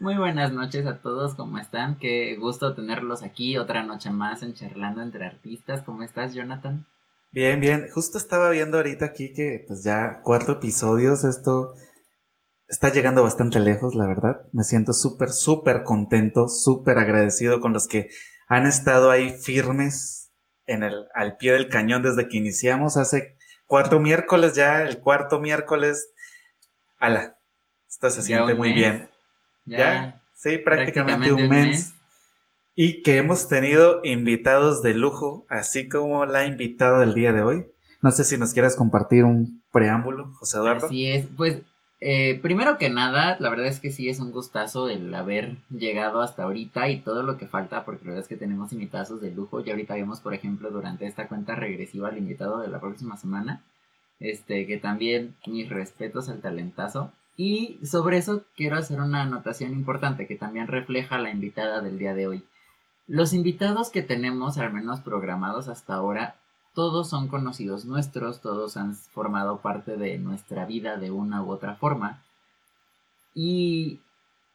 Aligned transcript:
Muy 0.00 0.16
buenas 0.16 0.52
noches 0.52 0.86
a 0.86 0.98
todos, 0.98 1.34
¿cómo 1.34 1.58
están? 1.58 1.98
Qué 1.98 2.36
gusto 2.36 2.72
tenerlos 2.76 3.24
aquí 3.24 3.58
otra 3.58 3.82
noche 3.82 4.10
más 4.10 4.44
en 4.44 4.54
Charlando 4.54 5.02
entre 5.02 5.26
Artistas. 5.26 5.82
¿Cómo 5.82 6.04
estás, 6.04 6.34
Jonathan? 6.34 6.86
Bien, 7.32 7.58
bien. 7.58 7.88
Justo 7.92 8.16
estaba 8.16 8.50
viendo 8.50 8.76
ahorita 8.76 9.06
aquí 9.06 9.32
que 9.32 9.64
pues 9.66 9.82
ya 9.82 10.20
cuatro 10.22 10.54
episodios, 10.54 11.24
esto 11.24 11.74
está 12.68 12.92
llegando 12.92 13.24
bastante 13.24 13.58
lejos, 13.58 13.96
la 13.96 14.06
verdad. 14.06 14.42
Me 14.52 14.62
siento 14.62 14.92
súper, 14.92 15.30
súper 15.30 15.82
contento, 15.82 16.48
súper 16.48 16.98
agradecido 16.98 17.60
con 17.60 17.72
los 17.72 17.88
que 17.88 18.08
han 18.46 18.66
estado 18.66 19.10
ahí 19.10 19.30
firmes 19.30 20.30
en 20.66 20.84
el, 20.84 21.06
al 21.12 21.38
pie 21.38 21.52
del 21.54 21.68
cañón 21.68 22.04
desde 22.04 22.28
que 22.28 22.36
iniciamos 22.36 22.96
hace 22.96 23.36
cuatro 23.66 23.98
miércoles 23.98 24.54
ya, 24.54 24.82
el 24.82 25.00
cuarto 25.00 25.40
miércoles. 25.40 26.12
Ala, 26.98 27.36
esto 27.88 28.10
se 28.10 28.22
siente 28.22 28.54
muy 28.54 28.72
bien. 28.72 29.10
Ya, 29.68 30.20
sí, 30.34 30.58
prácticamente, 30.58 31.32
un, 31.32 31.48
mes. 31.48 31.94
Y 32.74 33.02
que 33.02 33.16
hemos 33.16 33.48
tenido 33.48 34.00
invitados 34.04 34.82
de 34.82 34.94
lujo, 34.94 35.46
así 35.48 35.88
como 35.88 36.26
la 36.26 36.46
invitada 36.46 37.00
del 37.00 37.14
día 37.14 37.32
de 37.32 37.42
hoy. 37.42 37.66
No 38.02 38.12
sé 38.12 38.24
si 38.24 38.38
nos 38.38 38.52
quieras 38.52 38.76
compartir 38.76 39.24
un 39.24 39.62
preámbulo, 39.72 40.32
José 40.34 40.58
Eduardo. 40.58 40.86
Así 40.86 41.06
es, 41.06 41.26
pues 41.36 41.58
eh, 42.00 42.38
primero 42.40 42.78
que 42.78 42.90
nada, 42.90 43.36
la 43.40 43.50
verdad 43.50 43.66
es 43.66 43.80
que 43.80 43.90
sí 43.90 44.08
es 44.08 44.20
un 44.20 44.30
gustazo 44.30 44.88
el 44.88 45.12
haber 45.12 45.56
llegado 45.68 46.20
hasta 46.22 46.44
ahorita 46.44 46.88
y 46.88 47.00
todo 47.00 47.24
lo 47.24 47.36
que 47.38 47.48
falta, 47.48 47.84
porque 47.84 48.04
la 48.04 48.10
verdad 48.10 48.22
es 48.22 48.28
que 48.28 48.36
tenemos 48.36 48.72
invitados 48.72 49.20
de 49.20 49.32
lujo. 49.32 49.60
Ya 49.60 49.72
ahorita 49.72 49.94
vemos, 49.94 50.20
por 50.20 50.34
ejemplo, 50.34 50.70
durante 50.70 51.06
esta 51.06 51.26
cuenta 51.26 51.56
regresiva 51.56 52.08
al 52.08 52.18
invitado 52.18 52.60
de 52.60 52.68
la 52.68 52.80
próxima 52.80 53.16
semana. 53.16 53.64
Este, 54.20 54.66
que 54.66 54.78
también 54.78 55.36
mis 55.46 55.68
respetos 55.68 56.28
al 56.28 56.40
talentazo. 56.40 57.12
Y 57.38 57.78
sobre 57.86 58.18
eso 58.18 58.42
quiero 58.56 58.76
hacer 58.76 59.00
una 59.00 59.22
anotación 59.22 59.72
importante 59.72 60.26
que 60.26 60.34
también 60.34 60.66
refleja 60.66 61.18
la 61.18 61.30
invitada 61.30 61.80
del 61.80 61.96
día 61.96 62.12
de 62.12 62.26
hoy. 62.26 62.44
Los 63.06 63.32
invitados 63.32 63.90
que 63.90 64.02
tenemos, 64.02 64.58
al 64.58 64.72
menos 64.72 65.00
programados 65.00 65.68
hasta 65.68 65.94
ahora, 65.94 66.34
todos 66.74 67.08
son 67.08 67.28
conocidos 67.28 67.84
nuestros, 67.84 68.40
todos 68.40 68.76
han 68.76 68.96
formado 68.96 69.58
parte 69.58 69.96
de 69.96 70.18
nuestra 70.18 70.66
vida 70.66 70.96
de 70.96 71.12
una 71.12 71.40
u 71.44 71.50
otra 71.52 71.76
forma. 71.76 72.24
Y, 73.36 74.00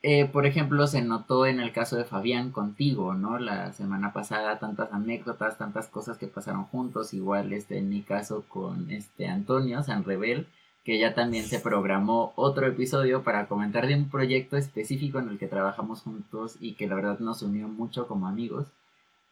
eh, 0.02 0.26
por 0.26 0.46
ejemplo, 0.46 0.86
se 0.86 1.02
notó 1.02 1.46
en 1.46 1.62
el 1.62 1.72
caso 1.72 1.96
de 1.96 2.04
Fabián 2.04 2.52
contigo, 2.52 3.14
¿no? 3.14 3.40
La 3.40 3.72
semana 3.72 4.12
pasada, 4.12 4.60
tantas 4.60 4.92
anécdotas, 4.92 5.58
tantas 5.58 5.88
cosas 5.88 6.18
que 6.18 6.28
pasaron 6.28 6.66
juntos, 6.66 7.14
igual 7.14 7.54
este, 7.54 7.78
en 7.78 7.88
mi 7.88 8.02
caso 8.02 8.44
con 8.50 8.92
este 8.92 9.30
Antonio 9.30 9.84
San 9.84 10.04
Rebel 10.04 10.48
que 10.84 11.00
ya 11.00 11.14
también 11.14 11.46
se 11.46 11.60
programó 11.60 12.34
otro 12.36 12.68
episodio 12.68 13.24
para 13.24 13.48
comentar 13.48 13.88
de 13.88 13.96
un 13.96 14.10
proyecto 14.10 14.58
específico 14.58 15.20
en 15.20 15.30
el 15.30 15.40
que 15.40 15.48
trabajamos 15.48 16.02
juntos 16.02 16.58
y 16.60 16.74
que 16.74 16.88
la 16.88 16.96
verdad 16.96 17.20
nos 17.20 17.42
unió 17.42 17.68
mucho 17.68 18.08
como 18.08 18.28
amigos. 18.28 18.68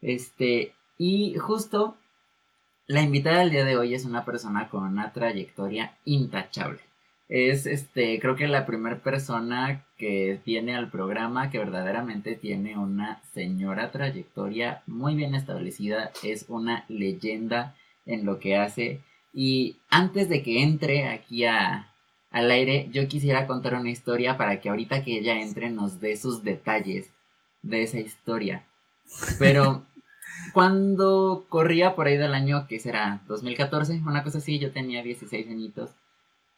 Este, 0.00 0.72
y 0.98 1.36
justo 1.36 1.96
la 2.86 3.02
invitada 3.02 3.40
del 3.40 3.50
día 3.50 3.64
de 3.64 3.76
hoy 3.76 3.94
es 3.94 4.04
una 4.04 4.24
persona 4.24 4.68
con 4.68 4.84
una 4.84 5.12
trayectoria 5.12 5.96
intachable. 6.04 6.80
Es 7.28 7.66
este, 7.66 8.18
creo 8.20 8.36
que 8.36 8.48
la 8.48 8.66
primera 8.66 8.96
persona 8.98 9.84
que 9.96 10.40
viene 10.44 10.76
al 10.76 10.90
programa 10.90 11.50
que 11.50 11.58
verdaderamente 11.58 12.34
tiene 12.34 12.76
una 12.76 13.22
señora 13.32 13.90
trayectoria 13.90 14.82
muy 14.86 15.14
bien 15.14 15.34
establecida, 15.34 16.10
es 16.22 16.46
una 16.48 16.84
leyenda 16.88 17.74
en 18.04 18.26
lo 18.26 18.38
que 18.38 18.56
hace 18.56 19.00
y 19.32 19.76
antes 19.88 20.28
de 20.28 20.42
que 20.42 20.62
entre 20.62 21.08
aquí 21.08 21.44
a, 21.44 21.92
al 22.30 22.50
aire, 22.50 22.88
yo 22.92 23.08
quisiera 23.08 23.46
contar 23.46 23.74
una 23.74 23.90
historia 23.90 24.36
para 24.36 24.60
que 24.60 24.68
ahorita 24.68 25.02
que 25.02 25.18
ella 25.18 25.40
entre 25.40 25.70
nos 25.70 26.00
dé 26.00 26.16
sus 26.16 26.42
detalles 26.42 27.10
de 27.62 27.82
esa 27.82 27.98
historia. 27.98 28.64
Pero 29.38 29.84
cuando 30.52 31.46
corría 31.48 31.94
por 31.94 32.06
ahí 32.06 32.16
del 32.16 32.34
año, 32.34 32.66
que 32.66 32.80
será 32.80 33.22
2014, 33.28 34.02
una 34.06 34.22
cosa 34.22 34.38
así, 34.38 34.58
yo 34.58 34.72
tenía 34.72 35.02
16 35.02 35.48
añitos. 35.48 35.90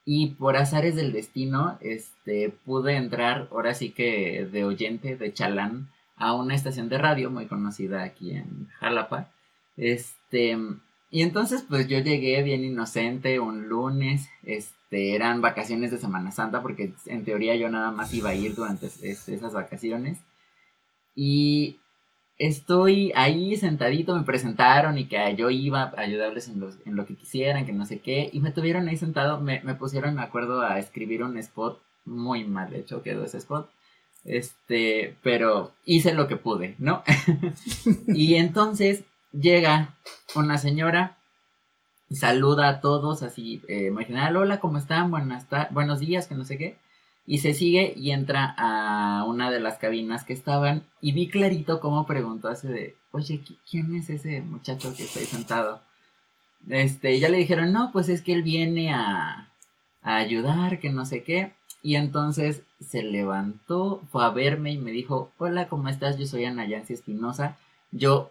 Y 0.06 0.30
por 0.32 0.56
azares 0.56 0.96
del 0.96 1.12
destino, 1.12 1.78
este, 1.80 2.50
pude 2.50 2.96
entrar, 2.96 3.48
ahora 3.50 3.72
sí 3.72 3.90
que 3.90 4.46
de 4.50 4.64
oyente, 4.64 5.16
de 5.16 5.32
chalán, 5.32 5.88
a 6.16 6.34
una 6.34 6.54
estación 6.54 6.88
de 6.88 6.98
radio 6.98 7.30
muy 7.30 7.46
conocida 7.46 8.02
aquí 8.02 8.32
en 8.32 8.68
Jalapa. 8.80 9.30
Este, 9.76 10.58
y 11.14 11.22
entonces 11.22 11.64
pues 11.68 11.86
yo 11.86 12.00
llegué 12.00 12.42
bien 12.42 12.64
inocente 12.64 13.38
un 13.38 13.68
lunes, 13.68 14.28
este, 14.42 15.14
eran 15.14 15.40
vacaciones 15.40 15.92
de 15.92 15.98
Semana 15.98 16.32
Santa 16.32 16.60
porque 16.60 16.92
en 17.06 17.24
teoría 17.24 17.54
yo 17.54 17.68
nada 17.68 17.92
más 17.92 18.12
iba 18.12 18.30
a 18.30 18.34
ir 18.34 18.56
durante 18.56 18.86
esas 18.86 19.52
vacaciones. 19.52 20.18
Y 21.14 21.78
estoy 22.36 23.12
ahí 23.14 23.54
sentadito, 23.54 24.16
me 24.16 24.24
presentaron 24.24 24.98
y 24.98 25.04
que 25.04 25.36
yo 25.36 25.50
iba 25.50 25.82
a 25.82 26.00
ayudarles 26.00 26.48
en, 26.48 26.60
en 26.84 26.96
lo 26.96 27.06
que 27.06 27.14
quisieran, 27.14 27.64
que 27.64 27.72
no 27.72 27.86
sé 27.86 28.00
qué, 28.00 28.28
y 28.32 28.40
me 28.40 28.50
tuvieron 28.50 28.88
ahí 28.88 28.96
sentado, 28.96 29.40
me, 29.40 29.60
me 29.62 29.76
pusieron, 29.76 30.16
me 30.16 30.22
acuerdo, 30.22 30.62
a 30.62 30.80
escribir 30.80 31.22
un 31.22 31.38
spot, 31.38 31.80
muy 32.06 32.42
mal 32.42 32.74
hecho 32.74 33.04
quedó 33.04 33.24
ese 33.24 33.38
spot, 33.38 33.70
este, 34.24 35.16
pero 35.22 35.70
hice 35.84 36.12
lo 36.12 36.26
que 36.26 36.34
pude, 36.34 36.74
¿no? 36.80 37.04
y 38.08 38.34
entonces 38.34 39.04
llega 39.34 39.96
una 40.34 40.58
señora, 40.58 41.18
saluda 42.10 42.68
a 42.68 42.80
todos 42.80 43.22
así, 43.22 43.62
eh, 43.68 43.90
hola, 44.36 44.60
¿cómo 44.60 44.78
están? 44.78 45.10
Buenas 45.10 45.46
buenos 45.70 46.00
días, 46.00 46.26
que 46.26 46.34
no 46.34 46.44
sé 46.44 46.58
qué. 46.58 46.78
Y 47.26 47.38
se 47.38 47.54
sigue 47.54 47.94
y 47.96 48.10
entra 48.10 48.54
a 48.58 49.24
una 49.26 49.50
de 49.50 49.58
las 49.58 49.78
cabinas 49.78 50.24
que 50.24 50.34
estaban 50.34 50.84
y 51.00 51.12
vi 51.12 51.28
clarito 51.28 51.80
cómo 51.80 52.06
preguntó 52.06 52.48
así 52.48 52.68
de, 52.68 52.96
oye, 53.12 53.40
¿quién 53.68 53.94
es 53.94 54.10
ese 54.10 54.42
muchacho 54.42 54.94
que 54.94 55.04
está 55.04 55.20
ahí 55.20 55.26
sentado? 55.26 55.80
Este, 56.68 57.18
ya 57.18 57.30
le 57.30 57.38
dijeron, 57.38 57.72
no, 57.72 57.90
pues 57.92 58.08
es 58.10 58.20
que 58.20 58.34
él 58.34 58.42
viene 58.42 58.92
a, 58.92 59.48
a 60.02 60.16
ayudar, 60.16 60.80
que 60.80 60.90
no 60.90 61.06
sé 61.06 61.22
qué. 61.22 61.54
Y 61.82 61.96
entonces 61.96 62.62
se 62.80 63.02
levantó, 63.02 64.02
fue 64.10 64.24
a 64.24 64.30
verme 64.30 64.72
y 64.72 64.78
me 64.78 64.90
dijo, 64.90 65.32
hola, 65.38 65.68
¿cómo 65.68 65.88
estás? 65.88 66.18
Yo 66.18 66.26
soy 66.26 66.44
Ana 66.44 66.66
Yancy 66.66 66.92
Espinosa. 66.92 67.56
Yo 67.90 68.30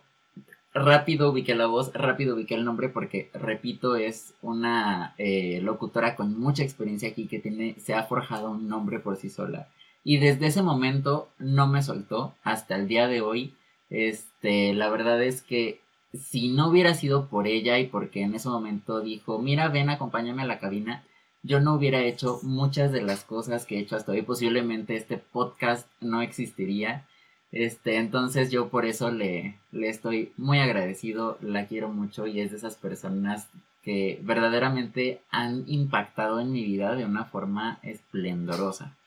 rápido 0.73 1.29
ubiqué 1.29 1.56
la 1.56 1.67
voz, 1.67 1.94
rápido 1.94 2.35
ubiqué 2.35 2.56
el 2.56 2.66
nombre 2.66 2.89
porque, 2.89 3.29
repito, 3.34 3.95
es 3.95 4.34
una 4.41 5.13
eh, 5.17 5.59
locutora 5.61 6.16
con 6.16 6.39
mucha 6.39 6.63
experiencia 6.63 7.09
aquí 7.09 7.28
que 7.28 7.39
tiene, 7.39 7.75
se 7.79 7.94
ha 7.94 8.03
forjado 8.03 8.51
un 8.51 8.67
nombre 8.67 9.00
por 9.00 9.17
sí 9.17 9.29
sola. 9.29 9.67
Y 10.03 10.17
desde 10.17 10.47
ese 10.47 10.62
momento 10.62 11.29
no 11.39 11.67
me 11.67 11.81
soltó 11.81 12.35
hasta 12.44 12.75
el 12.75 12.88
día 12.88 13.07
de 13.07 13.22
hoy. 13.22 13.53
Este, 13.89 14.73
la 14.73 14.89
verdad 14.89 15.22
es 15.23 15.41
que 15.41 15.79
si 16.13 16.50
no 16.50 16.69
hubiera 16.69 16.94
sido 16.94 17.28
por 17.28 17.47
ella 17.47 17.79
y 17.79 17.88
porque 17.88 18.22
en 18.22 18.35
ese 18.35 18.50
momento 18.50 19.01
dijo, 19.01 19.39
mira, 19.39 19.69
ven, 19.69 19.89
acompáñame 19.89 20.41
a 20.41 20.47
la 20.47 20.59
cabina, 20.59 21.03
yo 21.41 21.59
no 21.59 21.73
hubiera 21.73 22.01
hecho 22.01 22.39
muchas 22.44 22.91
de 22.91 23.01
las 23.01 23.23
cosas 23.23 23.66
que 23.66 23.78
he 23.78 23.81
hecho 23.81 23.95
hasta 23.95 24.12
hoy. 24.12 24.22
Posiblemente 24.22 24.95
este 24.95 25.17
podcast 25.17 25.88
no 26.01 26.22
existiría. 26.22 27.06
Este, 27.53 27.97
entonces 27.97 28.50
yo 28.50 28.69
por 28.69 28.84
eso 28.84 29.12
le, 29.12 29.59
le 29.72 29.88
estoy 29.88 30.34
muy 30.38 30.59
agradecido, 30.59 31.38
la 31.40 31.68
quiero 31.68 31.88
mucho 31.88 32.25
y 32.25 32.41
es 32.41 32.50
de 32.50 32.58
esas 32.58 32.75
personas 32.75 33.47
que 33.84 34.19
verdaderamente 34.24 35.22
han 35.30 35.63
impactado 35.68 36.40
en 36.40 36.52
mi 36.52 36.63
vida 36.63 36.96
de 36.96 37.06
una 37.06 37.25
forma 37.25 37.78
esplendorosa. 37.84 38.97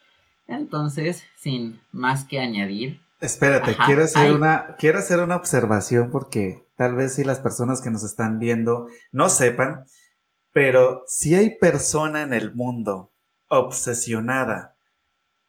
Entonces, 0.47 1.25
sin 1.37 1.81
más 1.91 2.25
que 2.25 2.39
añadir. 2.39 3.01
Espérate, 3.21 3.75
quiero 3.85 4.05
hacer 4.05 4.33
una, 4.33 4.77
quiero 4.79 5.01
hacer 5.01 5.19
una 5.19 5.35
observación 5.35 6.11
porque 6.13 6.63
tal 6.77 6.95
vez 6.95 7.15
si 7.15 7.25
las 7.25 7.41
personas 7.41 7.81
que 7.81 7.91
nos 7.91 8.05
están 8.05 8.39
viendo 8.39 8.87
no 9.11 9.29
sepan, 9.29 9.87
pero 10.53 11.03
si 11.09 11.35
hay 11.35 11.59
persona 11.59 12.23
en 12.23 12.33
el 12.33 12.55
mundo 12.55 13.11
obsesionada 13.49 14.76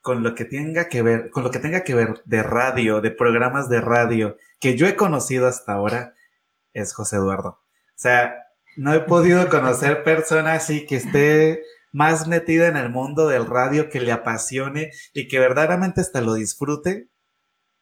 con 0.07 0.23
lo 0.23 0.35
que 0.35 0.45
tenga 0.45 0.87
que 0.87 1.01
ver, 1.01 1.29
con 1.31 1.43
lo 1.43 1.51
que 1.51 1.59
tenga 1.59 1.83
que 1.83 1.93
ver 1.93 2.21
de 2.23 2.41
radio, 2.41 3.01
de 3.01 3.11
programas 3.11 3.67
de 3.67 3.81
radio 3.81 4.37
que 4.57 4.77
yo 4.77 4.87
he 4.87 4.95
conocido 4.95 5.47
hasta 5.47 5.73
ahora, 5.73 6.13
es 6.71 6.93
José 6.93 7.17
Eduardo. 7.17 7.49
O 7.49 7.97
sea, 7.97 8.33
no 8.77 8.93
he 8.93 9.01
podido 9.01 9.49
conocer 9.49 10.05
persona 10.05 10.53
así 10.53 10.85
que 10.85 10.95
esté 10.95 11.61
más 11.91 12.25
metida 12.25 12.67
en 12.67 12.77
el 12.77 12.89
mundo 12.89 13.27
del 13.27 13.47
radio, 13.47 13.89
que 13.89 13.99
le 13.99 14.13
apasione 14.13 14.91
y 15.11 15.27
que 15.27 15.39
verdaderamente 15.39 15.99
hasta 15.99 16.21
lo 16.21 16.35
disfrute, 16.35 17.09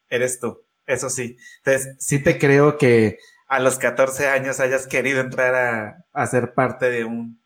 eres 0.08 0.40
tú. 0.40 0.66
Eso 0.84 1.10
sí. 1.10 1.36
Entonces, 1.58 1.94
sí 2.00 2.20
te 2.20 2.40
creo 2.40 2.76
que 2.76 3.18
a 3.46 3.60
los 3.60 3.78
14 3.78 4.26
años 4.26 4.58
hayas 4.58 4.88
querido 4.88 5.20
entrar 5.20 5.54
a, 5.54 6.04
a 6.12 6.26
ser 6.26 6.54
parte 6.54 6.90
de 6.90 7.04
un, 7.04 7.40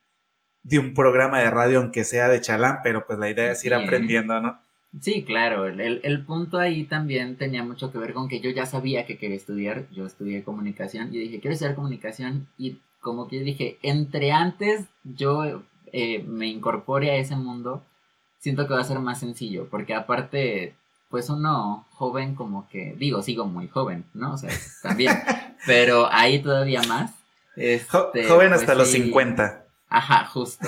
de 0.63 0.79
un 0.79 0.95
programa 0.95 1.41
de 1.41 1.51
radio, 1.51 1.81
aunque 1.81 2.05
sea 2.05 2.29
de 2.29 2.41
chalán, 2.41 2.79
pero 2.83 3.07
pues 3.07 3.19
la 3.19 3.29
idea 3.29 3.53
es 3.53 3.63
ir 3.63 3.75
aprendiendo, 3.75 4.41
¿no? 4.41 4.70
Sí, 5.01 5.23
claro, 5.23 5.67
el, 5.67 6.01
el, 6.03 6.25
punto 6.25 6.59
ahí 6.59 6.83
también 6.83 7.37
tenía 7.37 7.63
mucho 7.63 7.93
que 7.93 7.99
ver 7.99 8.13
con 8.13 8.29
que 8.29 8.41
yo 8.41 8.51
ya 8.51 8.67
sabía 8.67 9.07
que 9.07 9.19
quería 9.19 9.37
estudiar, 9.37 9.87
yo 9.93 10.05
estudié 10.05 10.43
comunicación 10.43 11.15
y 11.15 11.19
dije, 11.19 11.41
quiero 11.41 11.55
estudiar 11.55 11.77
comunicación 11.77 12.49
y 12.59 12.79
como 13.01 13.29
que 13.29 13.41
dije, 13.41 13.79
entre 13.83 14.33
antes 14.33 14.87
yo 15.05 15.63
eh, 15.93 16.25
me 16.25 16.49
incorpore 16.49 17.13
a 17.13 17.17
ese 17.17 17.37
mundo, 17.37 17.85
siento 18.41 18.67
que 18.67 18.75
va 18.75 18.81
a 18.81 18.85
ser 18.85 18.99
más 18.99 19.21
sencillo, 19.21 19.69
porque 19.71 19.95
aparte 19.95 20.75
pues 21.09 21.29
uno 21.29 21.87
joven 21.93 22.35
como 22.35 22.69
que, 22.69 22.95
digo, 22.97 23.23
sigo 23.23 23.45
muy 23.45 23.69
joven, 23.69 24.05
¿no? 24.15 24.35
O 24.35 24.39
sea, 24.39 24.51
también, 24.83 25.13
pero 25.67 26.09
ahí 26.11 26.41
todavía 26.41 26.83
más. 26.85 27.13
Este, 27.57 28.25
joven 28.25 28.53
hasta 28.53 28.67
pues 28.67 28.79
los 28.79 28.91
50. 28.91 29.65
Ajá, 29.89 30.25
justo. 30.27 30.67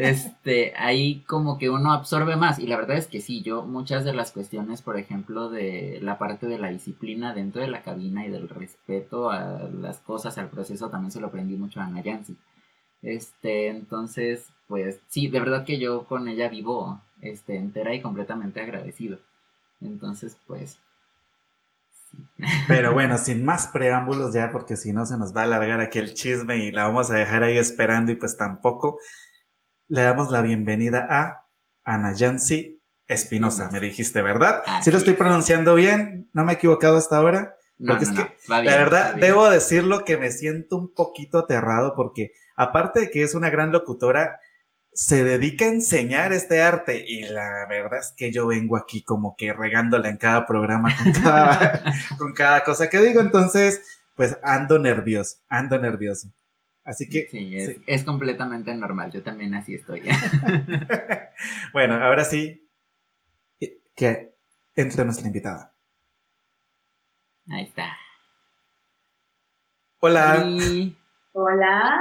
Este, 0.00 0.72
ahí 0.78 1.22
como 1.26 1.58
que 1.58 1.68
uno 1.68 1.92
absorbe 1.92 2.34
más 2.34 2.58
y 2.58 2.66
la 2.66 2.78
verdad 2.78 2.96
es 2.96 3.06
que 3.06 3.20
sí, 3.20 3.42
yo 3.42 3.64
muchas 3.64 4.02
de 4.02 4.14
las 4.14 4.32
cuestiones, 4.32 4.80
por 4.80 4.98
ejemplo, 4.98 5.50
de 5.50 5.98
la 6.00 6.16
parte 6.16 6.46
de 6.46 6.58
la 6.58 6.70
disciplina 6.70 7.34
dentro 7.34 7.60
de 7.60 7.68
la 7.68 7.82
cabina 7.82 8.24
y 8.24 8.30
del 8.30 8.48
respeto 8.48 9.30
a 9.30 9.68
las 9.68 9.98
cosas, 9.98 10.38
al 10.38 10.48
proceso, 10.48 10.88
también 10.88 11.10
se 11.10 11.20
lo 11.20 11.26
aprendí 11.26 11.56
mucho 11.56 11.80
a 11.80 11.84
Ana 11.84 12.00
Yancy. 12.00 12.34
Este, 13.02 13.68
entonces, 13.68 14.46
pues 14.68 15.00
sí, 15.08 15.28
de 15.28 15.38
verdad 15.38 15.66
que 15.66 15.78
yo 15.78 16.04
con 16.04 16.28
ella 16.28 16.48
vivo, 16.48 16.98
este, 17.20 17.56
entera 17.56 17.94
y 17.94 18.00
completamente 18.00 18.62
agradecido. 18.62 19.18
Entonces, 19.82 20.34
pues... 20.46 20.78
Pero 22.68 22.94
bueno, 22.94 23.18
sin 23.18 23.44
más 23.44 23.68
preámbulos 23.68 24.32
ya, 24.32 24.50
porque 24.50 24.76
si 24.76 24.94
no 24.94 25.04
se 25.04 25.18
nos 25.18 25.36
va 25.36 25.42
a 25.42 25.44
alargar 25.44 25.80
aquí 25.80 25.98
el 25.98 26.14
chisme 26.14 26.56
y 26.56 26.72
la 26.72 26.84
vamos 26.84 27.10
a 27.10 27.16
dejar 27.16 27.42
ahí 27.42 27.58
esperando 27.58 28.10
y 28.12 28.16
pues 28.16 28.38
tampoco, 28.38 28.98
le 29.90 30.02
damos 30.02 30.30
la 30.30 30.40
bienvenida 30.40 31.06
a 31.10 31.48
Ana 31.82 32.14
Yancy 32.14 32.80
Espinosa. 33.08 33.70
Me 33.72 33.80
dijiste, 33.80 34.22
¿verdad? 34.22 34.62
Si 34.82 34.92
lo 34.92 34.98
estoy 34.98 35.14
pronunciando 35.14 35.74
bien, 35.74 36.30
no 36.32 36.44
me 36.44 36.52
he 36.52 36.54
equivocado 36.54 36.96
hasta 36.96 37.16
ahora. 37.16 37.56
Porque 37.84 38.04
es 38.04 38.12
que, 38.12 38.36
la 38.46 38.60
verdad, 38.60 39.14
debo 39.16 39.50
decirlo 39.50 40.04
que 40.04 40.16
me 40.16 40.30
siento 40.30 40.76
un 40.76 40.94
poquito 40.94 41.38
aterrado 41.38 41.94
porque, 41.96 42.30
aparte 42.54 43.00
de 43.00 43.10
que 43.10 43.24
es 43.24 43.34
una 43.34 43.50
gran 43.50 43.72
locutora, 43.72 44.38
se 44.92 45.24
dedica 45.24 45.64
a 45.64 45.68
enseñar 45.68 46.32
este 46.32 46.62
arte 46.62 47.04
y 47.04 47.22
la 47.22 47.66
verdad 47.68 47.98
es 47.98 48.12
que 48.16 48.30
yo 48.30 48.46
vengo 48.46 48.76
aquí 48.76 49.02
como 49.02 49.34
que 49.36 49.52
regándola 49.52 50.08
en 50.08 50.18
cada 50.18 50.46
programa 50.46 50.94
con 52.16 52.32
cada, 52.34 52.62
cosa 52.62 52.88
que 52.88 53.00
digo, 53.00 53.20
entonces 53.20 53.82
pues 54.14 54.36
ando 54.42 54.78
nervioso, 54.78 55.38
ando 55.48 55.78
nervioso. 55.78 56.28
Así 56.90 57.08
que... 57.08 57.28
Sí, 57.28 57.56
es, 57.86 58.02
completamente 58.02 58.74
normal, 58.74 59.12
yo 59.12 59.22
también 59.22 59.54
así 59.54 59.74
estoy. 59.76 60.02
bueno, 61.72 61.94
ahora 61.94 62.24
sí, 62.24 62.68
que 63.94 64.34
entre 64.74 65.04
nuestra 65.04 65.28
invitada. 65.28 65.72
Ahí 67.48 67.62
está. 67.62 67.96
Hola. 70.00 70.44
Hola. 71.32 72.00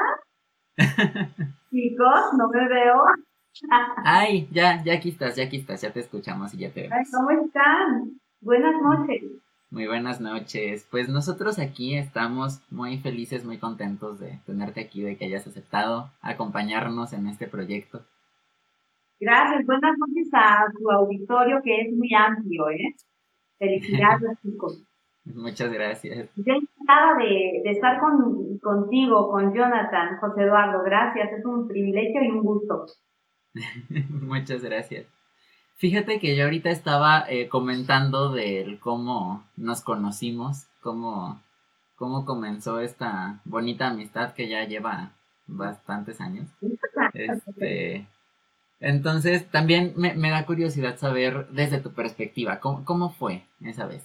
Chicos, 1.69 2.33
no 2.35 2.50
me 2.50 2.68
veo. 2.68 3.03
Ay, 4.03 4.50
ya, 4.51 4.83
ya 4.83 4.95
aquí 4.95 5.09
estás, 5.09 5.35
ya 5.35 5.44
aquí 5.44 5.57
estás, 5.57 5.81
ya 5.81 5.94
te 5.94 6.00
escuchamos 6.00 6.51
y 6.56 6.57
ya 6.57 6.71
te 6.71 6.88
vemos. 6.88 7.07
¿Cómo 7.12 7.30
están? 7.30 8.19
Buenas 8.42 8.74
noches. 8.81 9.21
Muy 9.71 9.86
buenas 9.86 10.19
noches. 10.19 10.88
Pues 10.89 11.10
nosotros 11.10 11.60
aquí 11.60 11.95
estamos 11.95 12.60
muy 12.71 12.98
felices, 12.98 13.45
muy 13.45 13.60
contentos 13.60 14.19
de 14.19 14.39
tenerte 14.48 14.81
aquí, 14.81 15.04
de 15.04 15.16
que 15.16 15.25
hayas 15.25 15.45
aceptado 15.45 16.10
acompañarnos 16.21 17.13
en 17.13 17.27
este 17.27 17.48
proyecto. 17.48 18.01
Gracias, 19.19 19.66
buenas 19.68 19.95
noches 20.00 20.30
a 20.33 20.66
tu 20.75 20.89
auditorio 20.89 21.62
que 21.63 21.81
es 21.81 21.94
muy 21.94 22.10
amplio, 22.16 22.69
¿eh? 22.71 22.95
Felicidades, 23.60 24.39
chicos. 24.42 24.83
Muchas 25.25 25.71
gracias. 25.71 26.30
Yo 26.36 26.54
encantada 26.54 27.18
de, 27.18 27.62
de 27.63 27.69
estar 27.69 28.00
con, 28.00 28.57
contigo, 28.60 29.30
con 29.30 29.54
Jonathan, 29.54 30.18
José 30.19 30.44
Eduardo. 30.44 30.81
Gracias, 30.83 31.31
es 31.31 31.45
un 31.45 31.68
privilegio 31.68 32.24
y 32.24 32.31
un 32.31 32.42
gusto. 32.42 32.86
Muchas 34.10 34.63
gracias. 34.63 35.06
Fíjate 35.79 36.19
que 36.19 36.35
yo 36.35 36.43
ahorita 36.43 36.69
estaba 36.71 37.23
eh, 37.29 37.47
comentando 37.47 38.33
de 38.33 38.77
cómo 38.81 39.45
nos 39.55 39.81
conocimos, 39.81 40.67
cómo, 40.81 41.41
cómo 41.95 42.25
comenzó 42.25 42.81
esta 42.81 43.39
bonita 43.45 43.87
amistad 43.87 44.33
que 44.33 44.49
ya 44.49 44.65
lleva 44.65 45.13
bastantes 45.47 46.19
años. 46.19 46.49
Este, 47.13 48.05
entonces, 48.81 49.49
también 49.51 49.93
me, 49.95 50.15
me 50.15 50.31
da 50.31 50.45
curiosidad 50.45 50.97
saber 50.97 51.47
desde 51.51 51.79
tu 51.79 51.93
perspectiva, 51.93 52.59
¿cómo, 52.59 52.83
cómo 52.83 53.11
fue 53.11 53.45
esa 53.61 53.87
vez? 53.87 54.03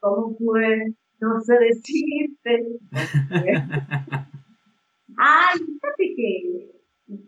¿Cómo 0.00 0.36
fue? 0.36 0.94
No 1.20 1.40
sé 1.42 1.54
decirte. 1.60 2.66
Ay, 5.16 5.58
fíjate 5.58 6.14
que, 6.16 6.70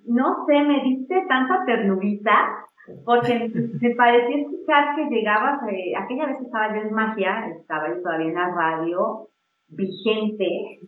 no 0.07 0.45
sé, 0.45 0.61
me 0.61 0.83
diste 0.83 1.15
tanta 1.29 1.65
ternurita, 1.67 2.67
porque 3.05 3.51
me 3.81 3.95
pareció 3.95 4.37
escuchar 4.39 4.97
que 4.97 5.15
llegabas, 5.15 5.61
eh, 5.71 5.93
aquella 5.97 6.27
vez 6.27 6.41
estaba 6.41 6.75
yo 6.75 6.83
en 6.83 6.93
magia, 6.93 7.47
estaba 7.61 7.89
yo 7.89 8.03
todavía 8.03 8.29
en 8.29 8.35
la 8.35 8.55
radio, 8.55 9.29
vigente, 9.69 10.81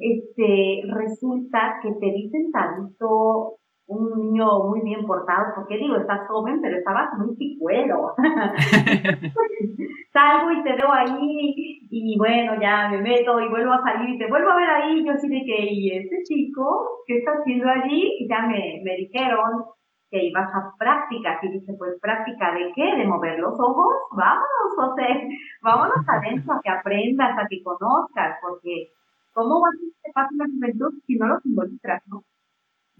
este, 0.00 0.82
resulta 0.86 1.80
que 1.82 1.92
te 1.92 2.06
dicen 2.06 2.50
tanto 2.52 3.56
un 3.86 4.10
niño 4.16 4.68
muy 4.68 4.82
bien 4.82 5.04
portado, 5.04 5.46
porque 5.56 5.78
digo, 5.78 5.96
estás 5.96 6.28
joven, 6.28 6.60
pero 6.62 6.76
estabas 6.76 7.08
muy 7.18 7.34
picuelo. 7.34 8.14
Salgo 10.12 10.52
y 10.52 10.62
te 10.62 10.74
veo 10.74 10.92
ahí, 10.92 11.88
y 11.90 12.16
bueno, 12.16 12.60
ya 12.60 12.88
me 12.88 12.98
meto 13.02 13.40
y 13.40 13.48
vuelvo 13.48 13.72
a 13.72 13.82
salir 13.82 14.10
y 14.14 14.18
te 14.18 14.28
vuelvo 14.28 14.50
a 14.50 14.56
ver 14.56 14.70
ahí, 14.70 15.04
yo 15.04 15.14
sí 15.16 15.28
de 15.28 15.42
que, 15.44 15.72
¿y 15.72 15.90
este 15.96 16.22
chico 16.22 17.02
qué 17.06 17.18
está 17.18 17.32
haciendo 17.32 17.68
allí? 17.68 18.16
Y 18.20 18.28
ya 18.28 18.46
me, 18.46 18.80
me 18.84 18.96
dijeron 18.96 19.64
que 20.10 20.24
ibas 20.24 20.52
a 20.54 20.74
prácticas, 20.78 21.42
y 21.42 21.48
dije, 21.48 21.72
pues, 21.78 21.98
¿práctica 22.00 22.52
de 22.52 22.72
qué? 22.74 22.96
¿De 22.96 23.06
mover 23.06 23.38
los 23.38 23.58
ojos? 23.58 23.94
Vámonos, 24.12 24.74
José, 24.76 25.28
vámonos 25.62 26.08
adentro 26.08 26.54
a 26.54 26.60
que 26.62 26.70
aprendas, 26.70 27.38
a 27.38 27.46
que 27.48 27.62
conozcas, 27.62 28.38
porque 28.42 28.90
¿cómo 29.32 29.60
vas 29.60 29.74
a 29.74 29.76
hacer 29.76 30.12
paso 30.12 30.34
la 30.36 30.46
juventud 30.46 30.94
si 31.06 31.16
no 31.16 31.26
los 31.28 31.46
involucras, 31.46 32.02
no? 32.06 32.24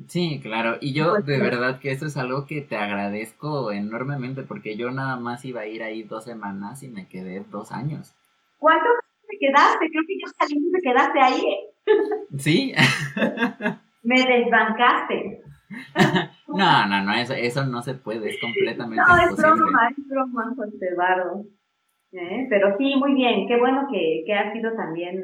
Sí, 0.07 0.41
claro, 0.43 0.79
y 0.81 0.95
yo 0.95 1.11
pues 1.11 1.27
de 1.27 1.39
verdad 1.39 1.79
que 1.79 1.91
eso 1.91 2.07
es 2.07 2.17
algo 2.17 2.47
que 2.47 2.63
te 2.63 2.77
agradezco 2.77 3.71
enormemente 3.71 4.43
porque 4.43 4.77
yo 4.77 4.91
nada 4.91 5.17
más 5.17 5.45
iba 5.45 5.61
a 5.61 5.67
ir 5.67 5.83
ahí 5.83 6.05
dos 6.05 6.25
semanas 6.25 6.83
y 6.83 6.89
me 6.89 7.07
quedé 7.07 7.45
dos 7.51 7.71
años. 7.71 8.15
¿Cuánto 8.59 8.87
te 9.29 9.37
quedaste? 9.39 9.91
Creo 9.91 10.03
que 10.07 10.19
ya 10.19 10.33
salí 10.39 10.59
y 10.59 10.73
te 10.73 10.81
quedaste 10.81 11.21
ahí. 11.21 11.41
¿eh? 11.41 11.99
Sí. 12.39 12.73
me 14.03 14.25
desbancaste. 14.25 15.43
no, 16.49 16.87
no, 16.89 17.05
no, 17.05 17.13
eso, 17.15 17.35
eso 17.35 17.65
no 17.65 17.81
se 17.83 17.95
puede, 17.95 18.31
es 18.31 18.41
completamente 18.41 19.03
No, 19.07 19.17
es 19.17 19.37
broma, 19.37 19.89
es 19.89 20.09
broma, 20.09 20.53
José 20.57 20.87
Eduardo. 20.93 21.45
¿Eh? 22.13 22.47
Pero 22.51 22.77
sí, 22.77 22.97
muy 22.97 23.15
bien, 23.15 23.47
qué 23.47 23.57
bueno 23.57 23.87
que, 23.91 24.25
que 24.27 24.35
has 24.35 24.55
ido 24.55 24.73
también, 24.75 25.23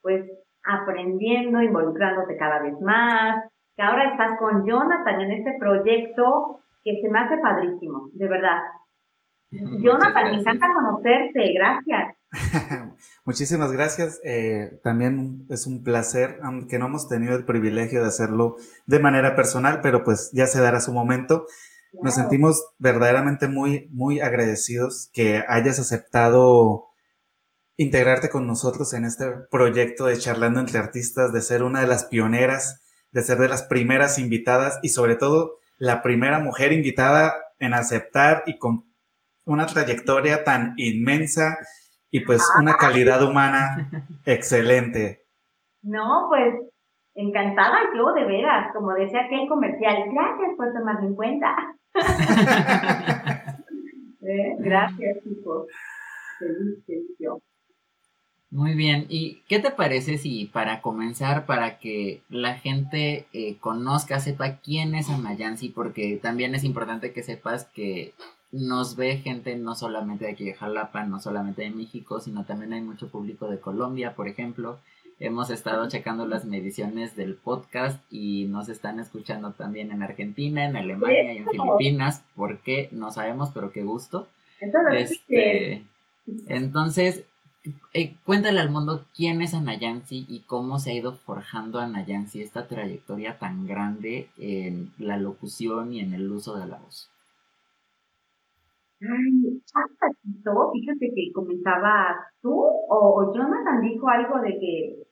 pues, 0.00 0.24
aprendiendo, 0.64 1.60
involucrándote 1.60 2.38
cada 2.38 2.62
vez 2.62 2.80
más, 2.80 3.44
que 3.76 3.82
ahora 3.82 4.10
estás 4.10 4.38
con 4.38 4.66
Jonathan 4.66 5.20
en 5.20 5.32
este 5.32 5.56
proyecto 5.60 6.60
que 6.82 7.00
se 7.02 7.08
me 7.10 7.18
hace 7.18 7.36
padrísimo, 7.36 8.08
de 8.14 8.28
verdad. 8.28 8.62
Jonathan, 9.50 10.30
me 10.30 10.40
encanta 10.40 10.72
conocerte, 10.72 11.52
gracias. 11.52 12.15
Muchísimas 13.24 13.72
gracias. 13.72 14.20
Eh, 14.24 14.80
también 14.82 15.46
es 15.48 15.66
un 15.66 15.82
placer, 15.82 16.38
aunque 16.42 16.78
no 16.78 16.86
hemos 16.86 17.08
tenido 17.08 17.36
el 17.36 17.44
privilegio 17.44 18.02
de 18.02 18.08
hacerlo 18.08 18.56
de 18.86 18.98
manera 18.98 19.36
personal, 19.36 19.80
pero 19.82 20.04
pues 20.04 20.30
ya 20.32 20.46
se 20.46 20.60
dará 20.60 20.80
su 20.80 20.92
momento. 20.92 21.46
Nos 22.02 22.14
sentimos 22.14 22.66
verdaderamente 22.78 23.48
muy, 23.48 23.88
muy 23.90 24.20
agradecidos 24.20 25.08
que 25.12 25.44
hayas 25.48 25.78
aceptado 25.78 26.88
integrarte 27.76 28.28
con 28.28 28.46
nosotros 28.46 28.92
en 28.92 29.04
este 29.04 29.30
proyecto 29.50 30.06
de 30.06 30.18
Charlando 30.18 30.60
entre 30.60 30.78
Artistas, 30.78 31.32
de 31.32 31.40
ser 31.40 31.62
una 31.62 31.80
de 31.80 31.86
las 31.86 32.04
pioneras 32.04 32.82
de 33.16 33.22
ser 33.22 33.38
de 33.38 33.48
las 33.48 33.62
primeras 33.62 34.18
invitadas 34.18 34.78
y 34.82 34.90
sobre 34.90 35.16
todo 35.16 35.58
la 35.78 36.02
primera 36.02 36.38
mujer 36.38 36.72
invitada 36.72 37.34
en 37.58 37.72
aceptar 37.72 38.42
y 38.46 38.58
con 38.58 38.84
una 39.46 39.64
trayectoria 39.64 40.44
tan 40.44 40.74
inmensa 40.76 41.56
y 42.16 42.20
pues 42.20 42.42
una 42.58 42.76
calidad 42.76 43.22
humana 43.22 43.90
excelente. 44.24 45.26
No, 45.82 46.28
pues 46.30 46.54
encantada 47.14 47.76
yo 47.94 48.10
de 48.14 48.24
veras, 48.24 48.72
como 48.72 48.94
decía 48.94 49.20
aquel 49.26 49.46
comercial, 49.48 50.04
gracias 50.10 50.56
por 50.56 50.72
tomarme 50.72 51.08
en 51.08 51.14
cuenta. 51.14 51.54
¿Eh? 54.22 54.56
Gracias 54.60 55.18
chicos. 55.24 55.66
Feliz, 56.38 56.84
feliz 56.86 57.16
yo. 57.18 57.38
Muy 58.48 58.74
bien, 58.74 59.04
¿y 59.10 59.42
qué 59.48 59.58
te 59.58 59.70
parece 59.70 60.16
si 60.16 60.46
para 60.46 60.80
comenzar, 60.80 61.44
para 61.44 61.78
que 61.78 62.22
la 62.30 62.54
gente 62.54 63.26
eh, 63.34 63.58
conozca, 63.60 64.20
sepa 64.20 64.60
quién 64.62 64.94
es 64.94 65.10
Amayansi, 65.10 65.68
porque 65.68 66.18
también 66.22 66.54
es 66.54 66.64
importante 66.64 67.12
que 67.12 67.22
sepas 67.22 67.66
que 67.66 68.14
nos 68.56 68.96
ve 68.96 69.18
gente 69.18 69.56
no 69.56 69.74
solamente 69.74 70.24
de 70.24 70.32
aquí 70.32 70.44
de 70.44 70.54
Jalapa, 70.54 71.04
no 71.04 71.20
solamente 71.20 71.62
de 71.62 71.70
México, 71.70 72.20
sino 72.20 72.44
también 72.44 72.72
hay 72.72 72.80
mucho 72.80 73.08
público 73.08 73.48
de 73.48 73.60
Colombia, 73.60 74.14
por 74.14 74.28
ejemplo. 74.28 74.78
Hemos 75.18 75.50
estado 75.50 75.88
checando 75.88 76.26
las 76.26 76.44
mediciones 76.44 77.16
del 77.16 77.34
podcast 77.36 78.00
y 78.10 78.44
nos 78.46 78.68
están 78.68 79.00
escuchando 79.00 79.52
también 79.52 79.90
en 79.90 80.02
Argentina, 80.02 80.64
en 80.64 80.76
Alemania 80.76 81.32
y 81.32 81.38
en 81.38 81.46
Filipinas. 81.46 82.22
¿Por 82.34 82.58
qué? 82.58 82.88
No 82.92 83.10
sabemos, 83.10 83.50
pero 83.54 83.72
qué 83.72 83.82
gusto. 83.82 84.26
Entonces, 84.60 85.12
este, 85.12 85.84
entonces 86.48 87.24
eh, 87.94 88.14
cuéntale 88.24 88.60
al 88.60 88.70
mundo 88.70 89.04
quién 89.14 89.42
es 89.42 89.54
Ana 89.54 89.76
y 90.10 90.44
cómo 90.46 90.78
se 90.78 90.90
ha 90.90 90.94
ido 90.94 91.12
forjando 91.12 91.78
Ana 91.78 92.04
esta 92.34 92.66
trayectoria 92.66 93.38
tan 93.38 93.66
grande 93.66 94.28
en 94.38 94.92
la 94.98 95.16
locución 95.16 95.92
y 95.92 96.00
en 96.00 96.14
el 96.14 96.30
uso 96.30 96.58
de 96.58 96.66
la 96.66 96.76
voz. 96.76 97.08
Ay, 99.00 99.60
todo, 100.42 100.72
fíjate 100.72 101.12
que 101.14 101.32
comentaba 101.32 102.16
tú 102.40 102.52
o, 102.54 103.32
Jonathan 103.34 103.82
dijo 103.82 104.08
algo 104.08 104.40
de 104.40 104.58
que 104.58 105.02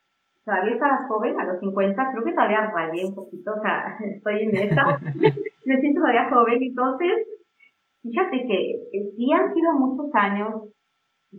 todavía 0.44 0.74
estabas 0.74 1.08
joven, 1.08 1.38
a 1.38 1.44
los 1.44 1.60
50, 1.60 2.12
creo 2.12 2.24
que 2.24 2.32
todavía 2.32 2.70
rayé 2.70 3.04
un 3.06 3.14
poquito, 3.14 3.52
o 3.52 3.60
sea, 3.60 3.98
estoy 4.04 4.42
en 4.42 4.56
esta, 4.56 4.98
me 5.66 5.80
siento 5.80 6.00
todavía 6.00 6.30
joven, 6.30 6.62
entonces, 6.62 7.12
fíjate 8.02 8.46
que 8.46 9.10
sí 9.16 9.32
han 9.32 9.52
sido 9.52 9.72
muchos 9.74 10.14
años 10.14 10.74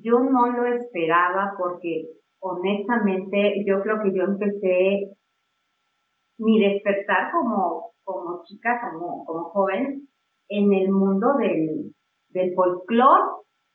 yo 0.04 0.20
no 0.20 0.48
lo 0.48 0.66
esperaba 0.68 1.54
porque 1.58 2.10
honestamente 2.40 3.64
yo 3.66 3.82
creo 3.82 4.02
que 4.04 4.14
yo 4.14 4.24
empecé 4.24 5.16
mi 6.38 6.60
despertar 6.60 7.32
como, 7.32 7.92
como 8.04 8.44
chica, 8.44 8.82
como, 8.82 9.26
como 9.26 9.46
joven, 9.46 10.08
en 10.50 10.74
el 10.74 10.92
mundo 10.92 11.36
del, 11.38 11.95
del 12.36 12.54
folclore. 12.54 13.24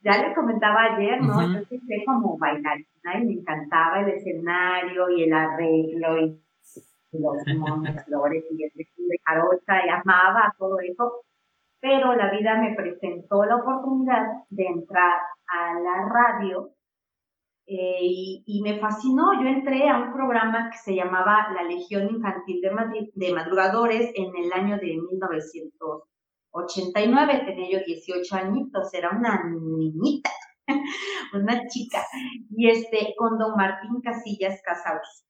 Ya 0.02 0.12
les 0.22 0.34
comentaba 0.34 0.94
ayer, 0.94 1.20
¿no? 1.20 1.40
Yo 1.42 1.58
empecé 1.58 2.04
como 2.06 2.38
bailarina 2.38 3.18
y 3.20 3.24
me 3.24 3.32
encantaba 3.32 4.00
el 4.00 4.10
escenario 4.10 5.10
y 5.10 5.24
el 5.24 5.32
arreglo 5.32 6.18
y, 6.18 6.40
los 7.12 7.36
monos, 7.58 8.04
flores 8.04 8.44
y 8.50 8.64
el 8.64 8.70
vestido 8.74 9.08
de 9.08 9.18
carocha 9.24 9.84
y 9.84 9.88
amaba 9.88 10.54
todo 10.58 10.78
eso. 10.80 11.22
Pero 11.80 12.14
la 12.14 12.30
vida 12.30 12.60
me 12.60 12.74
presentó 12.74 13.44
la 13.44 13.56
oportunidad 13.56 14.26
de 14.50 14.66
entrar 14.66 15.20
a 15.48 15.80
la 15.80 16.08
radio 16.08 16.70
eh, 17.66 17.98
y, 18.46 18.60
me 18.62 18.78
fascinó. 18.78 19.42
Yo 19.42 19.48
entré 19.48 19.88
a 19.88 19.98
un 19.98 20.12
programa 20.12 20.70
que 20.70 20.78
se 20.78 20.94
llamaba 20.94 21.48
La 21.54 21.62
Legión 21.62 22.10
Infantil 22.10 22.60
de, 22.60 23.10
de 23.14 23.34
Madrugadores 23.34 24.12
en 24.14 24.36
el 24.36 24.52
año 24.52 24.76
de 24.78 24.94
1989. 26.52 27.42
Tenía 27.46 27.78
yo 27.78 27.84
18 27.84 28.36
añitos, 28.36 28.94
era 28.94 29.10
una 29.10 29.44
niñita, 29.44 30.30
una 31.34 31.66
chica. 31.68 32.04
Y 32.50 32.68
este, 32.68 33.14
con 33.16 33.38
don 33.38 33.56
Martín 33.56 34.00
Casillas 34.02 34.60
Casaus, 34.64 35.24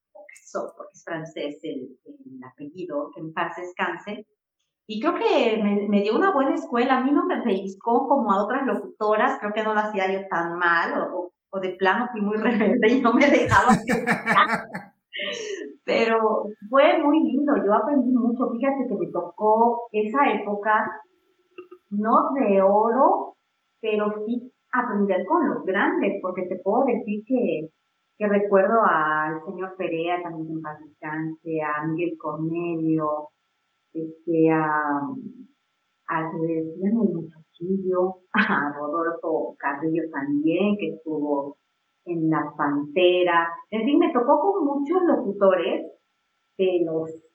porque 0.77 0.93
es 0.93 1.05
francés 1.05 1.59
el, 1.62 1.99
el 2.05 2.45
apellido, 2.45 3.11
que 3.15 3.21
en 3.21 3.33
paz 3.33 3.57
descanse 3.57 4.27
y 4.93 4.99
creo 4.99 5.15
que 5.15 5.62
me, 5.89 6.00
dio 6.00 6.17
una 6.17 6.33
buena 6.33 6.57
escuela. 6.57 6.97
A 6.97 7.05
mí 7.05 7.12
no 7.12 7.25
me 7.25 7.41
pellizcó 7.43 8.09
como 8.09 8.33
a 8.33 8.43
otras 8.43 8.67
locutoras, 8.67 9.39
creo 9.39 9.53
que 9.53 9.62
no 9.62 9.73
lo 9.73 9.79
hacía 9.79 10.11
yo 10.11 10.27
tan 10.27 10.59
mal, 10.59 11.12
o, 11.12 11.31
o 11.49 11.61
de 11.61 11.75
plano 11.75 12.09
fui 12.11 12.21
muy 12.21 12.37
rebelde 12.39 12.95
y 12.95 13.00
no 13.00 13.12
me 13.12 13.31
dejaba. 13.31 13.69
Pero 15.85 16.49
fue 16.69 16.99
muy 17.05 17.21
lindo, 17.23 17.53
yo 17.65 17.73
aprendí 17.73 18.11
mucho. 18.11 18.50
Fíjate 18.50 18.89
que 18.89 18.95
me 18.97 19.07
tocó 19.12 19.89
esa 19.93 20.29
época, 20.33 20.91
no 21.90 22.30
de 22.35 22.62
oro, 22.62 23.35
pero 23.80 24.25
sí 24.26 24.52
aprender 24.73 25.26
con 25.26 25.49
los 25.49 25.64
grandes, 25.64 26.20
porque 26.23 26.47
te 26.47 26.56
puedo 26.56 26.85
decir 26.85 27.25
que, 27.26 27.68
que 28.18 28.28
recuerdo 28.28 28.80
al 28.85 29.44
señor 29.44 29.76
Perea, 29.76 30.23
también 30.23 30.56
en 30.56 30.62
paz 30.62 30.78
a 31.02 31.87
Miguel 31.87 32.16
Cornelio, 32.18 33.28
este, 33.92 34.50
a, 34.50 35.00
a 36.09 36.30
que 36.30 36.59
el 36.59 36.92
muchachillo, 36.92 38.16
a 38.32 38.73
Rodolfo 38.76 39.56
Carrillo 39.59 40.04
también, 40.12 40.76
que 40.78 40.94
estuvo 40.94 41.56
en 42.04 42.30
La 42.30 42.52
Pantera. 42.56 43.49
En 43.70 43.85
fin, 43.85 43.99
me 43.99 44.12
tocó 44.12 44.40
con 44.40 44.64
muchos 44.64 45.02
locutores 45.02 45.87
de 46.56 46.82
los 46.85 47.30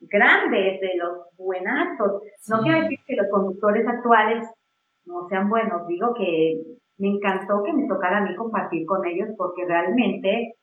grandes, 0.00 0.80
de 0.80 0.96
los 0.96 1.26
buenazos. 1.36 2.22
No 2.48 2.60
quiero 2.62 2.80
decir 2.82 2.98
que 3.06 3.16
los 3.16 3.28
conductores 3.30 3.86
actuales 3.86 4.46
no 5.04 5.28
sean 5.28 5.48
buenos, 5.48 5.86
digo 5.86 6.14
que 6.14 6.60
me 6.98 7.08
encantó 7.08 7.62
que 7.62 7.72
me 7.72 7.88
tocara 7.88 8.18
a 8.18 8.20
mí 8.20 8.36
compartir 8.36 8.86
con 8.86 9.04
ellos 9.06 9.28
porque 9.36 9.64
realmente 9.64 10.54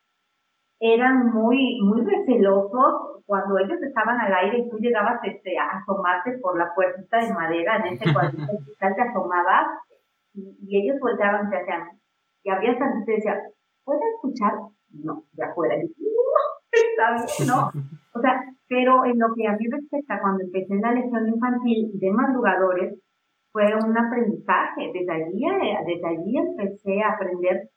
eran 0.80 1.34
muy, 1.34 1.80
muy 1.82 2.02
recelosos 2.06 3.24
cuando 3.26 3.58
ellos 3.58 3.82
estaban 3.82 4.20
al 4.22 4.34
aire 4.34 4.60
y 4.60 4.70
tú 4.70 4.78
llegabas 4.78 5.20
este, 5.24 5.58
a 5.58 5.80
asomarte 5.80 6.38
por 6.38 6.58
la 6.58 6.74
puertita 6.76 7.18
de 7.18 7.34
madera 7.34 7.78
en 7.78 7.94
ese 7.94 8.14
cuadrito 8.14 8.46
te 8.80 9.02
asomabas 9.02 9.68
y, 10.34 10.78
ellos 10.78 11.00
volteaban 11.02 11.48
y 11.48 11.50
te 11.50 11.58
hacían, 11.58 12.00
y 12.44 12.50
había 12.52 12.72
y 12.72 13.06
te 13.06 13.12
decía, 13.12 13.42
¿puedes 13.84 14.04
escuchar? 14.16 14.54
No, 14.92 15.24
de 15.32 15.44
afuera. 15.44 15.76
Y, 15.78 15.94
está 16.72 17.16
bien, 17.16 17.48
¿no? 17.48 17.72
O 18.18 18.22
sea, 18.22 18.42
pero 18.68 19.06
en 19.06 19.20
lo 19.20 19.28
que 19.36 19.48
a 19.48 19.56
mí 19.56 19.66
respecta, 19.70 20.20
cuando 20.20 20.44
empecé 20.44 20.74
en 20.74 20.82
la 20.82 20.92
lección 20.92 21.28
infantil 21.28 21.92
de 21.94 22.12
madrugadores, 22.12 23.00
fue 23.52 23.66
un 23.76 23.98
aprendizaje. 23.98 24.92
Desde 24.94 25.12
allí, 25.12 25.46
eh, 25.46 25.78
desde 25.86 26.08
allí 26.08 26.38
empecé 26.38 27.02
a 27.02 27.14
aprender 27.14 27.70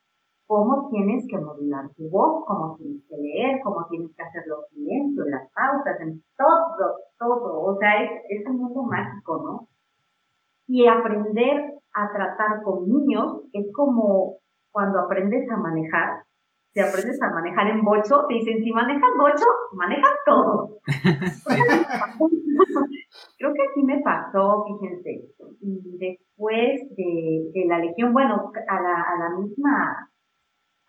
cómo 0.46 0.88
tienes 0.90 1.26
que 1.28 1.38
modular 1.38 1.90
tu 1.96 2.08
voz, 2.08 2.44
cómo 2.46 2.76
tienes 2.76 3.02
que 3.08 3.16
leer, 3.16 3.60
cómo 3.62 3.86
tienes 3.88 4.10
que 4.16 4.22
hacer 4.22 4.42
los 4.46 4.66
silencios, 4.70 5.26
las 5.28 5.48
pausas, 5.52 6.00
en 6.00 6.22
todo, 6.36 6.96
todo. 7.18 7.60
O 7.62 7.76
sea, 7.78 8.02
es, 8.02 8.10
es 8.28 8.46
un 8.46 8.56
mundo 8.56 8.82
mágico, 8.82 9.42
¿no? 9.44 9.68
Y 10.66 10.86
aprender 10.86 11.74
a 11.92 12.12
tratar 12.12 12.62
con 12.62 12.88
niños 12.88 13.42
es 13.52 13.66
como 13.74 14.38
cuando 14.72 15.00
aprendes 15.00 15.48
a 15.50 15.56
manejar. 15.56 16.22
Si 16.72 16.80
aprendes 16.80 17.20
a 17.20 17.30
manejar 17.30 17.66
en 17.68 17.82
bocho, 17.82 18.26
te 18.28 18.34
dicen, 18.34 18.62
si 18.62 18.70
manejas 18.70 19.10
bocho, 19.18 19.44
manejas 19.72 20.14
todo. 20.24 20.78
Creo 23.38 23.54
que 23.54 23.62
así 23.62 23.82
me 23.82 24.00
pasó, 24.02 24.64
fíjense. 24.66 25.24
Y 25.60 25.98
después 25.98 26.88
de, 26.96 27.50
de 27.52 27.64
la 27.66 27.78
legión, 27.78 28.12
bueno, 28.12 28.52
a 28.68 28.80
la, 28.80 29.02
a 29.02 29.18
la 29.18 29.30
misma 29.38 30.10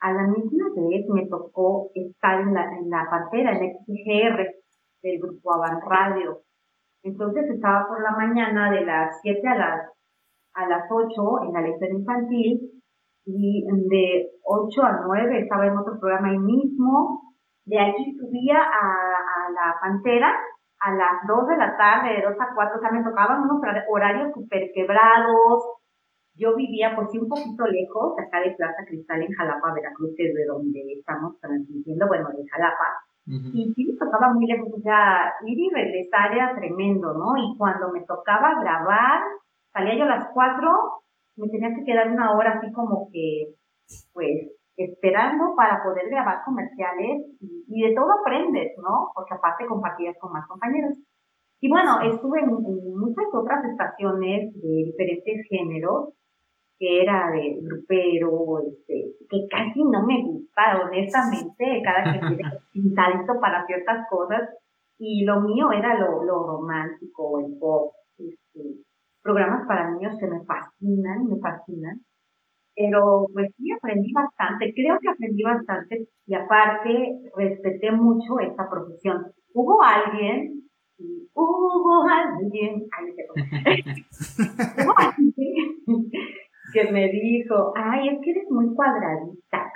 a 0.01 0.11
la 0.13 0.27
misma 0.27 0.65
vez 0.75 1.07
me 1.09 1.27
tocó 1.27 1.91
estar 1.93 2.41
en 2.41 2.55
la, 2.55 2.75
en 2.75 2.89
la 2.89 3.07
pantera, 3.09 3.55
en 3.55 3.77
XGR 3.85 4.55
del 5.03 5.19
grupo 5.19 5.53
Avan 5.53 5.79
Radio. 5.81 6.41
Entonces 7.03 7.49
estaba 7.49 7.87
por 7.87 8.01
la 8.01 8.11
mañana 8.11 8.71
de 8.71 8.83
las 8.83 9.21
7 9.21 9.47
a 9.47 9.55
las, 9.55 9.91
a 10.55 10.67
las 10.67 10.89
8 10.89 11.43
en 11.45 11.53
la 11.53 11.61
lección 11.61 11.97
infantil 11.97 12.80
y 13.25 13.65
de 13.89 14.29
8 14.43 14.83
a 14.83 15.01
9 15.05 15.39
estaba 15.39 15.67
en 15.67 15.77
otro 15.77 15.99
programa 15.99 16.29
ahí 16.29 16.39
mismo. 16.39 17.21
De 17.65 17.79
allí 17.79 18.17
subía 18.17 18.57
a, 18.57 18.81
a 18.81 19.51
la 19.51 19.75
pantera 19.79 20.35
a 20.81 20.91
las 20.95 21.27
2 21.27 21.47
de 21.47 21.57
la 21.57 21.77
tarde, 21.77 22.15
de 22.15 22.23
2 22.23 22.33
a 22.39 22.53
4, 22.55 22.75
o 22.75 22.81
sea, 22.81 22.91
me 22.91 23.03
tocaban 23.03 23.43
unos 23.43 23.61
horarios 23.87 24.33
súper 24.33 24.71
quebrados, 24.73 25.61
yo 26.33 26.55
vivía, 26.55 26.95
pues 26.95 27.11
sí, 27.11 27.19
un 27.19 27.29
poquito 27.29 27.65
lejos, 27.67 28.17
acá 28.17 28.39
de 28.39 28.55
Plaza 28.57 28.83
Cristal 28.87 29.21
en 29.21 29.31
Jalapa, 29.33 29.73
Veracruz, 29.73 30.11
que 30.17 30.29
es 30.29 30.33
de 30.33 30.45
donde 30.45 30.81
estamos 30.97 31.39
transmitiendo, 31.39 32.07
bueno, 32.07 32.29
de 32.29 32.47
Jalapa. 32.49 32.87
Y 33.27 33.71
sí, 33.75 33.85
me 33.85 33.97
tocaba 33.97 34.33
muy 34.33 34.47
lejos, 34.47 34.67
o 34.73 34.81
sea, 34.81 35.31
ir 35.45 35.59
y 35.59 35.69
regresar 35.69 36.33
era 36.33 36.55
tremendo, 36.55 37.13
¿no? 37.13 37.37
Y 37.37 37.55
cuando 37.57 37.91
me 37.91 38.01
tocaba 38.01 38.59
grabar, 38.59 39.21
salía 39.71 39.95
yo 39.95 40.03
a 40.05 40.17
las 40.17 40.27
cuatro, 40.33 41.03
me 41.41 41.49
tenía 41.49 41.73
que 41.75 41.83
quedar 41.83 42.11
una 42.11 42.33
hora 42.37 42.51
así 42.57 42.71
como 42.71 43.09
que, 43.11 43.55
pues, 44.13 44.51
esperando 44.77 45.55
para 45.55 45.83
poder 45.83 46.09
grabar 46.09 46.43
comerciales 46.45 47.25
y, 47.39 47.81
de 47.81 47.95
todo 47.95 48.07
aprendes, 48.21 48.71
¿no? 48.77 49.09
Porque 49.13 49.33
aparte 49.33 49.65
compartías 49.65 50.15
con 50.19 50.31
más 50.31 50.47
compañeros. 50.47 50.97
Y 51.59 51.69
bueno, 51.69 51.99
estuve 52.01 52.41
en, 52.41 52.49
muchas 52.49 53.25
otras 53.33 53.65
estaciones 53.65 54.53
de 54.53 54.83
diferentes 54.85 55.47
géneros, 55.49 56.13
que 56.77 57.03
era 57.03 57.29
de 57.31 57.59
grupero, 57.61 58.59
este, 58.67 59.13
que 59.29 59.47
casi 59.49 59.83
no 59.83 60.05
me 60.05 60.23
gusta, 60.23 60.81
honestamente, 60.83 61.81
cada 61.83 62.13
que 62.13 62.19
tiene 62.19 62.43
un 62.75 62.95
talento 62.95 63.33
para 63.39 63.65
ciertas 63.67 64.07
cosas, 64.09 64.49
y 64.97 65.23
lo 65.25 65.41
mío 65.41 65.71
era 65.71 65.99
lo, 65.99 66.23
lo 66.23 66.43
romántico, 66.43 67.39
el 67.39 67.57
pop, 67.59 67.93
este, 68.17 68.83
programas 69.21 69.67
para 69.67 69.91
niños 69.91 70.17
que 70.19 70.27
me 70.27 70.43
fascinan, 70.45 71.27
me 71.27 71.39
fascinan, 71.39 72.01
pero 72.75 73.27
pues 73.33 73.51
sí 73.57 73.71
aprendí 73.71 74.11
bastante, 74.13 74.73
creo 74.73 74.97
que 74.99 75.09
aprendí 75.09 75.43
bastante, 75.43 76.07
y 76.25 76.33
aparte 76.33 77.19
respeté 77.35 77.91
mucho 77.91 78.39
esta 78.39 78.69
profesión. 78.69 79.25
Hubo 79.53 79.81
alguien, 79.83 80.63
hubo 81.33 82.03
alguien, 82.07 82.87
hubo 84.77 84.93
alguien 84.97 86.11
que 86.73 86.91
me 86.91 87.09
dijo, 87.09 87.73
ay, 87.75 88.09
es 88.09 88.19
que 88.23 88.31
eres 88.31 88.49
muy 88.49 88.73
cuadradita, 88.73 89.71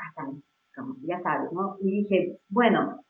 como 0.75 0.95
ya 1.03 1.21
sabes, 1.21 1.51
¿no? 1.51 1.77
Y 1.81 2.03
dije, 2.03 2.37
bueno, 2.49 3.01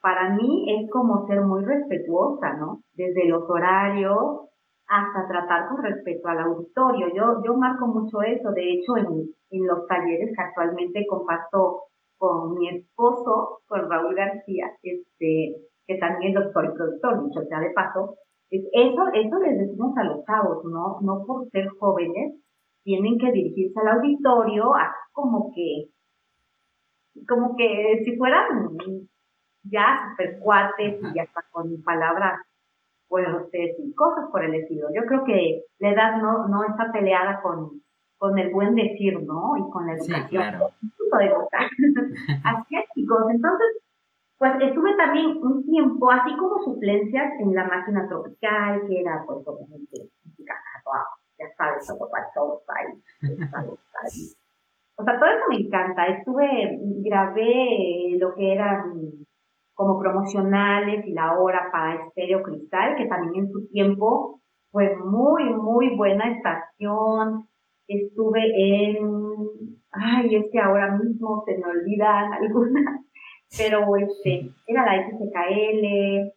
para 0.00 0.34
mí 0.34 0.66
es 0.68 0.90
como 0.90 1.26
ser 1.26 1.40
muy 1.42 1.64
respetuosa, 1.64 2.54
¿no? 2.54 2.82
Desde 2.92 3.26
los 3.26 3.48
horarios, 3.48 4.48
hasta 4.86 5.28
tratar 5.28 5.68
con 5.68 5.82
respeto 5.82 6.28
al 6.28 6.40
auditorio. 6.40 7.08
Yo, 7.14 7.42
yo 7.44 7.56
marco 7.56 7.86
mucho 7.86 8.22
eso, 8.22 8.52
de 8.52 8.72
hecho 8.72 8.96
en, 8.96 9.30
en 9.50 9.66
los 9.66 9.86
talleres 9.86 10.34
que 10.34 10.42
actualmente 10.42 11.06
comparto 11.08 11.84
con 12.18 12.54
mi 12.54 12.68
esposo, 12.68 13.60
con 13.66 13.90
Raúl 13.90 14.14
García, 14.14 14.70
este, 14.82 15.56
que 15.86 15.98
también 15.98 16.36
es 16.36 16.44
doctor 16.44 16.66
y 16.66 16.76
productor, 16.76 17.24
dicho 17.24 17.42
sea 17.48 17.60
de 17.60 17.70
paso, 17.70 18.16
eso, 18.50 19.08
eso 19.12 19.38
les 19.40 19.58
decimos 19.58 19.96
a 19.96 20.04
los 20.04 20.24
chavos, 20.24 20.64
¿no? 20.64 21.00
No 21.00 21.24
por 21.26 21.48
ser 21.50 21.68
jóvenes, 21.80 22.34
tienen 22.84 23.18
que 23.18 23.32
dirigirse 23.32 23.80
al 23.80 23.98
auditorio, 23.98 24.74
así 24.74 24.94
como 25.12 25.52
que, 25.54 25.88
como 27.26 27.56
que 27.56 28.02
si 28.04 28.16
fueran 28.16 28.78
ya 29.64 30.10
super 30.10 30.38
cuates 30.40 31.00
y 31.14 31.18
hasta 31.18 31.42
con 31.50 31.82
palabras 31.82 32.40
fuertes 33.08 33.76
y 33.78 33.94
cosas 33.94 34.30
por 34.30 34.44
el 34.44 34.54
estilo. 34.54 34.88
Yo 34.94 35.02
creo 35.06 35.24
que 35.24 35.62
la 35.78 35.90
edad 35.90 36.22
no, 36.22 36.48
no 36.48 36.64
está 36.64 36.92
peleada 36.92 37.40
con, 37.42 37.82
con 38.18 38.38
el 38.38 38.52
buen 38.52 38.74
decir, 38.74 39.20
¿no? 39.22 39.56
Y 39.56 39.70
con 39.70 39.86
la 39.86 39.94
educación. 39.94 40.22
Sí, 40.22 40.36
claro. 40.36 40.70
así 42.44 42.76
es, 42.76 42.84
chicos. 42.94 43.22
Entonces, 43.30 43.66
pues 44.38 44.52
estuve 44.60 44.96
también 44.96 45.38
un 45.42 45.64
tiempo, 45.64 46.10
así 46.10 46.36
como 46.36 46.62
suplencias 46.64 47.32
en 47.40 47.54
la 47.54 47.64
máquina 47.64 48.08
tropical, 48.08 48.82
que 48.88 49.00
era, 49.00 49.22
pues, 49.26 49.46
obviamente, 49.46 50.10
música 50.24 50.54
ya 51.38 51.46
sabes, 51.56 51.86
todo 51.86 52.10
todo 52.34 52.62
ahí. 52.68 52.92
O 54.96 55.04
sea, 55.04 55.18
todo 55.18 55.28
eso 55.28 55.44
me 55.48 55.56
encanta. 55.56 56.06
Estuve, 56.06 56.78
grabé 57.02 58.16
lo 58.18 58.34
que 58.34 58.52
eran 58.52 59.26
como 59.74 59.98
promocionales 59.98 61.06
y 61.06 61.12
la 61.12 61.38
hora 61.38 61.68
para 61.70 62.06
Estéreo 62.06 62.42
Cristal, 62.42 62.96
que 62.96 63.06
también 63.06 63.44
en 63.44 63.52
su 63.52 63.66
tiempo 63.68 64.40
fue 64.70 64.96
muy, 64.96 65.44
muy 65.54 65.96
buena 65.96 66.32
estación. 66.32 67.48
Estuve 67.86 68.40
en, 68.54 68.98
ay, 69.90 70.34
es 70.34 70.46
que 70.50 70.60
ahora 70.60 70.96
mismo 70.96 71.42
se 71.44 71.58
me 71.58 71.66
olvidan 71.66 72.32
algunas, 72.40 73.04
pero 73.56 73.96
este, 73.96 74.50
era 74.66 74.86
la 74.86 75.06
SCKL, 75.06 75.84
eh, 75.84 76.32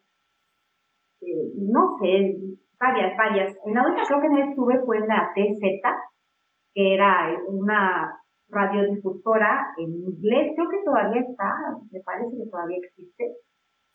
no 1.56 1.98
sé, 2.00 2.38
varias, 2.80 3.18
varias. 3.18 3.56
En 3.66 3.74
la 3.74 3.88
única 3.88 4.04
creo 4.08 4.22
que 4.22 4.30
no 4.30 4.50
estuve 4.50 4.86
fue 4.86 4.98
en 4.98 5.08
la 5.08 5.32
TZ, 5.34 5.62
que 6.74 6.94
era 6.94 7.38
una 7.48 8.20
radiodifusora 8.50 9.74
en 9.78 9.92
inglés, 9.94 10.54
creo 10.56 10.70
que 10.70 10.84
todavía 10.86 11.22
está, 11.22 11.54
me 11.92 12.00
parece 12.02 12.38
que 12.38 12.50
todavía 12.50 12.78
existe, 12.78 13.36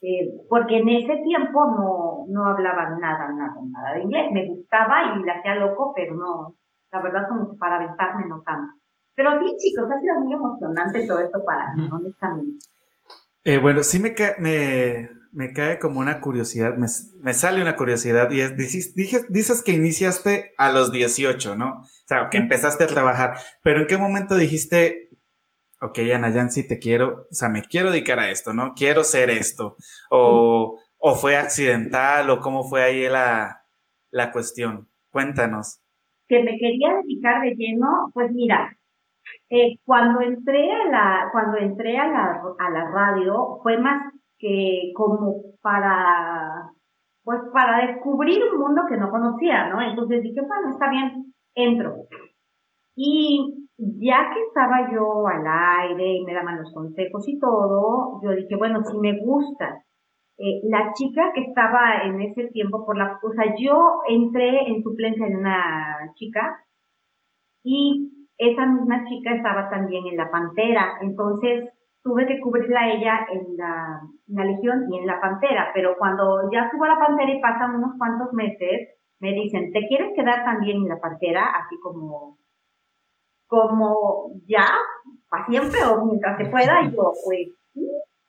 eh, 0.03 0.29
porque 0.49 0.79
en 0.79 0.89
ese 0.89 1.17
tiempo 1.23 1.65
no, 1.65 2.27
no 2.29 2.47
hablaba 2.47 2.91
nada, 2.99 3.33
nada, 3.33 3.55
nada 3.71 3.95
de 3.95 4.03
inglés. 4.03 4.33
Me 4.33 4.49
gustaba 4.49 5.17
y 5.17 5.23
la 5.25 5.35
hacía 5.35 5.55
loco, 5.55 5.93
pero 5.95 6.15
no, 6.15 6.57
la 6.91 7.01
verdad 7.01 7.29
como 7.29 7.51
que 7.51 7.57
para 7.57 7.77
aventarme 7.77 8.27
no 8.27 8.43
tanto. 8.43 8.75
Pero 9.15 9.31
sí, 9.39 9.57
chicos, 9.59 9.91
ha 9.91 10.01
sido 10.01 10.21
muy 10.21 10.33
emocionante 10.33 11.07
todo 11.07 11.21
esto 11.21 11.45
para 11.45 11.75
mí, 11.75 11.89
honestamente. 11.91 12.67
Eh, 13.45 13.59
bueno, 13.59 13.83
sí 13.83 14.01
me, 14.01 14.15
me, 14.39 15.09
me 15.33 15.53
cae 15.53 15.79
como 15.79 15.99
una 15.99 16.21
curiosidad, 16.21 16.77
me, 16.77 16.87
me, 17.21 17.33
sale 17.33 17.62
una 17.62 17.75
curiosidad 17.75 18.31
y 18.31 18.41
es, 18.41 18.57
dices, 18.57 18.95
dices 18.95 19.62
que 19.62 19.73
iniciaste 19.73 20.53
a 20.59 20.71
los 20.71 20.93
18, 20.93 21.57
¿no? 21.57 21.81
O 21.81 22.07
sea, 22.07 22.29
que 22.31 22.37
empezaste 22.37 22.85
a 22.85 22.89
trabajar, 22.89 23.39
pero 23.62 23.81
¿en 23.81 23.87
qué 23.87 23.97
momento 23.97 24.37
dijiste, 24.37 25.09
ok, 25.81 25.99
Ana 26.15 26.51
sí 26.51 26.69
te 26.69 26.79
quiero, 26.79 27.27
o 27.31 27.35
sea, 27.35 27.49
me 27.49 27.62
quiero 27.62 27.91
dedicar 27.91 28.19
a 28.19 28.31
esto, 28.31 28.53
¿no? 28.53 28.75
Quiero 28.75 29.05
ser 29.05 29.31
esto, 29.31 29.77
o, 30.11 30.79
o 30.99 31.15
fue 31.15 31.37
accidental, 31.37 32.29
o 32.29 32.41
cómo 32.41 32.65
fue 32.65 32.83
ahí 32.83 33.09
la, 33.09 33.65
la 34.11 34.33
cuestión? 34.33 34.89
Cuéntanos. 35.11 35.81
Que 36.29 36.43
me 36.43 36.59
quería 36.59 36.95
dedicar 37.03 37.43
de 37.43 37.55
lleno, 37.57 38.11
pues 38.12 38.31
mira, 38.33 38.77
eh, 39.49 39.79
cuando 39.85 40.21
entré 40.21 40.71
a 40.71 40.91
la, 40.91 41.29
cuando 41.33 41.59
entré 41.59 41.99
a 41.99 42.07
la, 42.07 42.43
a 42.59 42.71
la 42.71 42.90
radio, 42.90 43.59
fue 43.62 43.79
más 43.79 44.12
que 44.42 44.92
como 44.96 45.37
para, 45.62 46.72
pues 47.22 47.38
para 47.52 47.87
descubrir 47.87 48.42
un 48.52 48.59
mundo 48.59 48.83
que 48.88 48.96
no 48.96 49.09
conocía, 49.09 49.68
¿no? 49.68 49.81
Entonces 49.81 50.20
dije, 50.20 50.40
bueno, 50.40 50.70
está 50.70 50.90
bien, 50.90 51.33
entro. 51.55 51.94
Y 52.96 53.68
ya 53.78 54.31
que 54.35 54.40
estaba 54.48 54.92
yo 54.92 55.28
al 55.28 55.46
aire 55.46 56.16
y 56.16 56.24
me 56.24 56.35
daban 56.35 56.59
los 56.59 56.74
consejos 56.74 57.26
y 57.28 57.38
todo, 57.38 58.20
yo 58.22 58.33
dije, 58.33 58.57
bueno, 58.57 58.83
si 58.85 58.98
me 58.98 59.20
gusta. 59.20 59.85
Eh, 60.38 60.61
la 60.64 60.92
chica 60.94 61.31
que 61.35 61.42
estaba 61.42 62.02
en 62.05 62.20
ese 62.20 62.48
tiempo 62.48 62.85
por 62.85 62.98
la, 62.98 63.20
o 63.22 63.33
sea, 63.33 63.55
yo 63.57 64.00
entré 64.09 64.68
en 64.68 64.83
suplencia 64.83 65.26
de 65.26 65.37
una 65.37 66.11
chica 66.14 66.64
y 67.62 68.26
esa 68.38 68.66
misma 68.66 69.05
chica 69.05 69.37
estaba 69.37 69.70
también 69.70 70.05
en 70.09 70.16
la 70.16 70.33
Pantera, 70.33 70.98
entonces 71.00 71.70
tuve 72.03 72.27
que 72.27 72.41
cubrirla 72.41 72.81
a 72.81 72.91
ella 72.93 73.27
en 73.31 73.57
la, 73.57 74.03
Legión 74.45 74.87
y 74.91 74.99
en 74.99 75.07
la 75.07 75.21
Pantera, 75.21 75.71
pero 75.73 75.97
cuando 75.99 76.51
ya 76.51 76.71
subo 76.71 76.85
a 76.85 76.88
la 76.88 76.99
Pantera 76.99 77.31
y 77.31 77.41
pasan 77.41 77.77
unos 77.77 77.97
cuantos 77.97 78.33
meses, 78.33 78.88
me 79.21 79.33
dicen, 79.33 79.73
¿te 79.73 79.87
quieres 79.87 80.12
quedar 80.17 80.45
también 80.45 80.79
en 80.79 80.88
la 80.88 81.01
Pantera? 81.01 81.45
Así 81.45 81.79
como, 81.81 82.38
como 83.47 84.33
ya, 84.47 84.67
para 85.29 85.47
siempre 85.47 85.79
o 85.85 86.05
mientras 86.05 86.38
se 86.38 86.47
pueda, 86.47 86.83
y 86.83 86.91
yo, 86.91 87.12
pues, 87.25 87.49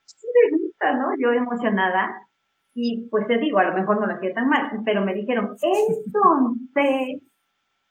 sí, 0.05 0.27
me 0.51 0.57
gusta, 0.57 0.93
¿no? 0.93 1.07
Yo 1.17 1.31
emocionada. 1.31 2.27
Y 2.75 3.07
pues 3.09 3.27
te 3.27 3.37
digo, 3.37 3.59
a 3.59 3.65
lo 3.65 3.75
mejor 3.75 3.99
no 3.99 4.07
lo 4.07 4.15
hacía 4.15 4.33
tan 4.33 4.49
mal, 4.49 4.69
pero 4.83 5.05
me 5.05 5.13
dijeron, 5.13 5.55
entonces 5.61 6.11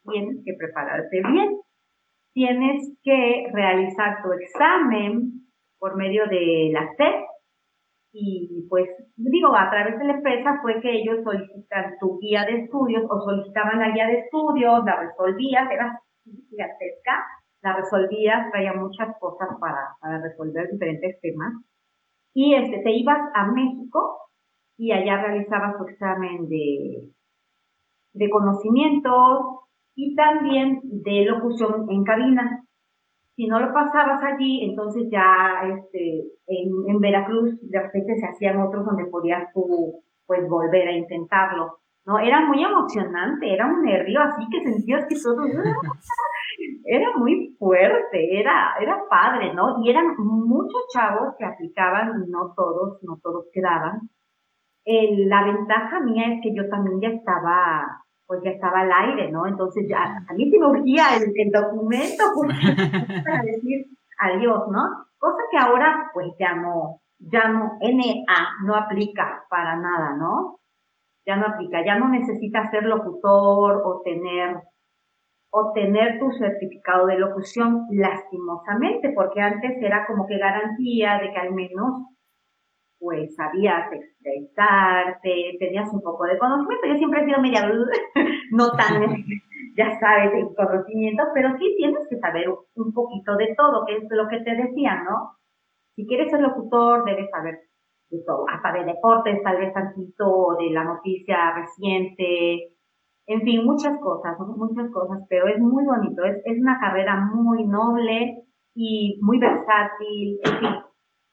tienes 0.04 0.44
que 0.44 0.54
prepararte 0.58 1.22
bien, 1.28 1.60
tienes 2.34 2.92
que 3.04 3.46
realizar 3.52 4.22
tu 4.22 4.32
examen 4.32 5.41
por 5.82 5.96
medio 5.96 6.26
de 6.28 6.70
la 6.72 6.94
SEP 6.94 7.24
y 8.12 8.68
pues 8.70 8.88
digo, 9.16 9.48
a 9.56 9.68
través 9.68 9.98
de 9.98 10.04
la 10.04 10.12
empresa 10.12 10.60
fue 10.62 10.80
que 10.80 10.92
ellos 10.92 11.24
solicitan 11.24 11.96
tu 11.98 12.20
guía 12.20 12.44
de 12.44 12.62
estudios 12.62 13.02
o 13.10 13.20
solicitaban 13.20 13.80
la 13.80 13.90
guía 13.90 14.06
de 14.06 14.20
estudios, 14.20 14.84
la 14.84 15.00
resolvías, 15.00 15.68
era 15.72 16.00
gigantesca, 16.24 17.24
la 17.62 17.74
resolvías, 17.74 18.48
traía 18.52 18.74
muchas 18.74 19.08
cosas 19.18 19.48
para, 19.58 19.96
para 20.00 20.22
resolver 20.22 20.70
diferentes 20.70 21.20
temas 21.20 21.52
y 22.32 22.54
este, 22.54 22.78
te 22.78 22.92
ibas 22.92 23.18
a 23.34 23.50
México 23.50 24.20
y 24.78 24.92
allá 24.92 25.20
realizabas 25.20 25.78
tu 25.78 25.88
examen 25.88 26.48
de, 26.48 27.10
de 28.12 28.30
conocimientos 28.30 29.62
y 29.96 30.14
también 30.14 30.80
de 30.84 31.24
locución 31.24 31.90
en 31.90 32.04
cabina. 32.04 32.61
Si 33.42 33.48
no 33.48 33.58
lo 33.58 33.72
pasabas 33.72 34.22
allí, 34.22 34.62
entonces 34.62 35.08
ya 35.10 35.64
este, 35.66 36.30
en, 36.46 36.70
en 36.86 37.00
Veracruz 37.00 37.58
de 37.60 37.82
repente 37.82 38.14
se 38.14 38.26
hacían 38.26 38.60
otros 38.60 38.86
donde 38.86 39.06
podías 39.06 39.52
tú 39.52 40.00
pues 40.24 40.48
volver 40.48 40.86
a 40.86 40.92
intentarlo. 40.92 41.78
¿no? 42.06 42.20
Era 42.20 42.46
muy 42.46 42.62
emocionante, 42.62 43.52
era 43.52 43.66
un 43.66 43.82
nervio 43.82 44.20
así 44.20 44.46
que 44.48 44.62
sentías 44.62 45.06
que 45.08 45.16
todo 45.20 45.42
era 46.84 47.16
muy 47.16 47.56
fuerte, 47.58 48.38
era, 48.38 48.76
era 48.80 49.02
padre, 49.10 49.52
¿no? 49.54 49.82
Y 49.84 49.90
eran 49.90 50.14
muchos 50.18 50.86
chavos 50.94 51.34
que 51.36 51.44
aplicaban, 51.44 52.12
no 52.28 52.54
todos, 52.54 53.02
no 53.02 53.18
todos 53.20 53.46
quedaban. 53.52 54.02
la 54.86 55.46
ventaja 55.46 55.98
mía 55.98 56.34
es 56.34 56.40
que 56.44 56.54
yo 56.54 56.68
también 56.68 57.00
ya 57.00 57.08
estaba 57.08 58.04
pues 58.32 58.44
ya 58.44 58.50
estaba 58.52 58.80
al 58.80 58.90
aire, 58.90 59.30
¿no? 59.30 59.46
Entonces 59.46 59.84
ya, 59.86 60.24
a 60.26 60.32
mí 60.32 60.50
sí 60.50 60.58
me 60.58 60.66
urgía 60.66 61.04
el, 61.16 61.52
documento 61.52 62.24
para 63.24 63.42
decir 63.42 63.84
adiós, 64.18 64.68
¿no? 64.70 65.04
Cosa 65.18 65.42
que 65.50 65.58
ahora 65.58 66.10
pues 66.14 66.28
ya 66.38 66.54
no, 66.54 67.02
ya 67.18 67.48
no, 67.48 67.76
NA 67.78 68.48
no 68.64 68.74
aplica 68.74 69.44
para 69.50 69.76
nada, 69.76 70.16
¿no? 70.16 70.60
Ya 71.26 71.36
no 71.36 71.46
aplica, 71.46 71.84
ya 71.84 71.98
no 71.98 72.08
necesitas 72.08 72.70
ser 72.70 72.84
locutor 72.84 73.82
o 73.84 74.00
tener, 74.02 74.62
o 75.50 75.72
tener 75.74 76.18
tu 76.18 76.30
certificado 76.32 77.08
de 77.08 77.18
locución 77.18 77.86
lastimosamente, 77.90 79.12
porque 79.14 79.42
antes 79.42 79.76
era 79.82 80.06
como 80.06 80.26
que 80.26 80.38
garantía 80.38 81.18
de 81.18 81.32
que 81.32 81.38
al 81.38 81.52
menos 81.52 82.06
pues 83.02 83.34
sabías 83.34 83.92
expresarte, 83.92 85.56
tenías 85.58 85.92
un 85.92 86.00
poco 86.02 86.24
de 86.24 86.38
conocimiento. 86.38 86.86
Yo 86.86 86.96
siempre 86.98 87.22
he 87.22 87.26
sido 87.26 87.40
media, 87.40 87.68
no 88.52 88.70
tan, 88.70 89.02
ya 89.76 89.98
sabes, 89.98 90.32
en 90.34 90.54
conocimiento, 90.54 91.24
pero 91.34 91.58
sí 91.58 91.74
tienes 91.76 92.06
que 92.08 92.18
saber 92.18 92.48
un 92.48 92.92
poquito 92.94 93.36
de 93.36 93.54
todo, 93.56 93.84
que 93.86 93.96
es 93.96 94.04
lo 94.08 94.28
que 94.28 94.38
te 94.40 94.54
decía, 94.54 95.02
¿no? 95.02 95.36
Si 95.96 96.06
quieres 96.06 96.30
ser 96.30 96.40
locutor, 96.40 97.04
debes 97.04 97.28
saber 97.30 97.58
de 98.10 98.22
todo, 98.24 98.44
hasta 98.48 98.72
de 98.72 98.84
deportes, 98.84 99.42
tal 99.42 99.58
vez 99.58 99.74
tantito, 99.74 100.56
de 100.60 100.70
la 100.70 100.84
noticia 100.84 101.54
reciente, 101.56 102.68
en 103.26 103.42
fin, 103.42 103.64
muchas 103.64 103.98
cosas, 104.00 104.38
muchas 104.38 104.92
cosas, 104.92 105.24
pero 105.28 105.48
es 105.48 105.58
muy 105.58 105.84
bonito, 105.84 106.22
es, 106.24 106.36
es 106.44 106.60
una 106.60 106.78
carrera 106.78 107.16
muy 107.34 107.64
noble 107.64 108.44
y 108.76 109.18
muy 109.22 109.38
versátil, 109.40 110.38
en 110.44 110.58
fin, 110.60 110.76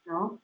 ¿no? 0.06 0.40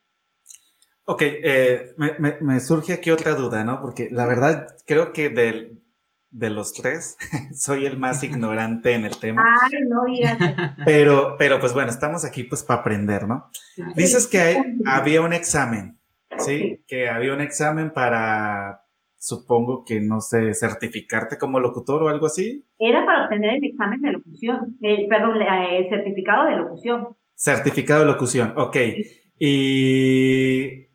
Ok, 1.08 1.22
eh, 1.22 1.94
me, 1.96 2.36
me, 2.40 2.60
surge 2.60 2.92
aquí 2.92 3.12
otra 3.12 3.34
duda, 3.34 3.62
¿no? 3.62 3.80
Porque 3.80 4.08
la 4.10 4.26
verdad 4.26 4.66
creo 4.86 5.12
que 5.12 5.28
del, 5.28 5.80
de 6.30 6.50
los 6.50 6.72
tres. 6.72 7.16
Soy 7.54 7.86
el 7.86 7.98
más 7.98 8.22
ignorante 8.24 8.92
en 8.92 9.04
el 9.04 9.18
tema. 9.18 9.44
Ay, 9.62 9.80
no 9.88 10.04
digas. 10.04 10.38
Pero, 10.84 11.36
pero 11.38 11.58
pues 11.58 11.72
bueno, 11.72 11.90
estamos 11.90 12.24
aquí 12.24 12.44
pues 12.44 12.62
para 12.62 12.80
aprender, 12.80 13.26
¿no? 13.26 13.50
Dices 13.94 14.26
que 14.26 14.56
había 14.84 15.22
un 15.22 15.32
examen, 15.32 15.98
¿sí? 16.38 16.82
Que 16.86 17.08
había 17.08 17.32
un 17.32 17.40
examen 17.40 17.90
para, 17.90 18.82
supongo 19.16 19.84
que, 19.84 20.00
no 20.00 20.20
sé, 20.20 20.54
certificarte 20.54 21.38
como 21.38 21.60
locutor 21.60 22.02
o 22.02 22.08
algo 22.08 22.26
así. 22.26 22.64
Era 22.78 23.04
para 23.04 23.24
obtener 23.24 23.56
el 23.56 23.64
examen 23.64 24.00
de 24.00 24.12
locución, 24.12 24.76
perdón, 25.08 25.40
el 25.40 25.88
certificado 25.88 26.46
de 26.46 26.56
locución. 26.56 27.16
Certificado 27.34 28.00
de 28.00 28.06
locución, 28.06 28.54
ok. 28.56 28.76
Y 29.38 30.85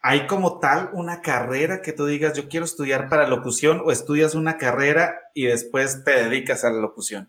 ¿Hay 0.00 0.26
como 0.26 0.60
tal 0.60 0.90
una 0.92 1.20
carrera 1.22 1.80
que 1.82 1.92
tú 1.92 2.06
digas, 2.06 2.36
yo 2.36 2.48
quiero 2.48 2.64
estudiar 2.64 3.08
para 3.08 3.28
locución 3.28 3.80
o 3.84 3.90
estudias 3.90 4.34
una 4.34 4.56
carrera 4.56 5.14
y 5.34 5.46
después 5.46 6.04
te 6.04 6.12
dedicas 6.24 6.64
a 6.64 6.70
la 6.70 6.80
locución? 6.80 7.28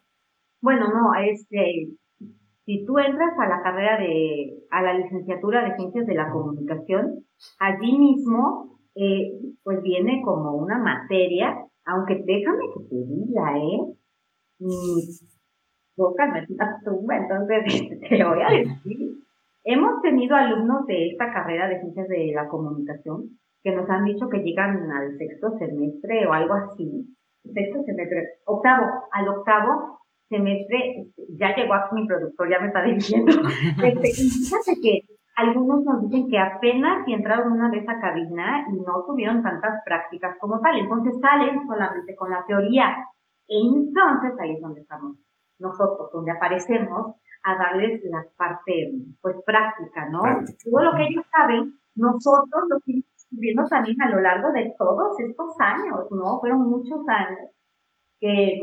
Bueno, 0.62 0.88
no, 0.88 1.14
este, 1.16 1.90
si 2.66 2.86
tú 2.86 3.00
entras 3.00 3.34
a 3.40 3.48
la 3.48 3.64
carrera 3.64 3.98
de, 3.98 4.60
a 4.70 4.84
la 4.84 4.94
licenciatura 4.94 5.64
de 5.64 5.76
Ciencias 5.78 6.06
de 6.06 6.14
la 6.14 6.30
Comunicación, 6.30 7.26
allí 7.58 7.98
mismo, 7.98 8.80
eh, 8.94 9.32
pues 9.64 9.82
viene 9.82 10.22
como 10.24 10.54
una 10.54 10.78
materia, 10.78 11.58
aunque 11.86 12.22
déjame 12.24 12.66
que 12.76 12.84
te 12.90 12.96
diga, 12.96 13.58
¿eh? 13.58 13.96
Mis 14.60 15.26
bocas 15.96 16.30
me 16.34 16.40
entonces 16.40 18.00
te 18.10 18.24
voy 18.24 18.42
a 18.42 18.50
decir 18.50 19.20
Hemos 19.72 20.02
tenido 20.02 20.36
alumnos 20.36 20.88
de 20.88 21.12
esta 21.12 21.32
carrera 21.32 21.68
de 21.68 21.80
ciencias 21.80 22.08
de 22.08 22.32
la 22.34 22.48
comunicación 22.48 23.38
que 23.62 23.72
nos 23.72 23.88
han 23.88 24.04
dicho 24.04 24.28
que 24.28 24.40
llegan 24.40 24.90
al 24.90 25.16
sexto 25.16 25.60
semestre 25.60 26.26
o 26.26 26.34
algo 26.34 26.56
así. 26.56 27.06
Sexto 27.44 27.84
semestre, 27.84 28.40
octavo, 28.46 28.88
al 29.12 29.28
octavo 29.28 30.00
semestre, 30.28 31.02
este, 31.02 31.22
ya 31.38 31.56
llegó 31.56 31.76
aquí 31.76 31.94
mi 31.94 32.08
productor, 32.08 32.50
ya 32.50 32.60
me 32.60 32.68
está 32.68 32.82
diciendo. 32.82 33.32
Este, 33.84 34.10
fíjate 34.10 34.82
que 34.82 35.02
algunos 35.36 35.84
nos 35.84 36.10
dicen 36.10 36.28
que 36.30 36.40
apenas 36.40 37.06
si 37.06 37.14
entraron 37.14 37.52
una 37.52 37.70
vez 37.70 37.88
a 37.88 38.02
cabina 38.02 38.66
y 38.72 38.74
no 38.74 39.06
tuvieron 39.06 39.44
tantas 39.44 39.84
prácticas 39.86 40.36
como 40.40 40.60
tal, 40.62 40.80
entonces 40.80 41.14
salen 41.22 41.68
solamente 41.68 42.16
con 42.16 42.32
la 42.32 42.44
teoría. 42.48 43.06
Entonces 43.48 44.34
ahí 44.40 44.56
es 44.56 44.62
donde 44.62 44.82
estamos 44.82 45.16
nosotros, 45.60 46.10
donde 46.12 46.32
aparecemos 46.32 47.18
a 47.44 47.56
darles 47.56 48.02
la 48.06 48.26
parte 48.38 48.92
pues 49.22 49.36
práctica, 49.46 50.10
¿no? 50.10 50.22
Todo 50.64 50.84
lo 50.84 50.92
que 50.96 51.04
ellos 51.04 51.26
saben, 51.32 51.74
nosotros 51.96 52.64
lo 52.70 52.80
que 52.86 53.02
viendo 53.32 53.64
también 53.68 54.02
a 54.02 54.10
lo 54.10 54.22
largo 54.22 54.52
de 54.52 54.74
todos 54.78 55.20
estos 55.20 55.56
años, 55.60 56.08
¿no? 56.12 56.40
Fueron 56.40 56.70
muchos 56.70 57.08
años 57.08 57.52
que, 58.20 58.62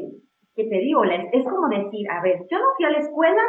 que 0.54 0.64
te 0.64 0.78
digo, 0.78 1.04
es 1.04 1.44
como 1.44 1.68
decir, 1.68 2.10
a 2.10 2.22
ver, 2.22 2.40
yo 2.50 2.58
no 2.58 2.66
fui 2.76 2.86
a 2.86 2.90
la 2.90 2.98
escuela, 2.98 3.42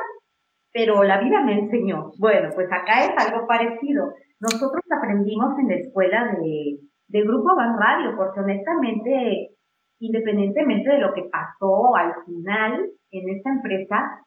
pero 0.71 1.03
la 1.03 1.19
vida 1.19 1.41
me 1.43 1.59
enseñó. 1.59 2.11
Bueno, 2.19 2.49
pues 2.53 2.67
acá 2.71 3.05
es 3.05 3.13
algo 3.17 3.47
parecido. 3.47 4.13
Nosotros 4.39 4.83
aprendimos 4.95 5.57
en 5.59 5.69
la 5.69 5.75
escuela 5.75 6.35
de, 6.37 6.77
de 7.07 7.21
Grupo 7.21 7.55
Van 7.55 7.77
Radio, 7.79 8.15
porque 8.15 8.39
honestamente, 8.39 9.55
independientemente 9.99 10.91
de 10.91 10.99
lo 10.99 11.13
que 11.13 11.23
pasó 11.31 11.95
al 11.95 12.13
final 12.25 12.91
en 13.11 13.29
esta 13.29 13.49
empresa, 13.49 14.21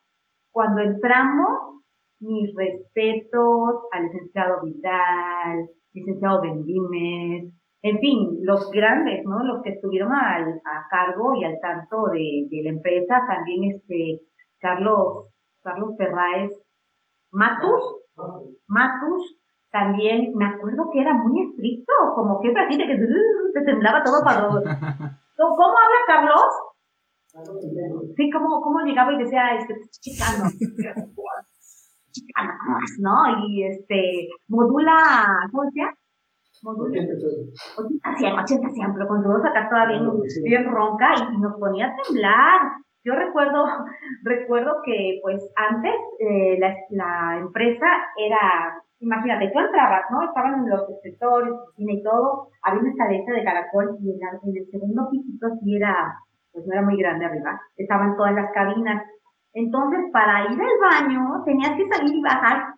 cuando 0.53 0.83
entramos, 0.83 1.83
mis 2.21 2.55
respetos 2.55 3.83
al 3.93 4.05
licenciado 4.05 4.63
Vidal, 4.63 5.69
licenciado 5.93 6.43
Bendimes, 6.43 7.53
en 7.83 7.99
fin, 7.99 8.39
los 8.43 8.71
grandes, 8.71 9.25
¿no? 9.25 9.43
Los 9.43 9.63
que 9.63 9.71
estuvieron 9.71 10.13
al, 10.13 10.61
a 10.65 10.87
cargo 10.91 11.35
y 11.35 11.45
al 11.45 11.59
tanto 11.61 12.07
de, 12.13 12.47
de, 12.51 12.63
la 12.65 12.71
empresa, 12.71 13.23
también 13.27 13.73
este, 13.75 14.21
Carlos, 14.59 15.29
Carlos 15.63 15.97
Ferraes, 15.97 16.53
Matus, 17.33 17.83
Matus, 18.67 19.41
también 19.71 20.33
me 20.35 20.47
acuerdo 20.47 20.91
que 20.93 21.01
era 21.01 21.15
muy 21.15 21.43
estricto, 21.49 21.93
como 22.15 22.41
que 22.41 22.51
así 22.51 22.77
de 22.77 22.87
que 22.87 22.99
se 23.53 23.61
temblaba 23.63 24.03
todo 24.03 24.23
para 24.23 24.49
¿Cómo 25.37 25.65
habla 25.65 26.01
Carlos? 26.07 26.45
Sí, 28.17 28.31
como, 28.31 28.61
como 28.61 28.81
llegaba 28.81 29.13
y 29.13 29.19
decía, 29.19 29.57
este, 29.59 29.75
chicano, 30.01 30.49
chicano, 32.11 32.55
¿no? 33.01 33.47
Y 33.47 33.65
este, 33.65 34.29
modula, 34.49 35.49
¿cómo 35.51 35.65
decía? 35.65 35.93
Modula 36.63 37.01
80 37.79 38.19
100, 38.19 38.39
80 38.39 38.71
100, 38.71 38.95
pero 38.95 39.09
con 39.09 39.23
su 39.23 39.29
voz 39.29 39.45
acá 39.45 39.65
estaba 39.65 39.87
bien, 39.87 40.11
bien 40.45 40.65
ronca 40.71 41.15
y 41.33 41.39
nos 41.39 41.59
ponía 41.59 41.87
a 41.87 41.97
temblar. 42.03 42.61
Yo 43.03 43.15
recuerdo, 43.15 43.65
recuerdo 44.25 44.83
que 44.85 45.21
pues 45.23 45.43
antes 45.57 45.95
eh, 46.19 46.59
la, 46.59 46.75
la 46.91 47.39
empresa 47.39 47.87
era 48.17 48.83
imagínate, 49.01 49.51
tú 49.53 49.59
entrabas, 49.59 50.05
¿no? 50.11 50.23
Estaban 50.23 50.61
en 50.61 50.71
los 50.71 50.89
escritores, 50.89 51.55
cine 51.77 51.95
y 51.95 52.03
todo, 52.03 52.49
había 52.63 52.81
una 52.81 52.91
escaleta 52.91 53.33
de 53.33 53.45
caracol 53.45 53.97
y 54.01 54.11
en, 54.11 54.21
en 54.21 54.57
el 54.57 54.71
segundo 54.71 55.09
pisito 55.11 55.49
sí 55.63 55.77
era 55.77 56.15
pues 56.53 56.67
no 56.67 56.73
era 56.73 56.83
muy 56.83 56.97
grande 56.97 57.25
arriba, 57.25 57.61
estaban 57.77 58.17
todas 58.17 58.35
las 58.35 58.53
cabinas. 58.53 59.05
Entonces, 59.53 60.01
para 60.13 60.53
ir 60.53 60.61
al 60.61 61.07
baño, 61.07 61.43
tenías 61.45 61.77
que 61.77 61.89
salir 61.89 62.15
y 62.15 62.23
bajar, 62.23 62.75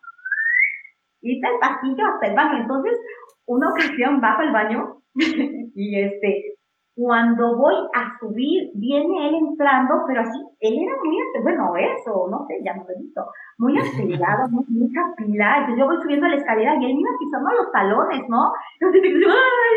irte 1.20 1.46
al 1.46 1.58
pasillo 1.58 2.06
hasta 2.06 2.26
el 2.26 2.34
baño. 2.34 2.62
Entonces, 2.62 2.98
una 3.46 3.68
ocasión 3.68 4.20
bajo 4.20 4.40
al 4.40 4.52
baño 4.52 4.96
y 5.14 6.00
este, 6.00 6.54
cuando 6.94 7.56
voy 7.56 7.74
a 7.94 8.18
subir, 8.20 8.70
viene 8.74 9.28
él 9.28 9.34
entrando, 9.34 10.04
pero 10.06 10.20
así, 10.20 10.38
él 10.60 10.74
era 10.76 10.92
muy, 11.02 11.16
bueno, 11.42 11.72
eso, 11.76 12.28
no 12.30 12.46
sé, 12.46 12.60
ya 12.62 12.74
no 12.74 12.84
lo 12.84 12.90
he 12.90 13.00
visto, 13.00 13.24
muy 13.58 13.78
acelerado, 13.78 14.48
muy, 14.50 14.64
mucha 14.68 15.00
pila. 15.16 15.56
Entonces 15.58 15.78
yo 15.78 15.86
voy 15.86 16.02
subiendo 16.02 16.28
la 16.28 16.36
escalera 16.36 16.76
y 16.76 16.84
él 16.84 16.94
me 16.94 17.00
iba 17.00 17.10
pisando 17.18 17.50
los 17.50 17.72
talones, 17.72 18.28
¿no? 18.28 18.52
Entonces 18.80 19.02
ay, 19.04 19.76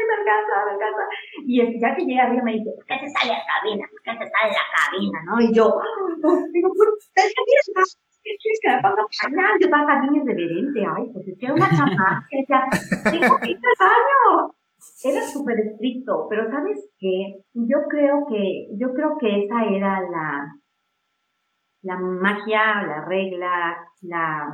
Y 1.55 1.79
ya 1.79 1.95
que 1.95 2.03
llega 2.03 2.23
arriba 2.23 2.43
me 2.43 2.53
dice, 2.53 2.71
¿por 2.75 2.85
qué 2.85 2.99
se 2.99 3.09
sale 3.15 3.31
a 3.31 3.37
la 3.39 3.45
cabina? 3.47 3.87
¿Por 3.87 4.01
qué 4.03 4.11
se 4.11 4.27
sale 4.27 4.51
a 4.51 4.59
la 4.59 4.67
cabina? 4.75 5.17
¿No? 5.23 5.39
Y 5.39 5.53
yo, 5.53 5.71
digo, 6.51 6.69
¿por 6.75 6.89
qué 7.15 7.23
¿Qué 8.25 8.33
que 8.61 8.69
me 8.75 8.81
ponga 8.81 9.05
pañal? 9.21 9.53
Yo 9.61 9.67
estaba 9.67 9.85
cabina 9.85 10.23
de 10.23 10.33
reverente, 10.33 10.79
ay, 10.81 11.05
pues 11.13 11.27
es 11.27 11.37
que 11.37 11.45
era 11.45 11.53
una 11.53 11.69
chamaca, 11.69 12.27
decía, 12.31 12.65
tengo 13.03 13.37
que 13.37 13.51
ir 13.51 13.57
al 13.57 13.87
baño 13.87 14.55
era 15.03 15.21
súper 15.27 15.59
estricto, 15.59 16.27
pero 16.29 16.49
¿sabes 16.49 16.89
qué? 16.99 17.43
Yo 17.53 17.77
creo 17.89 18.25
que, 18.27 18.67
yo 18.77 18.93
creo 18.93 19.17
que 19.19 19.45
esa 19.45 19.63
era 19.65 20.01
la, 20.01 20.55
la 21.81 21.97
magia, 21.97 22.83
la 22.83 23.05
regla, 23.05 23.77
la, 24.01 24.53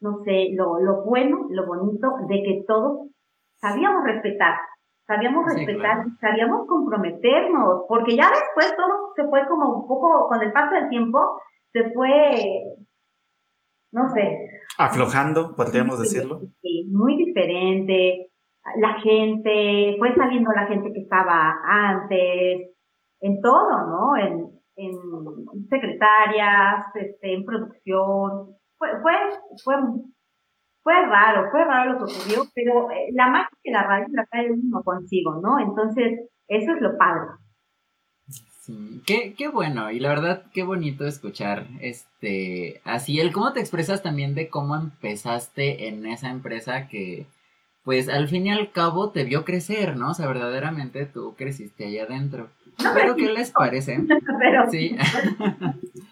no 0.00 0.22
sé, 0.24 0.50
lo, 0.54 0.80
lo 0.80 1.04
bueno, 1.04 1.46
lo 1.50 1.66
bonito 1.66 2.16
de 2.28 2.42
que 2.42 2.64
todos 2.66 3.08
sabíamos 3.60 4.04
respetar, 4.04 4.56
sabíamos 5.10 5.44
respetar, 5.44 6.04
sabíamos 6.20 6.68
comprometernos, 6.68 7.84
porque 7.88 8.16
ya 8.16 8.30
después 8.30 8.76
todo 8.76 9.12
se 9.16 9.24
fue 9.28 9.46
como 9.48 9.80
un 9.80 9.88
poco, 9.88 10.28
con 10.28 10.40
el 10.40 10.52
paso 10.52 10.74
del 10.74 10.88
tiempo, 10.88 11.40
se 11.72 11.90
fue, 11.90 12.62
no 13.92 14.08
sé. 14.14 14.38
Aflojando, 14.78 15.56
podríamos 15.56 15.98
decirlo. 15.98 16.40
Sí, 16.62 16.88
muy 16.92 17.16
diferente 17.16 18.30
la 18.76 19.00
gente, 19.00 19.96
fue 19.98 20.14
saliendo 20.14 20.50
la 20.52 20.66
gente 20.66 20.92
que 20.92 21.00
estaba 21.00 21.58
antes, 21.64 22.70
en 23.20 23.40
todo, 23.40 23.86
¿no? 23.86 24.16
En, 24.16 24.50
en 24.76 25.68
secretarias, 25.68 26.86
este, 26.94 27.34
en 27.34 27.44
producción. 27.44 28.56
Fue, 28.78 28.88
fue, 29.02 29.12
fue, 29.64 29.74
fue 30.82 30.94
raro, 31.06 31.50
fue 31.50 31.64
raro 31.64 31.92
lo 31.92 31.98
que 31.98 32.12
ocurrió, 32.12 32.44
pero 32.54 32.90
eh, 32.90 33.08
la 33.12 33.28
magia 33.28 33.50
que 33.62 33.70
la 33.70 33.82
radio 33.82 34.06
la 34.12 34.26
trae 34.26 34.50
uno 34.50 34.82
consigo, 34.82 35.40
¿no? 35.42 35.58
Entonces, 35.58 36.20
eso 36.48 36.72
es 36.72 36.80
lo 36.80 36.96
padre. 36.96 37.28
Sí, 38.60 39.02
qué, 39.06 39.34
qué 39.36 39.48
bueno, 39.48 39.90
y 39.90 39.98
la 40.00 40.10
verdad, 40.10 40.44
qué 40.52 40.62
bonito 40.62 41.06
escuchar, 41.06 41.66
este, 41.80 42.80
así 42.84 43.20
el 43.20 43.32
cómo 43.32 43.52
te 43.52 43.60
expresas 43.60 44.02
también 44.02 44.34
de 44.34 44.48
cómo 44.48 44.76
empezaste 44.76 45.88
en 45.88 46.06
esa 46.06 46.30
empresa 46.30 46.88
que, 46.88 47.26
pues 47.84 48.08
al 48.08 48.28
fin 48.28 48.46
y 48.46 48.50
al 48.50 48.70
cabo 48.72 49.10
te 49.10 49.24
vio 49.24 49.44
crecer, 49.44 49.96
¿no? 49.96 50.10
O 50.10 50.14
sea, 50.14 50.26
verdaderamente 50.28 51.06
tú 51.06 51.34
creciste 51.36 51.86
ahí 51.86 51.98
adentro. 51.98 52.48
Pero 52.94 53.16
¿qué 53.16 53.30
les 53.30 53.50
parece? 53.50 53.98
Sí. 54.70 54.96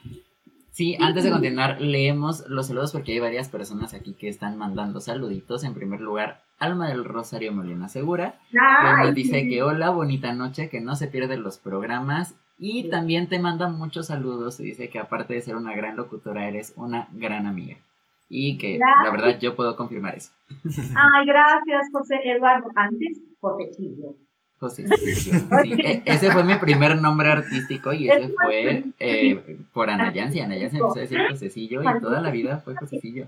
sí, 0.79 0.97
antes 1.01 1.25
de 1.25 1.31
continuar, 1.33 1.81
leemos 1.81 2.49
los 2.49 2.69
saludos 2.69 2.93
porque 2.93 3.13
hay 3.13 3.19
varias 3.19 3.49
personas 3.49 3.95
aquí 3.95 4.15
que 4.15 4.29
están 4.29 4.57
mandando 4.57 5.01
saluditos. 5.01 5.65
En 5.65 5.75
primer 5.75 6.01
lugar, 6.01 6.41
Alma 6.61 6.89
del 6.89 7.05
Rosario 7.05 7.53
Molina 7.53 7.89
Segura, 7.89 8.39
que 8.51 9.05
nos 9.05 9.15
dice 9.15 9.49
que 9.49 9.65
hola, 9.65 9.91
bonita 9.91 10.33
noche, 10.33 10.69
que 10.69 10.81
no 10.81 10.95
se 10.95 11.09
pierden 11.09 11.43
los 11.43 11.59
programas. 11.59 12.37
Y 12.61 12.91
también 12.91 13.29
te 13.29 13.41
manda 13.41 13.69
muchos 13.69 14.07
saludos 14.07 14.61
y 14.61 14.65
dice 14.65 14.89
que 14.89 15.01
aparte 15.01 15.35
de 15.35 15.41
ser 15.41 15.57
una 15.57 15.75
gran 15.75 15.97
locutora, 15.97 16.47
eres 16.47 16.73
una 16.77 17.09
gran 17.13 17.47
amiga 17.47 17.77
y 18.29 18.59
que 18.59 18.79
la 18.79 19.11
verdad 19.11 19.39
yo 19.41 19.57
puedo 19.57 19.75
confirmar 19.77 20.15
eso. 20.15 20.33
Ay, 20.75 21.27
gracias, 21.27 21.89
José 21.93 22.17
Eduardo. 22.25 22.69
Antes, 22.77 23.21
José 23.41 23.71
Chillo. 23.77 24.15
Josecillo. 24.59 25.39
Sí, 25.63 25.73
e, 25.73 26.03
ese 26.05 26.31
fue 26.31 26.45
mi 26.45 26.55
primer 26.57 27.01
nombre 27.01 27.29
artístico 27.29 27.93
y 27.93 28.09
ese 28.09 28.29
fue 28.31 28.85
eh, 28.99 29.59
por 29.73 29.91
Ana 29.91 30.13
Yancy. 30.13 30.41
Ana 30.41 30.57
Yancy 30.57 30.79
empezó 30.79 30.99
a 30.99 31.03
decir 31.03 31.19
Josecillo 31.31 31.83
y 31.83 32.01
toda 32.01 32.21
la 32.21 32.31
vida 32.31 32.59
fue 32.59 32.75
Josecillo. 32.75 33.27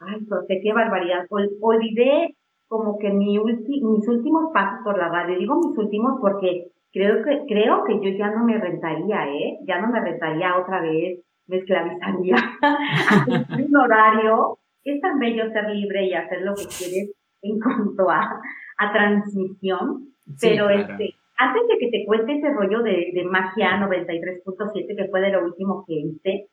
Ay, 0.00 0.26
José, 0.28 0.60
qué 0.62 0.72
barbaridad. 0.72 1.26
olvidé 1.30 2.34
como 2.68 2.98
que 2.98 3.10
mi 3.10 3.38
mis 3.38 4.08
últimos 4.08 4.52
pasos 4.52 4.80
por 4.84 4.98
la 4.98 5.08
radio. 5.08 5.38
Digo 5.38 5.56
mis 5.56 5.78
últimos 5.78 6.18
porque 6.20 6.68
creo 6.92 7.22
que, 7.22 7.44
creo 7.46 7.84
que 7.84 7.94
yo 8.00 8.16
ya 8.16 8.30
no 8.30 8.44
me 8.44 8.58
rentaría, 8.58 9.28
¿eh? 9.28 9.58
Ya 9.66 9.80
no 9.80 9.88
me 9.88 10.00
rentaría 10.00 10.56
otra 10.56 10.80
vez, 10.80 11.20
me 11.46 11.58
esclavizaría 11.58 12.36
a 12.62 13.26
un 13.56 13.76
horario. 13.76 14.58
Es 14.84 15.00
tan 15.00 15.18
bello 15.18 15.50
ser 15.50 15.68
libre 15.70 16.06
y 16.06 16.14
hacer 16.14 16.42
lo 16.42 16.54
que 16.54 16.66
quieres 16.66 17.10
en 17.42 17.60
cuanto 17.60 18.08
a, 18.10 18.40
a 18.78 18.92
transmisión, 18.92 20.08
pero 20.40 20.70
este, 20.70 21.14
antes 21.36 21.62
de 21.68 21.78
que 21.78 21.90
te 21.90 22.04
cuente 22.06 22.38
ese 22.38 22.52
rollo 22.52 22.82
de, 22.82 23.10
de 23.14 23.24
magia 23.24 23.78
93.7, 23.80 24.96
que 24.96 25.08
fue 25.08 25.20
de 25.20 25.30
lo 25.30 25.44
último 25.44 25.84
que 25.86 25.94
hice, 25.94 26.48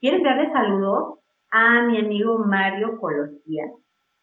¿quieres 0.00 0.22
darle 0.22 0.50
saludos 0.52 1.18
a 1.50 1.82
mi 1.82 1.98
amigo 1.98 2.38
Mario 2.38 2.98
Colosía, 2.98 3.64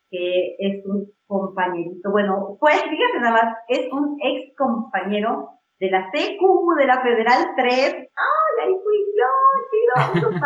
que 0.09 0.55
es 0.59 0.85
un 0.85 1.11
compañerito, 1.25 2.11
bueno, 2.11 2.57
pues 2.59 2.75
fíjate 2.83 3.19
nada 3.19 3.43
más, 3.43 3.57
es 3.67 3.91
un 3.91 4.17
ex 4.21 4.55
compañero 4.55 5.49
de 5.79 5.89
la 5.89 6.11
CQ, 6.11 6.77
de 6.77 6.85
la 6.85 7.01
Federal 7.01 7.53
3. 7.57 7.93
¡Ay, 7.93 8.67
ahí 8.67 8.75
fui 8.83 8.97
yo! 9.17 10.21
Chido, 10.21 10.39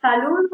saludos. 0.00 0.50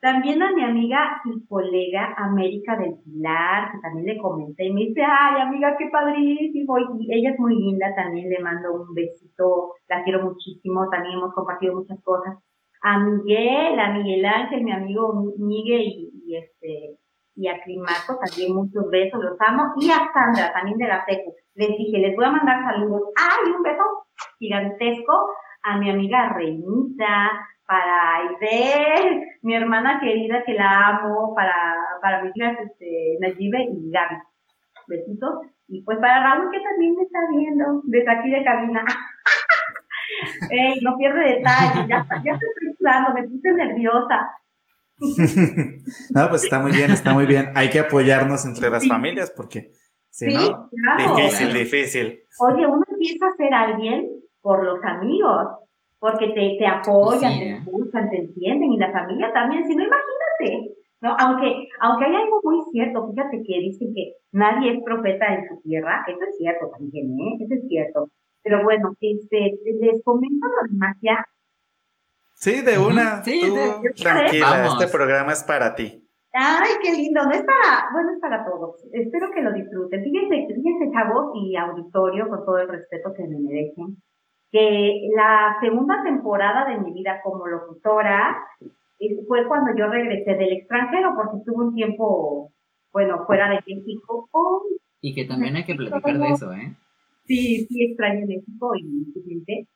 También 0.00 0.40
a 0.40 0.52
mi 0.52 0.62
amiga 0.62 1.20
y 1.24 1.44
colega 1.48 2.14
América 2.16 2.76
del 2.76 2.94
Pilar, 3.02 3.72
que 3.72 3.78
también 3.80 4.06
le 4.06 4.22
comenté 4.22 4.66
y 4.66 4.72
me 4.72 4.80
dice, 4.82 5.02
ay 5.02 5.40
amiga, 5.40 5.76
qué 5.76 5.88
padrísimo. 5.90 6.78
Y 7.00 7.12
ella 7.12 7.32
es 7.32 7.38
muy 7.40 7.56
linda, 7.56 7.92
también 7.96 8.30
le 8.30 8.38
mando 8.38 8.74
un 8.74 8.94
besito, 8.94 9.72
la 9.88 10.04
quiero 10.04 10.22
muchísimo, 10.22 10.88
también 10.88 11.18
hemos 11.18 11.34
compartido 11.34 11.74
muchas 11.74 12.00
cosas. 12.04 12.38
A 12.82 12.98
Miguel, 13.00 13.80
a 13.80 13.92
Miguel 13.92 14.24
Ángel, 14.24 14.62
mi 14.62 14.70
amigo 14.70 15.34
Miguel 15.36 16.10
y, 16.24 16.36
este 16.36 16.96
y 17.34 17.48
a 17.48 17.60
Climaco, 17.62 18.18
también 18.24 18.54
muchos 18.54 18.88
besos, 18.90 19.20
los 19.20 19.40
amo. 19.40 19.72
Y 19.80 19.90
a 19.90 20.10
Sandra, 20.12 20.52
también 20.52 20.78
de 20.78 20.86
la 20.86 21.04
SECU. 21.04 21.34
Les 21.54 21.76
dije, 21.76 21.98
les 21.98 22.14
voy 22.14 22.24
a 22.24 22.30
mandar 22.30 22.62
saludos. 22.62 23.02
¡Ay, 23.16 23.50
un 23.50 23.62
beso 23.62 23.82
gigantesco! 24.38 25.12
A 25.62 25.76
mi 25.78 25.90
amiga 25.90 26.32
Reinita, 26.34 27.30
para 27.68 28.16
Aide, 28.16 29.38
mi 29.42 29.54
hermana 29.54 30.00
querida 30.00 30.42
que 30.46 30.54
la 30.54 30.88
amo, 30.88 31.34
para, 31.34 31.76
para 32.00 32.22
mis 32.22 32.34
hijas 32.34 32.56
este, 32.64 33.18
Nayibe 33.20 33.62
y 33.62 33.90
Gaby. 33.90 34.16
Besitos. 34.86 35.46
Y 35.68 35.82
pues 35.82 35.98
para 35.98 36.22
Raúl 36.22 36.50
que 36.50 36.60
también 36.60 36.96
me 36.96 37.02
está 37.02 37.18
viendo 37.30 37.82
desde 37.84 38.10
aquí 38.10 38.30
de 38.30 38.42
cabina. 38.42 38.84
Ey, 40.50 40.80
no 40.80 40.96
pierde 40.96 41.20
detalle, 41.20 41.86
ya, 41.86 42.06
ya 42.24 42.32
estoy 42.32 42.74
sudando, 42.78 43.12
me 43.12 43.28
puse 43.28 43.52
nerviosa. 43.52 44.30
no, 46.14 46.28
pues 46.30 46.44
está 46.44 46.60
muy 46.60 46.72
bien, 46.72 46.90
está 46.90 47.12
muy 47.12 47.26
bien. 47.26 47.52
Hay 47.54 47.68
que 47.68 47.80
apoyarnos 47.80 48.46
entre 48.46 48.70
las 48.70 48.88
familias 48.88 49.30
porque 49.36 49.72
si 50.08 50.32
no, 50.32 50.70
difícil, 50.96 51.52
difícil. 51.52 52.20
Oye, 52.40 52.66
uno 52.66 52.82
empieza 52.90 53.26
a 53.26 53.36
ser 53.36 53.52
alguien 53.52 54.08
por 54.40 54.64
los 54.64 54.82
amigos 54.84 55.67
porque 55.98 56.28
te, 56.28 56.56
te 56.58 56.66
apoyan, 56.66 57.38
te 57.38 57.50
escuchan, 57.56 58.10
te 58.10 58.18
entienden, 58.18 58.72
y 58.72 58.78
la 58.78 58.92
familia 58.92 59.32
también, 59.32 59.66
si 59.66 59.74
no, 59.74 59.84
imagínate, 59.84 60.74
¿no? 61.00 61.16
Aunque, 61.18 61.68
aunque 61.80 62.04
hay 62.04 62.14
algo 62.14 62.40
muy 62.42 62.62
cierto, 62.70 63.10
fíjate 63.10 63.42
que 63.42 63.58
dicen 63.60 63.92
que 63.94 64.14
nadie 64.32 64.74
es 64.74 64.84
profeta 64.84 65.34
en 65.34 65.48
su 65.48 65.60
tierra, 65.62 66.04
eso 66.06 66.20
es 66.28 66.36
cierto 66.36 66.70
también, 66.70 67.10
¿eh? 67.18 67.36
Eso 67.40 67.54
es 67.54 67.68
cierto. 67.68 68.08
Pero 68.42 68.62
bueno, 68.62 68.94
este, 69.00 69.58
les 69.64 70.02
comento 70.04 70.46
lo 70.46 70.68
de 70.68 70.78
magia. 70.78 71.26
Sí, 72.34 72.62
de 72.62 72.78
una, 72.78 73.22
sí, 73.24 73.40
tranquila, 74.00 74.66
este 74.66 74.86
programa 74.86 75.32
es 75.32 75.42
para 75.42 75.74
ti. 75.74 76.04
Ay, 76.32 76.70
qué 76.80 76.92
lindo, 76.92 77.24
no 77.24 77.32
es 77.32 77.42
para, 77.42 77.90
bueno, 77.92 78.12
es 78.12 78.20
para 78.20 78.44
todos. 78.44 78.76
Espero 78.92 79.28
que 79.32 79.42
lo 79.42 79.52
disfruten. 79.52 80.04
Fíjense, 80.04 80.46
fíjense, 80.54 80.92
chavos 80.92 81.32
y 81.34 81.56
auditorio, 81.56 82.28
con 82.28 82.44
todo 82.44 82.58
el 82.58 82.68
respeto 82.68 83.12
que 83.12 83.26
me 83.26 83.40
merecen 83.40 83.96
que 84.50 85.10
la 85.14 85.56
segunda 85.60 86.02
temporada 86.02 86.68
de 86.68 86.78
mi 86.78 86.92
vida 86.92 87.20
como 87.22 87.46
locutora 87.46 88.36
fue 89.26 89.46
cuando 89.46 89.76
yo 89.76 89.86
regresé 89.88 90.34
del 90.34 90.52
extranjero, 90.52 91.12
porque 91.14 91.38
estuve 91.38 91.66
un 91.66 91.74
tiempo, 91.74 92.52
bueno, 92.92 93.24
fuera 93.26 93.48
de 93.50 93.60
México. 93.66 94.28
y 95.00 95.14
que 95.14 95.24
también 95.26 95.56
hay 95.56 95.64
que 95.64 95.74
platicar 95.74 96.18
de 96.18 96.28
eso, 96.28 96.52
¿eh? 96.52 96.74
Sí, 97.24 97.66
sí 97.66 97.84
extraño 97.84 98.26
México 98.26 98.72
y 98.76 99.12
gente. 99.28 99.68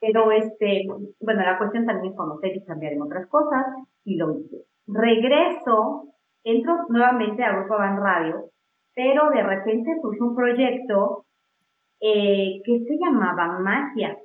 Pero 0.00 0.30
este, 0.32 0.86
bueno, 1.20 1.42
la 1.42 1.58
cuestión 1.58 1.84
también 1.84 2.12
es 2.12 2.16
conocer 2.16 2.56
y 2.56 2.64
cambiar 2.64 2.94
en 2.94 3.02
otras 3.02 3.26
cosas, 3.28 3.66
y 4.04 4.16
lo 4.16 4.38
hice. 4.38 4.64
Regreso, 4.86 6.14
entro 6.42 6.86
nuevamente 6.88 7.44
a 7.44 7.54
Grupo 7.54 7.74
Van 7.74 8.00
Radio, 8.00 8.50
pero 8.94 9.28
de 9.30 9.42
repente 9.42 9.98
surge 10.00 10.22
un 10.22 10.34
proyecto 10.34 11.26
eh, 12.00 12.62
que 12.64 12.80
se 12.80 12.98
llamaba 12.98 13.58
Magia, 13.58 14.16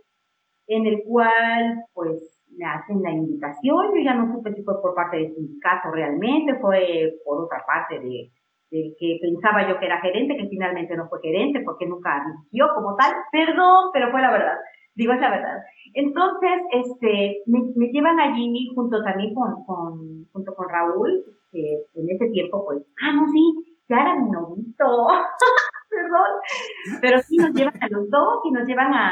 en 0.68 0.86
el 0.86 1.04
cual 1.06 1.84
pues 1.94 2.36
me 2.58 2.66
hacen 2.66 3.02
la 3.02 3.12
invitación, 3.12 3.94
yo 3.94 4.02
ya 4.04 4.14
no 4.14 4.34
supe 4.34 4.54
si 4.54 4.64
fue 4.64 4.82
por 4.82 4.96
parte 4.96 5.18
del 5.18 5.36
sindicato 5.36 5.92
realmente, 5.92 6.56
fue 6.60 7.14
por 7.26 7.44
otra 7.44 7.64
parte 7.66 8.00
de, 8.00 8.32
que 8.72 9.20
pensaba 9.22 9.70
yo 9.70 9.80
que 9.80 9.86
era 9.86 10.02
gerente, 10.02 10.36
que 10.36 10.50
finalmente 10.50 10.96
no 10.96 11.08
fue 11.08 11.20
gerente 11.22 11.62
porque 11.64 11.86
nunca 11.86 12.24
dirigió 12.26 12.68
como 12.76 12.96
tal, 12.96 13.14
perdón, 13.32 13.90
pero 13.94 14.12
fue 14.12 14.22
la 14.22 14.32
verdad, 14.32 14.58
digo 14.96 15.14
es 15.14 15.22
la 15.22 15.30
verdad. 15.30 15.58
Entonces, 15.94 16.62
este, 16.72 17.42
me, 17.46 17.88
llevan 17.92 18.20
allí 18.20 18.68
junto 18.74 19.02
también 19.04 19.34
con, 19.34 19.64
con, 19.66 20.26
junto 20.34 20.56
con 20.56 20.70
Raúl, 20.70 21.24
que 21.52 21.84
en 21.94 22.10
ese 22.10 22.28
tiempo 22.32 22.66
pues, 22.66 22.84
ah, 23.02 23.14
no, 23.14 23.28
sí, 23.32 23.78
ya 23.88 24.02
era 24.02 24.16
mi 24.16 24.30
novito. 24.30 25.08
perdón, 25.96 27.00
pero 27.02 27.20
sí 27.20 27.38
nos 27.38 27.54
llevan 27.54 27.82
a 27.82 27.88
los 27.90 28.10
dos 28.10 28.40
y 28.44 28.52
nos 28.52 28.68
llevan 28.68 28.94
a, 28.94 29.12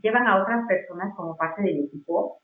llevan 0.00 0.26
a 0.26 0.42
otras 0.42 0.66
personas 0.66 1.14
como 1.16 1.36
parte 1.36 1.62
del 1.62 1.84
equipo. 1.84 2.38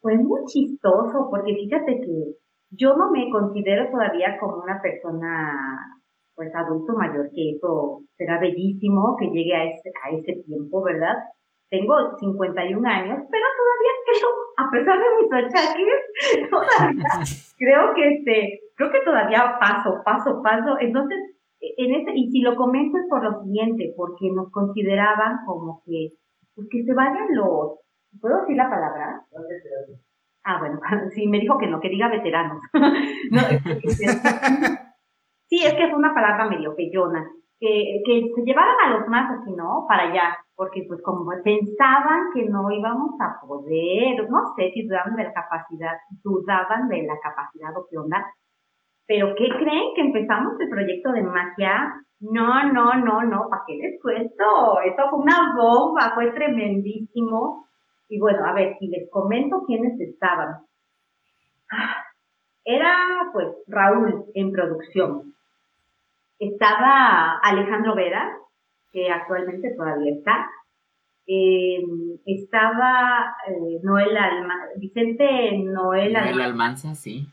Fue 0.00 0.16
muy 0.16 0.44
chistoso 0.46 1.28
porque 1.30 1.54
fíjate 1.54 2.00
que 2.00 2.34
yo 2.70 2.94
no 2.96 3.10
me 3.10 3.30
considero 3.30 3.90
todavía 3.90 4.38
como 4.38 4.62
una 4.62 4.80
persona 4.80 5.94
pues 6.34 6.54
adulto 6.54 6.92
mayor, 6.94 7.30
que 7.34 7.56
eso 7.56 8.02
será 8.16 8.38
bellísimo 8.38 9.16
que 9.18 9.26
llegue 9.26 9.56
a 9.56 9.64
ese, 9.64 9.90
a 10.04 10.10
ese 10.10 10.40
tiempo, 10.46 10.84
¿verdad? 10.84 11.16
Tengo 11.68 11.94
51 12.16 12.88
años, 12.88 13.18
pero 13.28 13.44
todavía 13.58 13.92
creo, 14.06 14.28
a 14.56 14.70
pesar 14.70 14.98
de 14.98 15.16
mis 15.18 15.32
achaques, 15.32 16.48
todavía 16.48 17.04
creo 17.58 17.94
que 17.94 18.14
este, 18.14 18.60
creo 18.76 18.90
que 18.92 19.00
todavía 19.00 19.58
paso, 19.58 20.00
paso, 20.04 20.40
paso. 20.42 20.76
Entonces, 20.80 21.18
en 21.60 21.94
ese, 21.94 22.12
y 22.14 22.30
si 22.30 22.40
lo 22.40 22.56
comento 22.56 22.98
es 22.98 23.06
por 23.08 23.22
lo 23.22 23.42
siguiente, 23.42 23.92
porque 23.96 24.30
nos 24.30 24.50
consideraban 24.50 25.44
como 25.44 25.82
que, 25.84 26.12
pues 26.54 26.68
que 26.70 26.84
se 26.84 26.94
vayan 26.94 27.26
los, 27.34 27.78
¿puedo 28.20 28.40
decir 28.40 28.56
la 28.56 28.70
palabra? 28.70 29.24
Ah, 30.44 30.58
bueno, 30.60 30.80
sí, 31.14 31.26
me 31.26 31.40
dijo 31.40 31.58
que 31.58 31.66
no, 31.66 31.80
que 31.80 31.88
diga 31.88 32.08
veteranos. 32.08 32.62
sí, 35.48 35.64
es 35.64 35.74
que 35.74 35.84
es 35.84 35.94
una 35.94 36.14
palabra 36.14 36.48
medio 36.48 36.74
peyona, 36.76 37.28
que, 37.58 38.02
que 38.04 38.30
se 38.34 38.42
llevaran 38.42 38.76
a 38.84 38.90
los 38.90 39.08
más 39.08 39.40
así, 39.40 39.52
¿no? 39.52 39.84
Para 39.88 40.04
allá, 40.10 40.38
porque 40.54 40.84
pues 40.86 41.02
como 41.02 41.30
pensaban 41.42 42.30
que 42.34 42.44
no 42.44 42.70
íbamos 42.70 43.10
a 43.20 43.40
poder, 43.44 44.30
no 44.30 44.54
sé 44.56 44.70
si 44.72 44.86
dudaban 44.86 45.16
de 45.16 45.24
la 45.24 45.32
capacidad, 45.32 45.96
dudaban 46.22 46.88
de 46.88 47.02
la 47.02 47.18
capacidad 47.20 47.76
o 47.76 47.86
qué 47.90 47.98
onda, 47.98 48.24
pero 49.08 49.34
¿qué 49.34 49.48
creen? 49.48 49.94
Que 49.96 50.02
empezamos 50.02 50.60
el 50.60 50.68
proyecto 50.68 51.10
de 51.12 51.22
magia. 51.22 51.94
No, 52.20 52.72
no, 52.72 52.92
no, 52.92 53.22
no, 53.22 53.48
¿para 53.48 53.62
qué 53.66 53.76
les 53.76 54.02
cuento? 54.02 54.80
Eso 54.84 55.08
fue 55.08 55.20
una 55.20 55.54
bomba, 55.56 56.12
fue 56.14 56.30
tremendísimo. 56.32 57.66
Y 58.10 58.20
bueno, 58.20 58.44
a 58.44 58.52
ver, 58.52 58.76
si 58.78 58.88
les 58.88 59.10
comento 59.10 59.64
quiénes 59.66 59.98
estaban. 59.98 60.58
Era 62.64 63.30
pues 63.32 63.48
Raúl 63.66 64.26
en 64.34 64.52
producción. 64.52 65.34
Estaba 66.38 67.38
Alejandro 67.42 67.94
Vera, 67.94 68.36
que 68.92 69.10
actualmente 69.10 69.74
todavía 69.74 70.12
está. 70.16 70.50
Eh, 71.26 71.82
estaba 72.26 73.36
eh, 73.48 73.80
Noel 73.82 74.18
Vicente 74.76 75.58
Noel, 75.64 76.12
Noel 76.12 76.40
Almanza, 76.40 76.94
sí 76.94 77.26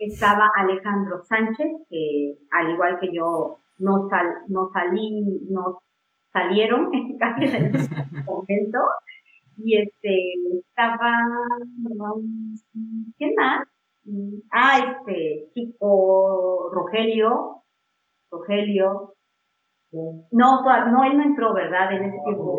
estaba 0.00 0.50
Alejandro 0.56 1.22
Sánchez, 1.24 1.68
que 1.88 2.38
al 2.50 2.70
igual 2.70 2.98
que 2.98 3.12
yo 3.12 3.58
no, 3.78 4.08
sal, 4.08 4.26
no 4.48 4.70
salí, 4.72 5.40
no 5.50 5.82
salieron 6.32 6.90
casi 7.18 7.44
en 7.44 7.66
el 7.66 8.24
momento. 8.24 8.78
Y 9.58 9.76
este, 9.76 10.34
estaba, 10.58 11.18
¿quién 13.18 13.34
más? 13.36 13.68
Ah, 14.50 14.78
este 14.78 15.50
chico 15.52 16.70
Rogelio, 16.72 17.62
Rogelio, 18.30 19.14
No, 20.32 20.62
no, 20.62 21.04
él 21.04 21.18
no 21.18 21.24
entró, 21.24 21.52
¿verdad? 21.52 21.92
En 21.92 22.04
ese 22.04 22.18
tiempo. 22.24 22.58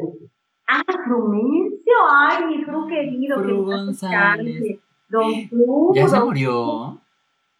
Ah, 0.68 0.84
Frumencio, 1.06 1.94
ay, 2.10 2.46
mi 2.46 2.64
Fru 2.64 2.88
querido. 2.88 3.42
Fru 3.42 3.66
González. 3.66 4.80
Don 5.10 5.50
Fru. 5.50 5.92
¿Ya 5.96 6.08
se 6.08 6.20
murió? 6.20 6.91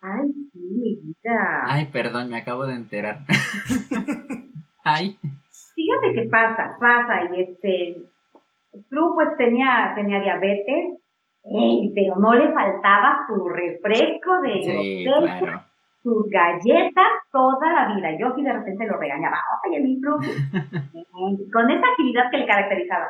Ay, 0.02 0.32
sí, 0.52 0.60
mi 0.60 0.96
vida. 0.96 1.64
Ay, 1.66 1.86
perdón, 1.94 2.30
me 2.30 2.38
acabo 2.38 2.66
de 2.66 2.74
enterar. 2.74 3.20
ay. 4.84 5.18
Fíjate 5.76 6.14
qué 6.14 6.28
pasa, 6.30 6.76
pasa, 6.80 7.24
y 7.32 7.42
este, 7.42 7.98
Fru 8.90 9.14
pues 9.14 9.30
tenía, 9.38 9.94
tenía 9.96 10.20
diabetes, 10.22 10.98
pero 11.96 12.16
no 12.16 12.34
le 12.34 12.52
faltaba 12.52 13.26
su 13.28 13.48
refresco 13.48 14.42
de 14.42 14.64
sí, 14.64 15.06
sus 16.04 16.30
galletas 16.30 17.12
toda 17.32 17.72
la 17.72 17.96
vida. 17.96 18.18
Yo 18.20 18.34
sí 18.36 18.42
de 18.42 18.54
repente 18.54 18.88
lo 18.88 18.98
regañaba, 18.98 19.38
oye, 19.68 19.80
mi 19.82 20.00
Fru, 20.00 20.18
con 21.54 21.70
esa 21.70 21.88
actividad 21.88 22.32
que 22.32 22.38
le 22.38 22.48
caracterizaba. 22.48 23.08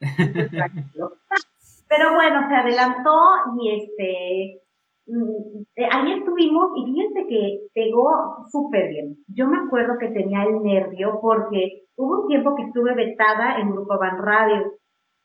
Pero 1.90 2.14
bueno, 2.14 2.46
se 2.48 2.54
adelantó 2.54 3.18
y 3.60 3.82
este, 3.82 4.60
mm, 5.08 5.82
ahí 5.90 6.12
estuvimos 6.12 6.70
y 6.76 6.84
fíjense 6.84 7.26
que 7.28 7.58
pegó 7.74 8.46
súper 8.48 8.90
bien. 8.90 9.16
Yo 9.26 9.48
me 9.48 9.58
acuerdo 9.58 9.98
que 9.98 10.06
tenía 10.10 10.44
el 10.44 10.62
nervio 10.62 11.18
porque 11.20 11.82
hubo 11.96 12.22
un 12.22 12.28
tiempo 12.28 12.54
que 12.54 12.62
estuve 12.62 12.94
vetada 12.94 13.58
en 13.58 13.72
Grupo 13.72 13.98
Van 13.98 14.18
Radio. 14.22 14.72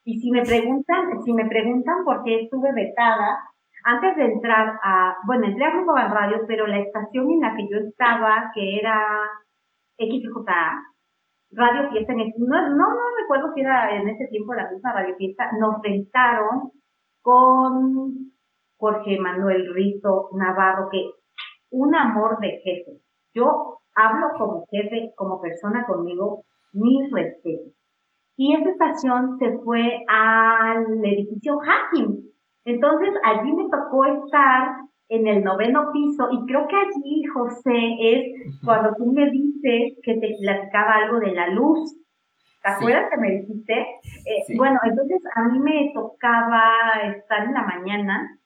Y 0.04 0.18
si 0.18 0.32
me 0.32 0.42
preguntan, 0.42 1.22
si 1.22 1.32
me 1.32 1.46
preguntan 1.46 2.04
por 2.04 2.24
qué 2.24 2.42
estuve 2.42 2.72
vetada, 2.72 3.38
antes 3.84 4.16
de 4.16 4.24
entrar 4.24 4.76
a, 4.82 5.18
bueno, 5.24 5.46
entré 5.46 5.66
a 5.66 5.70
Grupo 5.70 5.92
Van 5.92 6.10
Radio, 6.10 6.38
pero 6.48 6.66
la 6.66 6.80
estación 6.80 7.30
en 7.30 7.40
la 7.42 7.54
que 7.54 7.68
yo 7.70 7.78
estaba, 7.78 8.50
que 8.52 8.78
era 8.78 9.20
XJA, 9.98 10.82
Radio 11.56 11.90
Fiesta, 11.90 12.12
en 12.12 12.32
no, 12.38 12.68
no, 12.68 12.76
no 12.76 13.02
recuerdo 13.18 13.52
si 13.54 13.62
era 13.62 13.96
en 13.96 14.08
ese 14.10 14.26
tiempo 14.26 14.52
la 14.52 14.70
misma 14.70 14.92
Radio 14.92 15.16
Fiesta, 15.16 15.50
nos 15.58 15.80
sentaron 15.80 16.70
con 17.22 18.32
Jorge 18.78 19.18
Manuel 19.18 19.72
Rizo 19.74 20.28
Navarro, 20.34 20.88
que 20.90 21.10
un 21.70 21.94
amor 21.94 22.38
de 22.40 22.60
jefe. 22.62 23.00
Yo 23.34 23.78
hablo 23.94 24.28
como 24.36 24.66
jefe, 24.70 25.12
como 25.16 25.40
persona 25.40 25.86
conmigo, 25.86 26.44
mis 26.74 27.10
respetos. 27.10 27.72
Y 28.36 28.54
esa 28.54 28.68
estación 28.68 29.38
se 29.38 29.58
fue 29.64 30.04
al 30.08 31.02
edificio 31.04 31.58
Hacking. 31.58 32.32
Entonces 32.66 33.14
allí 33.24 33.50
me 33.54 33.70
tocó 33.70 34.04
estar 34.04 34.76
en 35.08 35.26
el 35.26 35.44
noveno 35.44 35.92
piso 35.92 36.28
y 36.32 36.44
creo 36.46 36.66
que 36.66 36.76
allí, 36.76 37.24
José, 37.32 37.96
es 38.00 38.60
cuando 38.64 38.94
tú 38.96 39.12
me 39.12 39.30
dices 39.30 39.98
que 40.02 40.14
te 40.14 40.36
platicaba 40.40 40.96
algo 40.96 41.20
de 41.20 41.32
la 41.32 41.48
luz. 41.48 41.96
¿Te 42.62 42.70
acuerdas 42.70 43.10
que 43.10 43.20
me 43.20 43.30
dijiste? 43.30 43.80
Eh, 43.80 44.56
bueno, 44.56 44.80
entonces 44.82 45.22
a 45.36 45.48
mí 45.48 45.58
me 45.60 45.92
tocaba 45.94 46.62
estar 47.14 47.44
en 47.44 47.54
la 47.54 47.62
mañana, 47.62 48.40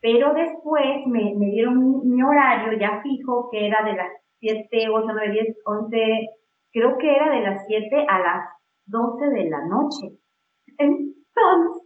pero 0.00 0.34
después 0.34 1.06
me, 1.06 1.34
me 1.34 1.46
dieron 1.46 2.06
mi, 2.06 2.22
horario 2.22 2.78
ya 2.78 3.00
fijo, 3.02 3.48
que 3.50 3.66
era 3.66 3.82
de 3.84 3.94
las 3.94 4.08
7, 4.40 4.88
8, 4.90 5.06
9, 5.10 5.32
10, 5.32 5.56
11, 5.64 6.28
creo 6.72 6.98
que 6.98 7.16
era 7.16 7.30
de 7.30 7.40
las 7.40 7.66
7 7.66 8.06
a 8.06 8.18
las 8.18 8.48
12 8.86 9.26
de 9.30 9.50
la 9.50 9.64
noche. 9.64 10.18
Entonces, 10.76 11.84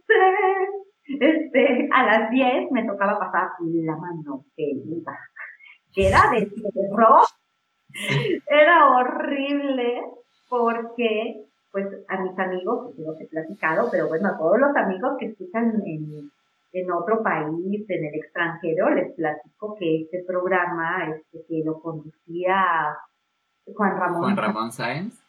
este, 1.05 1.89
a 1.91 2.05
las 2.05 2.31
10 2.31 2.71
me 2.71 2.85
tocaba 2.85 3.19
pasar 3.19 3.49
la 3.59 3.95
mano 3.97 4.45
que 4.55 4.73
que 5.93 6.07
era 6.07 6.31
de 6.31 6.47
terror. 6.73 7.21
Era 8.47 8.89
horrible 8.95 10.01
porque, 10.49 11.45
pues, 11.71 11.87
a 12.07 12.21
mis 12.21 12.37
amigos, 12.39 12.95
que 12.95 13.03
los 13.03 13.19
he 13.21 13.27
platicado, 13.27 13.89
pero 13.91 14.07
bueno, 14.07 14.29
a 14.29 14.37
todos 14.37 14.59
los 14.59 14.75
amigos 14.75 15.17
que 15.19 15.27
escuchan 15.27 15.81
en, 15.85 16.31
en 16.71 16.91
otro 16.91 17.21
país, 17.21 17.85
en 17.87 18.05
el 18.05 18.15
extranjero, 18.15 18.89
les 18.89 19.13
platico 19.13 19.75
que 19.75 20.01
este 20.01 20.23
programa, 20.23 21.09
este, 21.09 21.45
que 21.47 21.63
lo 21.63 21.79
conducía 21.79 22.97
Juan 23.75 23.99
Ramón. 23.99 24.21
Juan 24.21 24.37
Ramón 24.37 24.71
Sáenz. 24.71 25.21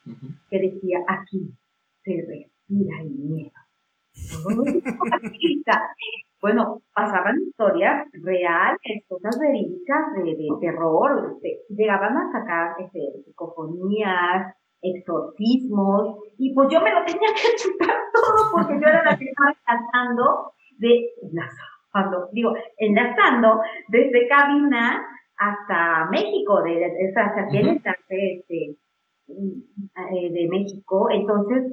Que 0.49 0.61
decía, 0.61 1.01
aquí 1.07 1.51
se 2.03 2.25
respira 2.27 3.01
el 3.01 3.11
miedo 3.11 3.64
bueno, 6.41 6.83
pasaban 6.95 7.41
historias 7.41 8.07
reales, 8.23 9.05
cosas 9.09 9.39
verídicas 9.41 10.13
de, 10.15 10.37
terror, 10.61 11.39
llegaban 11.69 12.17
a 12.17 12.33
sacar 12.33 12.75
este, 12.79 13.01
psicofonías, 13.25 14.55
exorcismos, 14.83 16.19
y 16.37 16.53
pues 16.55 16.69
yo 16.71 16.81
me 16.83 16.93
lo 16.93 17.05
tenía 17.05 17.29
que 17.35 17.57
chutar 17.57 17.97
todo 18.13 18.51
porque 18.53 18.75
yo 18.75 18.87
era 18.87 19.03
la 19.03 19.17
que 19.17 19.25
estaba 19.25 19.55
enlazando 19.67 20.53
de, 20.77 21.09
enlazando, 21.23 22.29
digo, 22.33 22.53
enlazando 22.77 23.61
desde 23.89 24.29
cabina 24.29 25.03
hasta 25.39 26.11
México, 26.11 26.63
de, 26.63 26.75
de, 26.75 27.13
hasta 27.17 27.41
aquí 27.41 27.57
en 27.57 27.69
este, 27.69 28.77
eh, 29.29 30.31
de 30.31 30.49
México, 30.51 31.09
entonces 31.11 31.73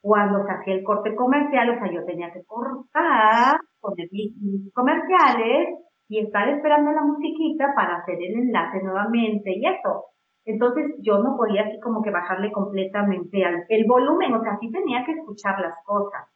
cuando 0.00 0.44
se 0.44 0.52
hacía 0.52 0.74
el 0.74 0.84
corte 0.84 1.14
comercial, 1.14 1.70
o 1.70 1.78
sea, 1.78 1.92
yo 1.92 2.04
tenía 2.04 2.32
que 2.32 2.44
cortar, 2.44 3.60
poner 3.80 4.08
mis 4.10 4.72
comerciales 4.72 5.78
y 6.08 6.18
estar 6.18 6.48
esperando 6.48 6.90
la 6.92 7.02
musiquita 7.02 7.72
para 7.74 7.96
hacer 7.96 8.16
el 8.20 8.34
enlace 8.34 8.82
nuevamente 8.82 9.52
y 9.56 9.66
eso. 9.66 10.06
Entonces 10.44 10.96
yo 11.00 11.18
no 11.18 11.36
podía 11.36 11.62
así 11.62 11.78
como 11.80 12.02
que 12.02 12.10
bajarle 12.10 12.50
completamente 12.50 13.44
al, 13.44 13.64
el 13.68 13.86
volumen, 13.86 14.34
o 14.34 14.42
sea, 14.42 14.58
sí 14.58 14.70
tenía 14.70 15.04
que 15.04 15.12
escuchar 15.12 15.60
las 15.60 15.74
cosas. 15.84 16.26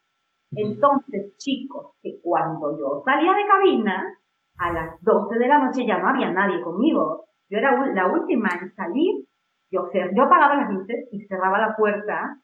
Entonces, 0.51 1.35
chicos, 1.37 1.93
que 2.01 2.19
cuando 2.21 2.77
yo 2.77 3.01
salía 3.03 3.33
de 3.33 3.47
cabina, 3.47 4.15
a 4.57 4.71
las 4.71 5.01
12 5.01 5.37
de 5.37 5.47
la 5.47 5.59
noche 5.59 5.85
ya 5.85 5.97
no 5.97 6.07
había 6.07 6.31
nadie 6.31 6.61
conmigo. 6.61 7.25
Yo 7.49 7.57
era 7.57 7.85
la 7.93 8.07
última 8.07 8.49
en 8.61 8.73
salir. 8.73 9.25
Yo, 9.71 9.89
yo 9.91 10.23
apagaba 10.23 10.55
las 10.55 10.71
luces 10.71 11.09
y 11.11 11.25
cerraba 11.25 11.59
la 11.59 11.75
puerta 11.75 12.39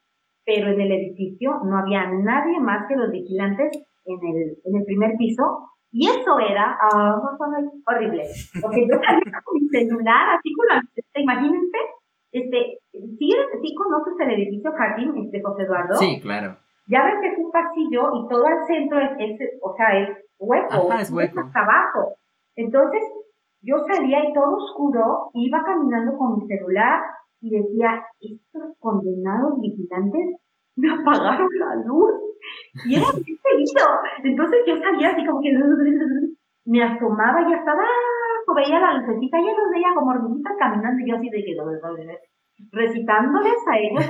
pero 0.46 0.72
en 0.72 0.82
el 0.82 0.92
edificio 0.92 1.60
no 1.64 1.78
había 1.78 2.10
nadie 2.10 2.60
más 2.60 2.88
que 2.88 2.96
los 2.96 3.12
vigilantes 3.12 3.72
en 4.06 4.20
el, 4.28 4.58
en 4.66 4.76
el 4.76 4.86
primer 4.86 5.16
piso, 5.18 5.68
y 5.92 6.08
eso 6.08 6.40
era 6.40 6.78
uh, 6.94 7.84
horrible. 7.86 8.24
Porque 8.62 8.88
yo 8.88 8.96
salía 9.06 9.42
con 9.44 9.62
mi 9.62 9.68
celular, 9.70 10.38
así 10.38 10.54
con 10.54 10.68
la, 10.68 10.82
imagínense, 11.16 11.78
este, 12.32 12.80
¿sí, 12.92 13.30
¿sí 13.62 13.76
conoces 13.76 14.14
el 14.20 14.32
edificio 14.32 14.72
Jardín, 14.72 15.14
este 15.26 15.42
José 15.42 15.64
Eduardo? 15.64 15.96
Sí, 15.96 16.20
claro. 16.22 16.58
Ya 16.88 17.04
ves 17.04 17.16
que 17.22 17.28
es 17.28 17.38
un 17.38 17.52
pasillo 17.52 18.12
y 18.16 18.28
todo 18.30 18.48
el 18.48 18.66
centro 18.68 19.00
es, 19.00 19.12
es 19.20 19.60
o 19.62 19.76
sea, 19.76 20.00
es 20.00 20.10
hueco, 20.40 20.94
es 20.94 21.12
hueco. 21.12 21.42
hasta 21.42 21.60
abajo. 21.60 22.16
Entonces, 22.56 23.04
yo 23.62 23.78
salía 23.88 24.28
y 24.28 24.34
todo 24.34 24.56
oscuro, 24.56 25.30
iba 25.34 25.64
caminando 25.64 26.18
con 26.18 26.40
mi 26.40 26.48
celular 26.48 27.02
y 27.42 27.50
decía, 27.50 28.06
estos 28.20 28.78
condenados 28.80 29.60
vigilantes 29.60 30.38
me 30.76 30.92
apagaron 30.94 31.50
la 31.60 31.76
luz. 31.86 32.14
Y 32.86 32.96
era 32.96 33.06
muy 33.12 33.24
seguido. 33.24 33.88
Entonces 34.24 34.60
yo 34.66 34.78
salía 34.78 35.10
así 35.10 35.26
como 35.26 35.42
que 35.42 35.52
me 36.66 36.84
asomaba 36.84 37.42
y 37.42 37.52
ya 37.52 37.58
estaba, 37.58 37.84
veía 38.56 38.80
la 38.80 38.94
lucecita 38.94 39.40
y 39.40 39.46
los 39.46 39.72
veía 39.72 39.94
como 39.96 40.12
hormiguitas 40.12 40.54
caminando 40.60 41.02
y 41.02 41.10
yo 41.10 41.16
así 41.18 41.30
de 41.30 41.44
que 41.44 41.56
recitándoles 42.72 43.56
a 43.68 43.78
ellos 43.78 44.06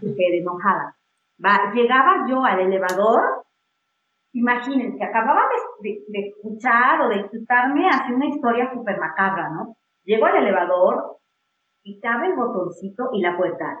súper 0.00 0.34
enojada. 0.34 0.96
Va, 1.44 1.72
llegaba 1.74 2.26
yo 2.28 2.44
al 2.44 2.60
elevador, 2.60 3.44
imagínense, 4.32 5.02
acababa 5.04 5.42
de, 5.82 5.98
de, 6.08 6.28
escuchar 6.28 7.02
o 7.02 7.08
de 7.08 7.20
escucharme 7.20 7.88
así 7.88 8.12
una 8.12 8.26
historia 8.26 8.72
súper 8.72 8.98
macabra, 8.98 9.50
¿no? 9.50 9.76
Llego 10.04 10.26
al 10.26 10.36
elevador, 10.36 11.18
cabe 12.00 12.28
el 12.28 12.36
botoncito 12.36 13.10
y 13.12 13.20
la 13.20 13.36
puerta. 13.36 13.80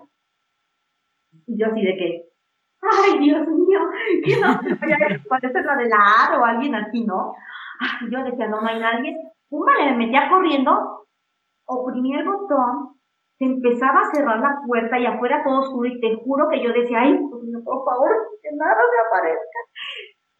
Y 1.46 1.58
yo 1.58 1.66
así 1.66 1.82
de 1.82 1.96
que, 1.96 2.24
ay 2.82 3.18
Dios 3.20 3.46
mío, 3.48 3.80
¿qué 4.24 4.40
no? 4.40 4.60
La 4.60 5.76
de 5.76 5.88
la 5.88 6.38
o 6.40 6.44
alguien 6.44 6.74
así, 6.74 7.04
¿no? 7.04 7.34
Ay, 7.80 8.10
yo 8.10 8.24
decía, 8.24 8.48
no, 8.48 8.60
no 8.60 8.68
hay 8.68 8.80
nadie. 8.80 9.16
Una 9.50 9.72
le 9.84 9.96
metía 9.96 10.28
corriendo, 10.30 11.06
oprimía 11.66 12.20
el 12.20 12.26
botón, 12.26 12.96
se 13.38 13.44
empezaba 13.44 14.00
a 14.00 14.10
cerrar 14.14 14.40
la 14.40 14.60
puerta 14.66 14.98
y 14.98 15.06
afuera 15.06 15.42
todo 15.44 15.60
oscuro 15.60 15.88
y 15.88 16.00
te 16.00 16.16
juro 16.24 16.48
que 16.48 16.62
yo 16.62 16.72
decía, 16.72 17.00
ay, 17.00 17.18
por 17.64 17.84
favor, 17.84 18.10
que 18.42 18.48
nada 18.56 18.76
me 18.76 19.06
aparezca. 19.06 19.58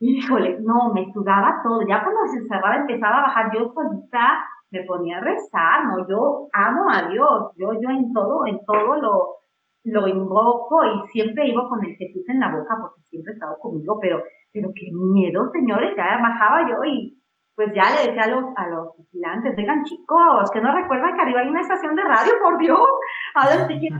Híjole, 0.00 0.58
no, 0.60 0.92
me 0.92 1.12
sudaba 1.12 1.60
todo. 1.62 1.86
Ya 1.86 2.02
cuando 2.02 2.26
se 2.26 2.46
cerraba 2.48 2.76
empezaba 2.76 3.18
a 3.18 3.22
bajar 3.22 3.52
yo 3.54 3.72
solita 3.72 4.44
me 4.72 4.82
ponía 4.84 5.18
a 5.18 5.20
rezar, 5.20 5.86
¿no? 5.86 6.08
Yo 6.08 6.48
amo 6.52 6.90
a 6.90 7.08
Dios, 7.08 7.52
yo, 7.56 7.72
yo 7.74 7.90
en 7.90 8.12
todo, 8.12 8.46
en 8.46 8.58
todo 8.64 8.96
lo, 8.96 9.36
lo 9.84 10.08
invoco 10.08 10.84
y 10.84 11.08
siempre 11.12 11.46
iba 11.48 11.68
con 11.68 11.84
el 11.84 11.94
Jesús 11.96 12.28
en 12.28 12.40
la 12.40 12.50
boca 12.50 12.76
porque 12.80 13.02
siempre 13.02 13.34
estaba 13.34 13.56
conmigo, 13.60 13.98
pero, 14.00 14.22
pero 14.52 14.70
qué 14.74 14.90
miedo, 14.92 15.50
señores, 15.52 15.94
ya 15.96 16.18
bajaba 16.20 16.68
yo 16.68 16.82
y 16.84 17.18
pues 17.54 17.68
ya 17.74 17.84
le 17.90 18.08
decía 18.08 18.22
a 18.24 18.28
los, 18.28 18.44
a 18.56 18.68
los 18.68 18.96
vigilantes, 18.96 19.54
vengan 19.54 19.84
chicos, 19.84 20.50
que 20.50 20.60
no 20.60 20.74
recuerdan 20.74 21.14
que 21.14 21.20
arriba 21.20 21.40
hay 21.40 21.48
una 21.48 21.60
estación 21.60 21.94
de 21.94 22.02
radio, 22.02 22.32
por 22.42 22.58
Dios, 22.58 22.88
a 23.34 23.46
ver 23.46 23.68
si 23.68 23.78
quieren 23.78 23.98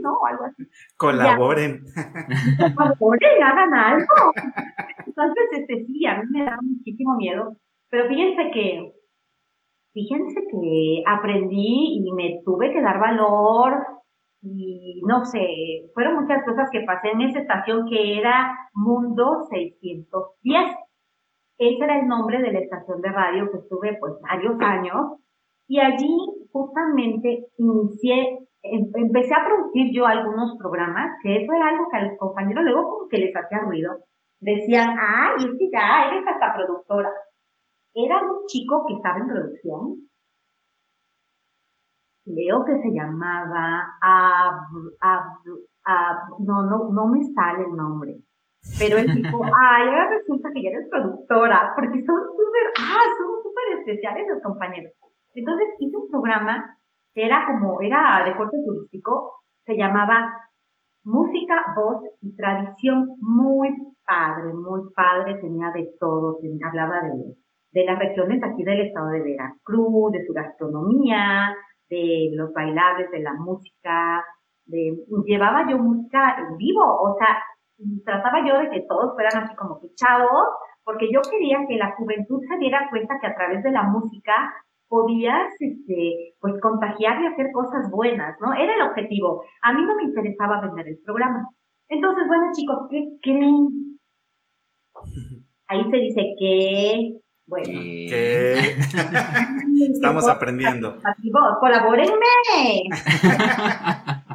¿no? 0.00 0.12
O 0.12 0.26
algo 0.26 0.44
así. 0.44 0.62
Colaboren. 0.96 1.82
Colaboren, 2.76 3.42
hagan 3.42 3.74
algo. 3.74 4.32
Entonces, 5.06 5.44
este 5.52 5.86
sí, 5.86 6.06
a 6.06 6.22
mí 6.22 6.24
me 6.30 6.44
da 6.44 6.58
muchísimo 6.60 7.16
miedo, 7.16 7.56
pero 7.90 8.08
fíjense 8.08 8.50
que, 8.52 8.92
fíjense 9.94 10.40
que 10.50 11.02
aprendí 11.06 12.02
y 12.04 12.12
me 12.12 12.42
tuve 12.44 12.72
que 12.72 12.82
dar 12.82 13.00
valor, 13.00 13.72
y 14.44 15.00
no 15.06 15.24
sé, 15.24 15.88
fueron 15.94 16.20
muchas 16.20 16.44
cosas 16.44 16.68
que 16.70 16.82
pasé 16.82 17.08
en 17.08 17.22
esa 17.22 17.40
estación 17.40 17.86
que 17.88 18.18
era 18.18 18.54
Mundo 18.74 19.46
610. 19.50 20.76
Ese 21.56 21.84
era 21.84 21.98
el 22.00 22.08
nombre 22.08 22.42
de 22.42 22.52
la 22.52 22.58
estación 22.58 23.00
de 23.00 23.10
radio 23.10 23.50
que 23.50 23.58
estuve 23.58 23.96
pues 23.98 24.14
varios 24.20 24.60
años 24.60 25.18
y 25.66 25.80
allí 25.80 26.14
justamente 26.52 27.46
inicié, 27.56 28.38
em, 28.62 28.90
empecé 28.96 29.34
a 29.34 29.46
producir 29.46 29.94
yo 29.94 30.04
algunos 30.04 30.58
programas, 30.58 31.18
que 31.22 31.42
eso 31.42 31.52
era 31.52 31.68
algo 31.68 31.88
que 31.90 31.96
a 31.96 32.04
los 32.04 32.18
compañeros 32.18 32.64
luego 32.64 32.88
como 32.88 33.08
que 33.08 33.18
les 33.18 33.34
hacía 33.34 33.60
ruido. 33.60 33.96
Decían, 34.40 34.94
ay, 35.00 35.36
es 35.38 35.58
que 35.58 35.70
ya 35.72 36.08
eres 36.10 36.26
hasta 36.26 36.54
productora. 36.54 37.10
Era 37.94 38.22
un 38.22 38.46
chico 38.46 38.84
que 38.86 38.94
estaba 38.94 39.18
en 39.18 39.28
producción 39.28 40.04
creo 42.24 42.64
que 42.64 42.80
se 42.80 42.90
llamaba 42.90 43.84
no, 46.38 46.62
no, 46.62 46.90
no 46.90 47.06
me 47.08 47.22
sale 47.34 47.64
el 47.64 47.76
nombre. 47.76 48.16
Pero 48.78 48.96
él 48.96 49.06
dijo, 49.14 49.42
ay, 49.44 49.88
ahora 49.88 50.10
resulta 50.10 50.48
que 50.54 50.62
ya 50.62 50.70
eres 50.70 50.88
productora, 50.88 51.72
porque 51.76 52.02
son 52.04 52.20
súper, 52.22 52.72
ah, 52.80 53.04
son 53.18 53.42
súper 53.42 53.78
especiales 53.78 54.26
los 54.28 54.42
compañeros. 54.42 54.92
Entonces 55.34 55.68
hice 55.78 55.96
un 55.96 56.10
programa, 56.10 56.78
era 57.14 57.46
como, 57.46 57.80
era 57.82 58.24
de 58.24 58.36
corte 58.36 58.56
turístico, 58.64 59.42
se 59.66 59.76
llamaba 59.76 60.32
Música, 61.04 61.74
Voz 61.76 62.02
y 62.22 62.34
Tradición, 62.34 63.16
muy 63.20 63.68
padre, 64.06 64.54
muy 64.54 64.90
padre, 64.94 65.34
tenía 65.40 65.70
de 65.72 65.90
todo, 66.00 66.38
hablaba 66.64 67.02
de, 67.02 67.36
de 67.74 67.84
las 67.84 67.98
regiones 67.98 68.40
aquí 68.42 68.62
del 68.62 68.82
estado 68.82 69.10
de 69.10 69.20
Veracruz, 69.20 70.12
de 70.12 70.24
su 70.24 70.32
gastronomía, 70.32 71.52
de 71.90 72.30
los 72.32 72.52
bailables, 72.52 73.10
de 73.10 73.18
la 73.18 73.34
música, 73.34 74.24
de, 74.66 74.96
llevaba 75.26 75.68
yo 75.68 75.76
música 75.78 76.36
en 76.38 76.56
vivo, 76.56 76.84
o 76.84 77.16
sea, 77.18 77.42
trataba 78.04 78.46
yo 78.46 78.58
de 78.58 78.70
que 78.70 78.86
todos 78.88 79.14
fueran 79.14 79.42
así 79.42 79.56
como 79.56 79.80
que 79.80 79.92
chavos, 79.96 80.46
porque 80.84 81.10
yo 81.12 81.20
quería 81.28 81.66
que 81.66 81.76
la 81.76 81.92
juventud 81.96 82.40
se 82.48 82.58
diera 82.58 82.86
cuenta 82.90 83.18
que 83.20 83.26
a 83.26 83.34
través 83.34 83.64
de 83.64 83.72
la 83.72 83.82
música 83.82 84.54
podías, 84.88 85.50
este, 85.58 86.36
pues 86.40 86.54
contagiar 86.60 87.20
y 87.22 87.26
hacer 87.26 87.50
cosas 87.52 87.90
buenas, 87.90 88.36
¿no? 88.40 88.54
Era 88.54 88.72
el 88.76 88.82
objetivo. 88.82 89.42
A 89.62 89.72
mí 89.72 89.82
no 89.82 89.96
me 89.96 90.04
interesaba 90.04 90.60
vender 90.60 90.86
el 90.86 90.98
programa. 91.04 91.48
Entonces, 91.88 92.24
bueno, 92.28 92.44
chicos, 92.52 92.86
¿qué 92.88 93.08
creen? 93.20 93.98
Ahí 95.66 95.90
se 95.90 95.96
dice 95.96 96.22
que 96.38 97.23
bueno. 97.46 97.66
¿Qué? 97.66 98.76
Estamos 99.92 100.28
aprendiendo. 100.28 100.96
¡Colabórenme! 101.60 102.88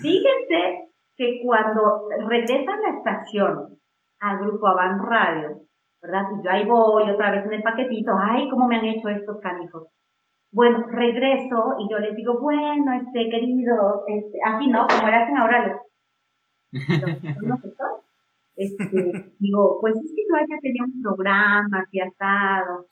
Fíjense 0.00 0.90
que 1.16 1.40
cuando 1.42 2.08
regresa 2.28 2.72
a 2.72 2.80
la 2.80 2.90
estación 2.98 3.78
al 4.20 4.38
grupo 4.38 4.68
Avan 4.68 4.98
Radio, 5.04 5.62
¿verdad? 6.02 6.24
Y 6.38 6.44
yo 6.44 6.50
ahí 6.50 6.64
voy 6.64 7.10
otra 7.10 7.30
vez 7.32 7.44
en 7.46 7.54
el 7.54 7.62
paquetito, 7.62 8.12
ay, 8.18 8.48
cómo 8.50 8.68
me 8.68 8.76
han 8.76 8.84
hecho 8.84 9.08
estos 9.08 9.40
canijos. 9.40 9.88
Bueno, 10.52 10.86
regreso 10.88 11.76
y 11.80 11.90
yo 11.90 11.98
les 11.98 12.14
digo, 12.14 12.38
bueno, 12.40 12.92
este, 12.92 13.28
querido, 13.30 14.04
este, 14.06 14.38
así 14.44 14.68
no, 14.68 14.86
como 14.86 15.08
le 15.08 15.16
hacen 15.16 15.36
ahora 15.36 15.66
los, 15.66 15.80
los, 16.72 17.22
los 17.42 17.60
este, 18.56 18.84
digo, 19.38 19.78
pues 19.80 19.94
es 19.96 20.12
que 20.14 20.22
yo 20.28 20.58
tenía 20.60 20.84
un 20.84 21.02
programa 21.02 21.78
ha 21.80 22.06
estado 22.06 22.86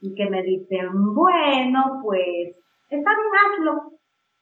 y 0.00 0.14
que 0.14 0.30
me 0.30 0.42
dicen, 0.42 1.14
bueno, 1.14 2.00
pues 2.02 2.56
está 2.88 3.10
bien, 3.10 3.68
hazlo. 3.70 3.92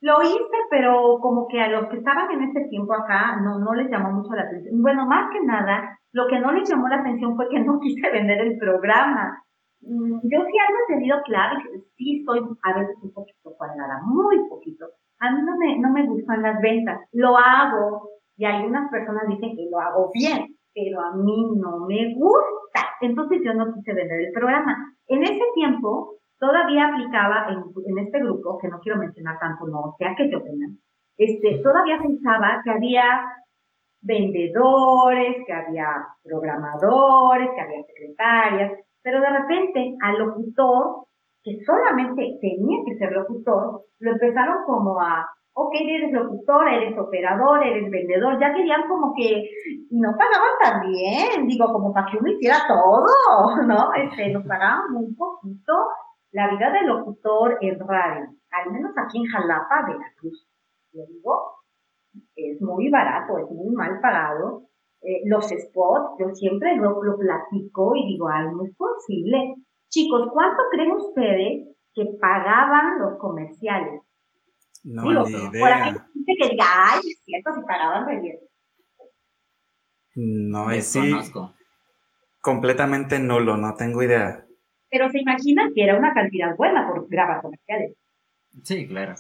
Lo 0.01 0.23
hice, 0.23 0.59
pero 0.71 1.19
como 1.21 1.49
que 1.49 1.61
a 1.61 1.69
los 1.69 1.89
que 1.89 1.97
estaban 1.97 2.31
en 2.31 2.45
ese 2.45 2.69
tiempo 2.69 2.95
acá 2.95 3.41
no, 3.43 3.59
no 3.59 3.75
les 3.75 3.91
llamó 3.91 4.13
mucho 4.13 4.33
la 4.35 4.43
atención. 4.43 4.81
Bueno, 4.81 5.07
más 5.07 5.33
que 5.33 5.45
nada, 5.45 5.99
lo 6.13 6.29
que 6.29 6.39
no 6.39 6.53
les 6.53 6.69
llamó 6.69 6.87
la 6.89 7.01
atención 7.01 7.35
fue 7.35 7.49
que 7.49 7.61
no 7.61 7.81
quise 7.81 8.09
vender 8.13 8.41
el 8.41 8.59
programa. 8.59 9.43
Mm, 9.81 10.21
yo 10.23 10.45
sí 10.45 10.53
algo 10.59 10.79
he 10.89 10.95
tenido 10.95 11.21
claro 11.25 11.61
que 11.63 11.81
sí 11.97 12.23
soy 12.25 12.41
a 12.63 12.79
veces 12.79 12.97
un 13.03 13.13
poquito 13.13 13.55
cuadrada, 13.57 14.01
muy 14.05 14.49
poquito. 14.49 14.87
A 15.19 15.33
mí 15.33 15.43
no 15.43 15.57
me, 15.57 15.79
no 15.81 15.91
me 15.91 16.07
gustan 16.07 16.43
las 16.43 16.61
ventas. 16.61 17.01
Lo 17.13 17.37
hago, 17.37 18.09
y 18.39 18.45
algunas 18.45 18.89
personas 18.91 19.25
dicen 19.27 19.57
que 19.57 19.69
lo 19.69 19.81
hago 19.81 20.11
bien, 20.15 20.57
pero 20.73 21.01
a 21.01 21.13
mí 21.17 21.51
no 21.57 21.87
me 21.87 22.15
gusta. 22.15 22.87
Entonces 23.01 23.41
yo 23.45 23.53
no 23.53 23.75
quise 23.75 23.93
vender 23.93 24.21
el 24.21 24.33
programa. 24.33 24.95
En 25.09 25.25
ese 25.25 25.43
tiempo 25.55 26.15
todavía 26.39 26.87
aplicaba 26.87 27.49
en, 27.51 27.99
este 27.99 28.21
grupo, 28.21 28.59
que 28.59 28.69
no 28.69 28.79
quiero 28.79 28.99
mencionar 28.99 29.41
tanto, 29.41 29.67
no 29.67 29.97
sea 29.99 30.15
que 30.17 30.29
te 30.29 30.37
opinan, 30.37 30.79
este, 31.17 31.61
todavía 31.65 31.99
pensaba 32.01 32.61
que 32.63 32.71
había 32.71 33.03
vendedores, 34.01 35.45
que 35.45 35.53
había 35.53 35.89
programadores, 36.23 37.51
que 37.57 37.61
había 37.61 37.83
secretarias, 37.83 38.73
pero 39.03 39.21
de 39.21 39.31
repente 39.31 39.97
al 40.01 40.17
locutor, 40.17 41.07
que 41.43 41.59
solamente 41.65 42.39
tenía 42.41 42.79
que 42.87 42.99
ser 42.99 43.11
locutor, 43.11 43.83
lo 43.99 44.13
empezaron 44.13 44.65
como 44.65 45.01
a 45.01 45.27
ok, 45.61 45.75
eres 45.75 46.13
locutor, 46.13 46.69
eres 46.69 46.97
operador, 46.97 47.67
eres 47.67 47.91
vendedor, 47.91 48.39
ya 48.41 48.55
querían 48.55 48.87
como 48.89 49.13
que 49.17 49.51
no 49.91 50.13
pagaban 50.17 50.55
tan 50.61 50.89
bien, 50.89 51.49
digo, 51.49 51.73
como 51.73 51.93
para 51.93 52.07
que 52.07 52.19
uno 52.19 52.31
hiciera 52.31 52.59
todo, 52.69 53.07
¿no? 53.67 53.93
Este, 53.95 54.31
nos 54.31 54.47
pagaban 54.47 54.93
muy 54.93 55.13
poquito 55.15 55.73
la 56.31 56.49
vida 56.53 56.71
de 56.71 56.87
locutor 56.87 57.59
en 57.61 57.77
radio, 57.81 58.29
al 58.53 58.73
menos 58.73 58.93
aquí 58.97 59.19
en 59.19 59.27
Jalapa, 59.27 59.87
Veracruz. 59.89 60.49
Yo 60.93 61.03
digo, 61.09 61.59
es 62.37 62.63
muy 62.63 62.89
barato, 62.89 63.39
es 63.39 63.51
muy 63.51 63.75
mal 63.75 64.01
pagado. 64.01 64.63
Eh, 65.03 65.23
los 65.27 65.49
spots, 65.49 66.19
yo 66.21 66.35
siempre 66.35 66.77
lo, 66.77 67.03
lo 67.03 67.19
platico 67.19 67.97
y 67.97 68.07
digo, 68.07 68.29
ay, 68.29 68.47
no 68.53 68.65
es 68.65 68.77
posible. 68.77 69.57
Chicos, 69.89 70.29
¿cuánto 70.33 70.63
creen 70.71 70.93
ustedes 70.93 71.77
que 71.95 72.05
pagaban 72.21 73.01
los 73.01 73.19
comerciales? 73.19 74.03
No, 74.85 75.03
ni 75.25 75.31
idea. 75.31 75.51
Por 75.61 75.73
aquí 75.73 75.99
dice 76.15 76.33
que 76.41 76.49
diga, 76.51 76.65
ay, 76.69 77.01
es 77.01 77.21
cierto, 77.25 77.55
si 77.55 77.61
pagaban 77.63 78.07
re 78.07 78.21
bien. 78.21 78.39
No, 80.15 80.71
es 80.71 80.87
sí. 80.87 81.15
Completamente 82.41 83.19
nulo, 83.19 83.57
no 83.57 83.75
tengo 83.75 84.03
idea. 84.03 84.45
Pero 84.91 85.11
se 85.11 85.21
imagina 85.21 85.71
que 85.75 85.85
era 85.85 85.99
una 85.99 86.15
cantidad 86.15 86.57
buena 86.57 86.89
por 86.89 87.09
grabar 87.09 87.43
comerciales. 87.43 87.97
Sí, 88.63 88.87
claro. 88.89 89.15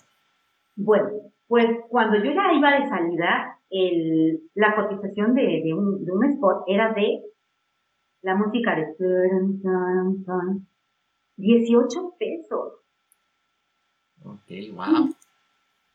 Bueno, 0.77 1.11
pues 1.47 1.67
cuando 1.89 2.17
yo 2.19 2.33
ya 2.33 2.53
iba 2.53 2.81
de 2.81 2.89
salida, 2.89 3.59
el, 3.71 4.41
la 4.55 4.75
cotización 4.75 5.35
de, 5.35 5.63
de, 5.65 5.75
un, 5.75 6.05
de 6.05 6.13
un 6.13 6.25
spot 6.25 6.65
era 6.67 6.93
de 6.95 7.23
la 8.23 8.35
música 8.35 8.75
de 8.75 8.87
18 11.37 12.15
pesos. 12.19 12.73
Ok, 14.25 14.51
wow. 14.73 15.15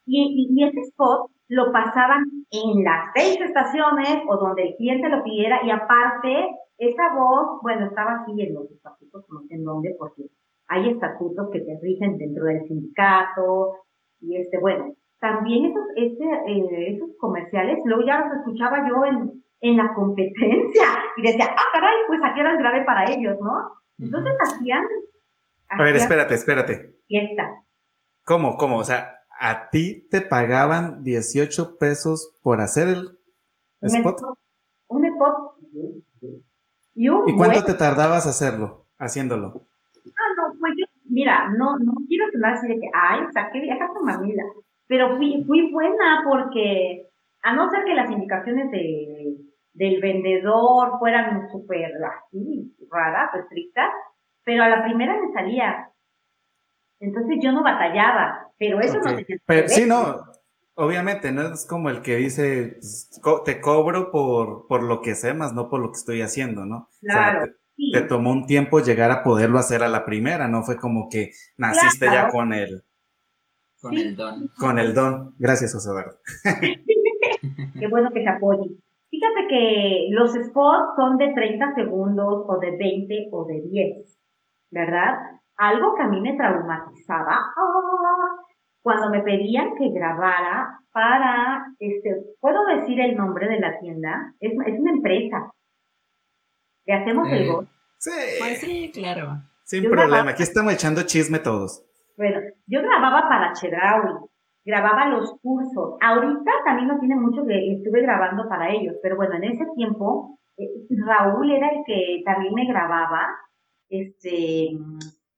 Y, 0.06 0.48
y, 0.50 0.64
ese 0.64 0.80
spot 0.82 1.32
lo 1.48 1.72
pasaban 1.72 2.24
en 2.52 2.84
las 2.84 3.12
seis 3.16 3.40
estaciones 3.40 4.24
o 4.28 4.38
donde 4.38 4.64
el 4.64 4.76
cliente 4.76 5.10
lo 5.10 5.24
pidiera 5.24 5.60
y 5.66 5.72
aparte 5.72 6.50
esa 6.78 7.16
voz, 7.16 7.62
bueno, 7.62 7.86
estaba 7.86 8.22
así 8.22 8.42
en 8.42 8.54
los 8.54 8.70
estatutos, 8.72 9.24
no 9.30 9.42
sé 9.48 9.56
en 9.56 9.64
dónde, 9.64 9.96
porque 9.98 10.24
hay 10.68 10.90
estatutos 10.90 11.50
que 11.52 11.62
te 11.62 11.80
rigen 11.82 12.18
dentro 12.18 12.46
del 12.46 12.68
sindicato 12.68 13.78
y 14.20 14.38
este, 14.38 14.60
bueno, 14.60 14.94
también 15.20 15.66
esos, 15.66 15.84
este, 15.96 16.26
eh, 16.48 16.96
esos 16.96 17.10
comerciales, 17.18 17.80
luego 17.86 18.04
ya 18.06 18.26
los 18.26 18.38
escuchaba 18.40 18.88
yo 18.90 19.06
en, 19.06 19.44
en 19.62 19.78
la 19.78 19.94
competencia 19.94 20.84
y 21.18 21.22
decía, 21.22 21.46
ah, 21.50 21.64
caray, 21.72 21.96
pues 22.08 22.20
aquí 22.24 22.40
era 22.42 22.52
el 22.52 22.58
grave 22.58 22.84
para 22.84 23.10
ellos, 23.10 23.38
¿no? 23.40 23.72
Entonces 24.00 24.34
hacían... 24.42 24.84
A 25.70 25.82
ver, 25.82 25.96
espérate, 25.96 26.34
espérate. 26.36 26.96
Fiesta. 27.08 27.64
¿Cómo, 28.26 28.58
cómo? 28.58 28.78
O 28.78 28.84
sea, 28.84 29.23
a 29.44 29.70
ti 29.70 30.08
te 30.10 30.22
pagaban 30.22 31.04
18 31.04 31.78
pesos 31.78 32.34
por 32.42 32.62
hacer 32.62 32.88
el 32.88 33.20
spot. 33.82 34.22
Un 34.88 35.06
spot. 35.06 35.36
¿Y, 36.96 37.36
cuánto 37.36 37.66
te 37.66 37.74
tardabas 37.74 38.26
hacerlo, 38.26 38.86
haciéndolo? 38.98 39.68
Ah, 40.06 40.32
no, 40.38 40.58
pues 40.58 40.74
yo, 40.78 40.86
mira, 41.10 41.50
no, 41.58 41.78
no 41.78 41.94
quiero 42.08 42.32
sonar 42.32 42.54
así 42.54 42.70
de 42.70 42.80
que, 42.80 42.90
ay, 42.94 43.20
saqué 43.34 43.60
vieja 43.60 43.86
con 43.90 44.06
mamila, 44.06 44.44
pero 44.88 45.18
fui, 45.18 45.44
fui 45.46 45.74
buena 45.74 46.24
porque, 46.24 47.10
a 47.42 47.54
no 47.54 47.70
ser 47.70 47.84
que 47.84 47.96
las 47.96 48.10
indicaciones 48.10 48.72
de, 48.72 49.36
del 49.74 50.00
vendedor 50.00 51.00
fueran 51.00 51.50
súper 51.52 51.92
así, 52.06 52.74
raras, 52.90 53.36
estrictas, 53.36 53.92
pero 54.46 54.64
a 54.64 54.70
la 54.70 54.86
primera 54.86 55.20
me 55.20 55.34
salía. 55.34 55.90
Entonces 57.04 57.38
yo 57.42 57.52
no 57.52 57.64
batallaba, 57.64 58.50
pero 58.58 58.80
eso 58.80 58.98
no 59.00 59.16
te 59.16 59.26
Pero 59.46 59.68
sí, 59.68 59.86
no, 59.86 60.24
obviamente, 60.76 61.34
no 61.34 61.54
es 61.54 61.66
como 61.66 61.90
el 61.90 62.02
que 62.02 62.16
dice, 62.16 62.78
pues, 63.22 63.44
te 63.44 63.60
cobro 63.60 64.10
por, 64.10 64.68
por 64.68 64.84
lo 64.84 65.02
que 65.02 65.14
sé 65.14 65.34
más, 65.34 65.54
no 65.54 65.70
por 65.70 65.82
lo 65.82 65.92
que 65.92 65.98
estoy 65.98 66.22
haciendo, 66.22 66.66
¿no? 66.66 66.88
Claro. 67.02 67.52
te, 67.92 68.02
tomó 68.04 68.32
un 68.32 68.46
tiempo 68.46 68.80
llegar 68.80 69.12
a 69.12 69.22
poderlo 69.22 69.60
hacer 69.60 69.84
a 69.84 69.90
la 69.90 70.06
primera, 70.06 70.48
no 70.48 70.64
fue 70.64 70.78
como 70.78 71.10
que 71.10 71.32
naciste 71.58 72.06
ya 72.06 72.30
con 72.30 72.54
el... 72.54 72.84
Con 73.82 73.98
el 73.98 74.16
don. 74.16 74.50
Con 74.58 74.80
el 74.80 74.94
don. 74.94 75.36
Gracias, 75.38 75.74
José 75.74 75.90
Eduardo. 75.90 76.18
Qué 77.80 77.88
bueno 77.90 78.12
que 78.14 78.24
se 78.24 78.30
apoye. 78.30 78.78
Fíjate 79.10 79.48
que 79.50 80.08
los 80.12 80.32
spots 80.32 80.96
son 80.96 81.18
de 81.18 81.34
30 81.34 81.76
segundos 81.76 82.46
o 82.48 82.60
de 82.60 82.78
20 82.78 83.28
o 83.34 83.44
de 83.44 83.62
10, 83.62 84.20
¿verdad? 84.72 85.16
Algo 85.58 85.96
que 85.96 86.04
a 86.04 86.08
mí 86.08 86.20
me 86.22 86.36
traumatizaba 86.36 87.38
¡ah! 87.56 88.36
cuando 88.82 89.10
me 89.10 89.22
pedían 89.22 89.76
que 89.76 89.90
grabara 89.90 90.80
para, 90.92 91.66
este, 91.80 92.16
¿puedo 92.40 92.66
decir 92.66 93.00
el 93.00 93.16
nombre 93.16 93.48
de 93.48 93.60
la 93.60 93.80
tienda? 93.80 94.34
Es, 94.40 94.52
es 94.52 94.80
una 94.80 94.92
empresa. 94.92 95.52
¿Le 96.86 96.94
hacemos 96.94 97.28
el 97.32 97.52
voz? 97.52 97.68
Sí. 97.98 98.12
Pues 98.40 98.60
sí, 98.60 98.92
claro. 98.94 99.42
Sin 99.64 99.90
problema, 99.90 100.32
aquí 100.32 100.44
estamos 100.44 100.74
echando 100.74 101.04
chisme 101.04 101.40
todos. 101.40 101.84
Bueno, 102.18 102.42
yo 102.68 102.82
grababa 102.82 103.30
para 103.30 103.54
Chedraui, 103.54 104.14
grababa 104.66 105.08
los 105.08 105.40
cursos. 105.42 105.98
Ahorita 106.02 106.52
también 106.66 106.90
no 106.90 107.00
tiene 107.00 107.16
mucho 107.16 107.46
que 107.46 107.74
estuve 107.74 108.02
grabando 108.02 108.48
para 108.50 108.70
ellos, 108.72 108.96
pero 109.02 109.16
bueno, 109.16 109.36
en 109.36 109.46
ese 109.46 109.66
tiempo 109.76 110.38
eh, 110.58 110.68
Raúl 111.06 111.50
era 111.52 111.70
el 111.70 111.84
que 111.86 112.22
también 112.26 112.54
me 112.54 112.68
grababa, 112.68 113.28
este, 113.90 114.72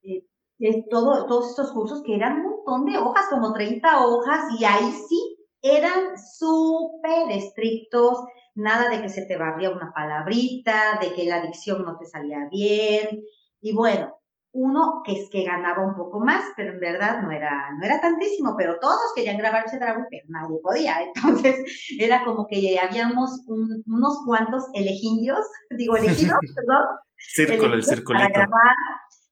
eh, 0.06 0.86
todo, 0.89 1.26
todos 1.26 1.49
estos 1.49 1.72
cursos 1.72 2.01
que 2.03 2.16
eran 2.16 2.39
un 2.39 2.43
montón 2.43 2.86
de 2.86 2.97
hojas, 2.97 3.26
como 3.30 3.53
30 3.53 4.06
hojas, 4.06 4.60
y 4.60 4.66
ahí 4.66 4.91
sí 5.08 5.38
eran 5.62 6.18
súper 6.18 7.32
estrictos, 7.32 8.20
nada 8.53 8.89
de 8.89 9.01
que 9.01 9.10
se 9.10 9.26
te 9.26 9.38
barría 9.38 9.72
una 9.72 9.91
palabrita, 9.93 10.99
de 11.01 11.14
que 11.14 11.26
la 11.26 11.41
dicción 11.41 11.84
no 11.84 11.97
te 11.97 12.06
salía 12.06 12.47
bien, 12.51 13.24
y 13.62 13.74
bueno, 13.74 14.16
uno 14.56 15.01
que 15.03 15.12
es 15.12 15.30
que 15.30 15.43
ganaba 15.43 15.86
un 15.86 15.95
poco 15.95 16.22
más, 16.22 16.43
pero 16.56 16.74
en 16.74 16.80
verdad 16.80 17.22
no 17.22 17.30
era, 17.30 17.72
no 17.78 17.86
era 17.86 17.99
tantísimo, 17.99 18.56
pero 18.58 18.80
todos 18.80 19.12
querían 19.14 19.38
grabarse 19.38 19.78
Dragon, 19.78 20.06
pero 20.10 20.24
nadie 20.30 20.58
podía. 20.64 20.95
Entonces 21.16 21.56
era 21.99 22.24
como 22.24 22.47
que 22.47 22.80
habíamos 22.80 23.41
unos 23.47 24.20
cuantos 24.26 24.64
elegidos, 24.74 25.45
digo 25.78 25.97
elegidos, 25.97 26.39
perdón. 26.56 26.86
Círculo, 27.18 27.76
el. 27.76 27.84
Para 27.84 28.30
grabar. 28.30 28.76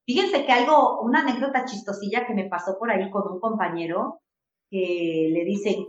Fíjense 0.06 0.44
que 0.44 0.52
algo, 0.52 1.00
una 1.00 1.20
anécdota 1.20 1.64
chistosilla 1.64 2.26
que 2.26 2.34
me 2.34 2.48
pasó 2.48 2.78
por 2.78 2.90
ahí 2.90 3.10
con 3.10 3.32
un 3.32 3.40
compañero 3.40 4.20
que 4.70 5.30
le 5.32 5.44
dicen, 5.44 5.86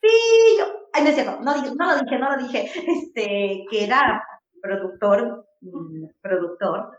pillo, 0.00 0.66
ay, 0.92 1.02
no 1.02 1.08
es 1.08 1.14
cierto, 1.14 1.40
no, 1.40 1.54
no 1.54 1.86
lo 1.86 2.02
dije, 2.02 2.18
no 2.18 2.30
lo 2.30 2.42
dije, 2.42 2.70
este, 2.86 3.64
que 3.70 3.84
era 3.84 4.22
productor, 4.62 5.46
mm, 5.60 6.06
productor, 6.20 6.98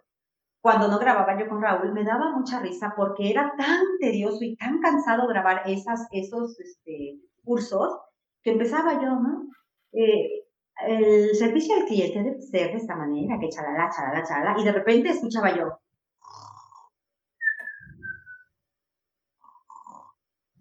cuando 0.61 0.89
no 0.89 0.99
grababa 0.99 1.39
yo 1.39 1.47
con 1.47 1.61
Raúl, 1.61 1.93
me 1.93 2.03
daba 2.03 2.31
mucha 2.31 2.59
risa 2.59 2.93
porque 2.95 3.29
era 3.29 3.53
tan 3.57 3.81
tedioso 3.99 4.43
y 4.43 4.57
tan 4.57 4.79
cansado 4.79 5.27
grabar 5.27 5.63
esas, 5.65 6.07
esos 6.11 6.59
este, 6.59 7.19
cursos 7.43 7.97
que 8.43 8.51
empezaba 8.51 9.01
yo, 9.01 9.15
¿no? 9.15 9.47
Eh, 9.93 10.45
el 10.87 11.35
servicio 11.35 11.75
al 11.75 11.85
cliente 11.85 12.23
debe 12.23 12.41
ser 12.41 12.71
de 12.71 12.77
esta 12.77 12.95
manera, 12.95 13.37
que 13.39 13.49
chalala, 13.49 13.89
chalala, 13.89 14.23
chalala, 14.23 14.59
y 14.59 14.63
de 14.63 14.71
repente 14.71 15.09
escuchaba 15.09 15.55
yo. 15.55 15.79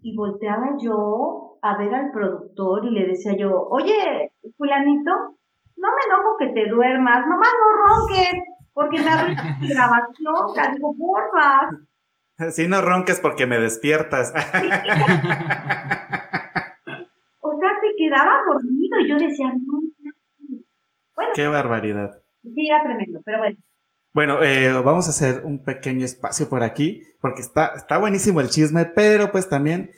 Y 0.01 0.15
volteaba 0.15 0.77
yo 0.81 1.57
a 1.61 1.77
ver 1.77 1.93
al 1.93 2.11
productor 2.11 2.85
y 2.85 2.91
le 2.91 3.07
decía 3.07 3.35
yo, 3.37 3.67
oye, 3.69 4.31
fulanito, 4.57 5.11
no 5.75 5.87
me 5.89 6.01
enojo 6.07 6.37
que 6.37 6.47
te 6.47 6.69
duermas, 6.69 7.25
nomás 7.27 7.53
no 7.59 7.67
ronques 7.85 8.43
porque 8.73 8.99
me 9.01 9.09
abre 9.09 9.35
grabación, 9.61 10.35
la 10.55 10.71
digo, 10.71 10.95
porfa. 10.97 11.69
Si 12.51 12.67
no 12.67 12.81
ronques 12.81 13.19
porque 13.19 13.45
me 13.45 13.59
despiertas. 13.59 14.31
o 17.39 17.59
sea, 17.59 17.69
se 17.81 17.95
quedaba 17.97 18.41
dormido 18.47 18.99
y 19.01 19.09
yo 19.09 19.17
decía, 19.17 19.51
no. 19.53 19.81
Bueno, 21.15 21.31
Qué 21.35 21.47
barbaridad. 21.47 22.21
Sí, 22.43 22.69
era 22.69 22.81
tremendo, 22.83 23.19
pero 23.25 23.39
bueno. 23.39 23.57
Bueno, 24.11 24.41
eh, 24.41 24.71
vamos 24.73 25.07
a 25.07 25.11
hacer 25.11 25.43
un 25.45 25.63
pequeño 25.63 26.03
espacio 26.03 26.49
por 26.49 26.63
aquí, 26.63 27.03
porque 27.21 27.41
está, 27.41 27.73
está 27.75 27.97
buenísimo 27.99 28.41
el 28.41 28.49
chisme, 28.49 28.85
pero 28.85 29.31
pues 29.31 29.47
también, 29.49 29.91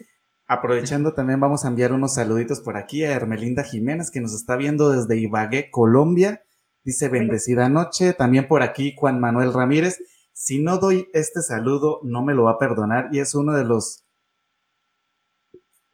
aprovechando, 0.47 1.13
también 1.13 1.39
vamos 1.39 1.63
a 1.63 1.69
enviar 1.69 1.93
unos 1.93 2.15
saluditos 2.15 2.59
por 2.59 2.75
aquí 2.75 3.05
a 3.05 3.11
Hermelinda 3.11 3.63
Jiménez, 3.63 4.11
que 4.11 4.19
nos 4.19 4.33
está 4.33 4.57
viendo 4.57 4.89
desde 4.91 5.17
Ibagué, 5.17 5.69
Colombia. 5.71 6.43
Dice 6.83 7.09
bendecida 7.09 7.69
noche. 7.69 8.13
También 8.13 8.47
por 8.47 8.63
aquí 8.63 8.93
Juan 8.97 9.19
Manuel 9.19 9.53
Ramírez. 9.53 9.99
Si 10.33 10.61
no 10.61 10.77
doy 10.77 11.07
este 11.13 11.41
saludo, 11.41 11.99
no 12.03 12.23
me 12.23 12.33
lo 12.33 12.45
va 12.45 12.53
a 12.53 12.57
perdonar. 12.57 13.09
Y 13.11 13.19
es 13.19 13.35
uno 13.35 13.53
de 13.53 13.63
los, 13.63 14.05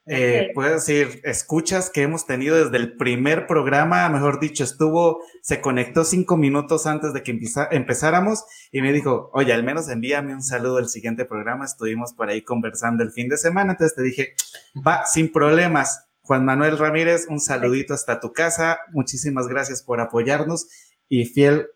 eh, 0.07 0.51
puedo 0.53 0.73
decir, 0.73 1.21
escuchas 1.23 1.89
que 1.89 2.01
hemos 2.01 2.25
tenido 2.25 2.55
desde 2.55 2.77
el 2.77 2.95
primer 2.95 3.45
programa. 3.45 4.07
Mejor 4.09 4.39
dicho, 4.39 4.63
estuvo, 4.63 5.21
se 5.41 5.59
conectó 5.59 6.05
cinco 6.05 6.37
minutos 6.37 6.87
antes 6.87 7.13
de 7.13 7.23
que 7.23 7.37
empezáramos 7.71 8.45
y 8.71 8.81
me 8.81 8.93
dijo, 8.93 9.29
oye, 9.33 9.53
al 9.53 9.63
menos 9.63 9.89
envíame 9.89 10.33
un 10.33 10.43
saludo 10.43 10.77
del 10.77 10.87
siguiente 10.87 11.25
programa. 11.25 11.65
Estuvimos 11.65 12.13
por 12.13 12.29
ahí 12.29 12.41
conversando 12.41 13.03
el 13.03 13.11
fin 13.11 13.27
de 13.27 13.37
semana. 13.37 13.73
Entonces 13.73 13.95
te 13.95 14.03
dije, 14.03 14.33
va, 14.75 15.05
sin 15.05 15.31
problemas. 15.31 16.05
Juan 16.21 16.45
Manuel 16.45 16.77
Ramírez, 16.77 17.27
un 17.29 17.39
saludito 17.39 17.93
hasta 17.93 18.19
tu 18.19 18.33
casa. 18.33 18.79
Muchísimas 18.91 19.47
gracias 19.47 19.83
por 19.83 19.99
apoyarnos 20.01 20.67
y 21.09 21.25
fiel 21.25 21.67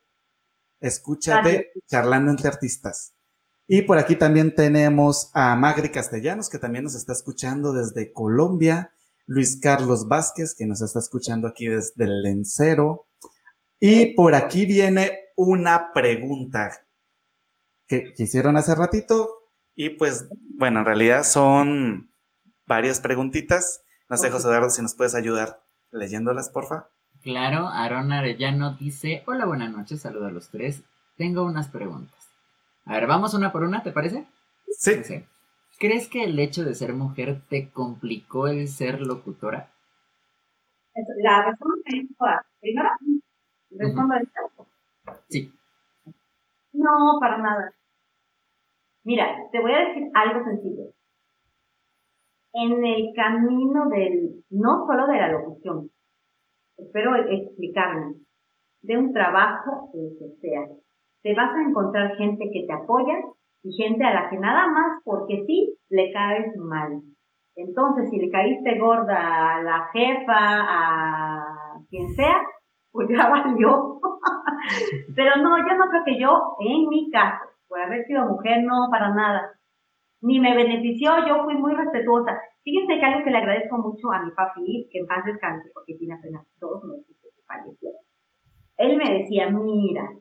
escúchate 0.80 1.72
charlando 1.88 2.32
entre 2.32 2.48
artistas. 2.48 3.14
Y 3.74 3.84
por 3.84 3.98
aquí 3.98 4.18
también 4.18 4.54
tenemos 4.54 5.32
a 5.34 5.56
Magri 5.56 5.88
Castellanos, 5.92 6.50
que 6.50 6.60
también 6.60 6.84
nos 6.84 6.94
está 6.94 7.14
escuchando 7.14 7.72
desde 7.72 8.12
Colombia. 8.12 8.92
Luis 9.28 9.62
Carlos 9.62 10.10
Vázquez, 10.10 10.54
que 10.56 10.66
nos 10.66 10.82
está 10.82 11.00
escuchando 11.00 11.48
aquí 11.48 11.68
desde 11.68 12.04
el 12.04 12.22
Lencero. 12.22 13.08
Y 13.80 14.08
por 14.14 14.36
aquí 14.36 14.66
viene 14.66 15.20
una 15.38 15.94
pregunta 15.94 16.86
que, 17.88 18.14
que 18.14 18.24
hicieron 18.24 18.58
hace 18.58 18.76
ratito. 18.76 19.30
Y 19.74 19.92
pues, 19.92 20.28
bueno, 20.58 20.80
en 20.80 20.86
realidad 20.86 21.24
son 21.24 22.12
varias 22.68 23.00
preguntitas. 23.00 23.84
No 24.10 24.18
sé, 24.18 24.30
José 24.30 24.50
Eduardo, 24.50 24.70
si 24.70 24.82
nos 24.82 24.96
puedes 24.96 25.16
ayudar 25.16 25.64
leyéndolas, 25.92 26.50
porfa. 26.50 26.90
Claro, 27.22 27.70
Aaron 27.70 28.12
Arellano 28.12 28.74
dice, 28.74 29.24
hola, 29.28 29.46
buenas 29.46 29.72
noches, 29.72 30.02
saludo 30.02 30.26
a 30.26 30.32
los 30.32 30.50
tres. 30.50 30.82
Tengo 31.16 31.46
unas 31.46 31.70
preguntas. 31.70 32.31
A 32.86 32.94
ver, 32.94 33.08
vamos 33.08 33.34
una 33.34 33.52
por 33.52 33.64
una, 33.64 33.84
¿te 33.84 33.92
parece? 33.92 34.26
Sí. 34.70 35.26
¿Crees 35.80 36.08
que 36.08 36.24
el 36.24 36.38
hecho 36.40 36.64
de 36.64 36.76
ser 36.76 36.94
mujer 36.94 37.42
te 37.50 37.70
complicó 37.72 38.48
el 38.48 38.68
ser 38.68 39.02
locutora? 39.02 39.72
La 41.24 41.46
respuesta 41.46 41.90
es 41.90 42.08
primero, 42.60 42.90
respondo 43.72 44.16
esto. 44.16 44.68
Sí. 45.30 45.54
No, 46.74 47.18
para 47.20 47.38
nada. 47.38 47.74
Mira, 49.04 49.28
te 49.52 49.60
voy 49.60 49.74
a 49.74 49.88
decir 49.88 50.12
algo 50.14 50.44
sencillo 50.46 50.94
en 52.54 52.86
el 52.86 53.14
camino 53.16 53.90
del, 53.90 54.44
no 54.50 54.86
solo 54.86 55.08
de 55.08 55.18
la 55.18 55.32
locución, 55.32 55.90
espero 56.78 57.16
explicarme, 57.16 58.16
de 58.82 58.98
un 58.98 59.14
trabajo, 59.14 59.92
el 59.94 60.18
que 60.20 60.36
sea. 60.42 60.68
Te 61.24 61.36
vas 61.36 61.56
a 61.56 61.62
encontrar 61.62 62.16
gente 62.18 62.50
que 62.52 62.66
te 62.66 62.74
apoya 62.74 63.16
y 63.64 63.74
gente 63.74 64.04
a 64.04 64.14
la 64.14 64.30
que 64.30 64.38
nada 64.38 64.68
más 64.68 65.02
porque 65.04 65.44
sí 65.46 65.78
le 65.90 66.12
caes 66.12 66.56
mal. 66.58 67.02
Entonces, 67.56 68.10
si 68.10 68.18
le 68.18 68.32
caíste 68.32 68.80
gorda 68.80 69.58
a 69.58 69.62
la 69.62 69.90
jefa, 69.94 70.38
a 70.38 71.78
quien 71.90 72.10
sea, 72.16 72.42
pues 72.92 73.08
ya 73.10 73.30
valió. 73.30 74.00
Pero 75.16 75.36
no, 75.38 75.58
yo 75.58 75.78
no 75.78 75.90
creo 75.90 76.04
que 76.06 76.20
yo, 76.20 76.56
en 76.60 76.88
mi 76.90 77.12
caso, 77.12 77.46
por 77.68 77.80
haber 77.80 78.06
sido 78.06 78.26
mujer, 78.26 78.64
no, 78.64 78.88
para 78.90 79.14
nada 79.14 79.52
ni 80.22 80.40
me 80.40 80.56
benefició, 80.56 81.12
yo 81.28 81.44
fui 81.44 81.56
muy 81.56 81.74
respetuosa. 81.74 82.40
Fíjense 82.64 83.00
que 83.00 83.06
algo 83.06 83.24
que 83.24 83.32
le 83.32 83.38
agradezco 83.38 83.78
mucho 83.78 84.12
a 84.12 84.24
mi 84.24 84.32
papi, 84.32 84.88
que 84.92 85.00
en 85.00 85.08
paz 85.08 85.26
descanse, 85.26 85.70
porque 85.74 85.96
tiene 85.96 86.14
apenas 86.14 86.46
dos 86.60 86.84
meses 86.84 87.18
que 87.22 87.30
falleció. 87.46 87.90
Él 88.78 88.98
me 88.98 89.20
decía, 89.20 89.50
mira, 89.50 90.12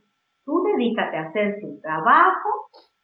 tú 0.50 0.64
dedícate 0.64 1.16
a 1.16 1.28
hacer 1.28 1.60
tu 1.60 1.80
trabajo 1.80 2.48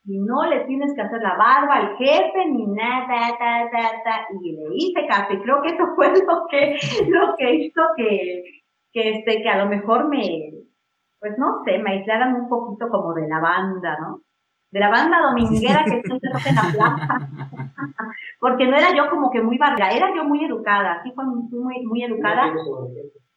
y 0.05 0.18
no 0.18 0.44
le 0.47 0.64
tienes 0.64 0.92
que 0.94 1.03
hacer 1.03 1.22
la 1.22 1.36
barba 1.36 1.74
al 1.74 1.97
jefe 1.97 2.47
ni 2.51 2.66
nada, 2.66 3.36
ta, 3.38 3.70
ta, 3.70 4.03
ta. 4.05 4.26
Y 4.42 4.53
le 4.53 4.74
hice 4.74 5.07
caso 5.07 5.32
y 5.32 5.40
creo 5.40 5.62
que 5.62 5.68
eso 5.68 5.84
fue 5.94 6.09
lo 6.26 6.47
que, 6.51 6.76
lo 7.07 7.36
que 7.36 7.55
hizo 7.55 7.82
que, 7.97 8.42
que, 8.92 9.11
este, 9.11 9.42
que 9.42 9.49
a 9.49 9.64
lo 9.64 9.70
mejor 9.70 10.09
me, 10.09 10.51
pues 11.20 11.38
no 11.38 11.62
sé, 11.64 11.78
me 11.78 11.92
aislaran 11.92 12.34
un 12.34 12.49
poquito 12.49 12.88
como 12.88 13.14
de 13.14 13.28
la 13.28 13.38
banda, 13.38 13.97
¿no? 14.01 14.20
de 14.72 14.80
la 14.80 14.90
banda 14.90 15.22
dominguera 15.22 15.84
que 15.84 16.03
siempre 16.03 16.30
toca 16.32 16.51
en 16.51 16.57
la 16.57 16.72
plaza. 16.72 17.30
Porque 18.40 18.66
no 18.66 18.76
era 18.76 18.94
yo 18.94 19.09
como 19.09 19.30
que 19.30 19.40
muy 19.40 19.59
barra, 19.59 19.90
era 19.90 20.14
yo 20.14 20.24
muy 20.24 20.44
educada, 20.44 21.01
sí 21.05 21.12
fue 21.14 21.24
muy, 21.24 21.86
muy 21.86 22.03
educada. 22.03 22.53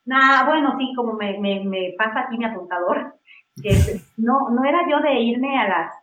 Nada, 0.05 0.49
bueno, 0.49 0.76
sí, 0.80 0.91
como 0.95 1.14
me, 1.14 1.39
me, 1.39 1.64
me 1.66 1.93
pasa 1.97 2.22
aquí 2.22 2.38
mi 2.38 2.45
apuntador, 2.45 3.18
que 3.62 4.01
no, 4.18 4.49
no 4.49 4.64
era 4.64 4.88
yo 4.89 4.99
de 4.99 5.20
irme 5.20 5.60
a 5.60 5.68
las, 5.68 5.95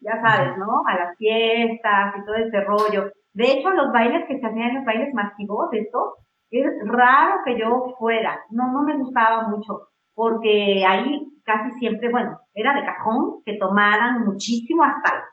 ya 0.00 0.20
sabes, 0.20 0.56
¿no? 0.58 0.82
A 0.86 0.94
las 0.96 1.16
fiestas 1.16 2.14
y 2.16 2.24
todo 2.24 2.34
ese 2.36 2.60
rollo. 2.62 3.12
De 3.32 3.52
hecho, 3.52 3.70
los 3.70 3.92
bailes 3.92 4.26
que 4.26 4.38
se 4.38 4.46
hacían, 4.46 4.76
los 4.76 4.84
bailes 4.84 5.14
masivos, 5.14 5.68
esto, 5.72 6.16
es 6.50 6.66
raro 6.84 7.40
que 7.44 7.58
yo 7.58 7.94
fuera. 7.98 8.40
No, 8.50 8.72
no 8.72 8.82
me 8.82 8.96
gustaba 8.96 9.48
mucho, 9.48 9.88
porque 10.14 10.84
ahí 10.86 11.26
casi 11.44 11.70
siempre, 11.78 12.10
bueno, 12.10 12.38
era 12.54 12.74
de 12.74 12.84
cajón 12.84 13.42
que 13.44 13.56
tomaran 13.58 14.24
muchísimo 14.24 14.84
hasta 14.84 15.24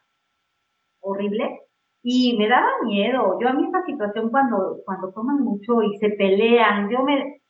horrible 1.00 1.62
y 2.04 2.38
me 2.38 2.48
daba 2.48 2.70
miedo. 2.84 3.38
Yo 3.40 3.50
a 3.50 3.54
mí 3.54 3.66
esta 3.66 3.84
situación 3.84 4.30
cuando, 4.30 4.78
cuando 4.86 5.12
toman 5.12 5.40
mucho 5.40 5.82
y 5.82 5.98
se 5.98 6.10
pelean, 6.10 6.90
yo 6.90 7.04
me 7.04 7.42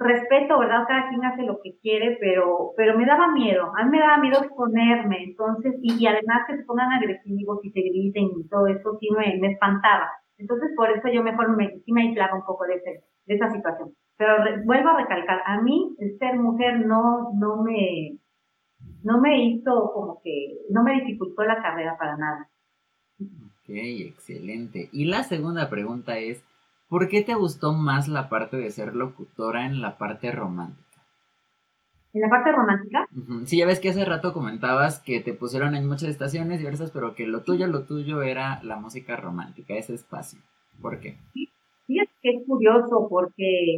respeto, 0.00 0.58
¿verdad? 0.58 0.84
Cada 0.88 1.08
quien 1.10 1.24
hace 1.24 1.42
lo 1.42 1.60
que 1.62 1.76
quiere, 1.82 2.16
pero, 2.20 2.72
pero 2.76 2.96
me 2.96 3.04
daba 3.04 3.32
miedo. 3.32 3.70
A 3.76 3.84
mí 3.84 3.90
me 3.90 4.00
daba 4.00 4.18
miedo 4.18 4.42
exponerme, 4.42 5.24
entonces, 5.24 5.74
y, 5.82 6.06
además 6.06 6.46
que 6.48 6.56
se 6.56 6.64
pongan 6.64 6.90
agresivos 6.92 7.60
y 7.62 7.70
se 7.70 7.80
griten 7.80 8.30
y 8.36 8.48
todo 8.48 8.66
eso 8.66 8.96
sí 8.98 9.08
me, 9.16 9.38
me 9.38 9.52
espantaba. 9.52 10.10
Entonces, 10.38 10.70
por 10.74 10.90
eso 10.90 11.06
yo 11.12 11.22
mejor 11.22 11.54
me, 11.54 11.78
sí 11.84 11.92
me 11.92 12.02
aislaba 12.02 12.34
un 12.34 12.44
poco 12.46 12.64
de, 12.64 12.76
ese, 12.76 13.04
de 13.26 13.34
esa 13.34 13.50
situación. 13.50 13.94
Pero 14.16 14.36
vuelvo 14.64 14.88
a 14.88 15.02
recalcar, 15.02 15.42
a 15.44 15.60
mí 15.60 15.94
el 15.98 16.18
ser 16.18 16.36
mujer 16.36 16.86
no, 16.86 17.32
no 17.34 17.62
me, 17.62 18.18
no 19.02 19.20
me 19.20 19.44
hizo 19.44 19.92
como 19.92 20.20
que, 20.22 20.58
no 20.70 20.82
me 20.82 20.94
dificultó 20.94 21.44
la 21.44 21.60
carrera 21.60 21.96
para 21.98 22.16
nada. 22.16 22.48
Ok, 23.20 23.68
excelente. 23.68 24.88
Y 24.92 25.04
la 25.04 25.24
segunda 25.24 25.68
pregunta 25.68 26.18
es, 26.18 26.42
¿por 26.90 27.08
qué 27.08 27.22
te 27.22 27.34
gustó 27.34 27.72
más 27.72 28.08
la 28.08 28.28
parte 28.28 28.58
de 28.58 28.70
ser 28.70 28.94
locutora 28.94 29.64
en 29.64 29.80
la 29.80 29.96
parte 29.96 30.30
romántica? 30.32 30.84
¿En 32.12 32.20
la 32.22 32.28
parte 32.28 32.50
romántica? 32.50 33.06
Sí, 33.46 33.58
ya 33.58 33.66
ves 33.66 33.78
que 33.78 33.90
hace 33.90 34.04
rato 34.04 34.32
comentabas 34.32 34.98
que 34.98 35.20
te 35.20 35.32
pusieron 35.32 35.76
en 35.76 35.86
muchas 35.86 36.08
estaciones 36.08 36.58
diversas, 36.58 36.90
pero 36.90 37.14
que 37.14 37.26
lo 37.26 37.44
tuyo, 37.44 37.68
lo 37.68 37.86
tuyo 37.86 38.22
era 38.22 38.60
la 38.64 38.76
música 38.76 39.14
romántica, 39.16 39.74
ese 39.74 39.94
espacio. 39.94 40.40
¿Por 40.82 40.98
qué? 40.98 41.16
Sí, 41.32 41.48
es 42.00 42.08
que 42.20 42.30
es 42.30 42.46
curioso 42.46 43.06
porque, 43.08 43.76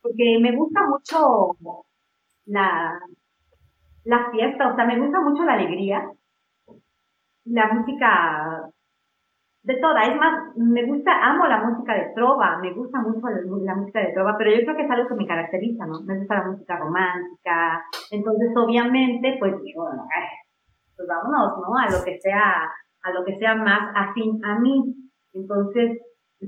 porque 0.00 0.38
me 0.40 0.56
gusta 0.56 0.80
mucho 0.88 1.56
la, 2.46 2.98
la 4.04 4.30
fiesta, 4.30 4.72
o 4.72 4.74
sea, 4.74 4.86
me 4.86 4.98
gusta 4.98 5.20
mucho 5.20 5.44
la 5.44 5.52
alegría, 5.52 6.10
la 7.44 7.72
música 7.74 8.70
de 9.62 9.74
toda, 9.80 10.02
es 10.04 10.16
más, 10.16 10.56
me 10.56 10.84
gusta, 10.86 11.10
amo 11.24 11.46
la 11.46 11.62
música 11.62 11.94
de 11.94 12.12
trova, 12.14 12.58
me 12.58 12.72
gusta 12.72 13.00
mucho 13.00 13.20
la, 13.28 13.74
música 13.74 14.00
de 14.00 14.12
trova, 14.12 14.36
pero 14.38 14.50
yo 14.50 14.64
creo 14.64 14.76
que 14.76 14.84
es 14.84 14.90
algo 14.90 15.08
que 15.08 15.14
me 15.14 15.26
caracteriza, 15.26 15.84
¿no? 15.86 16.00
Me 16.06 16.18
gusta 16.18 16.36
la 16.36 16.50
música 16.50 16.78
romántica, 16.78 17.84
entonces 18.10 18.48
obviamente, 18.56 19.36
pues 19.38 19.60
digo, 19.62 19.84
bueno, 19.84 20.06
pues 20.96 21.08
vámonos, 21.08 21.58
¿no? 21.58 21.76
A 21.76 21.90
lo 21.90 22.04
que 22.04 22.18
sea, 22.20 22.70
a 23.02 23.10
lo 23.10 23.24
que 23.24 23.36
sea 23.38 23.54
más 23.56 23.92
afín 23.94 24.40
a 24.44 24.58
mí. 24.58 24.94
Entonces, 25.34 25.98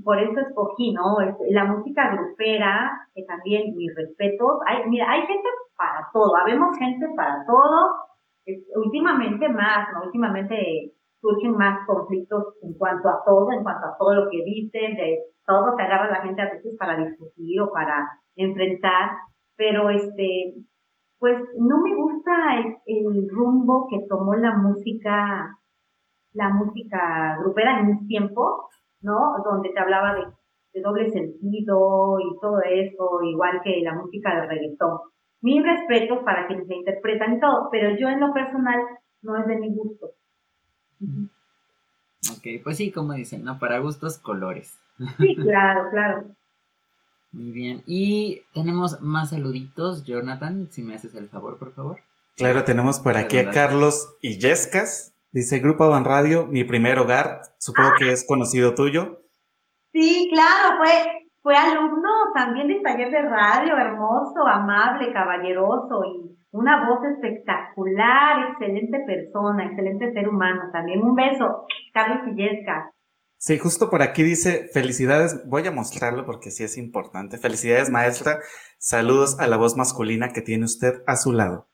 por 0.04 0.18
eso 0.18 0.40
escogí, 0.40 0.92
¿no? 0.92 1.16
La 1.50 1.64
música 1.64 2.12
grupera, 2.12 3.06
que 3.14 3.24
también 3.24 3.74
mis 3.76 3.94
respetos, 3.94 4.60
hay, 4.66 4.88
mira, 4.88 5.10
hay 5.10 5.26
gente 5.26 5.48
para 5.76 6.08
todo, 6.12 6.36
habemos 6.36 6.76
gente 6.78 7.06
para 7.16 7.44
todo, 7.44 7.96
últimamente 8.76 9.48
más, 9.48 9.88
¿no? 9.92 10.04
Últimamente 10.04 10.92
surgen 11.20 11.52
más 11.56 11.86
conflictos 11.86 12.54
en 12.62 12.74
cuanto 12.74 13.08
a 13.08 13.22
todo, 13.24 13.52
en 13.52 13.62
cuanto 13.62 13.86
a 13.86 13.96
todo 13.98 14.14
lo 14.14 14.30
que 14.30 14.42
dicen, 14.44 14.96
de 14.96 15.18
todo 15.46 15.76
que 15.76 15.82
agarra 15.82 16.10
la 16.10 16.22
gente 16.22 16.42
a 16.42 16.50
veces 16.50 16.76
para 16.78 16.96
discutir 16.96 17.60
o 17.60 17.70
para 17.72 18.08
enfrentar, 18.36 19.10
pero 19.56 19.90
este, 19.90 20.54
pues 21.18 21.36
no 21.58 21.82
me 21.82 21.94
gusta 21.94 22.32
el, 22.86 23.28
rumbo 23.28 23.86
que 23.90 24.06
tomó 24.08 24.34
la 24.34 24.56
música, 24.56 25.58
la 26.32 26.48
música 26.48 27.36
grupera 27.40 27.80
en 27.80 27.88
un 27.88 28.06
tiempo, 28.06 28.68
¿no? 29.02 29.34
Donde 29.44 29.68
te 29.70 29.80
hablaba 29.80 30.14
de, 30.14 30.80
doble 30.82 31.10
sentido 31.10 32.18
y 32.20 32.40
todo 32.40 32.60
eso, 32.64 33.22
igual 33.24 33.60
que 33.62 33.82
la 33.82 33.94
música 33.94 34.34
de 34.34 34.46
reggaetón. 34.46 35.00
Mi 35.42 35.60
respeto 35.60 36.24
para 36.24 36.46
quienes 36.46 36.68
se 36.68 36.76
interpretan 36.76 37.36
y 37.36 37.40
todo, 37.40 37.68
pero 37.70 37.96
yo 37.98 38.08
en 38.08 38.20
lo 38.20 38.32
personal 38.32 38.80
no 39.22 39.36
es 39.36 39.46
de 39.46 39.56
mi 39.56 39.74
gusto. 39.74 40.12
Ok, 41.00 42.62
pues 42.62 42.76
sí, 42.76 42.90
como 42.90 43.14
dicen, 43.14 43.44
¿no? 43.44 43.58
Para 43.58 43.78
gustos, 43.78 44.18
colores. 44.18 44.78
Sí, 45.18 45.36
claro, 45.36 45.90
claro. 45.90 46.24
Muy 47.32 47.52
bien. 47.52 47.82
Y 47.86 48.42
tenemos 48.52 49.00
más 49.00 49.30
saluditos. 49.30 50.04
Jonathan, 50.04 50.68
si 50.70 50.82
me 50.82 50.94
haces 50.94 51.14
el 51.14 51.28
favor, 51.28 51.58
por 51.58 51.72
favor. 51.72 52.00
Claro, 52.36 52.64
tenemos 52.64 52.98
por 52.98 53.16
aquí 53.16 53.38
a 53.38 53.50
Carlos 53.50 54.16
Illescas. 54.20 55.12
Dice 55.32 55.60
Grupo 55.60 55.84
Avan 55.84 56.04
Radio, 56.04 56.46
mi 56.46 56.64
primer 56.64 56.98
hogar. 56.98 57.42
Supongo 57.58 57.90
que 57.98 58.10
es 58.10 58.26
conocido 58.26 58.74
tuyo. 58.74 59.22
Sí, 59.92 60.28
claro, 60.32 60.78
fue, 60.78 61.19
fue 61.42 61.56
alumno 61.56 62.08
también 62.34 62.68
de 62.68 62.80
taller 62.80 63.10
de 63.10 63.22
radio, 63.22 63.76
hermoso, 63.76 64.46
amable, 64.46 65.12
caballeroso 65.12 66.02
y 66.04 66.36
una 66.52 66.86
voz 66.86 66.98
espectacular, 67.04 68.50
excelente 68.50 68.98
persona, 69.06 69.64
excelente 69.64 70.12
ser 70.12 70.28
humano 70.28 70.70
también. 70.72 71.02
Un 71.02 71.14
beso, 71.14 71.66
Carlos 71.94 72.26
Illesca. 72.26 72.92
Sí, 73.38 73.58
justo 73.58 73.88
por 73.88 74.02
aquí 74.02 74.22
dice, 74.22 74.68
felicidades, 74.74 75.48
voy 75.48 75.66
a 75.66 75.70
mostrarlo 75.70 76.26
porque 76.26 76.50
sí 76.50 76.62
es 76.62 76.76
importante. 76.76 77.38
Felicidades, 77.38 77.88
maestra. 77.88 78.40
Saludos 78.78 79.40
a 79.40 79.46
la 79.46 79.56
voz 79.56 79.78
masculina 79.78 80.32
que 80.34 80.42
tiene 80.42 80.64
usted 80.64 81.02
a 81.06 81.16
su 81.16 81.32
lado. 81.32 81.68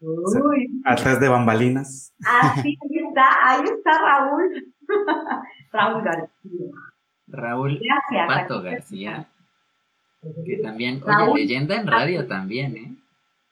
Uy. 0.00 0.80
atrás 0.84 1.20
de 1.20 1.28
bambalinas. 1.28 2.14
Ah, 2.24 2.54
sí, 2.62 2.78
ahí 2.80 3.06
está, 3.08 3.24
ahí 3.42 3.64
está 3.64 3.98
Raúl. 4.00 4.74
Raúl 5.72 6.04
García. 6.04 6.30
Raúl 7.30 7.80
Pato 8.26 8.62
García. 8.62 9.28
Que 10.44 10.58
también, 10.62 11.00
oye, 11.04 11.42
leyenda 11.42 11.76
en 11.76 11.86
radio 11.86 12.26
también, 12.26 12.76
¿eh? 12.76 12.96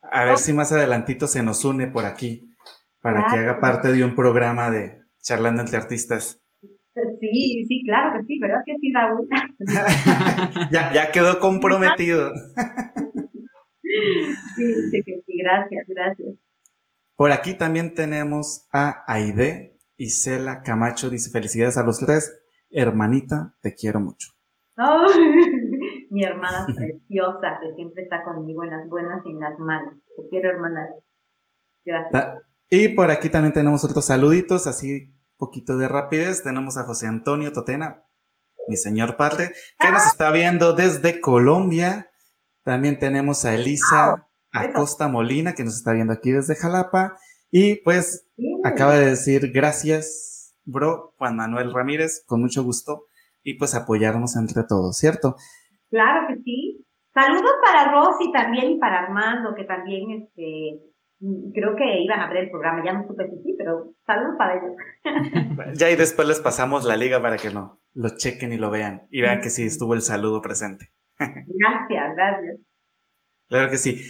A 0.02 0.24
ver 0.24 0.38
si 0.38 0.52
más 0.52 0.72
adelantito 0.72 1.26
se 1.26 1.42
nos 1.42 1.64
une 1.64 1.86
por 1.86 2.04
aquí 2.04 2.52
para 3.00 3.26
que 3.26 3.38
haga 3.38 3.60
parte 3.60 3.92
de 3.92 4.04
un 4.04 4.14
programa 4.14 4.70
de 4.70 5.00
charlando 5.22 5.62
entre 5.62 5.76
artistas. 5.76 6.40
Sí, 7.20 7.64
sí, 7.68 7.82
claro 7.84 8.18
que 8.18 8.26
sí, 8.26 8.38
¿verdad 8.40 8.62
que 8.64 8.74
sí, 8.80 8.92
Raúl? 8.92 9.28
ya, 10.72 10.92
ya 10.92 11.12
quedó 11.12 11.38
comprometido. 11.38 12.32
sí, 14.56 14.74
sí, 14.90 15.02
sí, 15.04 15.38
gracias, 15.38 15.86
gracias. 15.86 16.34
Por 17.16 17.32
aquí 17.32 17.54
también 17.54 17.94
tenemos 17.94 18.66
a 18.72 19.04
Aide 19.06 19.78
Isela 19.96 20.62
Camacho, 20.62 21.10
dice 21.10 21.30
felicidades 21.30 21.76
a 21.76 21.82
los 21.82 21.98
tres, 21.98 22.42
hermanita, 22.70 23.54
te 23.60 23.74
quiero 23.74 24.00
mucho 24.00 24.36
mi 26.10 26.22
hermana 26.22 26.66
preciosa 26.66 27.58
que 27.62 27.74
siempre 27.74 28.02
está 28.02 28.22
conmigo 28.22 28.64
en 28.64 28.70
las 28.70 28.88
buenas 28.88 29.24
y 29.24 29.30
en 29.30 29.40
las 29.40 29.58
malas. 29.58 29.94
Te 30.16 30.28
quiero, 30.28 30.50
hermana. 30.50 30.88
Gracias. 31.84 32.42
Y 32.68 32.88
por 32.88 33.10
aquí 33.10 33.30
también 33.30 33.52
tenemos 33.52 33.84
otros 33.84 34.04
saluditos, 34.04 34.66
así 34.66 35.14
poquito 35.36 35.76
de 35.78 35.88
rapidez. 35.88 36.42
Tenemos 36.42 36.76
a 36.76 36.84
José 36.84 37.06
Antonio 37.06 37.52
Totena, 37.52 38.04
mi 38.68 38.76
señor 38.76 39.16
padre, 39.16 39.52
que 39.78 39.90
nos 39.90 40.06
está 40.06 40.30
viendo 40.30 40.72
desde 40.72 41.20
Colombia. 41.20 42.10
También 42.64 42.98
tenemos 42.98 43.44
a 43.44 43.54
Elisa 43.54 44.28
Acosta 44.52 45.08
Molina, 45.08 45.54
que 45.54 45.64
nos 45.64 45.76
está 45.76 45.92
viendo 45.92 46.12
aquí 46.12 46.32
desde 46.32 46.56
Jalapa. 46.56 47.16
Y 47.50 47.76
pues 47.76 48.26
acaba 48.64 48.96
de 48.96 49.06
decir 49.06 49.52
gracias, 49.52 50.35
bro, 50.66 51.14
Juan 51.16 51.36
Manuel 51.36 51.72
Ramírez, 51.72 52.24
con 52.26 52.42
mucho 52.42 52.62
gusto. 52.62 53.04
Y 53.42 53.54
pues 53.54 53.74
apoyarnos 53.74 54.36
entre 54.36 54.64
todos, 54.64 54.98
¿cierto? 54.98 55.36
Claro 55.88 56.26
que 56.28 56.42
sí. 56.42 56.84
Saludos 57.14 57.52
para 57.64 57.92
Rosy 57.92 58.30
también 58.32 58.72
y 58.72 58.78
para 58.78 59.04
Armando, 59.04 59.54
que 59.54 59.64
también 59.64 60.10
este, 60.10 60.82
creo 61.54 61.74
que 61.76 62.02
iban 62.02 62.20
a 62.20 62.28
ver 62.28 62.44
el 62.44 62.50
programa, 62.50 62.84
ya 62.84 62.92
no 62.92 63.06
supe 63.06 63.28
si 63.30 63.42
sí, 63.42 63.54
pero 63.56 63.94
saludos 64.04 64.34
para 64.36 64.56
ellos. 64.56 64.76
ya 65.78 65.90
y 65.90 65.96
después 65.96 66.28
les 66.28 66.40
pasamos 66.40 66.84
la 66.84 66.96
liga 66.96 67.22
para 67.22 67.36
que 67.36 67.50
lo, 67.50 67.80
lo 67.94 68.16
chequen 68.16 68.52
y 68.52 68.58
lo 68.58 68.70
vean 68.70 69.06
y 69.10 69.22
vean 69.22 69.40
que 69.40 69.50
sí 69.50 69.64
estuvo 69.64 69.94
el 69.94 70.02
saludo 70.02 70.42
presente. 70.42 70.90
gracias, 71.18 72.16
gracias. 72.16 72.58
Claro 73.48 73.70
que 73.70 73.78
sí. 73.78 74.02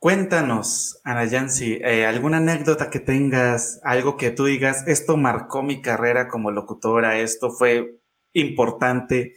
Cuéntanos, 0.00 1.00
Ana 1.04 1.26
Yancy, 1.26 1.78
eh, 1.84 2.06
alguna 2.06 2.38
anécdota 2.38 2.90
que 2.90 2.98
tengas, 3.00 3.80
algo 3.84 4.16
que 4.16 4.30
tú 4.30 4.46
digas, 4.46 4.88
esto 4.88 5.16
marcó 5.16 5.62
mi 5.62 5.80
carrera 5.80 6.26
como 6.26 6.50
locutora, 6.50 7.18
esto 7.18 7.50
fue 7.50 8.00
importante 8.32 9.34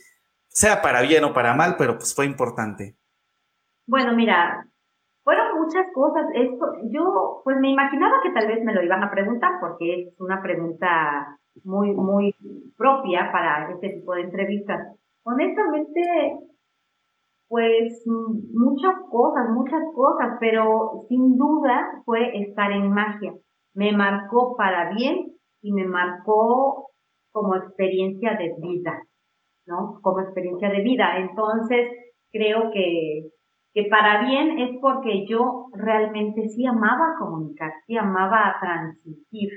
sea 0.53 0.81
para 0.81 1.01
bien 1.01 1.23
o 1.23 1.33
para 1.33 1.55
mal, 1.55 1.75
pero 1.77 1.95
pues 1.97 2.15
fue 2.15 2.25
importante. 2.25 2.95
Bueno, 3.87 4.15
mira, 4.15 4.65
fueron 5.23 5.59
muchas 5.59 5.85
cosas. 5.93 6.27
Esto, 6.35 6.65
yo, 6.91 7.41
pues 7.43 7.57
me 7.59 7.71
imaginaba 7.71 8.21
que 8.23 8.31
tal 8.31 8.47
vez 8.47 8.63
me 8.63 8.73
lo 8.73 8.83
iban 8.83 9.03
a 9.03 9.11
preguntar 9.11 9.53
porque 9.59 10.03
es 10.03 10.21
una 10.21 10.41
pregunta 10.41 11.37
muy, 11.63 11.91
muy 11.91 12.35
propia 12.77 13.31
para 13.31 13.71
este 13.71 13.89
tipo 13.89 14.13
de 14.13 14.21
entrevistas. 14.21 14.95
Honestamente, 15.23 16.37
pues 17.53 18.01
muchas 18.07 18.95
cosas, 19.11 19.51
muchas 19.51 19.83
cosas, 19.93 20.37
pero 20.39 21.05
sin 21.07 21.37
duda 21.37 22.01
fue 22.03 22.35
estar 22.41 22.71
en 22.71 22.89
magia. 22.89 23.31
Me 23.75 23.91
marcó 23.91 24.55
para 24.57 24.91
bien 24.95 25.33
y 25.61 25.71
me 25.71 25.85
marcó 25.85 26.89
como 27.31 27.55
experiencia 27.55 28.33
de 28.39 28.55
vida, 28.59 29.03
¿no? 29.67 29.99
Como 30.01 30.21
experiencia 30.21 30.67
de 30.71 30.81
vida. 30.81 31.19
Entonces, 31.19 31.91
creo 32.31 32.71
que, 32.71 33.29
que 33.75 33.83
para 33.83 34.25
bien 34.25 34.57
es 34.57 34.79
porque 34.81 35.27
yo 35.27 35.67
realmente 35.73 36.49
sí 36.49 36.65
amaba 36.65 37.17
comunicar, 37.19 37.71
sí 37.85 37.95
amaba 37.95 38.55
transmitir. 38.61 39.49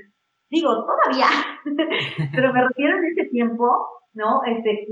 Digo, 0.51 0.69
todavía, 0.85 1.25
pero 2.35 2.53
me 2.53 2.67
refiero 2.67 2.97
en 2.99 3.05
ese 3.05 3.27
tiempo, 3.31 3.65
¿no? 4.13 4.43
Este, 4.45 4.85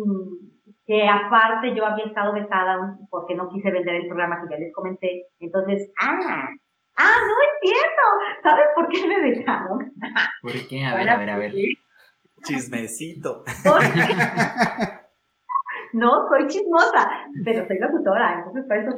que 0.85 1.07
aparte 1.07 1.73
yo 1.75 1.85
había 1.85 2.05
estado 2.05 2.33
besada 2.33 2.97
porque 3.09 3.35
no 3.35 3.49
quise 3.49 3.71
vender 3.71 3.95
el 3.95 4.07
programa 4.07 4.41
que 4.41 4.53
ya 4.53 4.59
les 4.59 4.73
comenté. 4.73 5.25
Entonces, 5.39 5.91
ah, 5.99 6.47
ah, 6.97 7.17
no 7.27 7.35
entiendo. 7.53 8.03
¿Sabes 8.43 8.65
por 8.75 8.87
qué 8.89 9.07
me 9.07 9.19
besaron? 9.21 9.91
¿Por 10.41 10.67
qué? 10.67 10.85
A 10.85 10.95
ver, 10.95 11.09
a 11.09 11.17
ver, 11.17 11.29
a 11.31 11.37
ver. 11.37 11.53
Chismecito. 12.43 13.43
no, 15.93 16.27
soy 16.29 16.47
chismosa, 16.47 17.09
pero 17.43 17.65
soy 17.67 17.79
locutora, 17.79 18.35
entonces 18.37 18.65
por 18.67 18.77
eso 18.77 18.95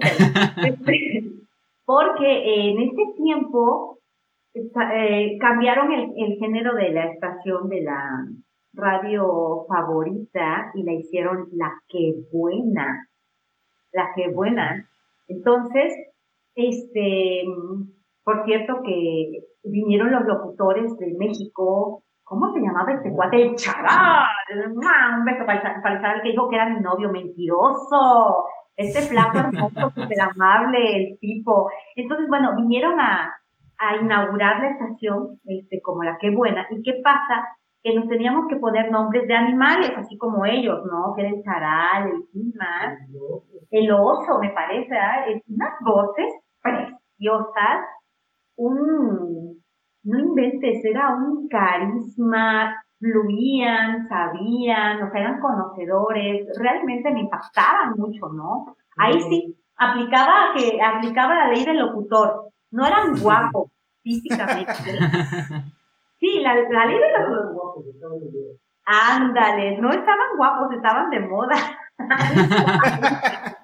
Porque 1.85 2.69
en 2.69 2.81
este 2.81 3.03
tiempo 3.15 3.99
eh, 4.53 5.38
cambiaron 5.39 5.93
el, 5.93 6.11
el 6.17 6.38
género 6.38 6.75
de 6.75 6.89
la 6.89 7.05
estación 7.05 7.69
de 7.69 7.81
la 7.83 8.27
radio 8.74 9.65
favorita 9.68 10.72
y 10.76 10.84
la 10.84 10.93
hicieron 10.93 11.47
la 11.53 11.72
que 11.88 12.13
buena. 12.32 13.07
La 13.91 14.11
que 14.15 14.30
buena. 14.30 14.88
Entonces, 15.28 15.93
este, 16.55 17.43
por 18.24 18.45
cierto 18.45 18.82
que 18.84 19.43
vinieron 19.63 20.11
los 20.11 20.26
locutores 20.26 20.97
de 20.97 21.13
México, 21.18 22.03
¿cómo 22.24 22.53
se 22.53 22.59
llamaba 22.59 22.93
este 22.93 23.11
cuate? 23.11 23.41
El 23.41 23.55
chaval. 23.55 24.28
Un 25.20 25.26
beso 25.26 25.45
para 25.45 26.13
el, 26.13 26.22
que 26.22 26.30
dijo 26.30 26.49
que 26.49 26.55
era 26.55 26.70
mi 26.70 26.82
novio 26.82 27.11
mentiroso. 27.11 28.45
Este 28.76 29.01
flaco 29.01 29.39
hermoso, 29.39 29.89
súper 29.95 30.22
amable, 30.22 30.95
el 30.95 31.20
tipo. 31.20 31.70
Entonces, 31.95 32.28
bueno, 32.28 32.55
vinieron 32.55 32.99
a, 32.99 33.34
a 33.80 33.95
inaugurar 33.97 34.61
la 34.61 34.70
estación, 34.70 35.39
este, 35.45 35.82
como 35.82 36.03
la 36.03 36.18
que 36.20 36.30
buena. 36.32 36.68
¿Y 36.70 36.84
qué 36.84 36.99
pasa? 37.03 37.47
Que 37.88 37.95
nos 37.95 38.09
teníamos 38.09 38.47
que 38.49 38.57
poner 38.57 38.91
nombres 38.91 39.25
de 39.27 39.33
animales, 39.33 39.91
así 39.95 40.17
como 40.17 40.45
ellos, 40.45 40.83
¿no? 40.91 41.13
Que 41.15 41.21
era 41.21 41.29
el 41.29 41.43
charal, 41.43 42.11
el 42.11 42.23
pima, 42.33 42.97
el 43.71 43.91
oso, 43.93 44.39
me 44.41 44.49
parece, 44.49 44.93
¿eh? 44.93 45.41
unas 45.47 45.73
voces 45.85 46.33
preciosas, 46.61 47.85
un, 48.57 49.63
no 50.03 50.19
inventes, 50.19 50.83
era 50.83 51.15
un 51.15 51.47
carisma, 51.47 52.75
fluían, 52.99 54.05
sabían, 54.09 55.03
o 55.03 55.09
sea, 55.09 55.21
eran 55.21 55.39
conocedores, 55.39 56.45
realmente 56.59 57.09
me 57.11 57.21
impactaban 57.21 57.93
mucho, 57.95 58.27
¿no? 58.33 58.75
Ahí 58.97 59.21
sí, 59.29 59.55
aplicaba 59.77 60.53
que, 60.57 60.81
aplicaba 60.81 61.35
la 61.35 61.51
ley 61.53 61.63
del 61.63 61.79
locutor, 61.79 62.49
no 62.71 62.85
eran 62.85 63.13
guapos 63.21 63.71
físicamente, 64.03 64.73
Sí, 66.20 66.39
la, 66.41 66.55
la 66.55 66.86
ley 66.86 66.97
de 66.97 67.11
los 67.30 67.53
guapos 67.53 67.86
estaban 67.88 68.20
de 68.20 68.26
moda. 68.32 68.53
Ándale, 68.86 69.78
no 69.80 69.89
estaban 69.91 70.38
guapos, 70.38 70.74
estaban 70.74 71.09
de 71.09 71.20
moda. 71.20 71.55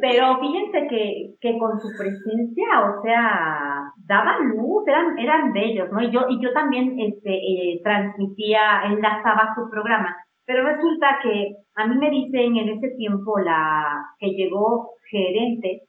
Pero 0.00 0.38
fíjense 0.40 0.86
que, 0.88 1.34
que 1.40 1.58
con 1.58 1.80
su 1.80 1.88
presencia, 1.96 2.66
o 2.84 3.00
sea, 3.02 3.92
daban 3.96 4.50
luz, 4.50 4.86
eran, 4.86 5.18
eran 5.18 5.52
bellos, 5.52 5.90
¿no? 5.90 6.02
Y 6.02 6.10
yo, 6.10 6.26
y 6.28 6.42
yo 6.42 6.52
también 6.52 6.98
este, 6.98 7.32
eh, 7.32 7.80
transmitía, 7.82 8.82
enlazaba 8.84 9.54
su 9.54 9.70
programa. 9.70 10.14
Pero 10.44 10.64
resulta 10.64 11.20
que 11.22 11.56
a 11.76 11.86
mí 11.86 11.96
me 11.96 12.10
dicen 12.10 12.56
en 12.56 12.68
ese 12.70 12.90
tiempo 12.96 13.38
la 13.38 14.04
que 14.18 14.30
llegó 14.30 14.90
gerente, 15.10 15.84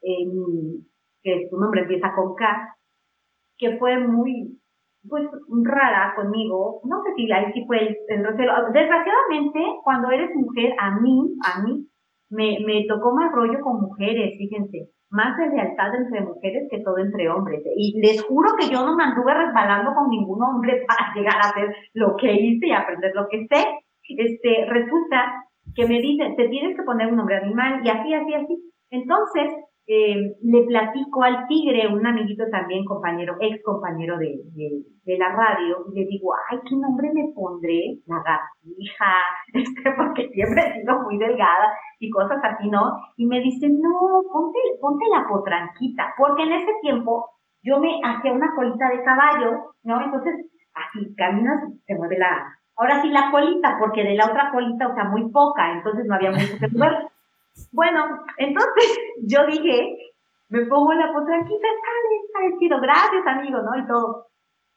que 0.00 1.48
su 1.50 1.58
nombre 1.58 1.82
empieza 1.82 2.14
con 2.14 2.34
K, 2.36 2.76
que 3.58 3.76
fue 3.78 3.98
muy, 3.98 4.60
pues 5.08 5.24
rara 5.64 6.14
conmigo, 6.16 6.80
no 6.84 7.02
sé 7.02 7.14
si 7.16 7.30
ahí 7.32 7.52
sí 7.52 7.64
fue 7.66 7.78
el. 7.78 7.96
Desgraciadamente, 8.08 9.60
cuando 9.84 10.10
eres 10.10 10.30
mujer, 10.34 10.74
a 10.78 11.00
mí, 11.00 11.34
a 11.44 11.62
mí, 11.62 11.86
me, 12.30 12.58
me 12.66 12.84
tocó 12.88 13.14
más 13.14 13.32
rollo 13.32 13.60
con 13.60 13.80
mujeres, 13.80 14.36
fíjense, 14.36 14.90
más 15.10 15.36
de 15.38 15.48
lealtad 15.48 15.94
entre 15.94 16.20
mujeres 16.20 16.68
que 16.70 16.80
todo 16.80 16.98
entre 16.98 17.28
hombres. 17.28 17.62
Y 17.76 18.00
les 18.00 18.22
juro 18.24 18.50
que 18.58 18.68
yo 18.68 18.84
no 18.84 18.96
me 18.96 19.04
anduve 19.04 19.34
resbalando 19.34 19.94
con 19.94 20.08
ningún 20.10 20.42
hombre 20.42 20.84
para 20.88 21.14
llegar 21.14 21.36
a 21.36 21.50
hacer 21.50 21.74
lo 21.94 22.16
que 22.16 22.32
hice 22.32 22.66
y 22.66 22.72
aprender 22.72 23.12
lo 23.14 23.28
que 23.28 23.46
sé. 23.46 23.64
Este, 24.08 24.66
resulta 24.66 25.44
que 25.74 25.86
me 25.86 26.00
dicen, 26.00 26.36
te 26.36 26.48
tienes 26.48 26.76
que 26.76 26.82
poner 26.84 27.08
un 27.08 27.16
nombre 27.16 27.36
animal 27.36 27.80
y 27.84 27.88
así, 27.88 28.14
así, 28.14 28.34
así. 28.34 28.72
Entonces, 28.90 29.52
eh, 29.88 30.34
le 30.42 30.62
platico 30.64 31.22
al 31.22 31.46
tigre, 31.46 31.86
un 31.86 32.04
amiguito 32.04 32.44
también, 32.50 32.84
compañero, 32.84 33.36
ex 33.40 33.62
compañero 33.62 34.18
de, 34.18 34.40
de, 35.04 35.18
la 35.18 35.28
radio, 35.28 35.86
y 35.92 36.00
le 36.00 36.06
digo, 36.06 36.34
ay, 36.50 36.58
¿qué 36.68 36.74
nombre 36.74 37.08
me 37.14 37.32
pondré? 37.32 37.98
La 38.06 38.16
gatija, 38.16 39.12
este, 39.54 39.92
porque 39.96 40.28
siempre 40.30 40.62
he 40.62 40.80
sido 40.80 41.02
muy 41.02 41.18
delgada 41.18 41.72
y 42.00 42.10
cosas 42.10 42.38
así, 42.42 42.68
¿no? 42.68 42.82
Y 43.16 43.26
me 43.26 43.40
dice, 43.40 43.68
no, 43.68 44.22
ponte, 44.32 44.58
ponte 44.80 45.04
la 45.08 45.26
potranquita, 45.28 46.14
porque 46.18 46.42
en 46.42 46.52
ese 46.52 46.72
tiempo 46.82 47.30
yo 47.62 47.78
me 47.78 48.00
hacía 48.02 48.32
una 48.32 48.54
colita 48.56 48.88
de 48.88 49.04
caballo, 49.04 49.72
¿no? 49.84 50.02
Entonces, 50.02 50.34
así 50.74 51.14
caminas, 51.14 51.62
se 51.86 51.94
mueve 51.94 52.18
la, 52.18 52.58
ahora 52.76 53.02
sí 53.02 53.08
la 53.08 53.30
colita, 53.30 53.76
porque 53.78 54.02
de 54.02 54.16
la 54.16 54.26
otra 54.26 54.50
colita, 54.50 54.88
o 54.88 54.94
sea, 54.94 55.04
muy 55.04 55.30
poca, 55.30 55.72
entonces 55.72 56.06
no 56.06 56.14
había 56.16 56.32
mucho 56.32 56.58
que 56.58 56.68
mover. 56.72 57.08
Bueno, 57.72 58.24
entonces 58.38 58.98
yo 59.22 59.46
dije, 59.46 59.96
me 60.48 60.66
pongo 60.66 60.92
la 60.94 61.12
potranquita, 61.12 61.66
está 61.66 61.90
bien, 62.08 62.52
está 62.54 62.80
gracias 62.80 63.26
amigo, 63.26 63.58
¿no? 63.62 63.78
Y 63.82 63.86
todo. 63.86 64.26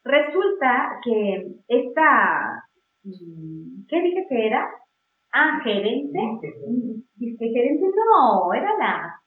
Resulta 0.03 0.99
que 1.03 1.47
esta, 1.67 2.63
mm, 3.03 3.85
¿qué 3.87 4.01
dije 4.01 4.25
que 4.29 4.47
era? 4.47 4.69
Ah, 5.31 5.59
gerente. 5.63 6.19
Dice 7.15 7.49
gerente 7.49 7.85
no, 7.85 8.53
era 8.53 8.77
la 8.77 9.21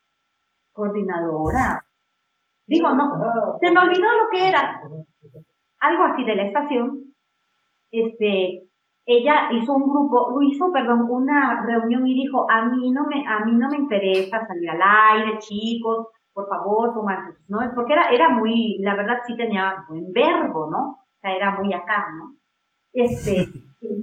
coordinadora. 0.72 1.84
Digo, 2.66 2.90
no, 2.90 3.59
se 3.61 3.70
me 3.70 3.80
olvidó 3.80 4.07
lo 4.12 4.30
que 4.32 4.48
era. 4.48 4.80
Algo 5.80 6.05
así 6.05 6.24
de 6.24 6.34
la 6.34 6.46
estación. 6.46 7.14
Este, 7.90 8.64
ella 9.05 9.48
hizo 9.53 9.74
un 9.74 9.90
grupo, 9.90 10.40
hizo, 10.42 10.72
perdón, 10.72 11.07
una 11.11 11.64
reunión 11.66 12.07
y 12.07 12.14
dijo, 12.14 12.48
a 12.50 12.66
mí 12.66 12.90
no 12.92 13.05
me, 13.07 13.26
a 13.26 13.44
mí 13.44 13.53
no 13.53 13.68
me 13.68 13.78
interesa 13.78 14.46
salir 14.46 14.70
al 14.70 14.80
aire, 14.82 15.38
chicos, 15.38 16.09
por 16.32 16.48
favor, 16.48 16.94
pónganse 16.94 17.38
¿no? 17.48 17.59
Porque 17.74 17.92
era, 17.92 18.11
era 18.11 18.28
muy, 18.28 18.78
la 18.78 18.94
verdad 18.94 19.18
sí 19.26 19.36
tenía 19.36 19.84
buen 19.88 20.12
verbo, 20.12 20.70
¿no? 20.70 20.78
O 20.78 21.07
sea, 21.20 21.34
era 21.34 21.59
muy 21.59 21.72
acá, 21.74 22.07
¿no? 22.16 22.36
Este, 22.92 23.48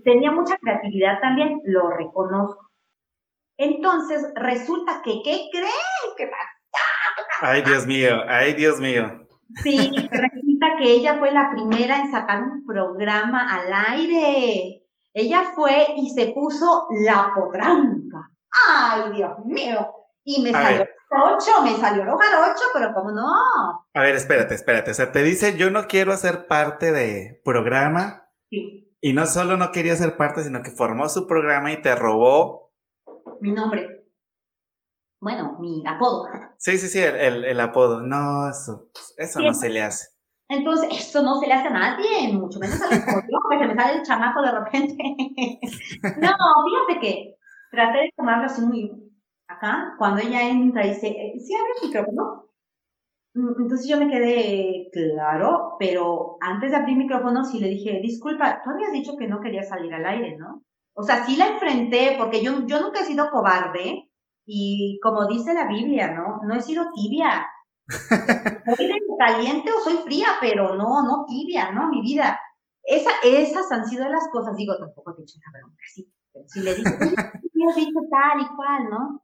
tenía 0.03 0.31
mucha 0.31 0.57
creatividad 0.57 1.19
también, 1.21 1.61
lo 1.65 1.89
reconozco. 1.89 2.69
Entonces, 3.57 4.31
resulta 4.35 5.01
que, 5.03 5.21
¿qué 5.23 5.47
creen? 5.51 6.15
¿Qué 6.17 6.27
pasa? 6.27 6.59
Ay, 7.41 7.61
Dios 7.61 7.87
mío, 7.87 8.21
ay, 8.27 8.53
Dios 8.53 8.79
mío. 8.79 9.27
Sí, 9.63 9.77
resulta 10.11 10.75
que 10.77 10.91
ella 10.91 11.17
fue 11.19 11.31
la 11.31 11.51
primera 11.51 11.99
en 11.99 12.11
sacar 12.11 12.43
un 12.43 12.65
programa 12.65 13.47
al 13.53 13.95
aire. 13.95 14.78
Ella 15.13 15.51
fue 15.55 15.87
y 15.97 16.09
se 16.09 16.27
puso 16.33 16.87
la 17.03 17.31
potranca. 17.35 18.31
¡Ay, 18.67 19.13
Dios 19.13 19.31
mío! 19.45 19.87
Y 20.23 20.41
me 20.41 20.51
salió 20.51 20.85
ocho, 21.11 21.61
me 21.63 21.75
salió 21.77 22.03
el 22.03 22.09
ocho, 22.09 22.63
pero 22.73 22.93
¿cómo 22.93 23.11
no? 23.11 23.25
A 23.93 24.01
ver, 24.01 24.15
espérate, 24.15 24.55
espérate. 24.55 24.91
O 24.91 24.93
sea, 24.93 25.11
te 25.11 25.23
dice, 25.23 25.57
yo 25.57 25.71
no 25.71 25.87
quiero 25.87 26.15
ser 26.17 26.47
parte 26.47 26.91
de 26.91 27.41
programa. 27.43 28.29
Sí. 28.49 28.95
Y 29.01 29.13
no 29.13 29.25
solo 29.25 29.57
no 29.57 29.71
quería 29.71 29.95
ser 29.95 30.17
parte, 30.17 30.43
sino 30.43 30.61
que 30.61 30.71
formó 30.71 31.07
su 31.09 31.25
programa 31.25 31.71
y 31.71 31.81
te 31.81 31.95
robó. 31.95 32.73
Mi 33.39 33.51
nombre. 33.51 34.05
Bueno, 35.21 35.57
mi 35.59 35.83
apodo. 35.87 36.27
Sí, 36.57 36.77
sí, 36.77 36.87
sí, 36.87 36.99
el, 36.99 37.45
el, 37.45 37.59
apodo. 37.59 38.01
No, 38.01 38.49
eso, 38.49 38.89
eso 39.17 39.39
no 39.39 39.53
se 39.53 39.69
le 39.69 39.81
hace. 39.81 40.07
Entonces, 40.49 40.89
esto 40.91 41.21
no 41.21 41.39
se 41.39 41.47
le 41.47 41.53
hace 41.53 41.67
a 41.67 41.71
nadie, 41.71 42.33
mucho 42.33 42.59
menos 42.59 42.81
al 42.81 42.93
escorpión, 42.93 43.41
que 43.51 43.59
se 43.59 43.67
me 43.67 43.75
sale 43.75 43.99
el 43.99 44.03
chamaco 44.03 44.41
de 44.41 44.51
repente. 44.51 44.95
no, 46.03 46.31
fíjate 46.65 46.99
que 46.99 47.35
traté 47.71 47.99
de 47.99 48.13
tomarlo 48.17 48.45
así 48.45 48.61
muy 48.61 48.91
acá, 49.47 49.93
cuando 49.97 50.21
ella 50.21 50.49
entra 50.49 50.85
y 50.85 50.89
dice, 50.89 51.33
¿sí 51.39 51.53
abre 51.55 51.71
el 51.81 51.87
micrófono? 51.87 52.49
Mm, 53.35 53.61
entonces 53.61 53.87
yo 53.87 53.97
me 53.97 54.09
quedé, 54.09 54.89
claro, 54.91 55.75
pero 55.79 56.37
antes 56.41 56.71
de 56.71 56.77
abrir 56.77 56.97
micrófono 56.97 57.43
sí 57.45 57.59
le 57.59 57.69
dije, 57.69 57.99
disculpa, 58.01 58.61
tú 58.63 58.71
habías 58.71 58.91
dicho 58.91 59.17
que 59.17 59.27
no 59.27 59.39
querías 59.41 59.69
salir 59.69 59.93
al 59.93 60.05
aire, 60.05 60.35
¿no? 60.37 60.63
O 60.95 61.03
sea, 61.03 61.25
sí 61.25 61.37
la 61.37 61.47
enfrenté, 61.47 62.15
porque 62.17 62.43
yo, 62.43 62.65
yo 62.65 62.81
nunca 62.81 63.01
he 63.01 63.05
sido 63.05 63.29
cobarde 63.29 64.09
y 64.45 64.99
como 65.01 65.27
dice 65.27 65.53
la 65.53 65.67
Biblia, 65.67 66.11
¿no? 66.11 66.41
No 66.43 66.55
he 66.55 66.61
sido 66.61 66.85
tibia. 66.93 67.47
Soy 67.89 69.01
caliente 69.17 69.71
o 69.71 69.83
soy 69.83 69.97
fría, 70.05 70.27
pero 70.39 70.75
no, 70.75 71.03
no 71.03 71.25
tibia, 71.27 71.71
¿no? 71.71 71.89
Mi 71.89 72.01
vida. 72.01 72.39
Esa, 72.83 73.11
esas 73.23 73.71
han 73.71 73.85
sido 73.87 74.07
las 74.09 74.27
cosas, 74.31 74.55
digo, 74.55 74.77
tampoco 74.77 75.13
te 75.13 75.21
he 75.21 75.23
hecho 75.23 75.37
una 75.37 75.59
bronca, 75.59 75.83
sí. 75.93 76.11
Pero 76.31 76.47
si 76.47 76.61
le 76.61 76.75
digo, 76.75 76.89
has 76.89 77.75
dicho 77.75 77.99
tal 78.09 78.41
y 78.41 78.55
cual, 78.55 78.89
¿no? 78.89 79.23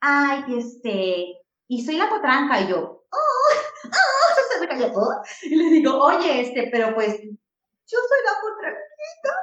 Ay, 0.00 0.44
este, 0.58 1.26
y 1.68 1.84
soy 1.84 1.96
la 1.96 2.08
potranca, 2.08 2.60
y 2.60 2.68
yo, 2.68 3.06
oh, 3.10 3.16
oh, 3.16 3.90
se 4.52 4.60
me 4.60 4.68
cayó, 4.68 4.92
oh. 4.94 5.22
y 5.42 5.56
le 5.56 5.64
digo, 5.70 5.98
oye, 5.98 6.40
este, 6.42 6.68
pero 6.70 6.94
pues, 6.94 7.20
yo 7.22 7.98
soy 7.98 8.18
la 8.24 8.40
potranquita, 8.40 9.34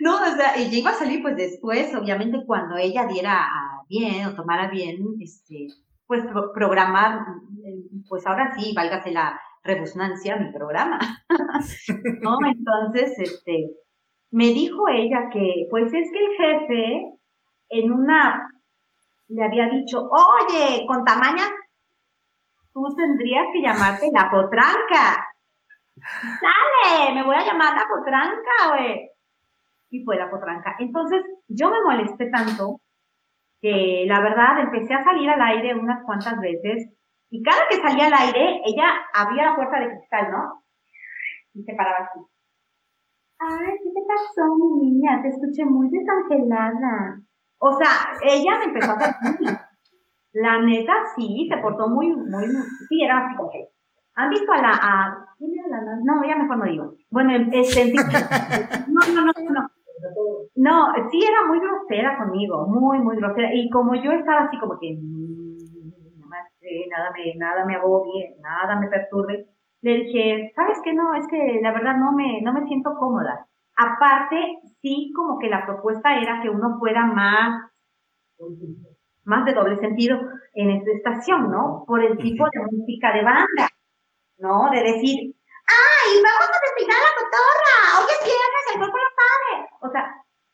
¿no? 0.00 0.16
O 0.16 0.36
sea, 0.36 0.56
ella 0.56 0.76
iba 0.76 0.90
a 0.90 0.98
salir 0.98 1.22
pues 1.22 1.36
después, 1.36 1.94
obviamente 1.94 2.44
cuando 2.46 2.76
ella 2.76 3.06
diera 3.06 3.48
bien 3.88 4.26
o 4.26 4.34
tomara 4.34 4.68
bien, 4.70 5.16
este, 5.20 5.68
pues 6.10 6.24
programar, 6.52 7.20
pues 8.08 8.26
ahora 8.26 8.52
sí, 8.56 8.74
válgase 8.74 9.12
la 9.12 9.40
rebusnancia, 9.62 10.34
mi 10.38 10.50
programa, 10.50 10.98
¿no? 12.20 12.36
Entonces, 12.44 13.16
este, 13.16 13.70
me 14.32 14.46
dijo 14.46 14.88
ella 14.88 15.28
que, 15.32 15.68
pues 15.70 15.84
es 15.94 16.10
que 16.10 16.18
el 16.18 16.36
jefe 16.36 17.12
en 17.68 17.92
una 17.92 18.50
le 19.28 19.44
había 19.44 19.68
dicho, 19.68 20.10
oye, 20.10 20.84
con 20.88 21.04
tamaña, 21.04 21.44
tú 22.72 22.92
tendrías 22.96 23.46
que 23.52 23.62
llamarte 23.62 24.10
la 24.12 24.28
potranca. 24.32 25.28
Dale, 26.42 27.14
me 27.14 27.22
voy 27.22 27.36
a 27.36 27.44
llamar 27.44 27.72
la 27.76 27.86
potranca, 27.86 28.68
güey. 28.70 29.10
Y 29.90 30.02
fue 30.02 30.16
la 30.16 30.28
potranca. 30.28 30.74
Entonces, 30.80 31.22
yo 31.46 31.70
me 31.70 31.80
molesté 31.82 32.28
tanto 32.30 32.80
que 33.60 34.04
la 34.06 34.20
verdad 34.20 34.60
empecé 34.60 34.94
a 34.94 35.04
salir 35.04 35.28
al 35.28 35.42
aire 35.42 35.74
unas 35.74 36.04
cuantas 36.04 36.38
veces 36.40 36.90
y 37.30 37.42
cada 37.42 37.68
que 37.68 37.76
salía 37.76 38.06
al 38.06 38.14
aire, 38.14 38.60
ella 38.64 38.86
abría 39.14 39.50
la 39.50 39.56
puerta 39.56 39.78
de 39.78 39.90
cristal, 39.90 40.32
¿no? 40.32 40.64
Y 41.54 41.62
se 41.62 41.74
paraba 41.74 41.98
así. 41.98 42.20
Ay, 43.38 43.74
¿qué 43.82 43.90
te 43.94 44.06
pasó, 44.06 44.54
mi 44.56 44.90
niña? 44.90 45.22
Te 45.22 45.28
escuché 45.28 45.64
muy 45.64 45.88
desangelada. 45.90 47.20
O 47.58 47.72
sea, 47.72 47.88
ella 48.22 48.58
me 48.58 48.64
empezó 48.64 48.92
a 48.92 48.94
hacer 48.94 49.14
La 50.32 50.60
neta, 50.60 50.92
sí, 51.14 51.48
se 51.50 51.58
portó 51.58 51.88
muy, 51.88 52.08
muy, 52.14 52.46
sí, 52.88 53.02
era 53.02 53.18
así 53.18 53.36
como 53.36 53.50
que, 53.50 53.68
¿han 54.14 54.30
visto 54.30 54.52
a 54.52 54.62
la, 54.62 54.70
a, 54.70 55.26
no, 55.40 56.24
ya 56.26 56.36
mejor 56.36 56.58
no 56.58 56.64
digo. 56.64 56.94
Bueno, 57.10 57.32
este, 57.52 57.92
no, 58.88 59.00
no, 59.14 59.24
no, 59.24 59.32
no. 59.50 59.70
No, 60.54 60.92
sí 61.10 61.20
era 61.22 61.46
muy 61.46 61.60
grosera 61.60 62.18
conmigo, 62.18 62.66
muy, 62.66 62.98
muy 62.98 63.16
grosera. 63.16 63.50
Y 63.54 63.70
como 63.70 63.94
yo 63.94 64.12
estaba 64.12 64.42
así 64.42 64.58
como 64.58 64.78
que, 64.78 64.96
nada 66.88 67.10
me, 67.12 67.34
nada 67.36 67.64
me 67.64 67.76
agobie, 67.76 68.36
nada 68.40 68.78
me 68.78 68.88
perturbe, 68.88 69.46
le 69.82 69.94
dije, 69.94 70.52
¿sabes 70.54 70.78
qué? 70.84 70.92
No, 70.92 71.14
es 71.14 71.26
que 71.28 71.60
la 71.62 71.72
verdad 71.72 71.96
no 71.96 72.12
me, 72.12 72.40
no 72.42 72.52
me 72.52 72.66
siento 72.66 72.94
cómoda. 72.98 73.46
Aparte, 73.76 74.58
sí, 74.82 75.10
como 75.16 75.38
que 75.38 75.48
la 75.48 75.64
propuesta 75.64 76.18
era 76.20 76.40
que 76.42 76.50
uno 76.50 76.78
fuera 76.78 77.06
más, 77.06 77.70
más 79.24 79.44
de 79.46 79.54
doble 79.54 79.78
sentido 79.78 80.18
en 80.52 80.70
esta 80.70 80.90
estación, 80.92 81.50
¿no? 81.50 81.84
Por 81.86 82.04
el 82.04 82.18
tipo 82.18 82.44
de 82.52 82.60
música 82.70 83.12
de 83.12 83.24
banda, 83.24 83.68
¿no? 84.38 84.68
De 84.70 84.82
decir, 84.82 85.34
¡ay, 85.66 86.22
vamos 86.22 86.50
a 86.50 86.60
destinar 86.66 86.98
la 86.98 87.14
cotorra! 87.16 88.00
¡Hoy 88.00 88.06
es 88.10 88.24
viernes, 88.26 88.64
el 88.74 88.78
cuerpo! 88.80 89.09
O 89.80 89.90
sea, 89.90 90.04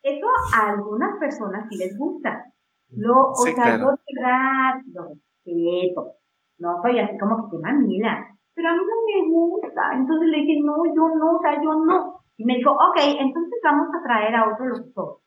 eso 0.03 0.27
a 0.55 0.71
algunas 0.71 1.19
personas 1.19 1.67
sí 1.69 1.79
les 1.79 1.97
gusta. 1.99 2.45
Lo, 2.91 3.31
o 3.31 3.35
sea, 3.35 3.79
yo 3.79 3.91
verdad, 4.15 4.81
lo 4.93 5.09
respeto. 5.09 6.13
No 6.59 6.81
soy 6.83 6.99
así 6.99 7.19
como 7.19 7.51
que 7.51 7.59
mamila. 7.59 8.29
Pero 8.55 8.69
a 8.69 8.73
mí 8.73 8.79
no 8.79 8.97
me 9.07 9.29
gusta. 9.31 9.93
Entonces 9.95 10.29
le 10.29 10.39
dije, 10.39 10.61
no, 10.65 10.77
yo 10.95 11.09
no, 11.17 11.37
o 11.37 11.41
sea, 11.41 11.61
yo 11.63 11.75
no. 11.75 12.21
Y 12.37 12.45
me 12.45 12.57
dijo, 12.57 12.71
ok, 12.71 12.97
entonces 13.19 13.61
vamos 13.63 13.89
a 13.95 14.03
traer 14.07 14.35
a 14.35 14.53
otro 14.53 14.67
locutor. 14.67 15.19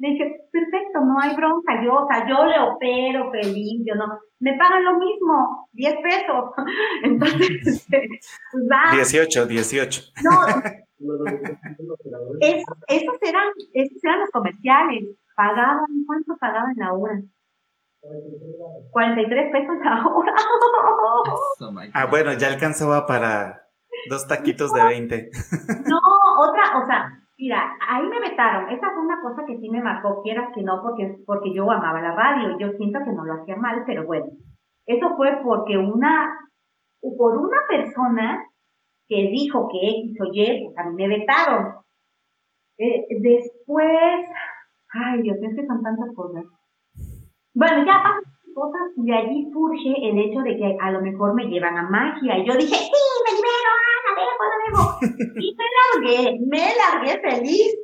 Le 0.00 0.08
dije, 0.12 0.48
perfecto, 0.50 1.00
no 1.04 1.20
hay 1.20 1.36
bronca, 1.36 1.84
yo, 1.84 1.94
o 1.94 2.06
sea, 2.06 2.26
yo 2.26 2.46
le 2.46 2.58
opero 2.58 3.30
feliz, 3.30 3.82
yo 3.84 3.94
no, 3.96 4.06
me 4.38 4.56
pagan 4.56 4.82
lo 4.82 4.98
mismo, 4.98 5.68
10 5.72 5.94
pesos. 6.02 6.44
Entonces, 7.04 7.66
este, 7.66 8.08
pues 8.50 8.64
va. 8.64 8.92
18, 8.94 9.46
18. 9.46 10.02
No, 10.24 10.30
esos, 12.40 13.18
eran, 13.20 13.48
esos 13.74 14.04
eran 14.04 14.20
los 14.20 14.30
comerciales, 14.30 15.04
pagaban, 15.36 15.86
¿cuánto 16.06 16.34
pagaban 16.38 16.74
la 16.76 16.94
hora? 16.94 17.20
43 18.92 19.52
pesos 19.52 19.76
la 19.84 20.06
hora. 20.06 20.34
ah, 21.92 22.06
bueno, 22.06 22.32
ya 22.32 22.48
alcanzaba 22.48 23.06
para 23.06 23.66
dos 24.08 24.26
taquitos 24.26 24.72
de 24.72 24.82
20. 24.82 25.30
No, 25.86 25.98
otra, 26.38 26.82
o 26.82 26.86
sea, 26.86 27.20
mira, 27.40 27.76
ahí 27.88 28.06
me 28.06 28.20
vetaron. 28.20 28.68
Esa 28.70 28.90
fue 28.90 29.02
una 29.02 29.20
cosa 29.22 29.44
que 29.46 29.58
sí 29.58 29.70
me 29.70 29.82
marcó, 29.82 30.22
quieras 30.22 30.52
que 30.54 30.62
no, 30.62 30.82
porque, 30.82 31.16
porque 31.26 31.54
yo 31.54 31.70
amaba 31.70 32.00
la 32.00 32.14
radio. 32.14 32.58
Yo 32.58 32.72
siento 32.72 33.00
que 33.04 33.12
no 33.12 33.24
lo 33.24 33.34
hacía 33.34 33.56
mal, 33.56 33.82
pero 33.86 34.04
bueno. 34.04 34.26
Eso 34.86 35.16
fue 35.16 35.40
porque 35.42 35.78
una, 35.78 36.38
por 37.00 37.38
una 37.38 37.58
persona 37.68 38.44
que 39.08 39.30
dijo 39.32 39.68
que 39.68 39.78
X 39.78 40.20
o 40.20 40.24
Y, 40.32 40.64
pues 40.66 40.78
a 40.78 40.90
mí 40.90 40.94
me 40.94 41.08
vetaron. 41.08 41.74
Eh, 42.78 43.06
después, 43.20 44.26
ay 44.92 45.22
Dios, 45.22 45.38
es 45.40 45.56
que 45.56 45.66
son 45.66 45.82
tantas 45.82 46.14
cosas. 46.14 46.44
Bueno, 47.54 47.84
ya 47.84 48.02
pasan 48.02 48.22
cosas 48.54 48.82
y 48.96 49.06
de 49.06 49.14
allí 49.14 49.50
surge 49.52 49.94
el 50.08 50.18
hecho 50.18 50.40
de 50.40 50.56
que 50.56 50.76
a 50.80 50.90
lo 50.90 51.00
mejor 51.00 51.34
me 51.34 51.46
llevan 51.46 51.76
a 51.76 51.88
magia. 51.88 52.38
Y 52.38 52.46
yo 52.46 52.54
dije, 52.54 52.74
sí, 52.74 53.02
me 53.24 53.32
libero, 53.36 53.70
ah, 53.76 54.00
la 54.06 54.12
dejo, 54.20 54.42
la 54.50 54.58
dejo. 54.66 54.82
Y 55.40 55.56
me 55.56 55.66
largué, 55.76 56.38
me 56.46 56.64
largué 56.76 57.20
feliz 57.20 57.76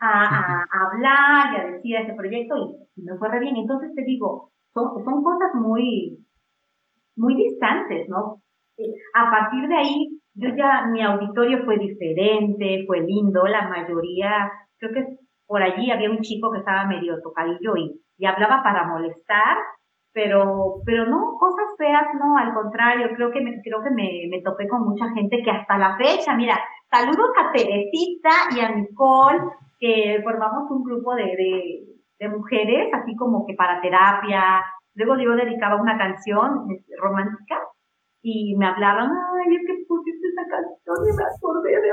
a, 0.00 0.64
hablar 0.70 1.52
y 1.52 1.60
a 1.60 1.72
decir 1.72 1.96
ese 1.96 2.14
proyecto 2.14 2.54
y, 2.96 3.02
me 3.02 3.16
fue 3.18 3.28
re 3.28 3.40
bien. 3.40 3.56
Entonces 3.56 3.94
te 3.94 4.02
digo, 4.04 4.52
son, 4.72 5.04
son 5.04 5.22
cosas 5.22 5.54
muy, 5.54 6.18
muy 7.16 7.34
distantes, 7.34 8.08
¿no? 8.08 8.42
A 9.14 9.30
partir 9.30 9.68
de 9.68 9.76
ahí, 9.76 10.20
yo 10.34 10.50
ya, 10.56 10.86
mi 10.92 11.02
auditorio 11.02 11.64
fue 11.64 11.78
diferente, 11.78 12.84
fue 12.86 13.00
lindo, 13.00 13.46
la 13.46 13.68
mayoría, 13.68 14.52
creo 14.78 14.92
que 14.92 15.16
por 15.46 15.62
allí 15.62 15.90
había 15.90 16.10
un 16.10 16.20
chico 16.20 16.50
que 16.52 16.58
estaba 16.58 16.86
medio 16.86 17.20
tocadillo 17.22 17.76
y 17.76 18.02
y 18.18 18.26
hablaba 18.26 18.62
para 18.62 18.86
molestar, 18.86 19.56
pero, 20.16 20.80
pero 20.86 21.04
no, 21.04 21.36
cosas 21.38 21.76
feas, 21.76 22.06
no, 22.18 22.38
al 22.38 22.54
contrario, 22.54 23.10
creo 23.14 23.30
que 23.30 23.42
me, 23.42 23.60
creo 23.60 23.82
que 23.82 23.90
me, 23.90 24.24
me 24.30 24.40
topé 24.40 24.66
con 24.66 24.82
mucha 24.82 25.12
gente 25.12 25.42
que 25.44 25.50
hasta 25.50 25.76
la 25.76 25.94
fecha, 25.98 26.34
mira, 26.34 26.58
saludos 26.90 27.28
a 27.36 27.52
Teresita 27.52 28.30
y 28.56 28.60
a 28.60 28.70
Nicole, 28.70 29.40
que 29.78 30.18
formamos 30.24 30.70
un 30.70 30.84
grupo 30.84 31.14
de, 31.14 31.24
de, 31.24 31.84
de 32.18 32.28
mujeres, 32.30 32.88
así 32.94 33.14
como 33.14 33.44
que 33.44 33.52
para 33.52 33.82
terapia, 33.82 34.64
luego 34.94 35.18
yo 35.18 35.36
dedicaba 35.36 35.76
una 35.76 35.98
canción 35.98 36.64
este, 36.70 36.96
romántica, 36.96 37.60
y 38.22 38.56
me 38.56 38.68
hablaban, 38.68 39.10
ay, 39.10 39.54
es 39.54 39.66
que 39.66 39.84
pusiste 39.86 40.28
esa 40.28 40.48
canción 40.48 40.96
y 40.96 41.14
me 41.14 41.24
acordé 41.24 41.72
de 41.72 41.92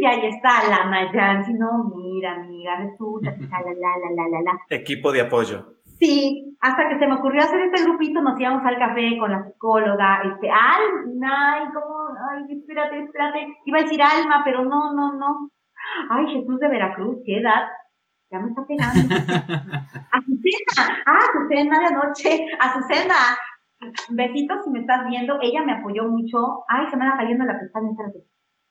y 0.00 0.04
ahí 0.04 0.26
está 0.26 0.68
la 0.68 0.84
Mayan, 0.86 1.44
si 1.44 1.54
no, 1.54 1.90
mira, 1.94 2.34
amiga, 2.34 2.76
resulta, 2.76 3.30
la, 3.50 3.60
la, 3.62 3.72
la, 3.72 4.10
la, 4.14 4.28
la, 4.28 4.42
la. 4.42 4.60
Equipo 4.68 5.12
de 5.12 5.22
apoyo. 5.22 5.79
Sí, 6.00 6.56
hasta 6.60 6.88
que 6.88 6.98
se 6.98 7.06
me 7.06 7.16
ocurrió 7.16 7.42
hacer 7.42 7.60
este 7.60 7.84
grupito, 7.84 8.22
nos 8.22 8.40
íbamos 8.40 8.64
al 8.64 8.78
café 8.78 9.18
con 9.18 9.30
la 9.30 9.44
psicóloga, 9.44 10.22
este, 10.24 10.48
Alma, 10.48 11.54
ay, 11.54 11.66
¿cómo? 11.74 12.08
Ay, 12.30 12.56
espérate, 12.56 13.04
espérate, 13.04 13.58
iba 13.66 13.78
a 13.78 13.82
decir 13.82 14.00
Alma, 14.02 14.40
pero 14.42 14.64
no, 14.64 14.94
no, 14.94 15.12
no. 15.12 15.50
Ay, 16.08 16.26
Jesús 16.28 16.58
de 16.58 16.68
Veracruz, 16.68 17.18
qué 17.26 17.40
edad, 17.40 17.68
ya 18.30 18.38
me 18.38 18.48
está 18.48 18.64
pegando. 18.66 19.14
Azucena, 20.12 21.02
ah, 21.04 21.18
Azucena 21.28 21.78
de 21.80 21.86
anoche, 21.86 22.46
Azucena, 22.58 23.36
besitos 24.08 24.64
si 24.64 24.70
me 24.70 24.80
estás 24.80 25.06
viendo, 25.06 25.38
ella 25.42 25.62
me 25.66 25.72
apoyó 25.72 26.04
mucho, 26.04 26.64
ay, 26.68 26.86
se 26.90 26.96
me 26.96 27.10
va 27.10 27.18
cayendo 27.18 27.44
la 27.44 27.58
pestaña, 27.58 27.90
espérate 27.90 28.24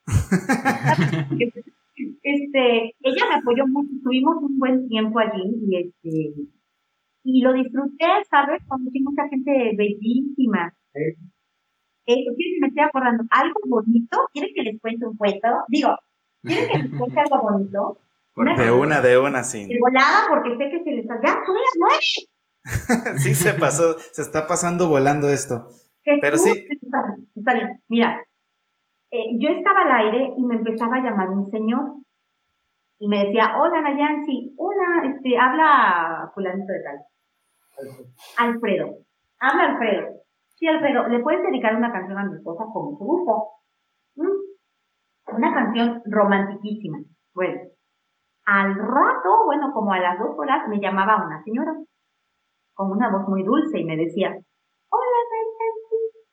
este, 2.24 2.96
ella 3.02 3.26
me 3.30 3.36
apoyó 3.36 3.68
mucho, 3.68 3.90
estuvimos 3.96 4.38
un 4.42 4.58
buen 4.58 4.88
tiempo 4.88 5.20
allí 5.20 5.44
y 5.68 5.78
este 5.78 6.59
y 7.24 7.42
lo 7.42 7.54
disfruté, 7.54 8.06
¿sabes? 8.30 8.62
Conocí 8.68 9.00
mucha 9.02 9.28
gente 9.30 9.74
bellísima. 9.78 10.74
Eh, 10.94 12.26
me 12.62 12.68
estoy 12.68 12.84
acordando? 12.84 13.24
¿Algo 13.30 13.60
bonito? 13.68 14.18
¿Quieren 14.34 14.52
que 14.56 14.64
les 14.64 14.82
cuente 14.82 15.06
un 15.06 15.18
cuento? 15.18 15.48
Digo, 15.68 15.96
¿quieren 16.44 16.68
que 16.70 16.78
les 16.80 16.98
cuente 16.98 17.20
algo 17.20 17.42
bonito? 17.42 17.98
de 18.58 18.72
una, 18.72 19.02
de 19.02 19.18
una, 19.18 19.44
sí. 19.44 19.68
De 19.68 19.80
volada, 19.80 20.28
porque 20.30 20.58
sé 20.58 20.70
que 20.72 20.84
se 20.84 20.92
les... 20.92 21.06
¡Ya, 21.06 21.34
son 21.46 21.56
las 21.56 21.76
nueve! 21.78 22.00
sí, 23.20 23.36
se 23.36 23.54
pasó, 23.54 23.98
se 24.00 24.22
está 24.22 24.48
pasando 24.48 24.88
volando 24.90 25.30
esto. 25.30 25.68
Pero 26.04 26.38
sí. 26.38 26.68
Está 27.36 27.54
bien. 27.54 27.82
Mira, 27.88 28.26
eh, 29.12 29.38
yo 29.38 29.50
estaba 29.50 29.82
al 29.82 30.06
aire 30.06 30.34
y 30.38 30.44
me 30.44 30.56
empezaba 30.56 30.98
a 30.98 31.04
llamar 31.04 31.30
un 31.30 31.50
señor 31.52 31.99
y 33.00 33.08
me 33.08 33.26
decía, 33.26 33.56
hola 33.58 33.82
Nayansi, 33.82 34.54
hola, 34.58 35.10
este, 35.10 35.38
habla 35.38 36.30
fulanito 36.34 36.74
de 36.74 36.84
tal. 36.84 37.00
Alfredo, 38.38 38.98
habla 39.40 39.72
Alfredo. 39.72 40.08
Sí, 40.56 40.68
Alfredo, 40.68 41.08
¿le 41.08 41.20
puedes 41.20 41.42
dedicar 41.44 41.76
una 41.78 41.94
canción 41.94 42.20
a 42.20 42.26
mi 42.26 42.36
esposa 42.36 42.66
con 42.74 42.92
mucho 42.92 43.06
gusto? 43.06 43.48
¿Mm? 44.16 45.36
Una 45.38 45.54
canción 45.54 46.02
romantiquísima. 46.06 46.98
Bueno, 47.34 47.62
al 48.46 48.76
rato, 48.76 49.46
bueno, 49.46 49.72
como 49.74 49.94
a 49.94 50.00
las 50.00 50.20
dos 50.20 50.38
horas, 50.38 50.68
me 50.68 50.82
llamaba 50.82 51.26
una 51.26 51.42
señora 51.44 51.74
con 52.74 52.92
una 52.92 53.10
voz 53.12 53.30
muy 53.30 53.44
dulce 53.44 53.80
y 53.80 53.86
me 53.86 53.96
decía, 53.96 54.28
hola 54.90 55.18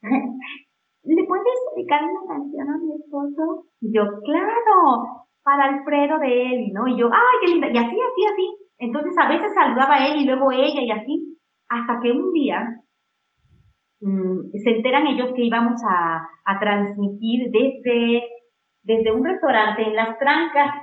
Nayansi, 0.02 0.34
¿le 1.14 1.24
puedes 1.28 1.58
dedicar 1.76 2.02
una 2.02 2.26
canción 2.26 2.70
a 2.70 2.78
mi 2.78 2.96
esposo? 2.96 3.66
Y 3.80 3.94
yo, 3.94 4.02
claro, 4.24 5.25
para 5.46 5.66
Alfredo 5.66 6.18
de 6.18 6.42
él, 6.42 6.72
¿no? 6.72 6.88
Y 6.88 6.98
yo, 6.98 7.06
¡ay, 7.06 7.36
qué 7.40 7.52
linda! 7.52 7.68
Y 7.68 7.78
así, 7.78 7.94
así, 7.94 8.26
así. 8.32 8.56
Entonces 8.78 9.16
a 9.16 9.28
veces 9.28 9.54
saludaba 9.54 9.94
a 9.94 10.08
él 10.08 10.16
y 10.16 10.24
luego 10.26 10.50
ella 10.50 10.80
y 10.82 10.90
así, 10.90 11.38
hasta 11.68 12.00
que 12.02 12.10
un 12.10 12.32
día 12.32 12.82
mm, 14.00 14.50
se 14.52 14.70
enteran 14.70 15.06
ellos 15.06 15.30
que 15.36 15.44
íbamos 15.44 15.80
a, 15.88 16.28
a 16.44 16.58
transmitir 16.58 17.52
desde, 17.52 18.24
desde 18.82 19.12
un 19.12 19.24
restaurante 19.24 19.82
en 19.86 19.94
Las 19.94 20.18
Trancas 20.18 20.82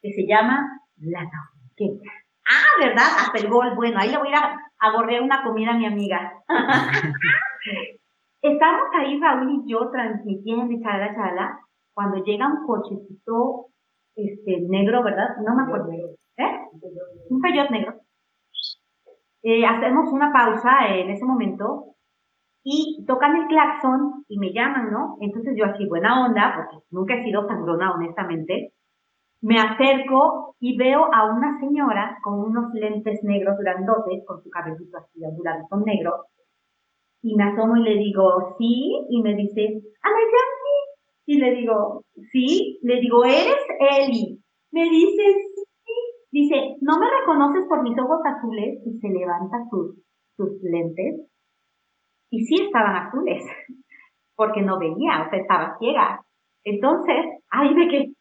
que 0.00 0.12
se 0.12 0.28
llama 0.28 0.64
La 0.98 1.24
Noqueta. 1.24 2.12
Ah, 2.48 2.86
¿verdad? 2.86 3.08
Hasta 3.18 3.38
el 3.38 3.50
gol. 3.50 3.74
Bueno, 3.74 3.98
ahí 3.98 4.10
le 4.10 4.18
voy 4.18 4.28
a 4.28 4.30
ir 4.30 4.36
a, 4.36 4.60
a 4.78 4.92
gorrear 4.92 5.22
una 5.22 5.42
comida 5.42 5.72
a 5.72 5.76
mi 5.76 5.86
amiga. 5.86 6.34
Estamos 8.42 8.88
ahí, 8.94 9.18
Raúl 9.20 9.50
y 9.50 9.72
yo, 9.72 9.90
transmitiendo 9.90 10.72
chala, 10.80 11.12
chala, 11.16 11.65
cuando 11.96 12.22
llega 12.22 12.46
un 12.46 12.66
cochecito 12.66 13.68
este, 14.14 14.60
negro, 14.68 15.02
¿verdad? 15.02 15.28
No 15.42 15.56
me 15.56 15.62
acuerdo. 15.62 15.90
¿Eh? 16.36 16.60
Un 17.30 17.40
Peugeot 17.40 17.70
negro. 17.70 17.94
Eh, 19.42 19.64
hacemos 19.64 20.12
una 20.12 20.30
pausa 20.30 20.88
en 20.94 21.08
ese 21.08 21.24
momento 21.24 21.94
y 22.62 23.02
tocan 23.06 23.36
el 23.36 23.46
claxon 23.46 24.26
y 24.28 24.38
me 24.38 24.52
llaman, 24.52 24.92
¿no? 24.92 25.16
Entonces 25.22 25.54
yo 25.56 25.64
así, 25.64 25.86
buena 25.86 26.26
onda, 26.26 26.52
porque 26.56 26.84
nunca 26.90 27.14
he 27.14 27.24
sido 27.24 27.46
sangrona, 27.46 27.94
honestamente, 27.94 28.74
me 29.40 29.58
acerco 29.58 30.54
y 30.60 30.76
veo 30.76 31.08
a 31.14 31.32
una 31.32 31.58
señora 31.60 32.18
con 32.22 32.40
unos 32.40 32.74
lentes 32.74 33.24
negros 33.24 33.56
grandotes, 33.58 34.22
con 34.26 34.42
su 34.42 34.50
cabellito 34.50 34.98
así 34.98 35.24
ondulado 35.24 35.66
negro, 35.86 36.26
y 37.22 37.34
me 37.36 37.44
asomo 37.44 37.78
y 37.78 37.84
le 37.84 37.96
digo, 37.96 38.54
sí, 38.58 39.06
y 39.08 39.22
me 39.22 39.34
dice, 39.34 39.62
Ana, 40.02 40.20
ya 40.20 40.55
y 41.26 41.38
le 41.38 41.56
digo, 41.56 42.04
sí, 42.30 42.78
le 42.82 43.00
digo, 43.00 43.24
¿eres 43.24 43.56
Eli? 43.80 44.40
Me 44.70 44.84
dice, 44.84 45.22
sí. 45.54 45.92
Dice, 46.30 46.76
¿no 46.80 46.98
me 46.98 47.06
reconoces 47.20 47.66
por 47.68 47.82
mis 47.82 47.98
ojos 47.98 48.20
azules? 48.24 48.80
Y 48.86 48.98
se 49.00 49.08
levanta 49.08 49.58
sus, 49.68 49.96
sus 50.36 50.62
lentes. 50.62 51.26
Y 52.30 52.44
sí 52.44 52.62
estaban 52.62 52.94
azules, 53.06 53.42
porque 54.36 54.62
no 54.62 54.78
veía, 54.78 55.26
o 55.26 55.30
sea, 55.30 55.38
estaba 55.40 55.76
ciega. 55.78 56.24
Entonces, 56.62 57.26
ay, 57.50 57.74
de 57.74 57.88
que, 57.88 58.12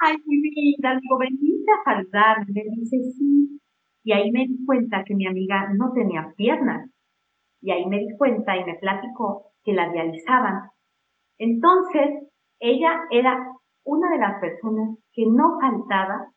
ay, 0.00 0.16
mi 0.26 0.40
vida, 0.40 0.98
digo, 1.00 1.18
veniste 1.18 1.72
a 1.72 1.84
saludar. 1.84 2.38
Me 2.48 2.62
dice, 2.76 2.96
sí. 3.16 3.60
Y 4.04 4.12
ahí 4.12 4.30
me 4.30 4.46
di 4.46 4.64
cuenta 4.64 5.02
que 5.04 5.16
mi 5.16 5.26
amiga 5.26 5.68
no 5.74 5.92
tenía 5.92 6.32
piernas. 6.36 6.90
Y 7.60 7.72
ahí 7.72 7.86
me 7.86 7.98
di 7.98 8.16
cuenta 8.16 8.56
y 8.56 8.64
me 8.64 8.74
platicó 8.74 9.50
que 9.64 9.72
la 9.72 9.90
realizaban. 9.90 10.70
Entonces, 11.38 12.28
ella 12.60 13.02
era 13.10 13.52
una 13.84 14.10
de 14.10 14.18
las 14.18 14.40
personas 14.40 14.98
que 15.12 15.26
no 15.26 15.58
faltaba 15.60 16.32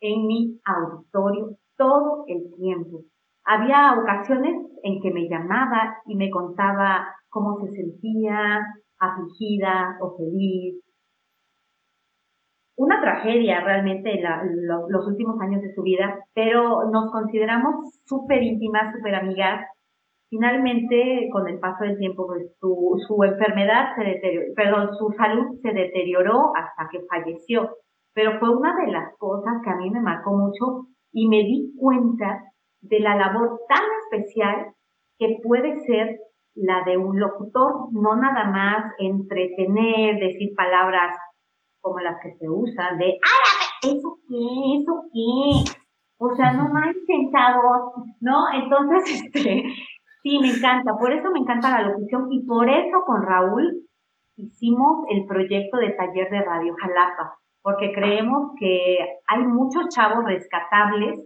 en 0.00 0.26
mi 0.26 0.60
auditorio 0.64 1.56
todo 1.76 2.24
el 2.26 2.54
tiempo. 2.56 3.04
Había 3.44 3.94
ocasiones 3.98 4.54
en 4.82 5.00
que 5.00 5.10
me 5.10 5.28
llamaba 5.28 5.96
y 6.06 6.16
me 6.16 6.30
contaba 6.30 7.08
cómo 7.30 7.58
se 7.60 7.72
sentía, 7.72 8.60
afligida 8.98 9.96
o 10.00 10.16
feliz. 10.16 10.82
Una 12.76 13.00
tragedia 13.00 13.60
realmente 13.60 14.20
en 14.20 14.66
los 14.66 15.06
últimos 15.06 15.40
años 15.40 15.62
de 15.62 15.74
su 15.74 15.82
vida, 15.82 16.24
pero 16.34 16.90
nos 16.90 17.10
consideramos 17.10 17.98
súper 18.04 18.42
íntimas, 18.42 18.94
súper 18.94 19.16
amigas 19.16 19.66
Finalmente, 20.30 21.28
con 21.32 21.48
el 21.48 21.58
paso 21.58 21.84
del 21.84 21.98
tiempo, 21.98 22.26
pues, 22.26 22.54
su, 22.60 23.02
su 23.06 23.22
enfermedad 23.24 23.94
se 23.96 24.04
deterioró, 24.04 24.54
perdón, 24.54 24.94
su 24.96 25.10
salud 25.16 25.58
se 25.62 25.72
deterioró 25.72 26.52
hasta 26.54 26.88
que 26.90 27.06
falleció. 27.08 27.70
Pero 28.14 28.38
fue 28.38 28.54
una 28.54 28.76
de 28.84 28.92
las 28.92 29.16
cosas 29.16 29.54
que 29.64 29.70
a 29.70 29.76
mí 29.76 29.90
me 29.90 30.00
marcó 30.00 30.32
mucho 30.32 30.88
y 31.12 31.28
me 31.28 31.38
di 31.38 31.72
cuenta 31.78 32.44
de 32.80 33.00
la 33.00 33.16
labor 33.16 33.60
tan 33.68 33.82
especial 34.04 34.74
que 35.18 35.38
puede 35.42 35.80
ser 35.80 36.18
la 36.54 36.82
de 36.84 36.96
un 36.96 37.18
locutor, 37.18 37.92
no 37.92 38.16
nada 38.16 38.44
más 38.50 38.92
entretener, 38.98 40.18
decir 40.18 40.54
palabras 40.56 41.16
como 41.80 42.00
las 42.00 42.20
que 42.22 42.34
se 42.34 42.48
usan 42.48 42.98
de, 42.98 43.06
¡ay, 43.06 43.90
eso 43.92 44.18
qué, 44.28 44.82
eso 44.82 45.04
qué! 45.12 45.78
O 46.18 46.34
sea, 46.34 46.52
no 46.52 46.68
más 46.70 46.94
chavos, 47.32 47.92
¿no? 48.20 48.44
Entonces, 48.52 49.22
este, 49.34 49.62
Sí, 50.22 50.38
me 50.40 50.50
encanta, 50.50 50.96
por 50.98 51.12
eso 51.12 51.30
me 51.30 51.40
encanta 51.40 51.70
la 51.70 51.88
locución 51.88 52.28
y 52.32 52.44
por 52.44 52.68
eso 52.68 53.02
con 53.06 53.22
Raúl 53.22 53.88
hicimos 54.36 55.04
el 55.10 55.26
proyecto 55.26 55.78
de 55.78 55.90
taller 55.90 56.30
de 56.30 56.42
Radio 56.42 56.74
Jalapa, 56.80 57.38
porque 57.62 57.92
creemos 57.92 58.52
que 58.58 58.98
hay 59.26 59.42
muchos 59.44 59.88
chavos 59.88 60.24
rescatables 60.24 61.20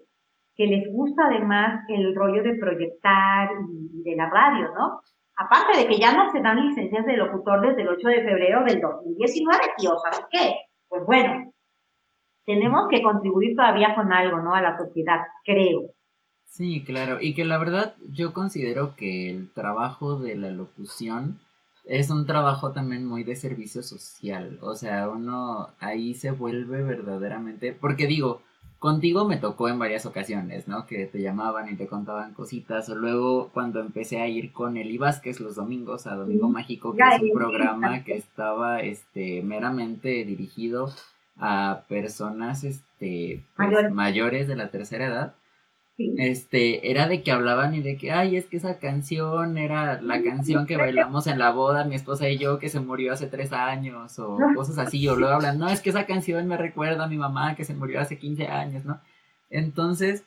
que 0.54 0.66
les 0.66 0.92
gusta 0.92 1.24
además 1.26 1.84
el 1.88 2.14
rollo 2.14 2.42
de 2.42 2.58
proyectar 2.58 3.50
y 3.70 4.02
de 4.02 4.16
la 4.16 4.28
radio, 4.28 4.72
¿no? 4.74 5.00
Aparte 5.36 5.78
de 5.78 5.86
que 5.86 5.98
ya 5.98 6.12
no 6.12 6.30
se 6.30 6.40
dan 6.40 6.68
licencias 6.68 7.06
de 7.06 7.16
locutor 7.16 7.62
desde 7.62 7.82
el 7.82 7.88
8 7.88 8.08
de 8.08 8.22
febrero 8.22 8.64
del 8.64 8.80
2019, 8.80 9.58
tíos, 9.78 10.02
así 10.10 10.22
que, 10.30 10.56
pues 10.88 11.04
bueno, 11.06 11.52
tenemos 12.44 12.88
que 12.90 13.02
contribuir 13.02 13.56
todavía 13.56 13.94
con 13.94 14.12
algo, 14.12 14.38
¿no? 14.40 14.54
A 14.54 14.60
la 14.60 14.76
sociedad, 14.76 15.20
creo. 15.44 15.82
Sí, 16.52 16.84
claro, 16.84 17.16
y 17.18 17.32
que 17.32 17.46
la 17.46 17.56
verdad 17.56 17.94
yo 18.12 18.34
considero 18.34 18.94
que 18.94 19.30
el 19.30 19.48
trabajo 19.48 20.18
de 20.18 20.36
la 20.36 20.50
locución 20.50 21.38
es 21.86 22.10
un 22.10 22.26
trabajo 22.26 22.72
también 22.72 23.06
muy 23.06 23.24
de 23.24 23.36
servicio 23.36 23.82
social, 23.82 24.58
o 24.60 24.74
sea, 24.74 25.08
uno 25.08 25.70
ahí 25.80 26.12
se 26.12 26.30
vuelve 26.30 26.82
verdaderamente, 26.82 27.72
porque 27.72 28.06
digo, 28.06 28.42
contigo 28.78 29.26
me 29.26 29.38
tocó 29.38 29.70
en 29.70 29.78
varias 29.78 30.04
ocasiones, 30.04 30.68
¿no? 30.68 30.86
Que 30.86 31.06
te 31.06 31.22
llamaban 31.22 31.72
y 31.72 31.76
te 31.76 31.86
contaban 31.86 32.34
cositas, 32.34 32.86
o 32.90 32.96
luego 32.96 33.48
cuando 33.54 33.80
empecé 33.80 34.20
a 34.20 34.28
ir 34.28 34.52
con 34.52 34.76
Eli 34.76 34.98
Vázquez 34.98 35.40
los 35.40 35.54
domingos 35.54 36.06
a 36.06 36.16
Domingo 36.16 36.50
Mágico, 36.50 36.94
que 36.94 37.02
es 37.16 37.22
un 37.22 37.32
programa 37.32 38.04
que 38.04 38.14
estaba, 38.14 38.82
este, 38.82 39.40
meramente 39.40 40.26
dirigido 40.26 40.92
a 41.38 41.84
personas, 41.88 42.62
este, 42.62 43.42
pues, 43.56 43.90
mayores 43.90 44.48
de 44.48 44.56
la 44.56 44.70
tercera 44.70 45.06
edad 45.06 45.34
este, 45.98 46.90
era 46.90 47.06
de 47.06 47.22
que 47.22 47.32
hablaban 47.32 47.74
y 47.74 47.82
de 47.82 47.96
que, 47.96 48.12
ay, 48.12 48.36
es 48.36 48.46
que 48.46 48.56
esa 48.56 48.78
canción 48.78 49.58
era 49.58 50.00
la 50.00 50.22
canción 50.22 50.66
que 50.66 50.76
bailamos 50.76 51.26
en 51.26 51.38
la 51.38 51.50
boda, 51.50 51.84
mi 51.84 51.94
esposa 51.94 52.28
y 52.28 52.38
yo, 52.38 52.58
que 52.58 52.68
se 52.68 52.80
murió 52.80 53.12
hace 53.12 53.26
tres 53.26 53.52
años, 53.52 54.18
o 54.18 54.38
cosas 54.54 54.78
así, 54.78 55.06
o 55.08 55.16
luego 55.16 55.34
hablan, 55.34 55.58
no, 55.58 55.68
es 55.68 55.80
que 55.80 55.90
esa 55.90 56.06
canción 56.06 56.46
me 56.48 56.56
recuerda 56.56 57.04
a 57.04 57.08
mi 57.08 57.18
mamá 57.18 57.54
que 57.54 57.64
se 57.64 57.74
murió 57.74 58.00
hace 58.00 58.18
15 58.18 58.48
años, 58.48 58.84
¿no? 58.84 59.00
Entonces, 59.50 60.24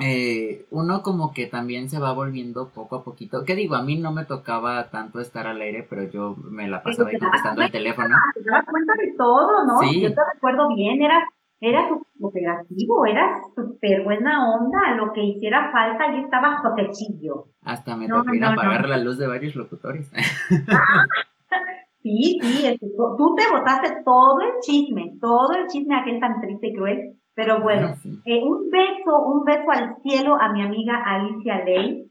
eh, 0.00 0.66
uno 0.70 1.02
como 1.02 1.32
que 1.32 1.46
también 1.46 1.90
se 1.90 1.98
va 1.98 2.12
volviendo 2.12 2.68
poco 2.68 2.96
a 2.96 3.04
poquito. 3.04 3.44
¿Qué 3.44 3.56
digo? 3.56 3.74
A 3.74 3.82
mí 3.82 3.96
no 3.96 4.12
me 4.12 4.24
tocaba 4.24 4.90
tanto 4.90 5.18
estar 5.18 5.48
al 5.48 5.60
aire, 5.60 5.84
pero 5.88 6.04
yo 6.04 6.36
me 6.36 6.68
la 6.68 6.82
pasaba 6.82 7.08
ahí 7.08 7.18
contestando 7.18 7.62
el 7.62 7.72
teléfono. 7.72 8.14
Te 8.34 8.48
das 8.48 8.64
cuenta 8.64 8.92
de 8.94 9.14
todo, 9.16 9.64
¿no? 9.64 9.92
Yo 9.92 10.14
te 10.14 10.20
recuerdo 10.34 10.68
bien, 10.76 11.02
era 11.02 11.18
era 11.60 11.88
operativo, 12.20 13.06
era 13.06 13.40
súper 13.54 14.04
buena 14.04 14.54
onda, 14.54 14.94
lo 14.96 15.12
que 15.12 15.22
hiciera 15.22 15.70
falta, 15.72 16.14
y 16.14 16.20
estaba 16.20 16.58
jotecillo. 16.58 17.46
Hasta 17.62 17.96
me 17.96 18.08
tocó 18.08 18.34
ir 18.34 18.44
a 18.44 18.52
apagar 18.52 18.88
la 18.88 18.98
luz 18.98 19.18
de 19.18 19.26
varios 19.26 19.56
locutores. 19.56 20.10
sí, 22.02 22.38
sí, 22.40 22.66
este, 22.66 22.86
tú 22.96 23.34
te 23.34 23.50
botaste 23.50 24.02
todo 24.04 24.40
el 24.40 24.60
chisme, 24.60 25.16
todo 25.20 25.52
el 25.52 25.66
chisme 25.66 25.96
aquel 25.96 26.20
tan 26.20 26.40
triste 26.40 26.68
y 26.68 26.74
cruel, 26.74 27.16
pero 27.34 27.60
bueno, 27.60 27.94
eh, 28.24 28.42
un 28.42 28.70
beso, 28.70 29.22
un 29.26 29.44
beso 29.44 29.70
al 29.70 29.96
cielo 30.02 30.36
a 30.40 30.52
mi 30.52 30.62
amiga 30.62 31.02
Alicia 31.04 31.64
Ley, 31.64 32.10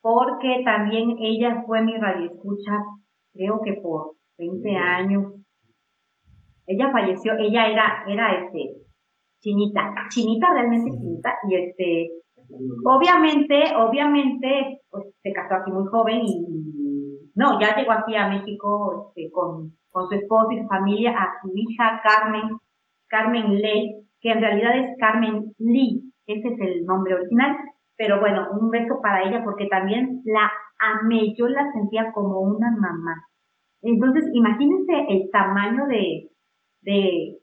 porque 0.00 0.62
también 0.64 1.16
ella 1.18 1.62
fue 1.66 1.82
mi 1.82 1.96
radioescucha, 1.96 2.72
creo 3.32 3.60
que 3.62 3.74
por 3.74 4.14
20 4.38 4.76
años, 4.76 5.39
ella 6.66 6.90
falleció, 6.92 7.34
ella 7.38 7.66
era, 7.66 8.04
era 8.06 8.34
este, 8.34 8.76
chinita, 9.40 9.94
chinita 10.08 10.52
realmente 10.52 10.90
chinita, 10.90 11.34
y 11.48 11.54
este, 11.56 12.10
Obviamente, 12.84 13.76
obviamente, 13.76 14.80
pues 14.90 15.04
se 15.22 15.32
casó 15.32 15.54
aquí 15.54 15.70
muy 15.70 15.86
joven 15.86 16.22
y 16.24 17.30
no, 17.34 17.60
ya 17.60 17.76
llegó 17.76 17.92
aquí 17.92 18.16
a 18.16 18.28
México 18.28 19.12
este, 19.14 19.30
con, 19.30 19.72
con 19.90 20.08
su 20.08 20.14
esposo 20.14 20.50
y 20.50 20.60
su 20.60 20.66
familia, 20.66 21.12
a 21.12 21.40
su 21.40 21.52
hija 21.54 22.00
Carmen, 22.02 22.58
Carmen 23.08 23.60
Ley, 23.60 24.04
que 24.20 24.32
en 24.32 24.40
realidad 24.40 24.76
es 24.76 24.96
Carmen 24.98 25.52
Lee, 25.58 26.12
ese 26.26 26.48
es 26.48 26.60
el 26.60 26.84
nombre 26.84 27.14
original, 27.14 27.56
pero 27.96 28.20
bueno, 28.20 28.48
un 28.60 28.70
beso 28.70 29.00
para 29.00 29.22
ella 29.22 29.42
porque 29.44 29.66
también 29.66 30.22
la 30.24 30.50
amé, 30.78 31.34
yo 31.36 31.46
la 31.48 31.70
sentía 31.72 32.12
como 32.12 32.40
una 32.40 32.70
mamá. 32.70 33.26
Entonces, 33.82 34.24
imagínense 34.32 35.06
el 35.08 35.30
tamaño 35.30 35.86
de, 35.86 36.28
de, 36.82 37.38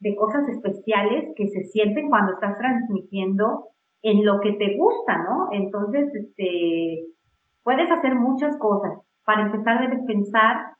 de 0.00 0.16
cosas 0.16 0.48
especiales 0.48 1.32
que 1.36 1.48
se 1.48 1.64
sienten 1.64 2.08
cuando 2.08 2.32
estás 2.32 2.56
transmitiendo 2.58 3.68
en 4.02 4.24
lo 4.24 4.40
que 4.40 4.52
te 4.52 4.76
gusta, 4.76 5.18
¿no? 5.18 5.48
Entonces, 5.52 6.14
este, 6.14 7.04
puedes 7.62 7.90
hacer 7.90 8.14
muchas 8.14 8.56
cosas. 8.58 8.98
Para 9.24 9.42
empezar, 9.42 9.80
debes 9.80 10.04
pensar 10.06 10.74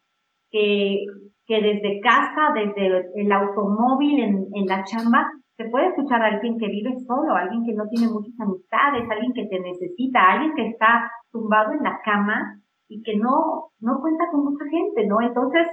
que, 0.50 1.04
que 1.46 1.61
desde 1.61 2.00
casa, 2.00 2.52
desde 2.54 3.11
el 3.14 3.30
automóvil, 3.32 4.20
en, 4.20 4.46
en 4.54 4.66
la 4.66 4.84
chamba, 4.84 5.30
se 5.56 5.68
puede 5.68 5.88
escuchar 5.88 6.22
a 6.22 6.28
alguien 6.28 6.58
que 6.58 6.68
vive 6.68 6.98
solo, 7.06 7.34
alguien 7.34 7.64
que 7.66 7.74
no 7.74 7.86
tiene 7.88 8.11
muchas 8.11 8.32
amistades, 8.40 9.04
alguien 9.11 9.34
que 9.34 9.44
te 9.44 9.61
necesita, 9.61 10.32
alguien 10.32 10.54
que 10.54 10.68
está 10.68 11.11
tumbado 11.30 11.72
en 11.72 11.82
la 11.82 12.00
cama 12.02 12.58
y 12.88 13.02
que 13.02 13.16
no, 13.16 13.70
no 13.78 14.00
cuenta 14.00 14.24
con 14.30 14.44
mucha 14.44 14.64
gente, 14.70 15.06
¿no? 15.06 15.20
Entonces, 15.20 15.66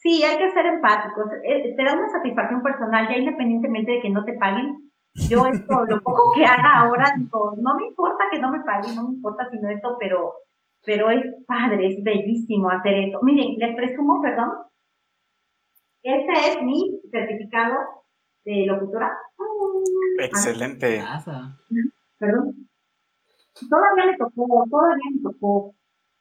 sí, 0.00 0.22
hay 0.22 0.38
que 0.38 0.50
ser 0.52 0.66
empáticos. 0.66 1.26
Eh, 1.44 1.74
te 1.76 1.84
da 1.84 1.94
una 1.94 2.08
satisfacción 2.08 2.62
personal, 2.62 3.08
ya 3.08 3.16
independientemente 3.16 3.92
de 3.92 4.00
que 4.00 4.10
no 4.10 4.24
te 4.24 4.34
paguen. 4.34 4.90
Yo 5.28 5.44
esto, 5.46 5.84
lo 5.86 6.00
poco 6.02 6.32
que 6.34 6.44
haga 6.44 6.82
ahora, 6.82 7.12
digo, 7.18 7.54
no 7.60 7.74
me 7.74 7.86
importa 7.86 8.24
que 8.30 8.38
no 8.38 8.50
me 8.50 8.60
paguen, 8.60 8.94
no 8.94 9.08
me 9.08 9.14
importa 9.14 9.48
sino 9.50 9.68
esto, 9.68 9.96
pero, 9.98 10.34
pero 10.84 11.10
es 11.10 11.24
padre, 11.46 11.88
es 11.88 12.02
bellísimo 12.04 12.70
hacer 12.70 12.94
eso. 12.94 13.18
Miren, 13.22 13.58
les 13.58 13.74
presumo, 13.74 14.22
perdón, 14.22 14.50
este 16.02 16.32
es 16.32 16.62
mi 16.62 17.00
certificado 17.10 17.76
de 18.44 18.66
locutora. 18.66 19.18
Excelente. 20.18 21.02
Perdón. 22.18 22.68
Todavía 23.68 24.06
me 24.06 24.16
tocó, 24.16 24.64
todavía 24.70 25.04
me 25.12 25.22
tocó, 25.22 25.74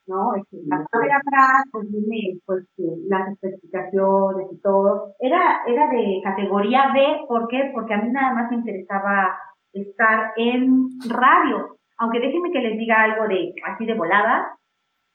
¿no? 0.09 0.35
Este, 0.35 0.57
la 0.65 0.77
de 0.77 1.13
atrás, 1.13 1.63
pues 1.71 1.87
viene, 1.89 2.39
pues, 2.45 2.65
las 3.07 3.29
especificaciones 3.31 4.47
y 4.51 4.61
todo. 4.61 5.13
Era, 5.19 5.61
era 5.67 5.87
de 5.89 6.21
categoría 6.23 6.91
B, 6.93 7.25
¿por 7.27 7.47
qué? 7.47 7.71
Porque 7.73 7.93
a 7.93 8.01
mí 8.01 8.09
nada 8.11 8.33
más 8.33 8.49
me 8.49 8.57
interesaba 8.57 9.37
estar 9.71 10.33
en 10.35 10.89
radio. 11.07 11.77
Aunque 11.99 12.19
déjenme 12.19 12.51
que 12.51 12.61
les 12.61 12.77
diga 12.77 13.03
algo 13.03 13.27
de, 13.27 13.53
así 13.65 13.85
de 13.85 13.93
volada. 13.93 14.57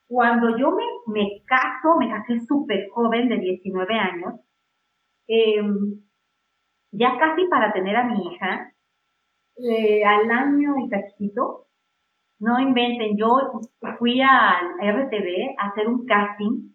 Cuando 0.07 0.57
yo 0.57 0.71
me, 0.71 0.85
me 1.07 1.43
caso, 1.45 1.97
me 1.99 2.09
casé 2.09 2.41
súper 2.47 2.89
joven, 2.91 3.29
de 3.29 3.39
19 3.39 3.95
años, 3.95 4.35
eh, 5.27 5.63
ya 6.93 7.19
casi 7.19 7.47
para 7.47 7.73
tener 7.73 7.97
a 7.97 8.05
mi 8.05 8.27
hija, 8.27 8.71
eh, 9.57 10.05
al 10.05 10.31
año 10.31 10.75
y 10.79 10.89
cachito, 10.89 11.64
no 12.39 12.61
inventen, 12.61 13.17
yo 13.17 13.63
fui 13.99 14.21
al 14.21 14.77
RTV 14.81 15.57
a 15.59 15.69
hacer 15.69 15.89
un 15.89 16.05
casting 16.07 16.75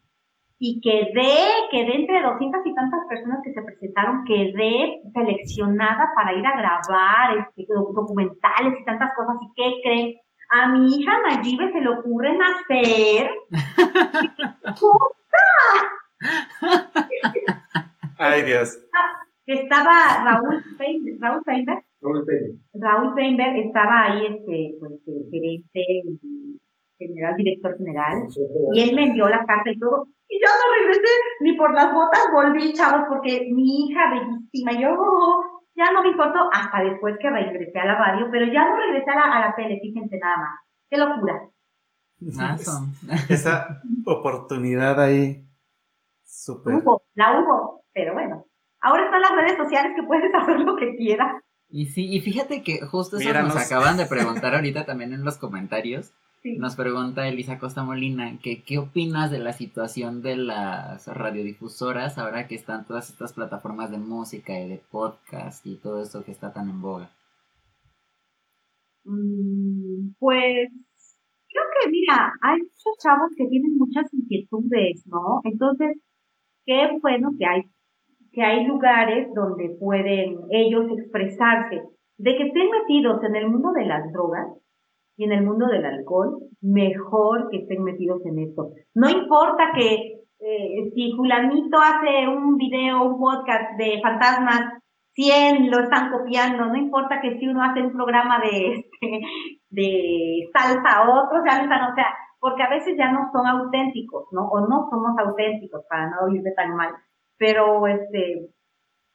y 0.61 0.81
quedé, 0.81 1.37
quedé 1.71 1.95
entre 1.95 2.21
doscientas 2.21 2.59
y 2.65 2.75
tantas 2.75 2.99
personas 3.07 3.39
que 3.45 3.53
se 3.53 3.61
presentaron, 3.61 4.25
quedé 4.25 4.99
seleccionada 5.13 6.11
para 6.15 6.33
ir 6.33 6.45
a 6.45 6.57
grabar 6.57 7.37
este, 7.37 7.65
documentales 7.73 8.77
y 8.79 8.83
tantas 8.83 9.13
cosas. 9.15 9.37
¿Y 9.41 9.53
qué 9.55 9.79
creen? 9.81 10.15
A 10.49 10.67
mi 10.67 10.97
hija 10.97 11.13
Nayibe 11.27 11.71
se 11.71 11.79
le 11.79 11.87
ocurre 11.89 12.37
nacer. 12.37 13.31
Ay, 18.17 18.41
Dios. 18.41 18.77
Estaba 19.49 20.23
Raúl 20.23 20.63
Feinberg, 20.77 21.17
Raúl 21.19 21.43
Feinberg. 21.43 21.83
Raúl 22.01 23.13
Feinberg. 23.15 23.57
estaba 23.57 24.03
ahí, 24.03 24.25
este, 24.27 24.75
pues, 24.79 24.91
el 25.07 25.27
gerente, 25.31 26.03
general, 26.99 27.35
director 27.35 27.75
general, 27.75 28.27
y 28.73 28.81
él 28.81 28.95
me 28.95 29.05
envió 29.07 29.27
la 29.27 29.43
carta 29.47 29.71
y 29.71 29.79
todo, 29.79 30.05
y 30.27 30.39
yo 30.39 30.47
no 30.47 30.85
regresé, 30.85 31.09
ni 31.39 31.53
por 31.53 31.73
las 31.73 31.91
botas 31.91 32.27
volví, 32.31 32.73
chavos, 32.73 33.07
porque 33.09 33.49
mi 33.51 33.87
hija 33.87 34.11
bellísima, 34.11 34.73
yo 34.73 34.95
ya 35.75 35.91
no 35.93 36.03
me 36.03 36.09
importó, 36.09 36.47
hasta 36.51 36.83
después 36.83 37.17
que 37.19 37.31
regresé 37.31 37.79
a 37.79 37.85
la 37.85 37.95
radio, 37.97 38.27
pero 38.29 38.45
ya 38.53 38.69
no 38.69 38.77
regresé 38.77 39.09
a 39.09 39.15
la, 39.15 39.35
a 39.35 39.47
la 39.47 39.55
tele, 39.55 39.79
fíjense 39.81 40.19
nada 40.19 40.37
más, 40.37 40.59
qué 40.91 40.97
locura. 40.97 41.49
Esa 43.29 43.81
oportunidad 44.05 45.01
ahí, 45.01 45.43
súper. 46.23 46.83
la 47.15 47.39
hubo, 47.39 47.83
pero 47.91 48.13
bueno. 48.13 48.45
Ahora 48.81 49.05
están 49.05 49.21
las 49.21 49.35
redes 49.35 49.57
sociales 49.57 49.93
que 49.95 50.03
puedes 50.03 50.33
hacer 50.35 50.59
lo 50.59 50.75
que 50.75 50.95
quieras. 50.95 51.41
Y 51.69 51.85
sí, 51.85 52.07
y 52.11 52.19
fíjate 52.19 52.63
que 52.63 52.81
justo 52.81 53.17
eso 53.17 53.33
nos 53.33 53.55
acaban 53.55 53.97
de 53.97 54.07
preguntar 54.07 54.55
ahorita 54.55 54.85
también 54.85 55.13
en 55.13 55.23
los 55.23 55.37
comentarios. 55.37 56.11
Nos 56.43 56.77
pregunta 56.77 57.27
Elisa 57.27 57.59
Costa 57.59 57.83
Molina 57.83 58.39
que 58.41 58.63
qué 58.63 58.77
opinas 58.77 59.29
de 59.29 59.39
la 59.39 59.51
situación 59.51 60.21
de 60.21 60.37
las 60.37 61.05
radiodifusoras 61.07 62.17
ahora 62.17 62.47
que 62.47 62.55
están 62.55 62.87
todas 62.87 63.09
estas 63.09 63.33
plataformas 63.33 63.91
de 63.91 63.97
música 63.97 64.57
y 64.57 64.69
de 64.69 64.81
podcast 64.89 65.65
y 65.67 65.75
todo 65.75 66.01
eso 66.01 66.23
que 66.23 66.31
está 66.31 66.53
tan 66.53 66.69
en 66.69 66.81
boga. 66.81 67.11
Mm, 69.03 70.13
pues 70.17 70.69
creo 71.49 71.63
que 71.81 71.89
mira, 71.89 72.31
hay 72.41 72.59
muchos 72.59 72.97
chavos 73.03 73.31
que 73.35 73.45
tienen 73.47 73.77
muchas 73.77 74.05
inquietudes, 74.13 75.05
¿no? 75.07 75.41
Entonces, 75.43 75.97
qué 76.65 76.87
bueno 77.01 77.31
que 77.37 77.45
hay 77.45 77.63
que 78.31 78.43
hay 78.43 78.65
lugares 78.65 79.27
donde 79.33 79.75
pueden 79.79 80.39
ellos 80.51 80.85
expresarse. 80.97 81.81
De 82.17 82.35
que 82.35 82.43
estén 82.43 82.69
metidos 82.69 83.23
en 83.23 83.35
el 83.35 83.47
mundo 83.49 83.71
de 83.71 83.85
las 83.85 84.11
drogas 84.11 84.47
y 85.17 85.23
en 85.23 85.31
el 85.31 85.43
mundo 85.43 85.67
del 85.67 85.85
alcohol, 85.85 86.37
mejor 86.61 87.49
que 87.49 87.57
estén 87.59 87.83
metidos 87.83 88.25
en 88.25 88.39
esto. 88.39 88.71
No 88.93 89.09
importa 89.09 89.71
que 89.73 90.19
eh, 90.39 90.91
si 90.93 91.13
fulanito 91.15 91.77
hace 91.77 92.27
un 92.27 92.57
video, 92.57 93.03
un 93.03 93.19
podcast 93.19 93.77
de 93.77 93.99
fantasmas, 94.01 94.79
100 95.13 95.69
lo 95.69 95.79
están 95.79 96.11
copiando, 96.11 96.65
no 96.65 96.75
importa 96.75 97.19
que 97.21 97.37
si 97.39 97.47
uno 97.47 97.63
hace 97.63 97.81
un 97.81 97.91
programa 97.91 98.39
de, 98.39 98.73
este, 98.75 99.21
de 99.69 100.49
salsa, 100.53 101.03
no 101.05 101.43
están, 101.43 101.91
o 101.91 101.95
sea, 101.95 102.07
porque 102.39 102.63
a 102.63 102.69
veces 102.69 102.95
ya 102.97 103.11
no 103.11 103.29
son 103.33 103.45
auténticos, 103.45 104.27
¿no? 104.31 104.47
O 104.47 104.61
no 104.61 104.87
somos 104.89 105.17
auténticos 105.17 105.83
para 105.89 106.09
no 106.09 106.27
oírse 106.27 106.51
tan 106.55 106.75
mal 106.75 106.93
pero 107.39 107.87
este, 107.87 108.51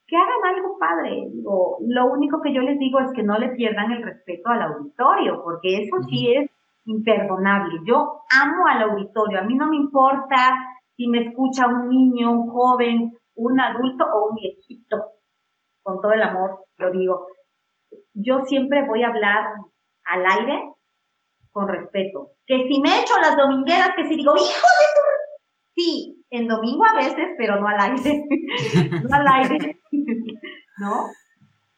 que 0.06 0.16
hagan 0.16 0.56
algo 0.56 0.78
padre. 0.78 1.28
Digo, 1.30 1.78
lo 1.86 2.06
único 2.06 2.40
que 2.42 2.52
yo 2.52 2.62
les 2.62 2.78
digo 2.78 2.98
es 2.98 3.12
que 3.12 3.22
no 3.22 3.38
le 3.38 3.50
pierdan 3.50 3.92
el 3.92 4.02
respeto 4.02 4.48
al 4.48 4.62
auditorio, 4.62 5.42
porque 5.44 5.82
eso 5.82 6.02
sí 6.08 6.34
es 6.34 6.50
imperdonable. 6.86 7.80
Yo 7.86 8.22
amo 8.30 8.66
al 8.66 8.90
auditorio, 8.90 9.38
a 9.38 9.44
mí 9.44 9.54
no 9.54 9.68
me 9.68 9.76
importa 9.76 10.56
si 10.96 11.06
me 11.06 11.28
escucha 11.28 11.68
un 11.68 11.88
niño, 11.88 12.32
un 12.32 12.50
joven, 12.50 13.16
un 13.36 13.60
adulto 13.60 14.04
o 14.04 14.30
un 14.30 14.36
viejito, 14.36 14.96
con 15.82 16.00
todo 16.00 16.12
el 16.12 16.22
amor 16.22 16.64
lo 16.78 16.90
digo. 16.90 17.26
Yo 18.14 18.44
siempre 18.44 18.86
voy 18.86 19.02
a 19.02 19.08
hablar 19.08 19.46
al 20.04 20.26
aire 20.26 20.72
con 21.50 21.68
respeto. 21.68 22.32
Que 22.46 22.66
si 22.68 22.80
me 22.80 23.00
echo 23.00 23.14
las 23.20 23.36
domingueras, 23.36 23.90
que 23.96 24.04
si 24.08 24.16
digo, 24.16 24.34
hijo 24.34 24.42
de. 24.44 24.93
Sí, 25.74 26.24
en 26.30 26.46
domingo 26.46 26.84
a 26.84 26.96
veces, 26.96 27.26
pero 27.36 27.60
no 27.60 27.66
al 27.66 27.80
aire. 27.80 28.24
no 29.08 29.16
al 29.16 29.26
aire. 29.28 29.80
¿No? 30.78 31.08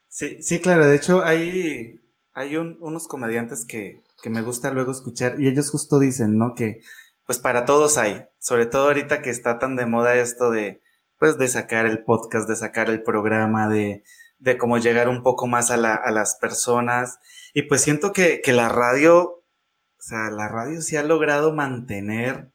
Sí, 0.07 0.41
sí, 0.41 0.59
claro. 0.59 0.85
De 0.85 0.95
hecho, 0.95 1.23
hay, 1.23 1.99
hay 2.33 2.57
unos 2.57 3.07
comediantes 3.07 3.65
que, 3.65 4.03
que 4.21 4.29
me 4.29 4.41
gusta 4.41 4.71
luego 4.71 4.91
escuchar 4.91 5.39
y 5.39 5.47
ellos 5.47 5.71
justo 5.71 5.99
dicen, 5.99 6.37
¿no? 6.37 6.53
Que 6.55 6.81
pues 7.25 7.39
para 7.39 7.65
todos 7.65 7.97
hay. 7.97 8.25
Sobre 8.39 8.65
todo 8.65 8.87
ahorita 8.87 9.21
que 9.21 9.29
está 9.29 9.59
tan 9.59 9.75
de 9.75 9.85
moda 9.85 10.15
esto 10.15 10.49
de, 10.49 10.81
pues, 11.19 11.37
de 11.37 11.47
sacar 11.47 11.85
el 11.85 12.03
podcast, 12.03 12.47
de 12.47 12.55
sacar 12.55 12.89
el 12.89 13.03
programa, 13.03 13.67
de, 13.67 14.03
de 14.39 14.57
cómo 14.57 14.77
llegar 14.77 15.09
un 15.09 15.23
poco 15.23 15.45
más 15.45 15.69
a, 15.69 15.77
la, 15.77 15.93
a 15.93 16.11
las 16.11 16.37
personas. 16.39 17.19
Y 17.53 17.63
pues 17.63 17.81
siento 17.81 18.13
que, 18.13 18.41
que 18.41 18.53
la 18.53 18.69
radio, 18.69 19.23
o 19.23 20.01
sea, 20.01 20.29
la 20.31 20.47
radio 20.47 20.81
sí 20.81 20.95
ha 20.95 21.03
logrado 21.03 21.53
mantener 21.53 22.51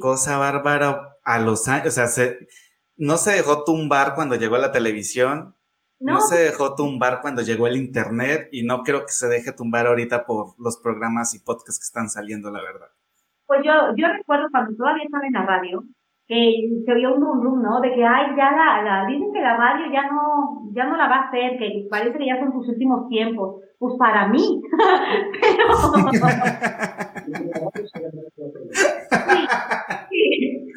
Cosa 0.00 0.38
bárbara 0.38 1.16
a 1.24 1.38
los 1.38 1.68
años, 1.68 1.88
o 1.88 1.90
sea, 1.90 2.06
se, 2.06 2.46
no 2.96 3.16
se 3.16 3.32
dejó 3.32 3.64
tumbar 3.64 4.14
cuando 4.14 4.36
llegó 4.36 4.56
a 4.56 4.60
la 4.60 4.72
televisión, 4.72 5.54
no. 6.00 6.20
se 6.20 6.36
dejó 6.36 6.74
tumbar 6.74 7.20
cuando 7.22 7.42
llegó 7.42 7.66
el 7.66 7.76
internet 7.76 8.48
y 8.52 8.64
no 8.64 8.82
creo 8.82 9.06
que 9.06 9.12
se 9.12 9.28
deje 9.28 9.52
tumbar 9.52 9.86
ahorita 9.86 10.26
por 10.26 10.54
los 10.58 10.76
programas 10.78 11.34
y 11.34 11.38
podcasts 11.38 11.78
que 11.78 11.84
están 11.84 12.08
saliendo, 12.08 12.50
la 12.50 12.62
verdad. 12.62 12.88
Pues 13.46 13.60
yo, 13.64 13.72
yo 13.96 14.08
recuerdo 14.08 14.48
cuando 14.50 14.76
todavía 14.76 15.04
estaba 15.04 15.26
en 15.26 15.32
la 15.32 15.46
radio, 15.46 15.84
que 16.26 16.82
se 16.84 16.92
oyó 16.92 17.14
un 17.14 17.22
rum 17.22 17.42
rum, 17.42 17.62
¿no? 17.62 17.80
De 17.80 17.94
que, 17.94 18.04
ay, 18.04 18.34
ya 18.36 18.52
la, 18.52 18.82
la, 18.82 19.06
dicen 19.06 19.32
que 19.32 19.40
la 19.40 19.56
radio 19.56 19.86
ya 19.92 20.10
no, 20.10 20.70
ya 20.72 20.84
no 20.84 20.96
la 20.96 21.08
va 21.08 21.16
a 21.16 21.28
hacer, 21.28 21.58
que 21.58 21.86
parece 21.90 22.18
que 22.18 22.26
ya 22.26 22.38
son 22.38 22.52
sus 22.52 22.68
últimos 22.68 23.08
tiempos. 23.08 23.62
Pues 23.78 23.94
para 23.98 24.28
mí. 24.28 24.62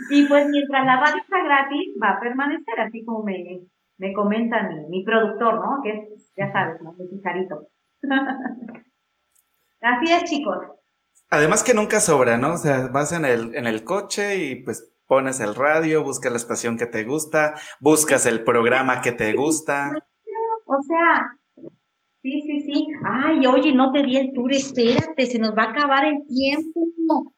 Y 0.10 0.26
pues 0.28 0.48
mientras 0.50 0.86
la 0.86 1.00
radio 1.00 1.22
está 1.22 1.44
gratis, 1.44 1.96
va 2.02 2.12
a 2.12 2.20
permanecer, 2.20 2.80
así 2.80 3.04
como 3.04 3.24
me, 3.24 3.68
me 3.98 4.14
comenta 4.14 4.64
mi, 4.64 4.86
mi 4.90 5.04
productor, 5.04 5.56
¿no? 5.56 5.82
Que 5.84 5.92
es, 5.92 6.34
ya 6.36 6.52
sabes, 6.52 6.82
¿no? 6.82 6.94
Mi 6.94 7.22
así 9.82 10.14
es, 10.14 10.24
chicos. 10.24 10.58
Además 11.30 11.64
que 11.64 11.74
nunca 11.74 12.00
sobra, 12.00 12.38
¿no? 12.38 12.54
O 12.54 12.58
sea, 12.58 12.88
vas 12.88 13.12
en 13.12 13.26
el, 13.26 13.54
en 13.56 13.68
el 13.68 13.84
coche 13.84 14.38
y 14.38 14.64
pues 14.64 14.94
pones 15.08 15.40
el 15.40 15.56
radio, 15.56 16.04
buscas 16.04 16.32
la 16.32 16.38
estación 16.38 16.78
que 16.78 16.86
te 16.86 17.04
gusta, 17.04 17.56
buscas 17.80 18.26
el 18.26 18.44
programa 18.44 19.02
que 19.02 19.12
te 19.12 19.34
gusta. 19.34 19.92
O 20.66 20.82
sea, 20.84 21.38
sí, 22.28 22.42
sí, 22.42 22.62
sí. 22.62 22.88
Ay, 23.04 23.46
oye, 23.46 23.74
no 23.74 23.92
te 23.92 24.04
di 24.04 24.18
el 24.18 24.34
tour, 24.34 24.52
espérate, 24.52 25.26
se 25.26 25.40
nos 25.40 25.58
va 25.58 25.64
a 25.64 25.70
acabar 25.70 26.06
el 26.06 26.28
tiempo. 26.28 27.34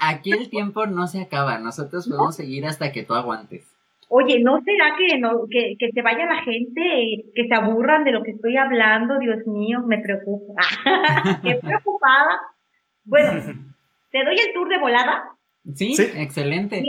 Aquí 0.00 0.32
el 0.32 0.48
tiempo 0.48 0.86
no 0.86 1.06
se 1.06 1.20
acaba, 1.20 1.58
nosotros 1.58 2.08
podemos 2.08 2.36
seguir 2.36 2.64
hasta 2.66 2.92
que 2.92 3.02
tú 3.02 3.14
aguantes. 3.14 3.66
Oye, 4.08 4.40
¿no 4.40 4.60
será 4.62 4.96
que, 4.96 5.18
no, 5.18 5.46
que, 5.48 5.76
que 5.78 5.92
se 5.92 6.02
vaya 6.02 6.26
la 6.26 6.42
gente, 6.42 7.24
que 7.34 7.46
se 7.46 7.54
aburran 7.54 8.02
de 8.02 8.10
lo 8.10 8.24
que 8.24 8.32
estoy 8.32 8.56
hablando? 8.56 9.18
Dios 9.18 9.46
mío, 9.46 9.84
me 9.86 9.98
preocupa. 9.98 10.62
Qué 11.44 11.60
preocupada. 11.62 12.40
Bueno, 13.04 13.30
¿te 14.10 14.24
doy 14.24 14.36
el 14.36 14.52
tour 14.52 14.68
de 14.68 14.78
volada? 14.78 15.36
Sí, 15.74 15.94
excelente. 16.16 16.82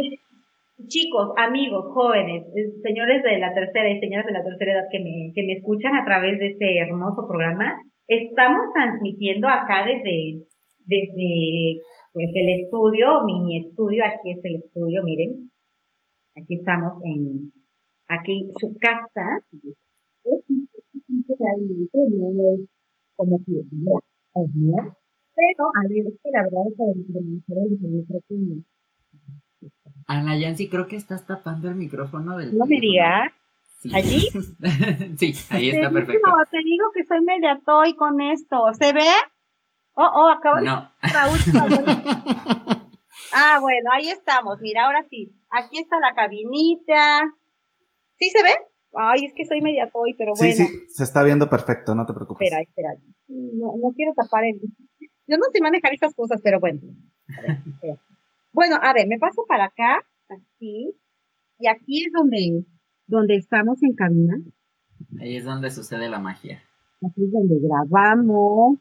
Chicos, 0.87 1.33
amigos, 1.37 1.85
jóvenes, 1.93 2.45
eh, 2.55 2.71
señores 2.81 3.23
de 3.23 3.39
la 3.39 3.53
tercera 3.53 3.89
y 3.89 3.99
señoras 3.99 4.25
de 4.25 4.31
la 4.31 4.43
tercera 4.43 4.73
edad 4.73 4.87
que 4.91 4.99
me, 4.99 5.31
que 5.33 5.43
me 5.43 5.53
escuchan 5.53 5.95
a 5.95 6.05
través 6.05 6.39
de 6.39 6.47
este 6.51 6.79
hermoso 6.79 7.27
programa, 7.27 7.81
estamos 8.07 8.73
transmitiendo 8.73 9.47
acá 9.47 9.85
desde, 9.85 10.45
desde 10.85 11.81
pues, 12.13 12.29
el 12.33 12.49
estudio, 12.61 13.23
mini 13.25 13.67
estudio, 13.67 14.03
aquí 14.05 14.31
es 14.31 14.39
el 14.43 14.55
estudio, 14.55 15.03
miren, 15.03 15.51
aquí 16.35 16.55
estamos 16.55 17.03
en, 17.03 17.51
aquí 18.07 18.49
su 18.59 18.75
casa, 18.79 19.43
como 23.15 23.37
que 23.45 23.63
pero 25.33 25.63
a 25.73 25.87
ver, 25.87 26.07
es 26.07 26.19
que 26.21 26.29
la 26.31 26.43
verdad 26.43 26.67
es 26.67 26.75
que 26.77 26.83
el 26.83 27.35
Ana 30.07 30.37
Yancy, 30.37 30.69
creo 30.69 30.87
que 30.87 30.95
estás 30.95 31.25
tapando 31.25 31.69
el 31.69 31.75
micrófono 31.75 32.37
del. 32.37 32.57
No 32.57 32.65
me 32.65 32.79
digas. 32.79 33.31
¿Allí? 33.93 34.29
sí, 35.17 35.33
ahí 35.49 35.69
está 35.69 35.89
perfecto. 35.89 36.29
No, 36.29 36.35
te 36.49 36.57
digo 36.63 36.91
que 36.93 37.03
soy 37.05 37.21
media 37.21 37.59
toy 37.65 37.95
con 37.95 38.21
esto. 38.21 38.57
¿Se 38.79 38.93
ve? 38.93 39.09
Oh, 39.93 40.09
oh, 40.13 40.29
acabo 40.29 40.57
de... 40.57 40.65
No. 40.65 40.91
Raúl. 41.01 41.39
ah, 43.33 43.59
bueno, 43.59 43.89
ahí 43.91 44.09
estamos. 44.09 44.59
Mira, 44.61 44.85
ahora 44.85 45.03
sí. 45.09 45.33
Aquí 45.49 45.79
está 45.79 45.99
la 45.99 46.13
cabinita. 46.13 47.21
¿Sí 48.17 48.29
se 48.29 48.43
ve? 48.43 48.51
Ay, 48.93 49.25
es 49.25 49.33
que 49.33 49.45
soy 49.45 49.61
media 49.61 49.89
toy, 49.89 50.13
pero 50.17 50.33
bueno. 50.37 50.53
Sí, 50.53 50.65
sí, 50.65 50.85
se 50.89 51.03
está 51.03 51.23
viendo 51.23 51.49
perfecto, 51.49 51.95
no 51.95 52.05
te 52.05 52.13
preocupes. 52.13 52.45
Espera, 52.45 52.61
espera. 52.61 52.89
No, 53.27 53.73
no 53.81 53.93
quiero 53.95 54.13
tapar 54.13 54.43
el... 54.43 54.59
Yo 55.27 55.37
no 55.37 55.45
sé 55.51 55.61
manejar 55.61 55.93
estas 55.93 56.13
cosas, 56.13 56.41
pero 56.43 56.59
bueno. 56.59 56.81
Bueno, 58.51 58.77
a 58.81 58.93
ver, 58.93 59.07
me 59.07 59.17
paso 59.17 59.43
para 59.47 59.65
acá, 59.65 60.05
así, 60.29 60.95
y 61.59 61.67
aquí 61.67 62.05
es 62.05 62.11
donde, 62.13 62.65
donde 63.07 63.35
estamos 63.35 63.81
en 63.83 63.93
cabina. 63.93 64.35
Ahí 65.19 65.37
es 65.37 65.45
donde 65.45 65.69
sucede 65.69 66.09
la 66.09 66.19
magia. 66.19 66.63
Aquí 67.05 67.23
es 67.23 67.31
donde 67.31 67.55
grabamos. 67.61 68.79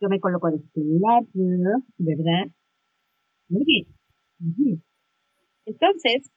Yo 0.00 0.08
me 0.08 0.20
coloco 0.20 0.48
el 0.48 0.56
este 0.56 0.80
lado, 1.00 1.82
¿verdad? 1.96 2.52
Muy 3.48 3.64
bien. 3.64 4.82
Entonces, 5.64 6.30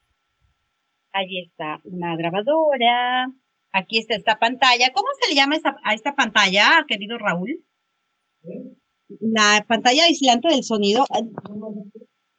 ahí 1.12 1.40
está 1.46 1.82
una 1.84 2.16
grabadora. 2.16 3.32
Aquí 3.72 4.00
está 4.00 4.16
esta 4.16 4.40
pantalla. 4.40 4.92
¿Cómo 4.94 5.08
se 5.20 5.30
le 5.30 5.36
llama 5.36 5.58
a 5.84 5.94
esta 5.94 6.16
pantalla, 6.16 6.86
querido 6.88 7.18
Raúl? 7.18 7.64
la 9.20 9.66
pantalla 9.68 10.04
aislante 10.04 10.50
del 10.50 10.64
sonido. 10.64 11.06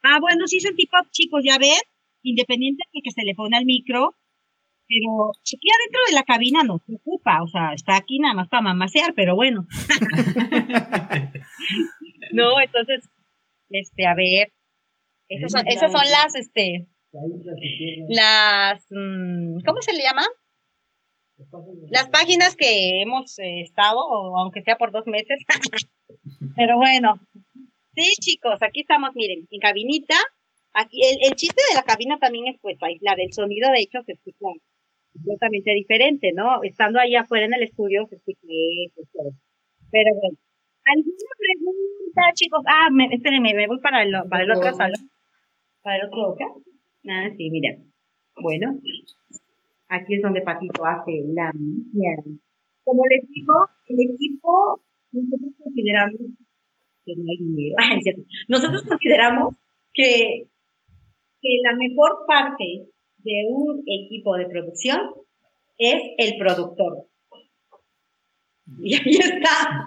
Ah, 0.03 0.19
bueno, 0.19 0.47
sí 0.47 0.57
es 0.57 0.75
tipo 0.75 0.97
chicos, 1.11 1.43
ya 1.45 1.57
ven, 1.57 1.79
independiente 2.23 2.83
de 2.93 3.01
que 3.03 3.11
se 3.11 3.23
le 3.23 3.35
pone 3.35 3.57
al 3.57 3.65
micro, 3.65 4.15
pero 4.87 5.31
aquí 5.31 5.67
adentro 5.69 6.01
de 6.07 6.15
la 6.15 6.23
cabina 6.23 6.63
no 6.63 6.79
se 6.85 6.95
ocupa, 6.95 7.41
o 7.43 7.47
sea, 7.47 7.73
está 7.73 7.95
aquí 7.95 8.19
nada 8.19 8.33
más 8.33 8.49
para 8.49 8.63
mamasear, 8.63 9.13
pero 9.15 9.35
bueno. 9.35 9.67
no, 12.33 12.59
entonces, 12.59 13.09
este, 13.69 14.05
a 14.05 14.15
ver, 14.15 14.51
esas 15.29 15.51
son, 15.51 15.67
esas 15.67 15.91
son 15.91 16.01
las, 16.01 16.35
este, 16.35 16.87
las, 18.09 18.85
mm, 18.89 19.59
¿cómo 19.65 19.81
se 19.81 19.93
le 19.93 20.03
llama? 20.03 20.25
Las 21.89 22.07
páginas 22.09 22.55
que 22.55 23.01
hemos 23.01 23.39
eh, 23.39 23.61
estado, 23.61 23.99
aunque 24.37 24.61
sea 24.61 24.77
por 24.77 24.91
dos 24.91 25.07
meses. 25.07 25.39
Pero 26.55 26.77
bueno, 26.77 27.19
sí, 27.95 28.13
chicos, 28.19 28.57
aquí 28.61 28.81
estamos, 28.81 29.11
miren, 29.15 29.47
en 29.49 29.59
cabinita. 29.59 30.15
Aquí, 30.73 31.01
el, 31.03 31.17
el 31.31 31.35
chiste 31.35 31.61
de 31.69 31.75
la 31.75 31.83
cabina 31.83 32.17
también 32.19 32.47
es, 32.47 32.59
pues, 32.61 32.77
aislar 32.81 33.19
el 33.19 33.33
sonido, 33.33 33.69
de 33.71 33.81
hecho, 33.81 34.01
se 34.05 34.13
escucha 34.13 34.47
completamente 35.13 35.71
diferente, 35.73 36.31
¿no? 36.33 36.63
Estando 36.63 36.99
ahí 36.99 37.15
afuera 37.15 37.45
en 37.45 37.53
el 37.53 37.63
estudio, 37.63 38.07
se 38.07 38.15
escucha. 38.15 38.39
Pero 39.91 40.09
bueno, 40.15 40.37
¿alguna 40.85 41.33
pregunta, 41.37 42.21
chicos? 42.33 42.63
Ah, 42.65 42.89
me, 42.91 43.13
espérenme, 43.13 43.53
me 43.53 43.67
voy 43.67 43.79
para 43.79 44.03
el, 44.03 44.13
para 44.29 44.43
el 44.43 44.51
otro 44.51 44.73
salón. 44.73 45.09
Para 45.81 45.97
el 45.97 46.05
otro 46.07 46.33
acá. 46.33 46.45
Ah, 47.09 47.29
sí, 47.35 47.49
mira. 47.49 47.75
Bueno, 48.41 48.79
aquí 49.89 50.15
es 50.15 50.21
donde 50.21 50.41
Patito 50.41 50.85
hace 50.85 51.23
la 51.33 51.51
Como 52.83 53.03
les 53.07 53.29
digo, 53.29 53.53
el 53.87 53.97
equipo 54.13 54.81
nosotros 55.11 55.51
consideramos 55.61 56.21
nosotros 58.47 58.83
consideramos 58.87 59.55
que, 59.93 60.47
que 61.41 61.49
la 61.63 61.75
mejor 61.75 62.25
parte 62.27 62.85
de 63.17 63.45
un 63.49 63.83
equipo 63.85 64.35
de 64.37 64.45
producción 64.47 64.99
es 65.77 66.01
el 66.17 66.37
productor. 66.37 67.05
Y 68.83 68.93
ahí 68.95 69.15
está, 69.17 69.85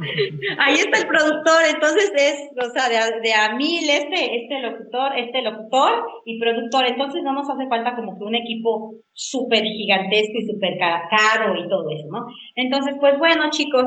ahí 0.58 0.74
está 0.74 0.98
el 0.98 1.06
productor, 1.06 1.62
entonces 1.72 2.12
es, 2.16 2.50
o 2.60 2.70
sea, 2.70 2.88
de, 2.90 3.20
de 3.22 3.32
a 3.32 3.54
mil 3.54 3.88
este, 3.88 4.42
este 4.42 4.60
locutor, 4.60 5.16
este 5.16 5.40
locutor 5.40 6.04
y 6.26 6.38
productor, 6.38 6.86
entonces 6.86 7.22
no 7.22 7.32
nos 7.32 7.48
hace 7.48 7.66
falta 7.68 7.96
como 7.96 8.18
que 8.18 8.24
un 8.24 8.34
equipo 8.34 8.96
súper 9.12 9.62
gigantesco 9.62 10.38
y 10.38 10.46
súper 10.46 10.76
caro 10.78 11.64
y 11.64 11.68
todo 11.68 11.88
eso, 11.90 12.08
¿no? 12.10 12.26
Entonces, 12.56 12.96
pues 13.00 13.18
bueno, 13.18 13.48
chicos, 13.50 13.86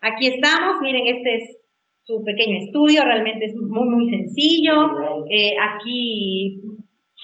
Aquí 0.00 0.28
estamos, 0.28 0.80
miren, 0.82 1.06
este 1.06 1.36
es 1.36 1.58
su 2.06 2.22
pequeño 2.22 2.58
estudio, 2.58 3.04
realmente 3.04 3.46
es 3.46 3.56
muy, 3.56 3.88
muy 3.88 4.10
sencillo. 4.10 5.26
Eh, 5.28 5.56
aquí, 5.60 6.62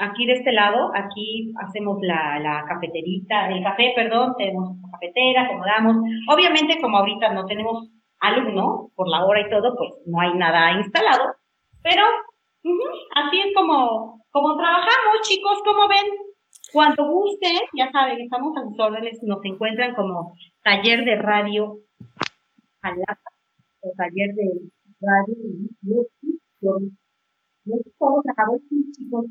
aquí 0.00 0.26
de 0.26 0.32
este 0.32 0.52
lado, 0.52 0.90
aquí 0.94 1.52
hacemos 1.64 1.98
la, 2.02 2.40
la 2.40 2.64
cafeterita, 2.66 3.48
el 3.48 3.62
café, 3.62 3.92
perdón, 3.94 4.34
tenemos 4.36 4.76
cafetera, 4.90 5.42
acomodamos. 5.42 5.96
Obviamente, 6.28 6.80
como 6.80 6.98
ahorita 6.98 7.32
no 7.32 7.46
tenemos 7.46 7.88
alumno 8.20 8.90
por 8.96 9.08
la 9.08 9.24
hora 9.24 9.40
y 9.40 9.50
todo, 9.50 9.74
pues 9.76 9.90
no 10.06 10.20
hay 10.20 10.34
nada 10.34 10.72
instalado, 10.72 11.34
pero 11.82 12.02
así 13.14 13.40
es 13.40 13.54
como, 13.54 14.24
como 14.30 14.56
trabajamos, 14.56 15.20
chicos, 15.22 15.58
como 15.64 15.88
ven. 15.88 16.06
Cuando 16.72 17.06
gusten, 17.06 17.58
ya 17.74 17.90
saben, 17.90 18.20
estamos 18.20 18.56
a 18.56 18.62
sus 18.62 18.78
órdenes, 18.78 19.22
nos 19.22 19.44
encuentran 19.44 19.94
como 19.94 20.34
taller 20.62 21.04
de 21.04 21.16
radio 21.16 21.78
Jalapa, 22.80 23.31
el 23.82 23.92
taller 23.96 24.34
de 24.34 24.70
radio 25.00 25.34
y 28.70 28.92
chicos. 28.92 29.26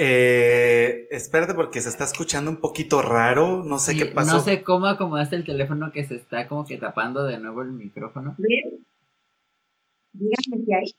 Eh, 0.00 1.08
espérate 1.10 1.54
porque 1.54 1.80
se 1.80 1.88
está 1.88 2.04
escuchando 2.04 2.50
un 2.50 2.58
poquito 2.58 3.02
raro, 3.02 3.64
no 3.64 3.78
sé 3.78 3.96
qué 3.96 4.06
pasó. 4.06 4.36
No 4.36 4.40
sé 4.40 4.62
cómo 4.62 4.86
acomodaste 4.86 5.36
el 5.36 5.44
teléfono 5.44 5.90
que 5.92 6.04
se 6.04 6.16
está 6.16 6.46
como 6.46 6.64
que 6.64 6.78
tapando 6.78 7.24
de 7.24 7.38
nuevo 7.38 7.62
el 7.62 7.72
micrófono. 7.72 8.36
Bien. 8.38 8.86
Díganme 10.12 10.64
si 10.64 10.72
hay. 10.72 10.94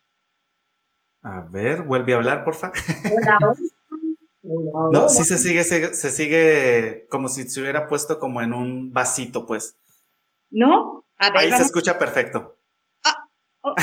A 1.22 1.42
ver, 1.42 1.84
vuelve 1.84 2.14
a 2.14 2.18
hablar, 2.18 2.44
porfa. 2.44 2.72
Hola, 3.06 3.38
hola. 3.42 3.56
No, 4.92 5.10
sí 5.10 5.26
se 5.26 5.38
sigue, 5.38 5.66
se, 5.66 5.94
se, 5.94 6.10
sigue 6.10 7.06
como 7.10 7.28
si 7.28 7.44
se 7.50 7.62
hubiera 7.62 7.88
puesto 7.88 8.20
como 8.20 8.42
en 8.42 8.54
un 8.54 8.92
vasito, 8.94 9.46
pues. 9.46 9.78
¿No? 10.50 11.06
Ahí 11.20 11.52
se 11.52 11.64
escucha 11.64 12.00
perfecto. 12.00 12.58
Ah, 13.04 13.28
oh. 13.62 13.76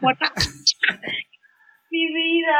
puerta. 0.00 0.32
Mi 1.90 2.06
vida. 2.12 2.56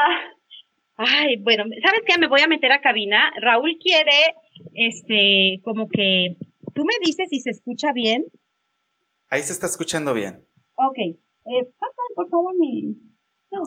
Ay, 0.96 1.36
bueno, 1.42 1.64
¿sabes 1.82 2.02
qué? 2.06 2.18
Me 2.18 2.28
voy 2.28 2.40
a 2.40 2.46
meter 2.46 2.70
a 2.70 2.80
cabina. 2.80 3.32
Raúl 3.40 3.76
quiere, 3.82 4.36
este, 4.74 5.60
como 5.64 5.88
que, 5.88 6.36
tú 6.72 6.84
me 6.84 6.94
dices 7.04 7.28
si 7.28 7.40
se 7.40 7.50
escucha 7.50 7.92
bien. 7.92 8.26
Ahí 9.28 9.42
se 9.42 9.52
está 9.52 9.66
escuchando 9.66 10.14
bien. 10.14 10.46
Ok. 10.76 10.98
Eh, 10.98 11.64
pasa, 11.78 12.02
por 12.14 12.28
favor, 12.30 12.54
mi... 12.56 12.96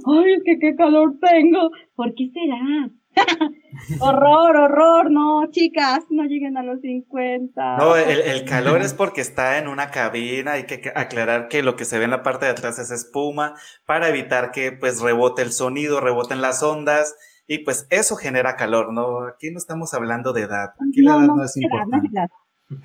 Ay, 0.05 0.33
es 0.33 0.43
que 0.43 0.59
qué 0.59 0.75
calor 0.75 1.15
tengo. 1.19 1.71
¿Por 1.95 2.13
qué 2.15 2.29
será? 2.33 2.89
horror, 3.99 4.55
horror, 4.55 5.11
no, 5.11 5.49
chicas, 5.51 6.05
no 6.09 6.23
lleguen 6.23 6.57
a 6.57 6.63
los 6.63 6.81
50. 6.81 7.77
No, 7.77 7.95
el, 7.95 8.45
calor 8.45 8.81
es 8.81 8.93
porque 8.93 9.21
está 9.21 9.57
en 9.57 9.67
una 9.67 9.91
cabina, 9.91 10.53
hay 10.53 10.65
que 10.65 10.91
aclarar 10.95 11.47
que 11.47 11.63
lo 11.63 11.75
que 11.75 11.85
se 11.85 11.97
ve 11.97 12.05
en 12.05 12.11
la 12.11 12.23
parte 12.23 12.45
de 12.45 12.51
atrás 12.51 12.79
es 12.79 12.91
espuma 12.91 13.55
para 13.85 14.09
evitar 14.09 14.51
que 14.51 14.71
pues 14.71 15.01
rebote 15.01 15.41
el 15.41 15.51
sonido, 15.51 15.99
reboten 15.99 16.41
las 16.41 16.63
ondas 16.63 17.15
y 17.47 17.59
pues 17.59 17.87
eso 17.89 18.15
genera 18.15 18.55
calor, 18.55 18.93
¿no? 18.93 19.27
Aquí 19.27 19.51
no 19.51 19.57
estamos 19.57 19.93
hablando 19.93 20.33
de 20.33 20.41
edad, 20.41 20.69
aquí 20.89 21.01
la 21.01 21.17
edad 21.17 21.27
no, 21.27 21.43
es 21.43 21.55
importante. 21.57 22.09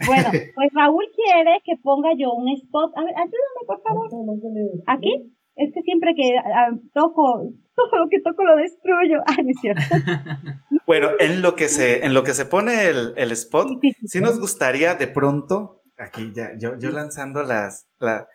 Bueno, 0.06 0.30
pues 0.54 0.70
Raúl 0.74 1.04
quiere 1.14 1.60
que 1.64 1.76
ponga 1.82 2.10
yo 2.16 2.32
un 2.32 2.48
spot. 2.50 2.96
A 2.96 3.02
ver, 3.02 3.14
ayúdame, 3.16 3.66
por 3.66 3.82
favor. 3.82 4.08
¿Aquí? 4.86 5.32
Es 5.56 5.72
que 5.74 5.82
siempre 5.82 6.14
que 6.14 6.36
ah, 6.38 6.70
toco, 6.94 7.50
todo 7.76 8.04
lo 8.04 8.08
que 8.08 8.20
toco 8.20 8.44
lo 8.44 8.56
destruyo. 8.56 9.20
Ah, 9.26 9.36
no 9.42 9.50
es 9.50 9.60
cierto. 9.60 9.82
bueno, 10.86 11.10
en 11.18 11.42
lo 11.42 11.54
que 11.56 11.68
se, 11.68 12.04
en 12.04 12.14
lo 12.14 12.24
que 12.24 12.34
se 12.34 12.44
pone 12.44 12.86
el, 12.86 13.14
el 13.16 13.32
spot, 13.32 13.80
sí, 14.06 14.20
nos 14.20 14.38
gustaría 14.38 14.94
de 14.94 15.06
pronto, 15.06 15.82
aquí 15.96 16.32
ya, 16.34 16.52
yo, 16.58 16.78
yo 16.78 16.90
lanzando 16.90 17.42
las, 17.42 17.86
las 17.98 18.26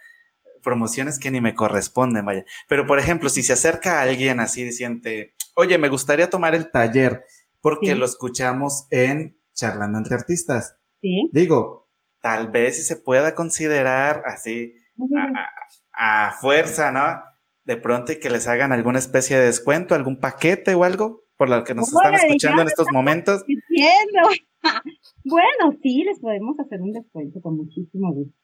promociones 0.63 1.19
que 1.19 1.31
ni 1.31 1.41
me 1.41 1.55
corresponden, 1.55 2.25
vaya. 2.25 2.45
Pero 2.67 2.85
por 2.85 2.99
ejemplo, 2.99 3.29
si 3.29 3.43
se 3.43 3.53
acerca 3.53 3.99
a 3.99 4.03
alguien 4.03 4.39
así 4.39 4.63
diciendo, 4.63 5.09
oye, 5.55 5.77
me 5.77 5.89
gustaría 5.89 6.29
tomar 6.29 6.55
el 6.55 6.71
taller 6.71 7.23
porque 7.61 7.95
lo 7.95 8.05
escuchamos 8.05 8.87
en 8.91 9.37
Charlando 9.53 9.97
entre 9.97 10.15
Artistas. 10.15 10.77
Sí. 11.01 11.29
Digo, 11.33 11.89
tal 12.21 12.49
vez 12.49 12.77
si 12.77 12.83
se 12.83 12.95
pueda 12.95 13.35
considerar 13.35 14.23
así 14.25 14.73
a 15.93 16.35
fuerza, 16.39 16.91
¿no? 16.91 17.21
De 17.63 17.77
pronto 17.77 18.11
y 18.11 18.19
que 18.19 18.29
les 18.29 18.47
hagan 18.47 18.71
alguna 18.71 18.99
especie 18.99 19.37
de 19.37 19.45
descuento, 19.45 19.95
algún 19.95 20.19
paquete 20.19 20.75
o 20.75 20.83
algo, 20.83 21.26
por 21.37 21.49
lo 21.49 21.63
que 21.63 21.75
nos 21.75 21.87
están 21.87 22.15
escuchando 22.15 22.63
en 22.63 22.67
estos 22.67 22.87
momentos. 22.91 23.45
bueno, 25.23 25.77
sí, 25.81 26.03
les 26.03 26.19
podemos 26.19 26.59
hacer 26.59 26.81
un 26.81 26.91
descuento 26.91 27.41
con 27.41 27.57
muchísimo 27.57 28.11
gusto. 28.11 28.35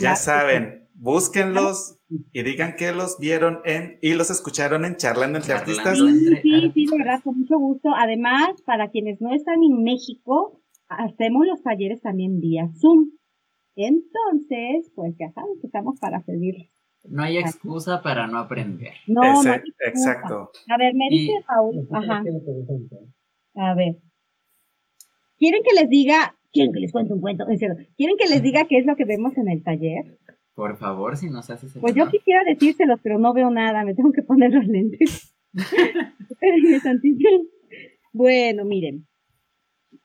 ya 0.00 0.16
saben, 0.16 0.88
búsquenlos 0.94 1.98
y 2.32 2.42
digan 2.42 2.76
que 2.76 2.92
los 2.92 3.18
vieron 3.18 3.60
en 3.64 3.98
y 4.02 4.14
los 4.14 4.30
escucharon 4.30 4.84
en 4.84 4.96
Charlando 4.96 5.38
entre 5.38 5.54
Artistas. 5.54 5.98
Sí, 5.98 6.36
sí, 6.42 6.70
sí, 6.74 6.86
de 6.86 6.98
verdad, 6.98 7.20
con 7.24 7.40
mucho 7.40 7.58
gusto. 7.58 7.90
Además, 7.96 8.60
para 8.64 8.90
quienes 8.90 9.20
no 9.20 9.34
están 9.34 9.62
en 9.62 9.82
México, 9.82 10.60
hacemos 10.88 11.46
los 11.46 11.62
talleres 11.62 12.00
también 12.02 12.40
vía 12.40 12.68
Zoom. 12.80 13.10
Entonces, 13.74 14.90
pues 14.94 15.14
ya 15.18 15.30
saben 15.32 15.58
que 15.60 15.66
estamos 15.66 15.98
para 16.00 16.22
servirles. 16.22 16.75
No 17.08 17.22
hay 17.22 17.38
excusa 17.38 18.02
para 18.02 18.26
no 18.26 18.38
aprender. 18.38 18.92
No, 19.06 19.22
exacto. 19.80 20.50
A 20.68 20.78
ver, 20.78 20.94
me 20.94 21.08
dice 21.10 21.32
Raúl. 21.48 21.88
Ajá. 21.92 22.22
A 23.54 23.74
ver. 23.74 23.96
¿Quieren 25.38 25.62
que 25.62 25.80
les 25.80 25.88
diga, 25.88 26.34
quieren 26.52 26.72
que 26.72 26.80
les 26.80 26.92
cuente 26.92 27.12
un 27.12 27.20
cuento? 27.20 27.44
¿Quieren 27.46 28.16
que 28.16 28.28
les 28.28 28.42
diga 28.42 28.66
qué 28.66 28.78
es 28.78 28.86
lo 28.86 28.96
que 28.96 29.04
vemos 29.04 29.36
en 29.36 29.48
el 29.48 29.62
taller? 29.62 30.18
Por 30.54 30.78
favor, 30.78 31.16
si 31.18 31.28
nos 31.28 31.50
haces 31.50 31.74
el 31.74 31.82
Pues 31.82 31.94
yo 31.94 32.08
quisiera 32.08 32.42
decírselos, 32.42 32.98
pero 33.02 33.18
no 33.18 33.34
veo 33.34 33.50
nada, 33.50 33.84
me 33.84 33.94
tengo 33.94 34.12
que 34.12 34.22
poner 34.22 34.52
los 34.52 34.66
lentes. 34.66 35.34
bueno, 38.12 38.64
miren. 38.64 39.06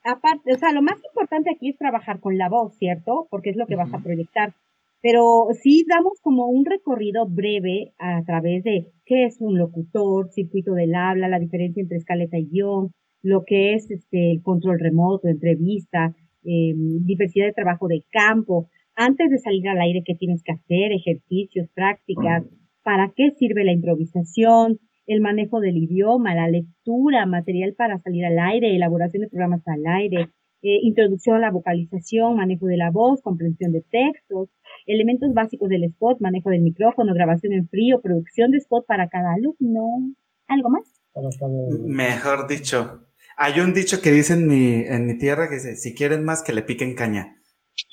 Aparte, 0.04 0.52
o 0.52 0.58
sea, 0.58 0.72
lo 0.72 0.82
más 0.82 1.02
importante 1.04 1.50
aquí 1.50 1.70
es 1.70 1.78
trabajar 1.78 2.20
con 2.20 2.36
la 2.36 2.50
voz, 2.50 2.76
¿cierto? 2.76 3.26
Porque 3.30 3.50
es 3.50 3.56
lo 3.56 3.66
que 3.66 3.76
vas 3.76 3.92
a 3.94 4.00
proyectar. 4.00 4.54
Pero 5.02 5.48
sí 5.60 5.84
damos 5.88 6.20
como 6.22 6.46
un 6.46 6.64
recorrido 6.64 7.26
breve 7.28 7.92
a 7.98 8.22
través 8.24 8.62
de 8.62 8.86
qué 9.04 9.24
es 9.24 9.36
un 9.40 9.58
locutor, 9.58 10.30
circuito 10.30 10.74
del 10.74 10.94
habla, 10.94 11.28
la 11.28 11.40
diferencia 11.40 11.82
entre 11.82 11.98
escaleta 11.98 12.38
y 12.38 12.46
guion, 12.46 12.92
lo 13.22 13.42
que 13.44 13.74
es 13.74 13.90
este 13.90 14.32
el 14.32 14.42
control 14.42 14.78
remoto, 14.78 15.28
entrevista, 15.28 16.14
em, 16.44 17.04
diversidad 17.04 17.46
de 17.46 17.52
trabajo 17.52 17.88
de 17.88 18.04
campo, 18.10 18.68
antes 18.94 19.30
de 19.30 19.38
salir 19.38 19.68
al 19.68 19.80
aire, 19.80 20.02
qué 20.04 20.14
tienes 20.14 20.42
que 20.42 20.52
hacer, 20.52 20.92
ejercicios, 20.92 21.68
prácticas, 21.74 22.44
para 22.84 23.12
qué 23.16 23.30
sirve 23.38 23.64
la 23.64 23.72
improvisación, 23.72 24.78
el 25.06 25.20
manejo 25.20 25.60
del 25.60 25.78
idioma, 25.78 26.34
la 26.34 26.48
lectura, 26.48 27.26
material 27.26 27.74
para 27.74 27.98
salir 28.00 28.24
al 28.24 28.38
aire, 28.38 28.74
elaboración 28.74 29.22
de 29.22 29.28
programas 29.28 29.62
al 29.66 29.86
aire, 29.86 30.28
eh, 30.62 30.78
introducción 30.82 31.36
a 31.36 31.40
la 31.40 31.50
vocalización, 31.50 32.36
manejo 32.36 32.66
de 32.66 32.76
la 32.76 32.90
voz, 32.90 33.20
comprensión 33.22 33.72
de 33.72 33.82
textos, 33.82 34.48
elementos 34.86 35.32
básicos 35.34 35.68
del 35.68 35.84
spot, 35.84 36.20
manejo 36.20 36.50
del 36.50 36.62
micrófono, 36.62 37.14
grabación 37.14 37.52
en 37.52 37.68
frío, 37.68 38.00
producción 38.00 38.50
de 38.50 38.58
spot 38.58 38.86
para 38.86 39.08
cada 39.08 39.34
alumno. 39.34 40.14
¿Algo 40.46 40.70
más? 40.70 41.02
Mejor 41.84 42.48
dicho. 42.48 43.06
Hay 43.36 43.60
un 43.60 43.72
dicho 43.72 44.00
que 44.02 44.10
dice 44.10 44.34
en 44.34 44.46
mi, 44.46 44.82
en 44.86 45.06
mi 45.06 45.18
tierra 45.18 45.48
que 45.48 45.54
dice, 45.54 45.76
si 45.76 45.94
quieren 45.94 46.24
más 46.24 46.42
que 46.42 46.52
le 46.52 46.62
piquen 46.62 46.94
caña. 46.94 47.36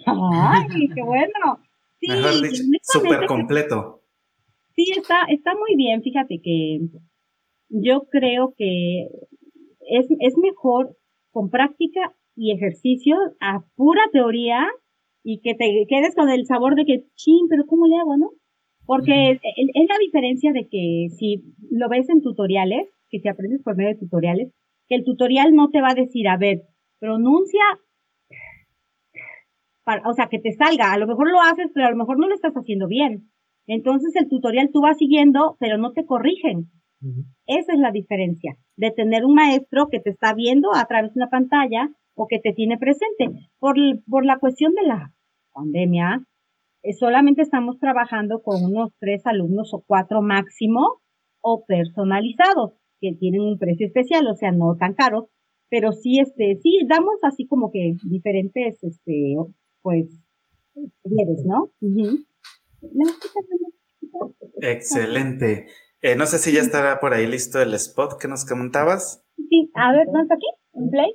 ¡Ay, 0.06 0.90
qué 0.94 1.02
bueno! 1.02 1.60
Mejor 2.02 2.42
dicho, 2.42 2.64
súper 2.82 3.26
completo. 3.26 4.04
Sí, 4.76 4.86
está, 4.98 5.26
está 5.30 5.52
muy 5.56 5.76
bien. 5.76 6.02
Fíjate 6.02 6.40
que 6.42 6.80
yo 7.70 8.08
creo 8.10 8.54
que 8.58 9.08
es, 9.82 10.06
es 10.20 10.38
mejor 10.38 10.96
con 11.32 11.50
práctica 11.50 12.14
y 12.36 12.54
ejercicio 12.54 13.18
a 13.42 13.64
pura 13.76 14.02
teoría 14.12 14.66
y 15.24 15.42
que 15.42 15.54
te 15.56 15.86
quedes 15.88 16.16
con 16.16 16.30
el 16.30 16.46
sabor 16.46 16.76
de 16.76 16.86
que, 16.86 17.06
ching, 17.16 17.48
pero 17.50 17.66
¿cómo 17.66 17.88
le 17.88 17.98
hago, 17.98 18.18
no? 18.18 18.32
Porque 18.86 19.32
es, 19.32 19.40
la 19.88 19.98
diferencia 20.00 20.52
de 20.52 20.68
que 20.68 21.08
si 21.16 21.44
lo 21.70 21.90
ves 21.90 22.10
en 22.10 22.22
tutoriales, 22.22 22.90
que 23.10 23.20
si 23.20 23.28
aprendes 23.28 23.62
por 23.62 23.76
medio 23.76 23.92
de 23.92 24.00
tutoriales, 24.00 24.52
que 24.88 24.96
el 24.96 25.04
tutorial 25.04 25.54
no 25.54 25.70
te 25.70 25.82
va 25.82 25.90
a 25.92 25.96
decir, 25.96 26.28
a 26.28 26.38
ver, 26.38 26.64
pronuncia, 27.00 27.62
o 30.06 30.14
sea, 30.14 30.28
que 30.28 30.40
te 30.40 30.54
salga, 30.54 30.92
a 30.92 30.98
lo 30.98 31.08
mejor 31.08 31.30
lo 31.30 31.42
haces, 31.42 31.70
pero 31.74 31.88
a 31.88 31.92
lo 31.92 31.98
mejor 31.98 32.18
no 32.20 32.28
lo 32.28 32.36
estás 32.36 32.54
haciendo 32.54 32.88
bien. 32.88 33.30
Entonces 33.68 34.16
el 34.16 34.28
tutorial 34.28 34.72
tú 34.74 34.82
vas 34.82 34.98
siguiendo, 34.98 35.56
pero 35.60 35.78
no 35.78 35.92
te 35.92 36.06
corrigen. 36.06 36.72
Esa 37.46 37.74
es 37.74 37.80
la 37.80 37.92
diferencia 37.92 38.58
de 38.76 38.92
tener 38.92 39.24
un 39.24 39.36
maestro 39.36 39.88
que 39.90 40.00
te 40.00 40.10
está 40.10 40.34
viendo 40.34 40.70
a 40.76 40.86
través 40.86 41.14
de 41.14 41.20
una 41.20 41.30
pantalla 41.30 41.90
o 42.20 42.28
que 42.28 42.40
te 42.40 42.52
tiene 42.54 42.78
presente. 42.78 43.30
Por, 43.60 43.76
por 44.10 44.26
la 44.26 44.40
cuestión 44.40 44.74
de 44.74 44.84
la 44.84 45.14
pandemia, 45.54 46.22
eh, 46.84 46.94
solamente 46.94 47.42
estamos 47.42 47.80
trabajando 47.80 48.42
con 48.42 48.64
unos 48.64 48.92
tres 49.00 49.26
alumnos 49.26 49.74
o 49.74 49.84
cuatro 49.88 50.22
máximo 50.22 51.02
o 51.40 51.64
personalizados, 51.66 52.74
que 53.00 53.16
tienen 53.18 53.42
un 53.42 53.58
precio 53.58 53.88
especial, 53.88 54.28
o 54.28 54.36
sea, 54.36 54.52
no 54.52 54.76
tan 54.76 54.96
caros, 54.96 55.30
pero 55.70 55.94
sí, 55.94 56.20
este, 56.20 56.60
sí, 56.62 56.82
damos 56.90 57.16
así 57.24 57.48
como 57.48 57.72
que 57.72 57.96
diferentes, 58.04 58.84
este, 58.84 59.38
pues, 59.82 60.10
¿no? 61.46 61.72
Excelente. 64.62 65.68
Eh, 66.02 66.16
no 66.18 66.26
sé 66.26 66.38
si 66.40 66.52
ya 66.52 66.60
estará 66.60 67.00
por 67.00 67.14
ahí 67.14 67.28
listo 67.28 67.62
el 67.62 67.74
spot 67.76 68.20
que 68.20 68.28
nos 68.28 68.46
comentabas. 68.46 69.24
Sí, 69.38 69.72
a 69.74 69.94
ver, 69.94 70.08
¿no 70.12 70.22
está 70.22 70.36
aquí? 70.36 70.48
¿En 70.74 70.90
play? 70.90 71.14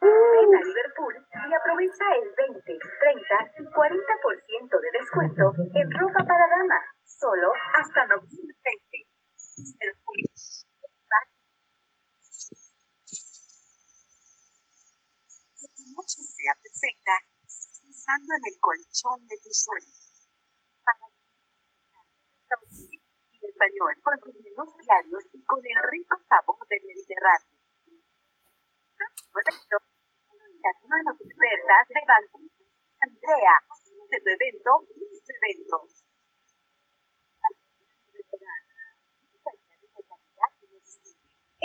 Ven 0.00 0.54
a 0.54 0.60
Liverpool 0.62 1.14
y 1.32 1.54
aprovecha 1.54 2.04
el 2.22 2.30
20, 2.36 2.78
30 3.00 3.52
y 3.58 3.64
40% 3.64 4.80
de 4.80 4.90
descuento 4.98 5.52
en 5.74 5.90
ropa 5.90 6.24
para 6.24 6.46
dama, 6.46 6.80
solo 7.04 7.52
hasta 7.74 8.06
noviembre 8.06 8.54
20. 8.62 9.06
Liverpool. 9.56 10.20
Que 15.58 15.66
tu 15.74 15.82
noche 15.90 16.22
sea 16.22 16.54
perfecta, 16.62 17.18
pensando 17.82 18.34
en 18.36 18.42
el 18.46 18.60
colchón 18.60 19.26
de 19.26 19.36
tus 19.42 19.58
sueños. 19.58 20.12
Para 20.84 21.02
y 23.32 23.46
español 23.46 23.94
con 24.02 24.14
los 24.24 24.34
menús 24.44 24.76
diarios 24.78 25.24
y 25.32 25.42
con 25.44 25.58
el 25.58 25.90
rico 25.90 26.16
sabor 26.28 26.58
del 26.68 26.82
Mediterráneo. 26.86 27.55
Una 30.82 30.96
de 30.96 31.04
las 31.04 31.20
expertas 31.20 31.88
de 31.88 32.00
Banco 32.08 32.40
Andrea, 33.00 33.56
tu 34.08 34.30
evento, 34.30 34.70
tu 34.88 35.32
evento. 35.36 36.05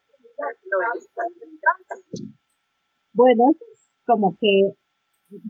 Bueno, 3.14 3.54
como 4.08 4.36
que, 4.42 4.74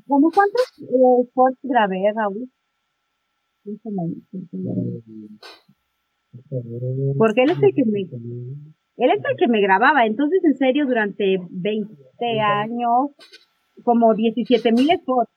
¿como 0.06 0.30
cuántos 0.36 0.68
eh, 0.84 1.24
grabé, 1.64 2.12
Raúl? 2.12 2.52
Porque 7.18 7.44
él 7.44 7.52
es 7.52 7.64
el 7.64 7.74
que 7.76 7.84
me, 7.86 8.02
él 8.02 9.12
es 9.12 9.24
el 9.30 9.38
que 9.38 9.48
me 9.48 9.62
grababa, 9.62 10.06
entonces 10.06 10.40
en 10.44 10.58
serio 10.58 10.86
durante 10.86 11.38
20 11.50 11.96
años, 12.42 13.12
como 13.84 14.14
17 14.14 14.72
mil 14.72 14.90
spots. 15.02 15.32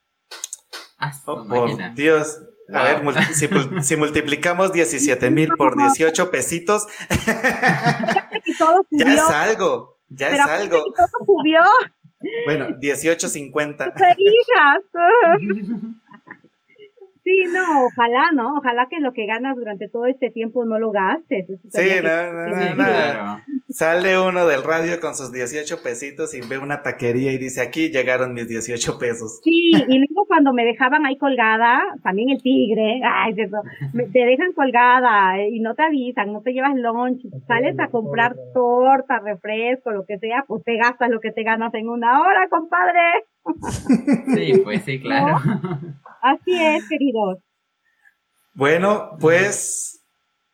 Ah, 0.99 1.13
Oh, 1.27 1.45
por. 1.49 1.95
Dios. 1.95 2.41
A 2.73 2.85
ver, 2.85 3.03
multi- 3.03 3.83
si, 3.83 3.97
multiplicamos 3.97 4.73
17 4.73 5.31
mil 5.31 5.49
por 5.59 5.77
18 5.77 6.31
pesitos, 6.31 6.87
ya 8.93 9.13
es 9.15 9.21
algo. 9.21 9.99
Ya 10.09 10.29
es 10.29 10.33
pero 10.33 10.45
algo. 10.45 10.85
que 10.85 10.93
todo 10.97 11.27
subió. 11.27 11.61
Bueno, 12.47 12.69
18.50. 12.79 13.93
Sí, 17.33 17.45
no, 17.51 17.87
ojalá, 17.87 18.31
¿no? 18.35 18.57
Ojalá 18.59 18.89
que 18.91 19.01
lo 19.01 19.13
que 19.13 19.25
ganas 19.27 19.57
durante 19.57 19.89
todo 19.89 20.05
este 20.07 20.31
tiempo 20.31 20.65
no 20.67 20.79
lo 20.79 20.91
gastes. 20.91 21.49
Eso 21.49 21.61
Sí, 21.71 21.89
que- 21.89 22.03
no, 22.03 22.33
no, 22.33 22.75
no. 22.77 23.41
Sale 23.69 24.19
uno 24.21 24.47
del 24.47 24.63
radio 24.63 25.01
con 25.01 25.15
sus 25.15 25.33
18 25.33 25.83
pesitos 25.83 26.35
y 26.35 26.47
ve 26.47 26.59
una 26.59 26.83
taquería 26.83 27.33
y 27.33 27.39
dice, 27.39 27.63
aquí 27.63 27.89
llegaron 27.91 28.35
mis 28.35 28.47
18 28.47 28.99
pesos. 28.99 29.41
Sí, 29.43 29.73
y 29.89 29.99
luego 29.99 30.27
cuando 30.29 30.53
me 30.53 30.65
dejaban 30.67 31.07
ahí 31.07 31.17
colgada, 31.17 31.81
también 32.03 32.29
el 32.29 32.43
tigre, 32.43 33.01
ay, 33.03 33.33
eso, 33.39 33.63
me- 33.95 34.05
te 34.09 34.27
dejan 34.27 34.53
colgada 34.53 35.39
eh, 35.39 35.49
y 35.53 35.61
no 35.61 35.75
te 35.75 35.85
avisan, 35.85 36.33
no 36.35 36.43
te 36.43 36.53
llevas 36.53 36.75
lunch, 36.75 37.23
sales 37.47 37.79
a 37.81 37.89
comprar 37.89 38.35
torta, 38.53 39.21
refresco, 39.21 39.91
lo 39.91 40.05
que 40.05 40.19
sea, 40.19 40.45
pues 40.47 40.63
te 40.65 40.77
gastas 40.77 41.09
lo 41.09 41.21
que 41.21 41.33
te 41.33 41.43
ganas 41.43 41.73
en 41.73 41.89
una 41.89 42.21
hora, 42.21 42.49
compadre. 42.51 43.01
Sí, 44.35 44.61
pues 44.63 44.83
sí, 44.83 45.01
claro. 45.01 45.39
Así 46.23 46.55
es, 46.57 46.89
queridos. 46.89 47.41
Bueno, 48.55 49.17
pues, 49.19 50.05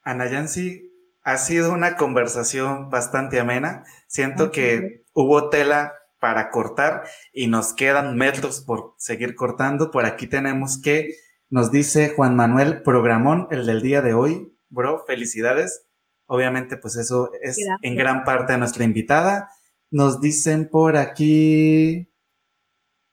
Ana 0.03 0.27
Yancy, 0.31 0.91
ha 1.23 1.37
sido 1.37 1.73
una 1.75 1.97
conversación 1.97 2.89
bastante 2.89 3.39
amena. 3.39 3.85
Siento 4.07 4.51
que 4.51 5.05
hubo 5.13 5.51
tela 5.51 5.93
para 6.19 6.51
cortar 6.51 7.05
y 7.35 7.49
nos 7.49 7.75
quedan 7.75 8.17
metros 8.17 8.63
por 8.63 8.95
seguir 8.97 9.35
cortando. 9.35 9.91
Por 9.91 10.07
aquí 10.07 10.27
tenemos 10.27 10.81
que, 10.81 11.15
nos 11.51 11.71
dice 11.71 12.15
Juan 12.17 12.35
Manuel 12.35 12.83
Programón, 12.83 13.47
el 13.51 13.67
del 13.67 13.83
día 13.83 14.01
de 14.01 14.15
hoy. 14.15 14.57
Bro, 14.71 15.05
felicidades. 15.07 15.87
Obviamente, 16.25 16.79
pues 16.79 16.97
eso 16.97 17.31
es 17.43 17.57
Gracias. 17.59 17.79
en 17.83 17.95
gran 17.95 18.25
parte 18.25 18.55
a 18.55 18.59
nuestra 18.59 18.85
invitada. 18.85 19.51
Nos 19.91 20.23
dicen 20.23 20.69
por 20.71 20.97
aquí. 20.97 22.11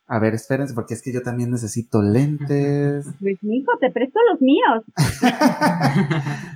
A 0.07 0.19
ver, 0.19 0.35
espérense, 0.35 0.73
porque 0.73 0.93
es 0.93 1.01
que 1.01 1.11
yo 1.11 1.23
también 1.23 1.51
necesito 1.51 2.01
lentes. 2.01 3.05
Pues, 3.19 3.37
mijo, 3.41 3.71
te 3.79 3.91
presto 3.91 4.19
los 4.31 4.41
míos. 4.41 4.83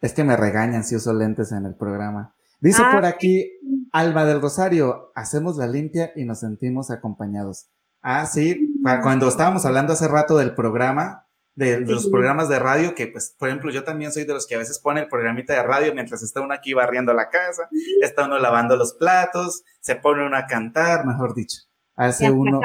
Es 0.00 0.14
que 0.14 0.24
me 0.24 0.34
regañan 0.34 0.82
si 0.82 0.96
uso 0.96 1.12
lentes 1.12 1.52
en 1.52 1.66
el 1.66 1.74
programa. 1.74 2.34
Dice 2.58 2.80
Ah, 2.82 2.92
por 2.92 3.04
aquí 3.04 3.50
Alba 3.92 4.24
del 4.24 4.40
Rosario, 4.40 5.12
hacemos 5.14 5.58
la 5.58 5.66
limpia 5.66 6.12
y 6.16 6.24
nos 6.24 6.40
sentimos 6.40 6.90
acompañados. 6.90 7.68
Ah, 8.00 8.24
sí, 8.24 8.80
cuando 9.02 9.28
estábamos 9.28 9.66
hablando 9.66 9.92
hace 9.92 10.08
rato 10.08 10.38
del 10.38 10.54
programa, 10.54 11.26
de, 11.54 11.80
de 11.80 11.92
los 11.92 12.08
programas 12.08 12.48
de 12.48 12.58
radio, 12.58 12.94
que 12.94 13.08
pues, 13.08 13.34
por 13.38 13.48
ejemplo, 13.48 13.70
yo 13.70 13.84
también 13.84 14.10
soy 14.10 14.24
de 14.24 14.32
los 14.32 14.46
que 14.46 14.54
a 14.54 14.58
veces 14.58 14.78
pone 14.78 15.00
el 15.00 15.08
programita 15.08 15.52
de 15.52 15.62
radio 15.62 15.92
mientras 15.92 16.22
está 16.22 16.40
uno 16.40 16.54
aquí 16.54 16.72
barriendo 16.72 17.12
la 17.12 17.28
casa, 17.28 17.68
está 18.00 18.24
uno 18.24 18.38
lavando 18.38 18.76
los 18.76 18.94
platos, 18.94 19.64
se 19.80 19.96
pone 19.96 20.26
uno 20.26 20.36
a 20.36 20.46
cantar, 20.46 21.04
mejor 21.04 21.34
dicho. 21.34 21.58
Hace 21.96 22.30
uno, 22.30 22.60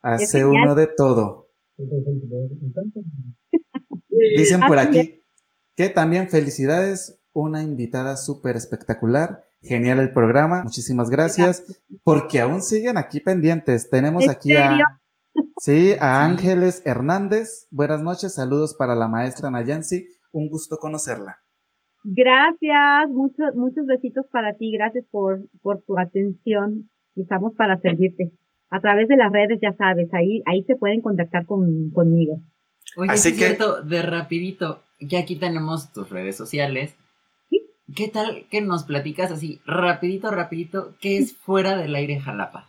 hace 0.00 0.44
uno 0.44 0.74
de 0.74 0.86
todo. 0.86 1.50
Dicen 4.36 4.60
por 4.60 4.78
aquí 4.78 5.20
que 5.76 5.88
también 5.88 6.28
felicidades, 6.28 7.20
una 7.32 7.62
invitada 7.62 8.16
súper 8.16 8.56
espectacular, 8.56 9.44
genial 9.60 9.98
el 9.98 10.12
programa, 10.12 10.62
muchísimas 10.62 11.10
gracias, 11.10 11.82
porque 12.04 12.40
aún 12.40 12.62
siguen 12.62 12.96
aquí 12.96 13.20
pendientes. 13.20 13.90
Tenemos 13.90 14.24
¿En 14.24 14.30
aquí 14.30 14.54
a, 14.54 15.00
sí, 15.58 15.94
a 15.98 16.24
Ángeles 16.24 16.82
Hernández. 16.86 17.66
Buenas 17.70 18.02
noches, 18.02 18.34
saludos 18.34 18.74
para 18.74 18.94
la 18.94 19.08
maestra 19.08 19.50
Nayansi, 19.50 20.06
un 20.32 20.48
gusto 20.48 20.76
conocerla. 20.76 21.38
Gracias, 22.04 23.08
muchos, 23.10 23.54
muchos 23.56 23.86
besitos 23.86 24.26
para 24.30 24.54
ti, 24.54 24.70
gracias 24.72 25.04
por, 25.10 25.48
por 25.62 25.82
tu 25.82 25.98
atención. 25.98 26.90
Estamos 27.16 27.54
para 27.54 27.78
servirte. 27.78 28.30
A 28.70 28.80
través 28.80 29.08
de 29.08 29.16
las 29.16 29.30
redes, 29.32 29.58
ya 29.62 29.72
sabes, 29.74 30.12
ahí, 30.14 30.42
ahí 30.46 30.62
se 30.64 30.76
pueden 30.76 31.00
contactar 31.00 31.46
con, 31.46 31.90
conmigo. 31.90 32.40
Oye, 32.96 33.10
Así 33.12 33.28
es 33.28 33.34
que- 33.34 33.40
cierto, 33.46 33.82
de 33.82 34.02
rapidito, 34.02 34.80
ya 35.00 35.20
aquí 35.20 35.36
tenemos 35.36 35.92
tus 35.92 36.10
redes 36.10 36.36
sociales. 36.36 36.96
Sí. 37.50 37.62
¿Qué 37.94 38.08
tal 38.08 38.46
que 38.50 38.60
nos 38.60 38.84
platicas 38.84 39.30
así, 39.30 39.60
rapidito, 39.66 40.30
rapidito, 40.30 40.94
qué 41.00 41.18
es 41.18 41.36
fuera 41.36 41.76
del 41.76 41.94
aire 41.94 42.18
Jalapa? 42.20 42.68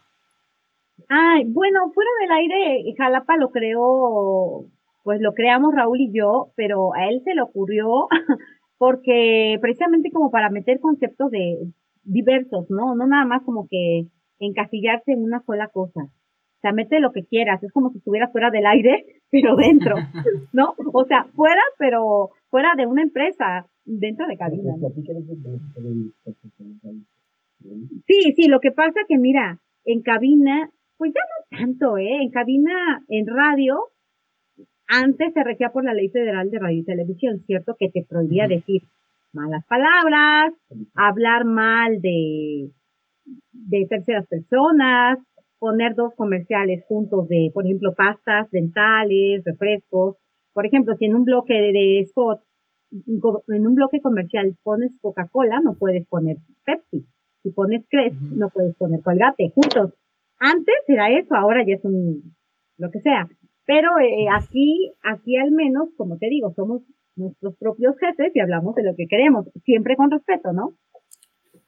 Ay, 1.09 1.43
bueno, 1.47 1.91
fuera 1.93 2.09
del 2.21 2.31
aire, 2.31 2.93
Jalapa 2.97 3.37
lo 3.37 3.49
creó, 3.49 4.65
pues 5.03 5.19
lo 5.21 5.33
creamos 5.33 5.73
Raúl 5.75 5.99
y 6.01 6.11
yo, 6.11 6.49
pero 6.55 6.93
a 6.93 7.07
él 7.09 7.21
se 7.23 7.33
le 7.35 7.41
ocurrió 7.41 8.07
porque 8.77 9.57
precisamente 9.61 10.11
como 10.11 10.31
para 10.31 10.49
meter 10.49 10.79
conceptos 10.79 11.31
de 11.31 11.57
diversos, 12.03 12.69
¿no? 12.69 12.95
No 12.95 13.07
nada 13.07 13.25
más 13.25 13.43
como 13.43 13.67
que 13.69 14.05
encasillarse 14.39 15.11
en 15.13 15.23
una 15.23 15.41
sola 15.41 15.67
cosa. 15.67 16.01
O 16.03 16.61
sea, 16.61 16.71
mete 16.71 16.99
lo 16.99 17.11
que 17.11 17.25
quieras, 17.25 17.61
es 17.63 17.71
como 17.71 17.91
si 17.91 17.99
estuvieras 17.99 18.31
fuera 18.31 18.49
del 18.49 18.65
aire, 18.65 19.05
pero 19.31 19.55
dentro, 19.55 19.95
¿no? 20.53 20.75
O 20.93 21.05
sea, 21.05 21.25
fuera, 21.35 21.61
pero 21.77 22.29
fuera 22.49 22.73
de 22.75 22.85
una 22.85 23.03
empresa, 23.03 23.67
dentro 23.85 24.27
de 24.27 24.37
cabina. 24.37 24.73
¿no? 24.77 24.89
Sí, 28.07 28.33
sí, 28.35 28.47
lo 28.47 28.59
que 28.59 28.71
pasa 28.71 29.01
que 29.07 29.17
mira, 29.17 29.59
en 29.85 30.01
cabina, 30.01 30.69
pues 30.97 31.13
ya 31.13 31.21
no 31.21 31.57
tanto, 31.57 31.97
¿eh? 31.97 32.21
En 32.21 32.31
cabina, 32.31 33.03
en 33.09 33.27
radio, 33.27 33.89
antes 34.87 35.33
se 35.33 35.43
regía 35.43 35.69
por 35.69 35.83
la 35.83 35.93
Ley 35.93 36.09
Federal 36.09 36.49
de 36.49 36.59
Radio 36.59 36.79
y 36.79 36.83
Televisión, 36.83 37.39
¿cierto? 37.45 37.75
Que 37.77 37.89
te 37.89 38.05
prohibía 38.07 38.47
decir 38.47 38.83
malas 39.33 39.65
palabras, 39.65 40.53
hablar 40.95 41.45
mal 41.45 42.01
de, 42.01 42.69
de 43.25 43.87
terceras 43.89 44.27
personas, 44.27 45.19
poner 45.59 45.95
dos 45.95 46.13
comerciales 46.15 46.83
juntos 46.87 47.27
de, 47.27 47.49
por 47.53 47.65
ejemplo, 47.65 47.93
pastas 47.95 48.49
dentales, 48.51 49.43
refrescos. 49.43 50.17
Por 50.53 50.65
ejemplo, 50.65 50.95
si 50.95 51.05
en 51.05 51.15
un 51.15 51.25
bloque 51.25 51.53
de, 51.53 51.99
spot, 52.01 52.41
en 52.91 53.67
un 53.67 53.75
bloque 53.75 53.99
comercial 54.01 54.55
pones 54.63 54.91
Coca-Cola, 55.01 55.59
no 55.61 55.75
puedes 55.75 56.07
poner 56.07 56.37
Pepsi. 56.65 57.05
Si 57.43 57.51
pones 57.51 57.85
Crest, 57.89 58.15
no 58.21 58.49
puedes 58.49 58.75
poner 58.75 59.01
Colgate, 59.01 59.51
juntos. 59.53 59.93
Antes 60.39 60.75
era 60.87 61.09
eso, 61.11 61.35
ahora 61.35 61.63
ya 61.65 61.75
es 61.75 61.85
un, 61.85 62.35
lo 62.77 62.91
que 62.91 62.99
sea. 63.01 63.27
Pero 63.65 63.97
eh, 63.99 64.27
aquí, 64.31 64.91
aquí 65.03 65.37
al 65.37 65.51
menos, 65.51 65.89
como 65.97 66.17
te 66.17 66.27
digo, 66.27 66.53
somos 66.55 66.83
nuestros 67.15 67.55
propios 67.57 67.95
jefes 67.97 68.31
y 68.35 68.39
hablamos 68.39 68.75
de 68.75 68.83
lo 68.83 68.95
que 68.95 69.07
queremos, 69.07 69.47
siempre 69.63 69.95
con 69.95 70.11
respeto, 70.11 70.53
¿no? 70.53 70.73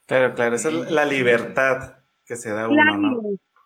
Claro, 0.08 0.34
claro, 0.36 0.56
esa 0.56 0.70
es 0.70 0.92
la 0.92 1.06
libertad 1.06 1.98
que 2.26 2.36
se 2.36 2.50
da 2.50 2.68
uno, 2.68 2.76
Claro, 2.82 2.98
¿no? 2.98 3.22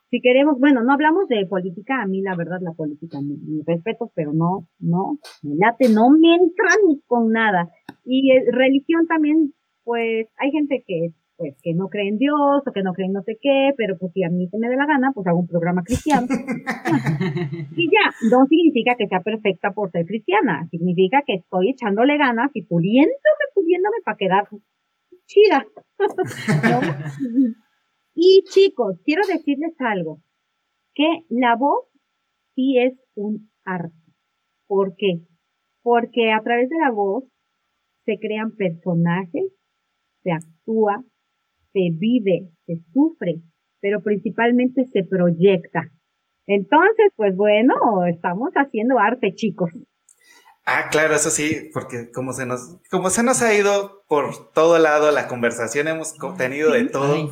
si 0.09 0.19
queremos, 0.19 0.59
bueno, 0.59 0.83
no 0.83 0.93
hablamos 0.93 1.27
de 1.29 1.45
política, 1.45 2.01
a 2.01 2.05
mí 2.05 2.21
la 2.21 2.35
verdad 2.35 2.57
la 2.61 2.73
política, 2.73 3.21
mi, 3.21 3.37
mi 3.37 3.63
respeto, 3.65 4.11
pero 4.13 4.33
no, 4.33 4.67
no, 4.79 5.19
me 5.41 5.55
late, 5.55 5.87
no 5.89 6.09
me 6.09 6.35
entra 6.35 6.67
ni 6.85 6.99
con 7.07 7.31
nada. 7.31 7.69
Y 8.03 8.31
eh, 8.31 8.43
religión 8.51 9.07
también, 9.07 9.53
pues 9.83 10.27
hay 10.37 10.51
gente 10.51 10.83
que 10.85 11.11
pues 11.37 11.55
que 11.63 11.73
no 11.73 11.87
cree 11.87 12.07
en 12.07 12.19
Dios 12.19 12.61
o 12.63 12.71
que 12.71 12.83
no 12.83 12.93
cree 12.93 13.07
en 13.07 13.13
no 13.13 13.23
sé 13.23 13.39
qué, 13.41 13.71
pero 13.75 13.97
pues 13.97 14.11
si 14.13 14.23
a 14.23 14.29
mí 14.29 14.47
se 14.49 14.59
me 14.59 14.69
dé 14.69 14.75
la 14.75 14.85
gana, 14.85 15.11
pues 15.11 15.25
hago 15.25 15.39
un 15.39 15.47
programa 15.47 15.81
cristiano. 15.81 16.27
y 17.75 17.89
ya, 17.89 18.13
no 18.29 18.45
significa 18.45 18.93
que 18.95 19.07
sea 19.07 19.21
perfecta 19.21 19.71
por 19.71 19.89
ser 19.89 20.05
cristiana, 20.05 20.67
significa 20.69 21.23
que 21.25 21.35
estoy 21.35 21.71
echándole 21.71 22.19
ganas 22.19 22.51
y 22.53 22.61
puliéndome, 22.61 23.45
puliéndome 23.55 23.97
para 24.05 24.17
quedar 24.17 24.47
chida. 25.31 25.65
¿no? 26.63 27.55
Y 28.13 28.43
chicos, 28.49 28.99
quiero 29.05 29.21
decirles 29.25 29.73
algo, 29.79 30.21
que 30.93 31.07
la 31.29 31.55
voz 31.55 31.85
sí 32.55 32.77
es 32.77 32.93
un 33.15 33.49
arte. 33.63 33.95
¿Por 34.67 34.95
qué? 34.95 35.21
Porque 35.81 36.31
a 36.31 36.41
través 36.41 36.69
de 36.69 36.77
la 36.77 36.91
voz 36.91 37.23
se 38.05 38.19
crean 38.19 38.55
personajes, 38.55 39.53
se 40.23 40.31
actúa, 40.31 41.03
se 41.71 41.89
vive, 41.97 42.49
se 42.65 42.75
sufre, 42.93 43.41
pero 43.79 44.01
principalmente 44.01 44.85
se 44.85 45.03
proyecta. 45.03 45.89
Entonces, 46.47 47.11
pues 47.15 47.35
bueno, 47.35 48.05
estamos 48.07 48.51
haciendo 48.55 48.99
arte, 48.99 49.33
chicos. 49.33 49.71
Ah, 50.65 50.89
claro, 50.89 51.15
eso 51.15 51.31
sí, 51.31 51.69
porque 51.73 52.11
como 52.11 52.33
se 52.33 52.45
nos, 52.45 52.77
como 52.89 53.09
se 53.09 53.23
nos 53.23 53.41
ha 53.41 53.53
ido 53.53 54.03
por 54.07 54.51
todo 54.53 54.77
lado 54.77 55.11
la 55.11 55.27
conversación, 55.27 55.87
hemos 55.87 56.13
tenido 56.37 56.71
de 56.71 56.85
todo. 56.85 57.29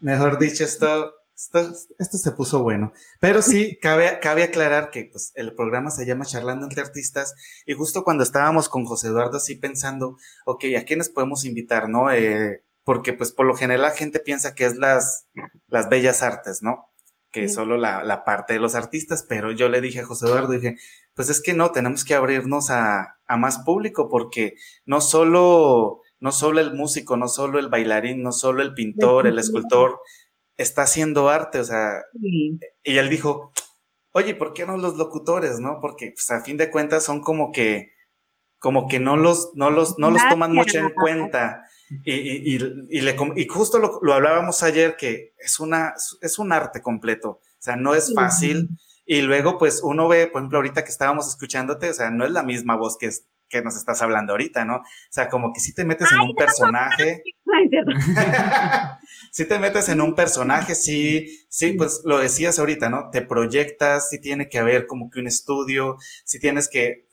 Mejor 0.00 0.38
dicho, 0.38 0.64
esto, 0.64 1.14
esto, 1.36 1.72
esto, 1.98 2.18
se 2.18 2.32
puso 2.32 2.62
bueno. 2.62 2.92
Pero 3.20 3.42
sí, 3.42 3.78
cabe, 3.80 4.18
cabe 4.20 4.44
aclarar 4.44 4.90
que 4.90 5.04
pues, 5.12 5.32
el 5.34 5.54
programa 5.54 5.90
se 5.90 6.06
llama 6.06 6.24
Charlando 6.24 6.64
entre 6.64 6.80
Artistas 6.80 7.34
y 7.66 7.74
justo 7.74 8.02
cuando 8.02 8.22
estábamos 8.22 8.68
con 8.70 8.86
José 8.86 9.08
Eduardo 9.08 9.36
así 9.36 9.56
pensando, 9.56 10.16
ok, 10.46 10.64
¿a 10.78 10.84
quiénes 10.84 11.10
podemos 11.10 11.44
invitar, 11.44 11.88
no? 11.88 12.10
Eh, 12.10 12.64
porque 12.84 13.12
pues 13.12 13.30
por 13.30 13.46
lo 13.46 13.54
general 13.54 13.82
la 13.82 13.90
gente 13.90 14.20
piensa 14.20 14.54
que 14.54 14.64
es 14.64 14.76
las, 14.76 15.26
las 15.68 15.88
bellas 15.88 16.22
artes, 16.22 16.62
¿no? 16.62 16.89
Que 17.30 17.48
solo 17.48 17.76
la, 17.76 18.02
la, 18.02 18.24
parte 18.24 18.54
de 18.54 18.58
los 18.60 18.74
artistas, 18.74 19.24
pero 19.28 19.52
yo 19.52 19.68
le 19.68 19.80
dije 19.80 20.00
a 20.00 20.06
José 20.06 20.26
Eduardo, 20.26 20.52
dije, 20.52 20.76
pues 21.14 21.28
es 21.30 21.40
que 21.40 21.54
no, 21.54 21.70
tenemos 21.70 22.04
que 22.04 22.14
abrirnos 22.14 22.70
a, 22.70 23.18
a 23.26 23.36
más 23.36 23.58
público 23.58 24.08
porque 24.08 24.54
no 24.84 25.00
solo, 25.00 26.00
no 26.18 26.32
solo 26.32 26.60
el 26.60 26.74
músico, 26.74 27.16
no 27.16 27.28
solo 27.28 27.60
el 27.60 27.68
bailarín, 27.68 28.22
no 28.22 28.32
solo 28.32 28.62
el 28.62 28.74
pintor, 28.74 29.28
el 29.28 29.38
escultor, 29.38 30.00
está 30.56 30.82
haciendo 30.82 31.28
arte, 31.28 31.60
o 31.60 31.64
sea, 31.64 32.02
y 32.20 32.98
él 32.98 33.08
dijo, 33.08 33.52
oye, 34.12 34.34
¿por 34.34 34.52
qué 34.52 34.66
no 34.66 34.76
los 34.76 34.96
locutores, 34.96 35.60
no? 35.60 35.78
Porque 35.80 36.12
pues, 36.14 36.30
a 36.30 36.42
fin 36.42 36.56
de 36.56 36.70
cuentas 36.70 37.04
son 37.04 37.20
como 37.20 37.52
que, 37.52 37.92
como 38.58 38.88
que 38.88 39.00
no 39.00 39.16
los, 39.16 39.52
no 39.54 39.70
los, 39.70 39.98
no 39.98 40.10
los 40.10 40.22
toman 40.28 40.52
mucho 40.52 40.78
en 40.78 40.90
cuenta. 40.90 41.64
Y, 42.04 42.12
y, 42.12 42.86
y, 42.88 43.00
le, 43.00 43.16
y 43.36 43.46
justo 43.48 43.78
lo, 43.78 43.98
lo, 44.02 44.14
hablábamos 44.14 44.62
ayer 44.62 44.96
que 44.96 45.34
es 45.38 45.58
una, 45.58 45.94
es 46.20 46.38
un 46.38 46.52
arte 46.52 46.80
completo. 46.80 47.30
O 47.30 47.62
sea, 47.62 47.76
no 47.76 47.94
es 47.94 48.14
fácil. 48.14 48.70
Y 49.04 49.22
luego, 49.22 49.58
pues 49.58 49.80
uno 49.82 50.06
ve, 50.06 50.28
por 50.28 50.40
ejemplo, 50.40 50.58
ahorita 50.58 50.84
que 50.84 50.90
estábamos 50.90 51.26
escuchándote, 51.26 51.90
o 51.90 51.94
sea, 51.94 52.10
no 52.10 52.24
es 52.24 52.30
la 52.30 52.44
misma 52.44 52.76
voz 52.76 52.96
que, 52.96 53.06
es, 53.06 53.26
que 53.48 53.60
nos 53.60 53.76
estás 53.76 54.00
hablando 54.02 54.32
ahorita, 54.32 54.64
¿no? 54.64 54.76
O 54.76 54.82
sea, 55.10 55.28
como 55.28 55.52
que 55.52 55.60
si 55.60 55.74
te 55.74 55.84
metes 55.84 56.12
en 56.12 56.20
un 56.20 56.34
personaje. 56.34 57.22
si 59.32 59.44
te 59.46 59.58
metes 59.58 59.88
en 59.88 60.00
un 60.00 60.14
personaje, 60.14 60.76
sí, 60.76 61.44
sí, 61.48 61.72
pues 61.72 62.02
lo 62.04 62.18
decías 62.18 62.60
ahorita, 62.60 62.88
¿no? 62.88 63.10
Te 63.10 63.20
proyectas, 63.20 64.08
sí 64.10 64.20
tiene 64.20 64.48
que 64.48 64.60
haber 64.60 64.86
como 64.86 65.10
que 65.10 65.18
un 65.18 65.26
estudio, 65.26 65.96
sí 66.24 66.38
tienes 66.38 66.68
que, 66.68 67.08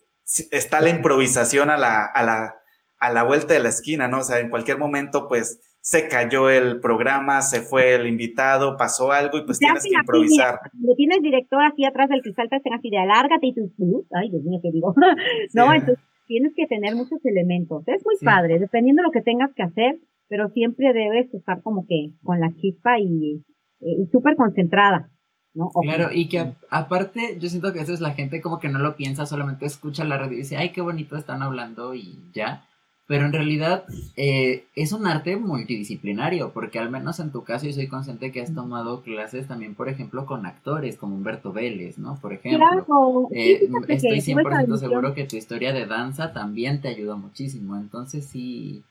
está 0.52 0.82
la 0.82 0.90
improvisación 0.90 1.72
a 1.72 1.78
la, 1.78 2.06
a 2.06 2.24
la, 2.24 2.56
a 3.00 3.12
la 3.12 3.24
vuelta 3.24 3.54
de 3.54 3.60
la 3.60 3.70
esquina, 3.70 4.08
¿no? 4.08 4.20
O 4.20 4.24
sea, 4.24 4.40
en 4.40 4.50
cualquier 4.50 4.78
momento, 4.78 5.28
pues, 5.28 5.60
se 5.88 6.10
cayó 6.10 6.50
el 6.50 6.82
programa, 6.82 7.42
se 7.42 7.62
fue 7.62 7.96
el 7.96 8.08
invitado, 8.08 8.76
pasó 8.76 9.14
algo 9.14 9.38
y 9.38 9.46
pues 9.46 9.58
tienes 9.58 9.84
que 9.84 9.98
improvisar. 9.98 10.60
Lo 10.82 10.94
tienes 10.96 11.22
director 11.22 11.64
aquí 11.64 11.86
atrás 11.86 12.10
del 12.10 12.22
cristal, 12.22 12.50
te 12.50 12.58
hacen 12.58 12.74
así 12.74 12.90
de 12.90 12.98
alárgate 12.98 13.48
y 13.48 13.54
tú, 13.54 13.72
ay, 14.12 14.30
Dios 14.30 14.44
mío, 14.44 14.60
¿qué 14.62 14.70
digo? 14.74 14.94
no, 15.54 15.74
entonces 15.74 16.04
tienes 16.28 16.52
que 16.58 16.68
tener 16.68 16.94
muchos 16.94 17.24
elementos. 17.24 17.88
Es 17.88 18.04
muy 18.06 18.16
padre, 18.22 18.60
dependiendo 18.60 19.02
de 19.02 19.08
lo 19.08 19.12
que 19.12 19.22
tengas 19.22 19.54
que 19.56 19.64
hacer, 19.64 19.98
pero 20.28 20.50
siempre 20.50 20.92
debes 20.92 21.34
estar 21.34 21.62
como 21.62 21.86
que 21.88 22.12
con 22.22 22.42
la 22.42 22.54
chispa 22.56 23.00
y, 23.00 23.46
y 23.80 24.08
súper 24.12 24.36
concentrada. 24.36 25.10
¿no? 25.54 25.70
Claro, 25.70 26.10
y 26.12 26.28
que 26.28 26.54
aparte 26.70 27.38
yo 27.40 27.48
siento 27.48 27.72
que 27.72 27.80
eso 27.80 27.94
es 27.94 28.02
la 28.02 28.12
gente 28.12 28.42
como 28.42 28.60
que 28.60 28.68
no 28.68 28.80
lo 28.80 28.98
piensa, 28.98 29.26
solamente 29.26 29.66
escucha 29.66 30.04
la 30.04 30.18
radio 30.18 30.34
y 30.34 30.42
dice, 30.42 30.58
ay, 30.58 30.74
qué 30.74 30.82
bonito 30.82 31.16
están 31.16 31.42
hablando 31.42 31.96
y 31.96 32.30
ya 32.34 32.67
pero 33.08 33.26
en 33.26 33.32
realidad 33.32 33.86
eh, 34.18 34.66
es 34.76 34.92
un 34.92 35.08
arte 35.08 35.38
multidisciplinario, 35.38 36.52
porque 36.52 36.78
al 36.78 36.92
menos 36.92 37.22
en 37.22 37.32
tu 37.32 37.44
caso 37.44 37.66
yo 37.66 37.72
soy 37.72 37.88
consciente 37.88 38.34
que 38.34 38.42
has 38.42 38.54
tomado 38.54 39.02
clases 39.02 39.48
también, 39.48 39.76
por 39.76 39.88
ejemplo, 39.88 40.26
con 40.26 40.46
actores 40.46 40.98
como 40.98 41.16
Humberto 41.16 41.54
Vélez, 41.54 41.98
¿no? 41.98 42.20
Por 42.22 42.34
ejemplo, 42.34 43.30
eh, 43.32 43.70
estoy 43.88 44.20
100% 44.20 44.78
seguro 44.78 45.14
que 45.14 45.24
tu 45.24 45.38
historia 45.38 45.72
de 45.72 45.86
danza 45.86 46.34
también 46.34 46.82
te 46.82 46.90
ayudó 46.90 47.18
muchísimo, 47.18 47.78
entonces 47.78 48.26
sí, 48.26 48.84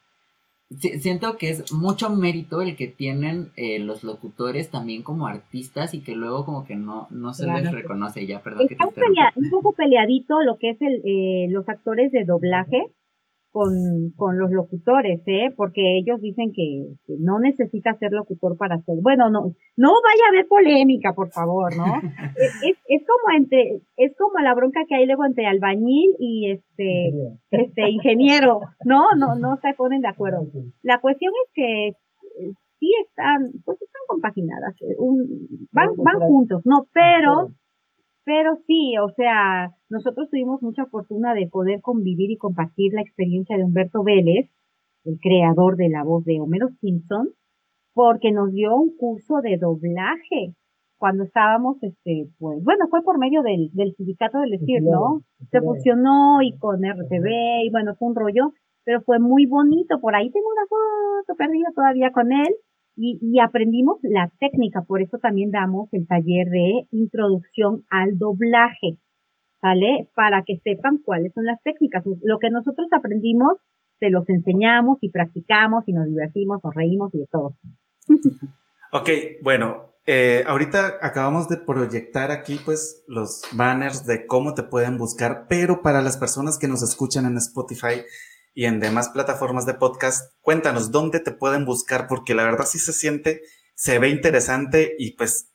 siento 0.70 1.36
que 1.36 1.51
es 1.51 1.70
mucho 1.70 2.09
mérito 2.09 2.62
el 2.62 2.74
que 2.74 2.86
tienen 2.86 3.51
eh, 3.56 3.78
los 3.80 4.02
locutores 4.02 4.70
también 4.70 5.02
como 5.02 5.26
artistas 5.26 5.93
y 5.93 6.01
que 6.01 6.16
luego 6.16 6.47
como 6.47 6.64
que 6.64 6.74
no, 6.74 7.06
no 7.10 7.34
se 7.34 7.47
les 7.47 7.70
reconoce. 7.70 8.26
Ya, 8.26 8.40
perdón. 8.40 8.66
que 8.66 8.76
te 8.76 8.82
un 8.82 9.51
poco 9.51 9.72
peleadito 9.72 10.40
lo 10.40 10.56
que 10.56 10.70
es 10.70 10.78
el, 10.80 11.52
los 11.52 11.68
actores 11.68 12.12
de 12.12 12.24
doblaje 12.24 12.86
con, 13.57 13.73
con 14.16 14.39
los 14.39 14.51
locutores, 14.51 15.23
¿eh? 15.24 15.49
Porque 15.57 15.97
ellos 15.97 16.20
dicen 16.20 16.53
que, 16.53 16.85
no 17.19 17.39
necesita 17.39 17.95
ser 17.95 18.12
locutor 18.12 18.59
para 18.59 18.77
ser. 18.83 18.97
Bueno, 19.01 19.31
no, 19.31 19.55
no 19.78 19.89
vaya 19.89 20.24
a 20.27 20.28
haber 20.28 20.47
polémica, 20.47 21.15
por 21.15 21.31
favor, 21.31 21.74
¿no? 21.74 21.87
es, 22.37 22.77
es 22.87 23.03
como 23.07 23.35
entre, 23.35 23.81
es 23.97 24.15
como 24.19 24.41
la 24.41 24.55
bronca 24.55 24.83
que 24.87 24.97
hay 24.97 25.07
luego 25.07 25.24
entre 25.24 25.47
albañil 25.47 26.16
y 26.19 26.51
este, 26.51 27.15
este 27.51 27.89
ingeniero, 27.89 28.61
¿no? 28.85 29.07
No, 29.16 29.37
no 29.37 29.57
se 29.62 29.73
ponen 29.73 30.03
de 30.03 30.09
acuerdo. 30.09 30.47
La 30.83 31.01
cuestión 31.01 31.33
es 31.47 31.53
que 31.55 31.89
eh, 31.89 32.53
sí 32.78 32.93
están, 33.09 33.53
pues 33.65 33.81
están 33.81 34.03
compaginadas, 34.07 34.74
eh, 34.83 34.97
van, 35.73 35.97
van 35.97 36.20
juntos, 36.20 36.61
¿no? 36.66 36.89
Pero 36.93 37.53
pero 38.27 38.57
sí, 38.66 38.98
o 38.98 39.09
sea, 39.11 39.70
nosotros 39.89 40.28
tuvimos 40.28 40.61
mucha 40.61 40.85
fortuna 40.86 41.32
de 41.32 41.47
poder 41.47 41.81
convivir 41.81 42.32
y 42.32 42.36
compartir 42.36 42.93
la 42.93 43.01
experiencia 43.01 43.57
de 43.57 43.62
Humberto 43.62 44.03
Vélez, 44.03 44.51
el 45.05 45.20
creador 45.20 45.77
de 45.77 45.89
la 45.89 46.03
voz 46.03 46.24
de 46.24 46.40
Homero 46.40 46.69
Simpson, 46.81 47.28
porque 47.94 48.32
nos 48.32 48.51
dio 48.53 48.74
un 48.74 48.97
curso 48.97 49.40
de 49.43 49.59
doblaje 49.59 50.57
cuando 50.98 51.23
estábamos, 51.23 51.81
este, 51.85 52.27
pues, 52.40 52.65
bueno, 52.65 52.89
fue 52.90 53.05
por 53.05 53.16
medio 53.19 53.43
del, 53.43 53.70
del 53.73 53.94
sindicato 53.94 54.40
del 54.40 54.59
decir, 54.59 54.82
¿no? 54.82 55.20
Se 55.53 55.61
fusionó 55.61 56.43
y 56.43 56.59
con 56.59 56.81
RTV 56.81 57.62
y 57.62 57.70
bueno, 57.70 57.94
fue 57.97 58.09
un 58.09 58.16
rollo, 58.16 58.53
pero 58.85 59.03
fue 59.03 59.20
muy 59.20 59.47
bonito. 59.47 60.01
Por 60.01 60.16
ahí 60.16 60.32
tengo 60.32 60.48
una 60.48 60.66
foto 60.66 61.36
perdida 61.36 61.69
todavía 61.77 62.11
con 62.11 62.32
él 62.32 62.57
y, 62.97 63.18
y, 63.20 63.40
aprendimos 63.40 63.98
la 64.02 64.31
técnica, 64.40 64.82
por 64.82 65.02
eso 65.02 65.18
también 65.18 65.51
damos 65.51 65.89
el 65.93 66.06
taller 66.06 66.48
de 66.48 66.86
introducción 66.90 67.85
al 67.90 68.18
doblaje, 68.18 68.98
¿vale? 69.62 70.09
Para 70.14 70.43
que 70.43 70.59
sepan 70.64 70.98
cuáles 71.05 71.32
son 71.35 71.44
las 71.44 71.62
técnicas. 71.62 72.05
Lo 72.23 72.39
que 72.39 72.51
nosotros 72.51 72.89
aprendimos, 72.93 73.59
se 74.01 74.10
los 74.10 74.28
enseñamos 74.28 74.98
y 75.02 75.10
practicamos 75.10 75.85
y 75.86 75.93
nos 75.93 76.06
divertimos, 76.06 76.60
nos 76.64 76.74
reímos 76.74 77.14
y 77.14 77.18
de 77.18 77.27
todo. 77.27 77.55
Ok, 78.93 79.10
bueno, 79.43 79.97
eh, 80.06 80.44
ahorita 80.47 80.98
acabamos 81.02 81.48
de 81.48 81.56
proyectar 81.56 82.31
aquí 82.31 82.60
pues 82.64 83.05
los 83.09 83.43
banners 83.52 84.06
de 84.06 84.24
cómo 84.27 84.55
te 84.55 84.62
pueden 84.62 84.98
buscar, 84.98 85.47
pero 85.48 85.82
para 85.82 86.01
las 86.01 86.16
personas 86.16 86.59
que 86.59 86.68
nos 86.68 86.82
escuchan 86.82 87.27
en 87.27 87.36
Spotify, 87.36 88.05
y 88.57 88.65
en 88.65 88.81
demás 88.81 89.11
plataformas 89.11 89.66
de 89.66 89.74
podcast. 89.74 90.35
Cuéntanos 90.41 90.91
dónde 90.91 91.20
te 91.20 91.31
pueden 91.31 91.66
buscar, 91.66 92.07
porque 92.09 92.35
la 92.35 92.43
verdad 92.43 92.65
sí 92.65 92.78
se 92.78 92.95
siente, 92.95 93.43
se 93.74 93.99
ve 93.99 94.09
interesante 94.09 94.95
y 94.99 95.12
pues 95.12 95.53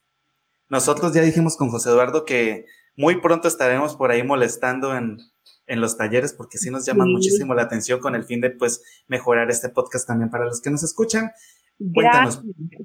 nosotros 0.69 1.11
ya 1.11 1.23
dijimos 1.23 1.57
con 1.57 1.69
José 1.69 1.89
Eduardo 1.89 2.25
que 2.25 2.67
muy 2.95 3.19
pronto 3.19 3.47
estaremos 3.47 3.95
por 3.95 4.11
ahí 4.11 4.21
molestando 4.21 4.95
en, 4.95 5.17
en 5.65 5.81
los 5.81 5.97
talleres 5.97 6.35
porque 6.35 6.59
sí 6.59 6.69
nos 6.69 6.85
llaman 6.85 7.11
muchísimo 7.11 7.55
la 7.55 7.63
atención 7.63 7.99
con 7.99 8.13
el 8.13 8.23
fin 8.23 8.39
de 8.39 8.51
pues 8.51 8.83
mejorar 9.07 9.49
este 9.49 9.69
podcast 9.69 10.07
también 10.07 10.29
para 10.29 10.45
los 10.45 10.61
que 10.61 10.69
nos 10.69 10.83
escuchan. 10.83 11.31
Cuéntanos. 11.95 12.43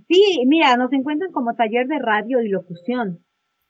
Sí, 0.08 0.44
mira, 0.46 0.78
nos 0.78 0.90
encuentran 0.94 1.30
como 1.30 1.54
taller 1.54 1.88
de 1.88 1.98
radio 1.98 2.40
y 2.40 2.48
locución. 2.48 3.22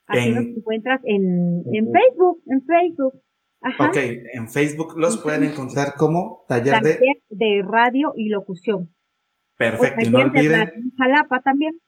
Así 0.07 0.31
nos 0.31 0.45
encuentras 0.45 1.01
en, 1.03 1.65
en 1.73 1.91
Facebook, 1.93 2.41
en 2.47 2.65
Facebook. 2.65 3.21
Ok, 3.79 3.97
en 4.33 4.49
Facebook 4.49 4.95
los 4.97 5.19
pueden 5.19 5.45
encontrar 5.45 5.95
como 5.97 6.45
taller, 6.49 6.81
de... 6.83 7.01
de 7.29 7.65
radio 7.67 8.13
y 8.17 8.29
locución. 8.29 8.95
Perfecto, 9.57 10.07
y 10.07 10.11
no 10.11 10.19
olviden... 10.19 10.93
Jalapa 10.99 11.41
también. 11.41 11.81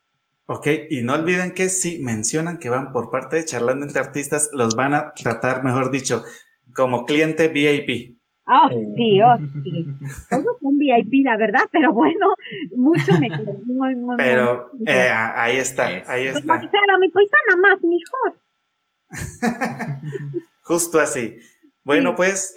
Ok, 0.47 0.67
y 0.89 1.03
no 1.03 1.15
olviden 1.15 1.53
que 1.53 1.69
si 1.69 1.99
mencionan 2.03 2.59
que 2.59 2.71
van 2.71 2.91
por 2.93 3.11
parte 3.11 3.37
de 3.37 3.45
Charlando 3.45 3.85
entre 3.85 4.01
Artistas, 4.01 4.51
los 4.55 4.75
van 4.75 4.95
a 4.95 5.13
tratar, 5.13 5.63
mejor 5.63 5.91
dicho, 5.91 6.25
como 6.75 7.05
cliente 7.05 7.49
VIP. 7.49 8.19
Oh, 8.47 8.69
sí, 8.97 9.21
oh, 9.21 9.37
sí. 9.63 9.87
Todos 10.31 10.57
son 10.63 10.79
VIP, 10.79 11.23
la 11.23 11.37
verdad, 11.37 11.65
pero 11.71 11.93
bueno, 11.93 12.35
mucho 12.75 13.13
mejor. 13.21 13.63
Muy, 13.67 13.95
muy, 13.95 14.17
pero 14.17 14.71
eh, 14.87 15.11
ahí 15.11 15.59
está, 15.59 15.89
ahí 16.07 16.29
está. 16.29 16.59
Pues, 16.59 16.71
mi 16.99 17.09
paisana 17.11 17.57
más, 17.61 17.79
mejor. 17.83 18.39
Justo 20.63 20.99
así. 20.99 21.37
Bueno, 21.89 22.17
pues, 22.17 22.55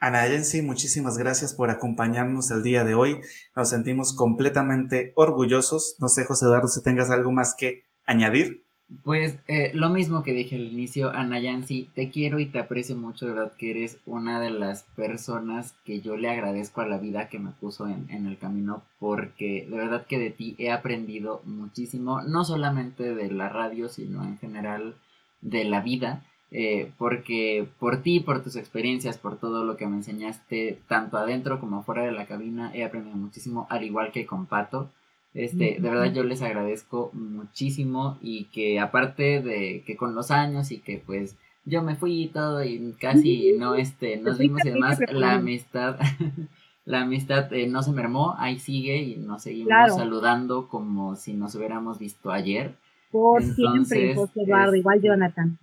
Ana 0.00 0.26
Yensi, 0.26 0.60
muchísimas 0.60 1.16
gracias 1.16 1.54
por 1.54 1.70
acompañarnos 1.70 2.50
el 2.50 2.64
día 2.64 2.82
de 2.82 2.96
hoy. 2.96 3.20
Nos 3.54 3.68
sentimos 3.68 4.16
completamente 4.16 5.12
orgullosos. 5.14 5.94
No 6.00 6.08
sé, 6.08 6.24
José 6.24 6.46
Eduardo, 6.46 6.66
si 6.66 6.82
tengas 6.82 7.08
algo 7.08 7.30
más 7.30 7.54
que 7.56 7.84
añadir. 8.04 8.64
Pues 9.04 9.38
eh, 9.46 9.70
lo 9.74 9.90
mismo 9.90 10.24
que 10.24 10.32
dije 10.32 10.56
al 10.56 10.64
inicio, 10.64 11.10
Ana 11.10 11.38
Yancy, 11.38 11.88
te 11.94 12.10
quiero 12.10 12.40
y 12.40 12.46
te 12.46 12.58
aprecio 12.58 12.96
mucho, 12.96 13.26
de 13.26 13.34
verdad 13.34 13.52
que 13.56 13.70
eres 13.70 13.98
una 14.06 14.40
de 14.40 14.50
las 14.50 14.82
personas 14.96 15.76
que 15.84 16.00
yo 16.00 16.16
le 16.16 16.28
agradezco 16.28 16.80
a 16.80 16.88
la 16.88 16.98
vida 16.98 17.28
que 17.28 17.38
me 17.38 17.52
puso 17.52 17.86
en, 17.86 18.10
en 18.10 18.26
el 18.26 18.38
camino, 18.38 18.82
porque 18.98 19.68
de 19.70 19.76
verdad 19.76 20.04
que 20.04 20.18
de 20.18 20.30
ti 20.30 20.56
he 20.58 20.72
aprendido 20.72 21.42
muchísimo, 21.44 22.22
no 22.22 22.44
solamente 22.44 23.14
de 23.14 23.30
la 23.30 23.48
radio, 23.48 23.88
sino 23.88 24.24
en 24.24 24.36
general 24.38 24.96
de 25.42 25.62
la 25.62 25.80
vida. 25.80 26.24
Eh, 26.56 26.92
porque 26.98 27.66
por 27.80 28.00
ti, 28.02 28.20
por 28.20 28.44
tus 28.44 28.54
experiencias, 28.54 29.18
por 29.18 29.38
todo 29.38 29.64
lo 29.64 29.76
que 29.76 29.88
me 29.88 29.96
enseñaste, 29.96 30.78
tanto 30.86 31.16
adentro 31.18 31.58
como 31.58 31.82
fuera 31.82 32.04
de 32.04 32.12
la 32.12 32.26
cabina, 32.26 32.70
he 32.72 32.84
aprendido 32.84 33.16
muchísimo, 33.16 33.66
al 33.70 33.82
igual 33.82 34.12
que 34.12 34.24
con 34.24 34.46
Pato. 34.46 34.88
Este, 35.34 35.78
de 35.80 35.90
verdad 35.90 36.12
yo 36.12 36.22
les 36.22 36.42
agradezco 36.42 37.10
muchísimo 37.12 38.18
y 38.22 38.44
que 38.44 38.78
aparte 38.78 39.42
de 39.42 39.82
que 39.84 39.96
con 39.96 40.14
los 40.14 40.30
años 40.30 40.70
y 40.70 40.78
que 40.78 41.02
pues 41.04 41.34
yo 41.64 41.82
me 41.82 41.96
fui 41.96 42.22
y 42.22 42.28
todo 42.28 42.62
y 42.62 42.94
casi 43.00 43.56
no 43.58 43.74
este 43.74 44.18
nos 44.18 44.38
vimos 44.38 44.64
y 44.64 44.70
demás, 44.70 45.00
la 45.10 45.32
amistad 45.32 45.98
la 46.84 47.00
amistad 47.00 47.52
eh, 47.52 47.66
no 47.66 47.82
se 47.82 47.90
mermó, 47.90 48.36
ahí 48.38 48.60
sigue 48.60 48.98
y 48.98 49.16
nos 49.16 49.42
seguimos 49.42 49.96
saludando 49.96 50.68
como 50.68 51.16
si 51.16 51.32
nos 51.32 51.56
hubiéramos 51.56 51.98
visto 51.98 52.30
ayer. 52.30 52.76
Por 53.10 53.42
siempre, 53.42 54.14
José 54.14 54.42
Eduardo, 54.42 54.76
igual 54.76 54.98
este, 54.98 55.08
Jonathan. 55.08 55.58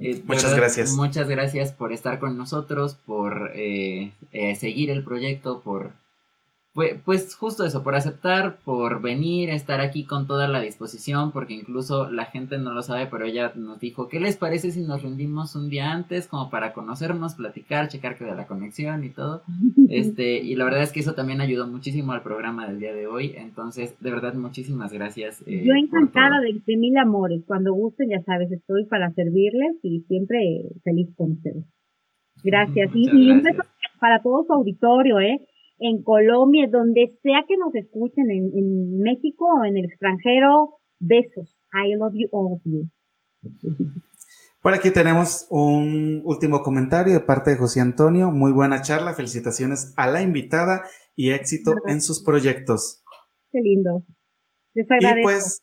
Eh, 0.00 0.22
muchas 0.26 0.56
gracias. 0.56 0.92
Muchas 0.92 1.28
gracias 1.28 1.72
por 1.72 1.92
estar 1.92 2.18
con 2.18 2.36
nosotros, 2.36 2.96
por 3.06 3.52
eh, 3.54 4.12
seguir 4.58 4.90
el 4.90 5.04
proyecto, 5.04 5.60
por 5.60 5.92
pues, 6.72 7.00
pues 7.04 7.34
justo 7.34 7.64
eso, 7.64 7.82
por 7.82 7.96
aceptar, 7.96 8.58
por 8.64 9.02
venir, 9.02 9.50
estar 9.50 9.80
aquí 9.80 10.04
con 10.04 10.28
toda 10.28 10.46
la 10.46 10.60
disposición, 10.60 11.32
porque 11.32 11.54
incluso 11.54 12.08
la 12.10 12.26
gente 12.26 12.58
no 12.58 12.72
lo 12.72 12.82
sabe, 12.82 13.08
pero 13.10 13.24
ella 13.24 13.52
nos 13.56 13.80
dijo, 13.80 14.06
¿qué 14.06 14.20
les 14.20 14.36
parece 14.36 14.70
si 14.70 14.82
nos 14.82 15.02
rendimos 15.02 15.56
un 15.56 15.68
día 15.68 15.90
antes 15.90 16.28
como 16.28 16.48
para 16.48 16.72
conocernos, 16.72 17.34
platicar, 17.34 17.88
checar 17.88 18.16
que 18.16 18.24
de 18.24 18.36
la 18.36 18.46
conexión 18.46 19.04
y 19.04 19.10
todo? 19.10 19.42
Este, 19.90 20.38
y 20.38 20.54
la 20.54 20.64
verdad 20.66 20.82
es 20.82 20.92
que 20.92 21.00
eso 21.00 21.14
también 21.14 21.40
ayudó 21.40 21.66
muchísimo 21.66 22.12
al 22.12 22.22
programa 22.22 22.68
del 22.68 22.78
día 22.78 22.94
de 22.94 23.08
hoy, 23.08 23.34
entonces, 23.36 23.98
de 23.98 24.10
verdad, 24.12 24.34
muchísimas 24.34 24.92
gracias. 24.92 25.42
Eh, 25.48 25.64
Yo 25.64 25.72
encantada 25.74 26.38
de, 26.40 26.60
de, 26.64 26.76
mil 26.76 26.96
amores, 26.96 27.42
cuando 27.44 27.74
gusten, 27.74 28.10
ya 28.10 28.22
sabes, 28.22 28.52
estoy 28.52 28.84
para 28.84 29.10
servirles 29.10 29.78
y 29.82 30.02
siempre 30.02 30.38
feliz 30.84 31.08
con 31.16 31.32
ustedes. 31.32 31.64
Gracias. 32.44 32.90
y, 32.94 33.10
y 33.10 33.32
un 33.32 33.42
beso 33.42 33.64
para 33.98 34.22
todo 34.22 34.44
su 34.44 34.52
auditorio, 34.52 35.18
¿eh? 35.18 35.40
En 35.80 36.02
Colombia, 36.02 36.68
donde 36.70 37.18
sea 37.22 37.44
que 37.48 37.56
nos 37.56 37.74
escuchen, 37.74 38.30
en, 38.30 38.98
México 39.00 39.46
o 39.60 39.64
en 39.64 39.76
el 39.76 39.86
extranjero, 39.86 40.78
besos. 41.00 41.56
I 41.72 41.94
love 41.94 42.12
you 42.14 42.28
all 42.32 42.52
of 42.52 42.60
you. 42.64 42.88
Por 44.62 44.74
aquí 44.74 44.90
tenemos 44.90 45.46
un 45.48 46.20
último 46.24 46.62
comentario 46.62 47.14
de 47.14 47.20
parte 47.20 47.50
de 47.50 47.56
José 47.56 47.80
Antonio. 47.80 48.30
Muy 48.30 48.52
buena 48.52 48.82
charla. 48.82 49.14
Felicitaciones 49.14 49.94
a 49.96 50.06
la 50.06 50.20
invitada 50.20 50.82
y 51.16 51.30
éxito 51.30 51.72
en 51.86 52.02
sus 52.02 52.22
proyectos. 52.22 53.02
Qué 53.50 53.60
lindo. 53.60 54.04
y 54.74 55.22
pues, 55.22 55.62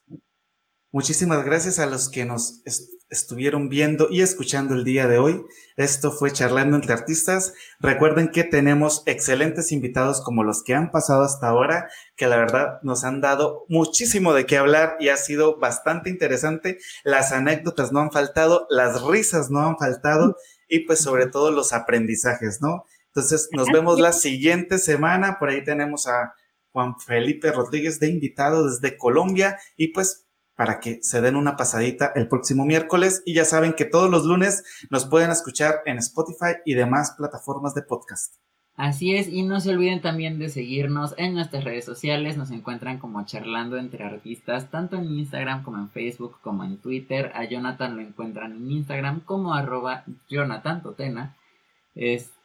muchísimas 0.91 1.45
gracias 1.45 1.77
a 1.77 1.85
los 1.85 2.09
que 2.09 2.25
nos 2.25 2.63
estuvieron 3.09 3.69
viendo 3.69 4.07
y 4.09 4.21
escuchando 4.21 4.73
el 4.73 4.83
día 4.83 5.07
de 5.07 5.17
hoy. 5.17 5.45
Esto 5.75 6.11
fue 6.11 6.31
Charlando 6.31 6.75
entre 6.75 6.93
Artistas. 6.93 7.53
Recuerden 7.79 8.29
que 8.29 8.43
tenemos 8.43 9.03
excelentes 9.05 9.71
invitados 9.71 10.21
como 10.21 10.43
los 10.43 10.63
que 10.63 10.73
han 10.73 10.91
pasado 10.91 11.23
hasta 11.23 11.47
ahora, 11.47 11.89
que 12.15 12.27
la 12.27 12.37
verdad 12.37 12.79
nos 12.83 13.03
han 13.03 13.21
dado 13.21 13.65
muchísimo 13.69 14.33
de 14.33 14.45
qué 14.45 14.57
hablar 14.57 14.97
y 14.99 15.09
ha 15.09 15.17
sido 15.17 15.57
bastante 15.57 16.09
interesante. 16.09 16.79
Las 17.03 17.31
anécdotas 17.31 17.91
no 17.91 17.99
han 17.99 18.11
faltado, 18.11 18.67
las 18.69 19.01
risas 19.03 19.49
no 19.49 19.61
han 19.61 19.77
faltado 19.77 20.35
y 20.67 20.79
pues 20.79 20.99
sobre 20.99 21.27
todo 21.27 21.51
los 21.51 21.73
aprendizajes, 21.73 22.59
¿no? 22.61 22.85
Entonces 23.07 23.49
nos 23.51 23.69
vemos 23.71 23.99
la 23.99 24.13
siguiente 24.13 24.77
semana. 24.77 25.39
Por 25.39 25.49
ahí 25.49 25.63
tenemos 25.63 26.07
a 26.07 26.33
Juan 26.71 26.99
Felipe 26.99 27.51
Rodríguez 27.51 27.99
de 27.99 28.09
invitado 28.09 28.69
desde 28.69 28.97
Colombia 28.97 29.57
y 29.75 29.87
pues 29.87 30.26
para 30.57 30.81
que 30.81 30.99
se 31.01 31.21
den 31.21 31.37
una 31.37 31.55
pasadita 31.55 32.11
el 32.15 32.27
próximo 32.27 32.65
miércoles. 32.65 33.21
Y 33.25 33.35
ya 33.35 33.45
saben 33.45 33.73
que 33.73 33.85
todos 33.85 34.09
los 34.09 34.25
lunes 34.25 34.63
nos 34.89 35.05
pueden 35.05 35.31
escuchar 35.31 35.75
en 35.85 35.99
Spotify 35.99 36.57
y 36.65 36.73
demás 36.73 37.11
plataformas 37.17 37.73
de 37.73 37.83
podcast. 37.83 38.35
Así 38.75 39.15
es, 39.15 39.27
y 39.27 39.41
no 39.41 39.59
se 39.59 39.71
olviden 39.71 40.01
también 40.01 40.37
de 40.37 40.49
seguirnos 40.49 41.15
en 41.17 41.33
nuestras 41.33 41.63
redes 41.63 41.83
sociales, 41.83 42.37
nos 42.37 42.51
encuentran 42.51 42.99
como 42.99 43.25
charlando 43.25 43.77
entre 43.77 44.03
artistas, 44.03 44.69
tanto 44.69 44.97
en 44.97 45.05
Instagram 45.05 45.63
como 45.63 45.77
en 45.77 45.89
Facebook 45.89 46.37
como 46.41 46.63
en 46.63 46.77
Twitter. 46.77 47.31
A 47.33 47.45
Jonathan 47.45 47.95
lo 47.95 48.03
encuentran 48.03 48.51
en 48.51 48.69
Instagram 48.69 49.21
como 49.21 49.55
arroba 49.55 50.03
Jonathan 50.29 50.83
Totena. 50.83 51.35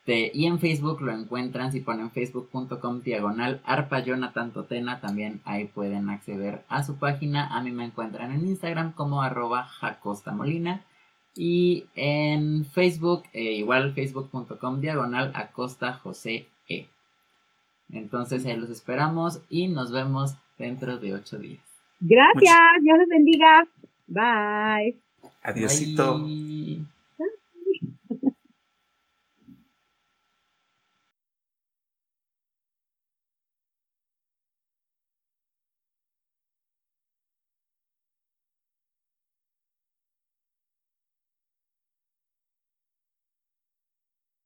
Este, 0.05 0.33
y 0.35 0.47
en 0.47 0.59
Facebook 0.59 1.01
lo 1.01 1.13
encuentran 1.13 1.71
si 1.71 1.79
ponen 1.79 2.11
facebook.com 2.11 3.03
diagonal 3.03 3.61
arpa 3.65 4.01
Jonathan 4.01 4.51
Totena, 4.51 5.01
también 5.01 5.41
ahí 5.45 5.67
pueden 5.67 6.11
acceder 6.11 6.65
a 6.69 6.83
su 6.83 6.97
página. 6.97 7.47
A 7.57 7.63
mí 7.63 7.71
me 7.71 7.85
encuentran 7.85 8.33
en 8.33 8.45
Instagram 8.45 8.95
como 8.95 9.23
arroba 9.23 9.63
Jacosta 9.63 10.33
Molina. 10.33 10.85
Y 11.37 11.87
en 11.95 12.65
Facebook, 12.65 13.23
eh, 13.33 13.53
igual 13.53 13.95
facebook.com 13.95 14.81
diagonal 14.81 15.31
acosta 15.37 15.93
José 15.93 16.49
E. 16.69 16.89
Entonces 17.93 18.45
ahí 18.45 18.57
los 18.57 18.71
esperamos 18.71 19.41
y 19.49 19.69
nos 19.69 19.93
vemos 19.93 20.35
dentro 20.59 20.99
de 20.99 21.15
ocho 21.15 21.39
días. 21.39 21.63
Gracias, 22.01 22.59
Dios 22.83 22.99
les 22.99 23.09
bendiga. 23.09 23.69
Bye. 24.09 24.99
Adiósito. 25.45 26.27